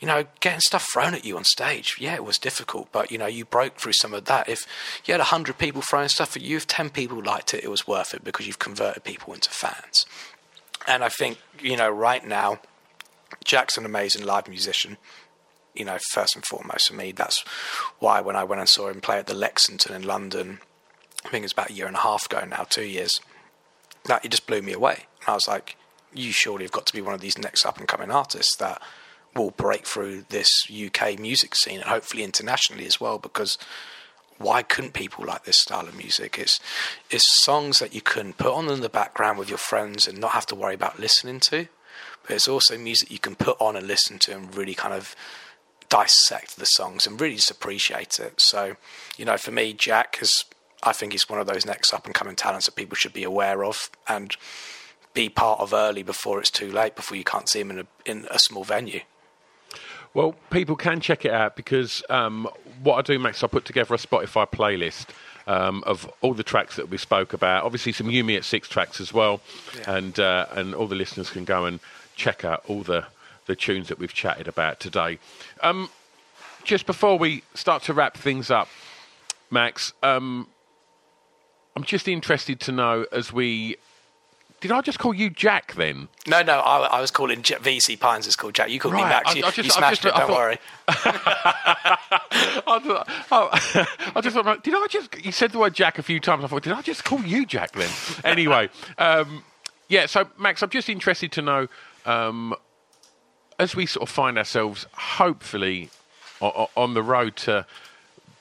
you 0.00 0.06
know, 0.06 0.24
getting 0.40 0.60
stuff 0.60 0.86
thrown 0.92 1.14
at 1.14 1.24
you 1.24 1.36
on 1.36 1.44
stage. 1.44 1.96
Yeah, 1.98 2.14
it 2.14 2.24
was 2.24 2.38
difficult, 2.38 2.88
but, 2.92 3.10
you 3.10 3.18
know, 3.18 3.26
you 3.26 3.44
broke 3.44 3.76
through 3.76 3.94
some 3.94 4.12
of 4.12 4.24
that. 4.26 4.48
If 4.48 4.66
you 5.04 5.14
had 5.14 5.20
100 5.20 5.58
people 5.58 5.80
throwing 5.80 6.08
stuff 6.08 6.36
at 6.36 6.42
you, 6.42 6.56
if 6.56 6.66
10 6.66 6.90
people 6.90 7.22
liked 7.22 7.54
it, 7.54 7.64
it 7.64 7.70
was 7.70 7.86
worth 7.86 8.14
it 8.14 8.24
because 8.24 8.46
you've 8.46 8.58
converted 8.58 9.04
people 9.04 9.32
into 9.32 9.50
fans. 9.50 10.06
And 10.86 11.04
I 11.04 11.08
think, 11.08 11.38
you 11.62 11.76
know, 11.76 11.90
right 11.90 12.26
now, 12.26 12.60
Jack's 13.44 13.78
an 13.78 13.84
amazing 13.84 14.26
live 14.26 14.48
musician 14.48 14.96
you 15.72 15.84
know, 15.84 15.98
first 16.10 16.34
and 16.34 16.44
foremost 16.44 16.88
for 16.88 16.94
me. 16.94 17.12
That's 17.12 17.44
why 18.00 18.20
when 18.20 18.34
I 18.34 18.42
went 18.42 18.60
and 18.60 18.68
saw 18.68 18.88
him 18.88 19.00
play 19.00 19.18
at 19.18 19.28
the 19.28 19.34
Lexington 19.34 19.94
in 19.94 20.02
London, 20.02 20.58
I 21.24 21.28
think 21.28 21.44
it's 21.44 21.52
about 21.52 21.70
a 21.70 21.74
year 21.74 21.86
and 21.86 21.96
a 21.96 22.00
half 22.00 22.26
ago 22.26 22.44
now, 22.44 22.64
two 22.68 22.84
years, 22.84 23.20
that 24.04 24.24
it 24.24 24.30
just 24.30 24.46
blew 24.46 24.62
me 24.62 24.72
away. 24.72 25.06
And 25.20 25.28
I 25.28 25.34
was 25.34 25.48
like, 25.48 25.76
you 26.12 26.32
surely 26.32 26.64
have 26.64 26.72
got 26.72 26.86
to 26.86 26.92
be 26.92 27.00
one 27.00 27.14
of 27.14 27.20
these 27.20 27.38
next 27.38 27.64
up 27.64 27.78
and 27.78 27.86
coming 27.86 28.10
artists 28.10 28.56
that 28.56 28.82
will 29.34 29.50
break 29.52 29.86
through 29.86 30.24
this 30.28 30.50
UK 30.70 31.18
music 31.18 31.54
scene 31.54 31.76
and 31.76 31.88
hopefully 31.88 32.24
internationally 32.24 32.86
as 32.86 33.00
well 33.00 33.18
because 33.18 33.58
why 34.38 34.62
couldn't 34.62 34.92
people 34.92 35.24
like 35.24 35.44
this 35.44 35.60
style 35.60 35.86
of 35.86 35.96
music? 35.96 36.38
It's 36.38 36.58
it's 37.10 37.44
songs 37.44 37.78
that 37.78 37.94
you 37.94 38.00
can 38.00 38.32
put 38.32 38.54
on 38.54 38.68
in 38.68 38.80
the 38.80 38.88
background 38.88 39.38
with 39.38 39.50
your 39.50 39.58
friends 39.58 40.08
and 40.08 40.18
not 40.18 40.32
have 40.32 40.46
to 40.46 40.54
worry 40.54 40.74
about 40.74 40.98
listening 40.98 41.40
to. 41.40 41.68
But 42.22 42.36
it's 42.36 42.48
also 42.48 42.78
music 42.78 43.10
you 43.10 43.18
can 43.18 43.34
put 43.34 43.60
on 43.60 43.76
and 43.76 43.86
listen 43.86 44.18
to 44.20 44.32
and 44.34 44.54
really 44.54 44.74
kind 44.74 44.94
of 44.94 45.14
dissect 45.90 46.56
the 46.56 46.64
songs 46.64 47.06
and 47.06 47.20
really 47.20 47.34
just 47.34 47.50
appreciate 47.50 48.18
it. 48.18 48.40
So, 48.40 48.76
you 49.18 49.26
know, 49.26 49.36
for 49.36 49.50
me, 49.50 49.74
Jack 49.74 50.16
has 50.16 50.44
I 50.82 50.92
think 50.92 51.12
he's 51.12 51.28
one 51.28 51.40
of 51.40 51.46
those 51.46 51.66
next 51.66 51.92
up 51.92 52.06
and 52.06 52.14
coming 52.14 52.36
talents 52.36 52.66
that 52.66 52.74
people 52.74 52.96
should 52.96 53.12
be 53.12 53.24
aware 53.24 53.64
of 53.64 53.90
and 54.08 54.36
be 55.12 55.28
part 55.28 55.60
of 55.60 55.72
early 55.72 56.02
before 56.02 56.40
it's 56.40 56.50
too 56.50 56.70
late, 56.70 56.96
before 56.96 57.16
you 57.16 57.24
can't 57.24 57.48
see 57.48 57.60
him 57.60 57.70
in 57.70 57.78
a, 57.80 57.86
in 58.06 58.26
a 58.30 58.38
small 58.38 58.64
venue. 58.64 59.00
Well, 60.14 60.34
people 60.50 60.76
can 60.76 61.00
check 61.00 61.24
it 61.24 61.32
out 61.32 61.54
because 61.54 62.02
um, 62.10 62.48
what 62.82 62.96
I 62.96 63.02
do, 63.02 63.18
Max, 63.18 63.44
I 63.44 63.46
put 63.46 63.64
together 63.64 63.94
a 63.94 63.98
Spotify 63.98 64.50
playlist 64.50 65.06
um, 65.46 65.84
of 65.86 66.10
all 66.20 66.34
the 66.34 66.42
tracks 66.42 66.76
that 66.76 66.88
we 66.88 66.98
spoke 66.98 67.32
about. 67.32 67.64
Obviously, 67.64 67.92
some 67.92 68.10
You 68.10 68.24
Me 68.24 68.36
at 68.36 68.44
Six 68.44 68.68
tracks 68.68 69.00
as 69.00 69.12
well, 69.12 69.40
yeah. 69.76 69.96
and 69.96 70.18
uh, 70.18 70.46
and 70.52 70.74
all 70.74 70.86
the 70.86 70.96
listeners 70.96 71.30
can 71.30 71.44
go 71.44 71.64
and 71.64 71.78
check 72.16 72.44
out 72.44 72.64
all 72.66 72.82
the 72.82 73.06
the 73.46 73.54
tunes 73.54 73.88
that 73.88 73.98
we've 73.98 74.12
chatted 74.12 74.48
about 74.48 74.80
today. 74.80 75.18
Um, 75.62 75.90
just 76.64 76.86
before 76.86 77.18
we 77.18 77.42
start 77.54 77.82
to 77.84 77.94
wrap 77.94 78.16
things 78.16 78.50
up, 78.50 78.68
Max, 79.50 79.92
um, 80.02 80.48
I'm 81.76 81.84
just 81.84 82.08
interested 82.08 82.60
to 82.60 82.72
know 82.72 83.06
as 83.12 83.32
we. 83.32 83.76
Did 84.60 84.72
I 84.72 84.82
just 84.82 84.98
call 84.98 85.14
you 85.14 85.30
Jack 85.30 85.74
then? 85.74 86.08
No, 86.26 86.42
no, 86.42 86.58
I, 86.58 86.80
I 86.86 87.00
was 87.00 87.10
calling 87.10 87.40
J- 87.40 87.54
VC 87.54 87.98
Pines 87.98 88.26
is 88.26 88.36
called 88.36 88.54
Jack. 88.54 88.68
You 88.68 88.78
called 88.78 88.92
right. 88.92 89.04
me 89.04 89.08
Max. 89.08 89.34
You, 89.34 89.44
I, 89.44 89.48
I 89.48 89.50
just, 89.52 89.64
you 89.64 89.70
smashed 89.70 90.02
just, 90.02 90.14
it. 90.14 90.18
Don't 90.18 90.28
thought, 90.28 90.36
worry. 90.36 90.58
I, 90.88 92.78
thought, 92.84 93.08
oh, 93.32 93.48
I 94.14 94.20
just 94.20 94.36
thought, 94.36 94.62
did 94.62 94.74
I 94.74 94.86
just? 94.90 95.24
You 95.24 95.32
said 95.32 95.52
the 95.52 95.58
word 95.58 95.72
Jack 95.72 95.98
a 95.98 96.02
few 96.02 96.20
times. 96.20 96.44
I 96.44 96.48
thought, 96.48 96.62
did 96.62 96.74
I 96.74 96.82
just 96.82 97.04
call 97.04 97.20
you 97.20 97.46
Jack 97.46 97.72
then? 97.72 97.88
anyway, 98.24 98.68
um, 98.98 99.44
yeah. 99.88 100.04
So 100.04 100.28
Max, 100.38 100.62
I'm 100.62 100.68
just 100.68 100.90
interested 100.90 101.32
to 101.32 101.42
know 101.42 101.68
um, 102.04 102.54
as 103.58 103.74
we 103.74 103.86
sort 103.86 104.02
of 104.02 104.12
find 104.12 104.36
ourselves, 104.36 104.86
hopefully, 104.92 105.88
on 106.42 106.92
the 106.92 107.02
road 107.02 107.36
to 107.36 107.64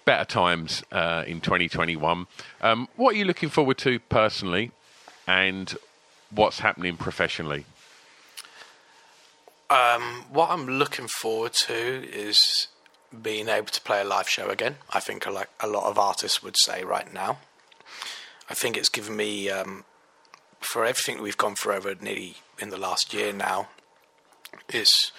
better 0.09 0.25
times 0.25 0.81
uh, 0.91 1.23
in 1.27 1.39
2021. 1.39 2.25
Um, 2.61 2.87
what 2.95 3.13
are 3.13 3.17
you 3.19 3.25
looking 3.25 3.49
forward 3.49 3.77
to 3.77 3.99
personally, 3.99 4.71
and 5.27 5.77
what's 6.31 6.61
happening 6.61 6.97
professionally? 6.97 7.65
Um, 9.69 10.25
what 10.31 10.49
I'm 10.49 10.65
looking 10.65 11.07
forward 11.07 11.53
to 11.67 11.75
is 11.75 12.69
being 13.21 13.49
able 13.49 13.67
to 13.67 13.81
play 13.81 14.01
a 14.01 14.03
live 14.03 14.27
show 14.27 14.49
again. 14.49 14.77
I 14.91 14.99
think 14.99 15.27
like 15.27 15.49
a 15.59 15.67
lot 15.67 15.83
of 15.83 15.99
artists 15.99 16.41
would 16.41 16.55
say 16.57 16.83
right 16.83 17.13
now. 17.13 17.37
I 18.49 18.55
think 18.55 18.77
it's 18.77 18.89
given 18.89 19.15
me 19.15 19.51
um, 19.51 19.85
for 20.59 20.85
everything 20.85 21.21
we've 21.21 21.37
gone 21.37 21.53
through 21.53 21.73
over 21.73 21.93
nearly 22.01 22.37
in 22.57 22.69
the 22.69 22.77
last 22.77 23.13
year 23.13 23.31
now. 23.31 23.67
Is 24.73 25.11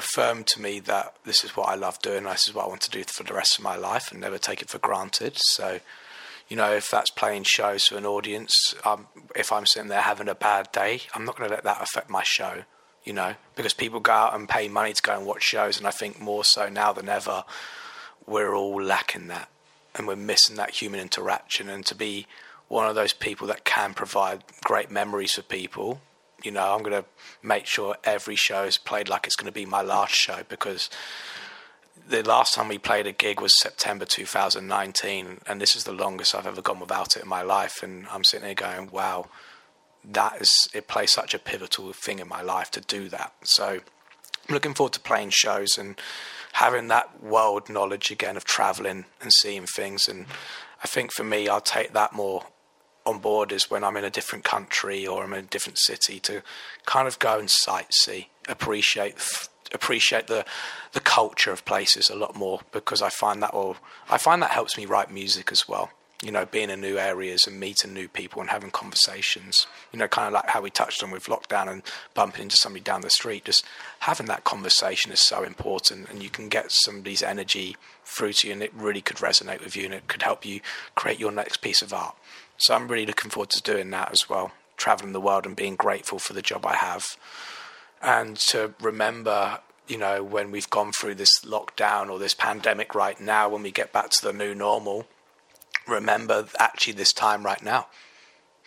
affirmed 0.00 0.46
to 0.48 0.60
me 0.60 0.80
that 0.80 1.14
this 1.24 1.44
is 1.44 1.56
what 1.56 1.68
I 1.68 1.74
love 1.74 2.00
doing, 2.00 2.24
this 2.24 2.48
is 2.48 2.54
what 2.54 2.64
I 2.64 2.68
want 2.68 2.80
to 2.82 2.90
do 2.90 3.04
for 3.04 3.22
the 3.22 3.34
rest 3.34 3.58
of 3.58 3.64
my 3.64 3.76
life, 3.76 4.10
and 4.10 4.20
never 4.20 4.38
take 4.38 4.62
it 4.62 4.70
for 4.70 4.78
granted. 4.78 5.34
So, 5.36 5.80
you 6.48 6.56
know, 6.56 6.72
if 6.72 6.90
that's 6.90 7.10
playing 7.10 7.44
shows 7.44 7.84
to 7.84 7.96
an 7.96 8.06
audience, 8.06 8.74
um, 8.84 9.06
if 9.36 9.52
I'm 9.52 9.66
sitting 9.66 9.88
there 9.88 10.00
having 10.00 10.28
a 10.28 10.34
bad 10.34 10.72
day, 10.72 11.02
I'm 11.14 11.24
not 11.24 11.36
going 11.36 11.48
to 11.48 11.54
let 11.54 11.64
that 11.64 11.82
affect 11.82 12.10
my 12.10 12.22
show. 12.22 12.64
You 13.04 13.14
know, 13.14 13.34
because 13.56 13.72
people 13.72 13.98
go 14.00 14.12
out 14.12 14.34
and 14.34 14.46
pay 14.46 14.68
money 14.68 14.92
to 14.92 15.02
go 15.02 15.16
and 15.16 15.24
watch 15.24 15.42
shows, 15.42 15.78
and 15.78 15.86
I 15.86 15.90
think 15.90 16.20
more 16.20 16.44
so 16.44 16.68
now 16.68 16.92
than 16.92 17.08
ever, 17.08 17.44
we're 18.26 18.54
all 18.54 18.82
lacking 18.82 19.28
that, 19.28 19.48
and 19.94 20.06
we're 20.06 20.16
missing 20.16 20.56
that 20.56 20.70
human 20.70 21.00
interaction, 21.00 21.70
and 21.70 21.86
to 21.86 21.94
be 21.94 22.26
one 22.68 22.86
of 22.86 22.94
those 22.94 23.14
people 23.14 23.46
that 23.46 23.64
can 23.64 23.94
provide 23.94 24.44
great 24.64 24.90
memories 24.90 25.34
for 25.34 25.42
people 25.42 26.00
you 26.44 26.50
know, 26.50 26.74
I'm 26.74 26.82
going 26.82 27.02
to 27.02 27.04
make 27.42 27.66
sure 27.66 27.96
every 28.04 28.36
show 28.36 28.64
is 28.64 28.78
played 28.78 29.08
like 29.08 29.26
it's 29.26 29.36
going 29.36 29.50
to 29.50 29.52
be 29.52 29.66
my 29.66 29.82
last 29.82 30.14
show 30.14 30.42
because 30.48 30.90
the 32.08 32.22
last 32.22 32.54
time 32.54 32.68
we 32.68 32.78
played 32.78 33.06
a 33.06 33.12
gig 33.12 33.40
was 33.40 33.58
September 33.60 34.04
2019, 34.04 35.38
and 35.46 35.60
this 35.60 35.76
is 35.76 35.84
the 35.84 35.92
longest 35.92 36.34
I've 36.34 36.46
ever 36.46 36.62
gone 36.62 36.80
without 36.80 37.16
it 37.16 37.22
in 37.22 37.28
my 37.28 37.42
life. 37.42 37.82
And 37.82 38.06
I'm 38.10 38.24
sitting 38.24 38.46
there 38.46 38.54
going, 38.54 38.90
wow, 38.90 39.28
that 40.04 40.40
is, 40.40 40.68
it 40.74 40.88
plays 40.88 41.12
such 41.12 41.34
a 41.34 41.38
pivotal 41.38 41.92
thing 41.92 42.18
in 42.18 42.28
my 42.28 42.42
life 42.42 42.70
to 42.72 42.80
do 42.80 43.08
that. 43.10 43.32
So 43.42 43.80
I'm 44.48 44.54
looking 44.54 44.74
forward 44.74 44.94
to 44.94 45.00
playing 45.00 45.30
shows 45.30 45.78
and 45.78 46.00
having 46.54 46.88
that 46.88 47.22
world 47.22 47.68
knowledge 47.68 48.10
again 48.10 48.36
of 48.36 48.44
traveling 48.44 49.04
and 49.20 49.32
seeing 49.32 49.66
things. 49.66 50.08
And 50.08 50.26
I 50.82 50.86
think 50.86 51.12
for 51.12 51.24
me, 51.24 51.48
I'll 51.48 51.60
take 51.60 51.92
that 51.92 52.12
more 52.12 52.44
on 53.06 53.18
board 53.18 53.52
is 53.52 53.70
when 53.70 53.84
I'm 53.84 53.96
in 53.96 54.04
a 54.04 54.10
different 54.10 54.44
country 54.44 55.06
or 55.06 55.24
I'm 55.24 55.32
in 55.32 55.44
a 55.44 55.48
different 55.48 55.78
city 55.78 56.20
to 56.20 56.42
kind 56.86 57.08
of 57.08 57.18
go 57.18 57.38
and 57.38 57.48
sightsee, 57.48 58.26
appreciate 58.48 59.16
appreciate 59.72 60.26
the 60.26 60.44
the 60.92 61.00
culture 61.00 61.52
of 61.52 61.64
places 61.64 62.10
a 62.10 62.16
lot 62.16 62.34
more 62.34 62.60
because 62.72 63.02
I 63.02 63.08
find 63.08 63.42
that 63.42 63.54
will 63.54 63.76
I 64.08 64.18
find 64.18 64.42
that 64.42 64.50
helps 64.50 64.76
me 64.76 64.86
write 64.86 65.10
music 65.10 65.52
as 65.52 65.68
well. 65.68 65.90
You 66.22 66.32
know, 66.32 66.44
being 66.44 66.68
in 66.68 66.82
new 66.82 66.98
areas 66.98 67.46
and 67.46 67.58
meeting 67.58 67.94
new 67.94 68.06
people 68.06 68.42
and 68.42 68.50
having 68.50 68.70
conversations. 68.70 69.66
You 69.90 69.98
know, 69.98 70.06
kind 70.06 70.26
of 70.26 70.34
like 70.34 70.50
how 70.50 70.60
we 70.60 70.68
touched 70.68 71.02
on 71.02 71.10
with 71.10 71.24
lockdown 71.24 71.70
and 71.70 71.82
bumping 72.12 72.42
into 72.42 72.56
somebody 72.56 72.82
down 72.82 73.00
the 73.00 73.08
street. 73.08 73.46
Just 73.46 73.64
having 74.00 74.26
that 74.26 74.44
conversation 74.44 75.12
is 75.12 75.20
so 75.20 75.42
important, 75.44 76.10
and 76.10 76.22
you 76.22 76.28
can 76.28 76.50
get 76.50 76.72
somebody's 76.72 77.22
energy 77.22 77.76
through 78.10 78.34
to 78.34 78.48
you, 78.48 78.52
and 78.52 78.62
it 78.62 78.74
really 78.74 79.00
could 79.00 79.18
resonate 79.18 79.64
with 79.64 79.76
you, 79.76 79.84
and 79.84 79.94
it 79.94 80.08
could 80.08 80.22
help 80.22 80.44
you 80.44 80.60
create 80.94 81.18
your 81.18 81.32
next 81.32 81.58
piece 81.58 81.82
of 81.82 81.92
art. 81.92 82.16
So 82.58 82.74
I'm 82.74 82.88
really 82.88 83.06
looking 83.06 83.30
forward 83.30 83.50
to 83.50 83.62
doing 83.62 83.90
that 83.90 84.12
as 84.12 84.28
well, 84.28 84.52
traveling 84.76 85.12
the 85.12 85.20
world 85.20 85.46
and 85.46 85.56
being 85.56 85.76
grateful 85.76 86.18
for 86.18 86.34
the 86.34 86.42
job 86.42 86.66
I 86.66 86.74
have. 86.74 87.16
And 88.02 88.36
to 88.36 88.74
remember, 88.80 89.60
you 89.88 89.96
know, 89.96 90.22
when 90.22 90.50
we've 90.50 90.68
gone 90.70 90.92
through 90.92 91.14
this 91.14 91.40
lockdown 91.40 92.10
or 92.10 92.18
this 92.18 92.34
pandemic 92.34 92.94
right 92.94 93.20
now, 93.20 93.48
when 93.48 93.62
we 93.62 93.70
get 93.70 93.92
back 93.92 94.10
to 94.10 94.22
the 94.22 94.32
new 94.32 94.54
normal, 94.54 95.06
remember 95.86 96.48
actually 96.58 96.94
this 96.94 97.12
time 97.12 97.44
right 97.44 97.62
now. 97.62 97.86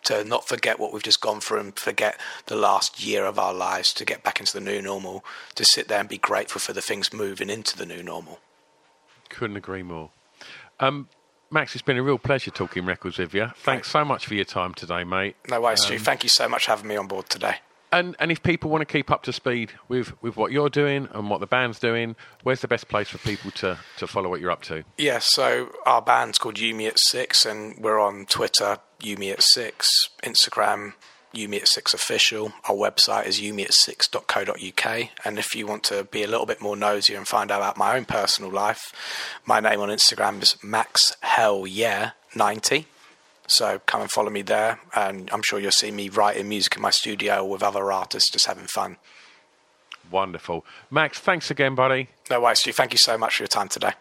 To 0.06 0.26
not 0.26 0.46
forget 0.46 0.80
what 0.80 0.92
we've 0.92 1.02
just 1.02 1.22
gone 1.22 1.40
through 1.40 1.60
and 1.62 1.80
forget 1.80 2.20
the 2.48 2.58
last 2.58 3.02
year 3.02 3.24
of 3.24 3.40
our 3.40 3.54
lives 3.54 3.94
to 3.94 4.04
get 4.04 4.22
back 4.22 4.42
into 4.42 4.52
the 4.52 4.60
new 4.60 4.82
normal, 4.82 5.24
to 5.56 5.64
sit 5.64 5.88
there 5.88 6.02
and 6.02 6.10
be 6.10 6.18
grateful 6.18 6.60
for 6.60 6.74
the 6.74 6.82
things 6.82 7.14
moving 7.14 7.50
into 7.50 7.78
the 7.78 7.86
new 7.86 8.04
normal. 8.04 8.40
Couldn't 9.30 9.58
agree 9.58 9.84
more. 9.84 10.10
Um, 10.80 11.08
Max, 11.52 11.76
it's 11.76 11.82
been 11.84 11.98
a 11.98 12.04
real 12.04 12.18
pleasure 12.18 12.52
talking 12.52 12.86
records 12.86 13.18
with 13.20 13.34
you. 13.34 13.48
Thanks 13.58 13.90
so 13.92 14.04
much 14.04 14.26
for 14.26 14.34
your 14.34 14.46
time 14.46 14.74
today, 14.74 15.04
mate. 15.04 15.36
No 15.50 15.62
worries, 15.62 15.82
Um, 15.82 15.86
Stu. 15.88 16.00
Thank 16.00 16.24
you 16.24 16.30
so 16.30 16.50
much 16.50 16.66
for 16.66 16.72
having 16.72 16.88
me 16.88 16.96
on 16.96 17.08
board 17.08 17.30
today. 17.30 17.58
And 17.92 18.16
and 18.18 18.32
if 18.32 18.42
people 18.42 18.72
want 18.72 18.82
to 18.82 18.92
keep 18.92 19.12
up 19.12 19.22
to 19.24 19.32
speed 19.34 19.72
with, 19.88 20.20
with 20.24 20.36
what 20.36 20.52
you're 20.52 20.70
doing 20.70 21.08
and 21.14 21.30
what 21.30 21.42
the 21.42 21.46
band's 21.46 21.78
doing, 21.78 22.16
where's 22.42 22.62
the 22.62 22.68
best 22.68 22.88
place 22.88 23.08
for 23.08 23.20
people 23.20 23.52
to, 23.52 23.78
to 23.98 24.08
follow 24.08 24.30
what 24.30 24.42
you're 24.42 24.50
up 24.50 24.64
to? 24.64 24.84
Yeah, 24.98 25.20
so 25.22 25.70
our 25.86 26.02
band's 26.02 26.40
called 26.40 26.58
You 26.58 26.74
Me 26.74 26.88
at 26.88 26.98
Six, 26.98 27.46
and 27.46 27.78
we're 27.78 28.00
on 28.00 28.26
Twitter, 28.26 28.78
You 29.00 29.18
Me 29.18 29.30
at 29.30 29.44
Six, 29.44 29.88
Instagram, 30.24 30.94
You 31.34 31.50
Me 31.50 31.58
at 31.58 31.68
Six 31.68 31.94
Official. 31.94 32.54
Our 32.70 32.76
website 32.76 33.26
is 33.26 33.42
youmeatsix.co.uk. 33.42 35.10
And 35.26 35.40
if 35.40 35.56
you 35.56 35.66
want 35.66 35.84
to 35.86 36.04
be 36.04 36.24
a 36.24 36.28
little 36.28 36.46
bit 36.46 36.62
more 36.62 36.76
nosy 36.76 37.16
and 37.16 37.28
find 37.28 37.52
out 37.52 37.60
about 37.60 37.78
my 37.78 37.98
own 37.98 38.06
personal 38.06 38.52
life, 38.52 38.94
my 39.46 39.60
name 39.60 39.80
on 39.80 39.90
Instagram 39.90 40.42
is 40.44 40.56
Max 40.64 41.16
Helyer 41.24 42.14
90. 42.36 42.86
So 43.48 43.80
come 43.86 44.02
and 44.02 44.12
follow 44.12 44.30
me 44.30 44.42
there, 44.42 44.80
and 44.96 45.30
I'm 45.32 45.42
sure 45.44 45.60
you'll 45.60 45.72
see 45.72 45.92
me 45.92 46.10
writing 46.10 46.48
music 46.48 46.76
in 46.76 46.82
my 46.82 46.92
studio 46.92 47.44
with 47.44 47.62
other 47.62 47.92
artists, 47.92 48.32
just 48.32 48.46
having 48.46 48.68
fun. 48.68 48.98
Wonderful. 50.10 50.66
Max, 50.90 51.20
thanks 51.20 51.52
again, 51.52 51.76
buddy. 51.76 52.10
No 52.30 52.42
worries, 52.42 52.60
Stu. 52.60 52.72
Thank 52.72 52.94
you 52.94 53.00
so 53.00 53.18
much 53.18 53.38
for 53.38 53.44
your 53.44 53.48
time 53.48 53.68
today. 53.68 53.94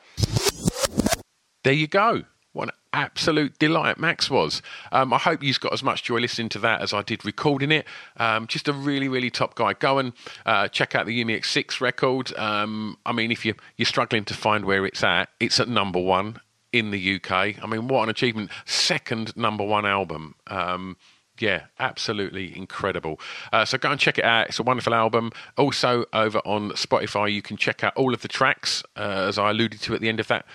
There 1.65 1.73
you 1.73 1.87
go. 1.87 2.25
What 2.53 2.69
an 2.69 2.75
absolute 2.93 3.59
delight 3.59 3.99
Max 3.99 4.31
was. 4.31 4.61
Um, 4.91 5.13
I 5.13 5.19
hope 5.19 5.43
you've 5.43 5.61
got 5.61 5.73
as 5.73 5.83
much 5.83 6.03
joy 6.03 6.19
listening 6.19 6.51
to 6.51 6.59
that 6.61 6.83
as 6.83 6.93
I 6.93 7.03
did 7.03 7.25
recording 7.25 7.73
it. 7.73 7.87
Um, 8.19 8.47
just 8.47 8.69
a 8.69 8.73
really, 8.73 9.09
really 9.09 9.31
top 9.31 9.55
guy. 9.55 9.73
Go 9.73 9.99
and 9.99 10.13
uh, 10.45 10.69
check 10.69 10.95
out 10.95 11.07
the 11.07 11.15
You 11.15 11.25
Me 11.25 11.35
at 11.35 11.45
Six 11.45 11.81
record. 11.81 12.37
Um, 12.37 12.99
I 13.07 13.13
mean, 13.13 13.31
if 13.31 13.45
you, 13.45 13.55
you're 13.77 13.87
struggling 13.87 14.25
to 14.27 14.35
find 14.35 14.65
where 14.65 14.85
it's 14.85 15.03
at, 15.03 15.31
it's 15.41 15.59
at 15.61 15.69
number 15.69 16.01
one 16.01 16.41
in 16.73 16.91
the 16.91 17.17
UK. 17.17 17.33
I 17.33 17.67
mean, 17.67 17.89
what 17.89 18.03
an 18.05 18.09
achievement. 18.11 18.51
Second 18.67 19.37
number 19.37 19.65
one 19.65 19.87
album. 19.87 20.35
Um, 20.47 20.97
yeah, 21.39 21.65
absolutely 21.81 22.57
incredible. 22.57 23.19
Uh, 23.53 23.65
so 23.65 23.79
go 23.79 23.91
and 23.91 23.99
check 23.99 24.19
it 24.19 24.25
out. 24.25 24.49
It's 24.49 24.59
a 24.59 24.63
wonderful 24.63 24.95
album. 24.95 25.33
Also, 25.57 26.05
over 26.13 26.39
on 26.41 26.71
Spotify, 26.73 27.33
you 27.33 27.43
can 27.43 27.57
check 27.57 27.83
out 27.83 27.97
all 27.97 28.13
of 28.15 28.23
the 28.23 28.29
tracks, 28.29 28.83
uh, 28.97 29.27
as 29.29 29.39
I 29.39 29.51
alluded 29.51 29.81
to 29.83 29.95
at 29.95 30.01
the 30.01 30.09
end 30.09 30.21
of 30.21 30.29
that 30.29 30.47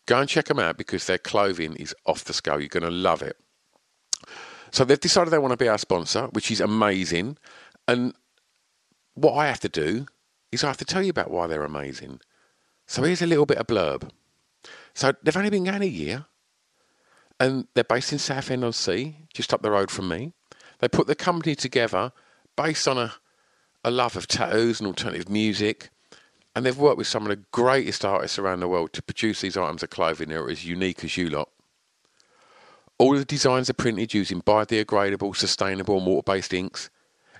Go 0.05 0.19
and 0.19 0.29
check 0.29 0.45
them 0.45 0.59
out 0.59 0.77
because 0.77 1.07
their 1.07 1.17
clothing 1.17 1.75
is 1.77 1.95
off 2.05 2.25
the 2.25 2.33
scale. 2.33 2.59
You're 2.59 2.69
going 2.69 2.83
to 2.83 2.91
love 2.91 3.21
it. 3.21 3.37
So 4.71 4.83
they've 4.83 4.99
decided 4.99 5.31
they 5.31 5.39
want 5.39 5.53
to 5.53 5.57
be 5.57 5.69
our 5.69 5.77
sponsor, 5.77 6.27
which 6.33 6.51
is 6.51 6.59
amazing. 6.59 7.37
And 7.87 8.13
what 9.15 9.33
I 9.33 9.47
have 9.47 9.59
to 9.61 9.69
do 9.69 10.07
is 10.51 10.63
I 10.63 10.67
have 10.67 10.77
to 10.77 10.85
tell 10.85 11.01
you 11.01 11.09
about 11.09 11.31
why 11.31 11.47
they're 11.47 11.63
amazing. 11.63 12.19
So 12.87 13.03
here's 13.03 13.21
a 13.21 13.27
little 13.27 13.45
bit 13.45 13.57
of 13.57 13.67
blurb. 13.67 14.09
So 14.93 15.13
they've 15.23 15.35
only 15.35 15.49
been 15.49 15.63
going 15.63 15.81
a 15.81 15.85
year, 15.85 16.25
and 17.39 17.67
they're 17.73 17.83
based 17.83 18.13
in 18.13 18.19
Southend 18.19 18.63
on 18.63 18.73
Sea, 18.73 19.17
just 19.33 19.53
up 19.53 19.61
the 19.61 19.71
road 19.71 19.89
from 19.89 20.07
me. 20.07 20.33
They 20.79 20.87
put 20.87 21.07
the 21.07 21.15
company 21.15 21.55
together 21.55 22.11
based 22.55 22.87
on 22.87 22.97
a, 22.97 23.13
a 23.83 23.91
love 23.91 24.15
of 24.15 24.27
tattoos 24.27 24.79
and 24.79 24.87
alternative 24.87 25.29
music, 25.29 25.89
and 26.55 26.65
they've 26.65 26.77
worked 26.77 26.97
with 26.97 27.07
some 27.07 27.23
of 27.23 27.29
the 27.29 27.43
greatest 27.51 28.05
artists 28.05 28.37
around 28.37 28.59
the 28.59 28.67
world 28.67 28.93
to 28.93 29.01
produce 29.01 29.41
these 29.41 29.57
items 29.57 29.81
of 29.81 29.89
clothing 29.89 30.29
that 30.29 30.37
are 30.37 30.49
as 30.49 30.65
unique 30.65 31.03
as 31.03 31.17
you 31.17 31.29
lot. 31.29 31.49
All 32.99 33.13
of 33.13 33.19
the 33.19 33.25
designs 33.25 33.69
are 33.69 33.73
printed 33.73 34.13
using 34.13 34.41
biodegradable, 34.41 35.35
sustainable, 35.35 35.97
and 35.97 36.05
water-based 36.05 36.53
inks. 36.53 36.91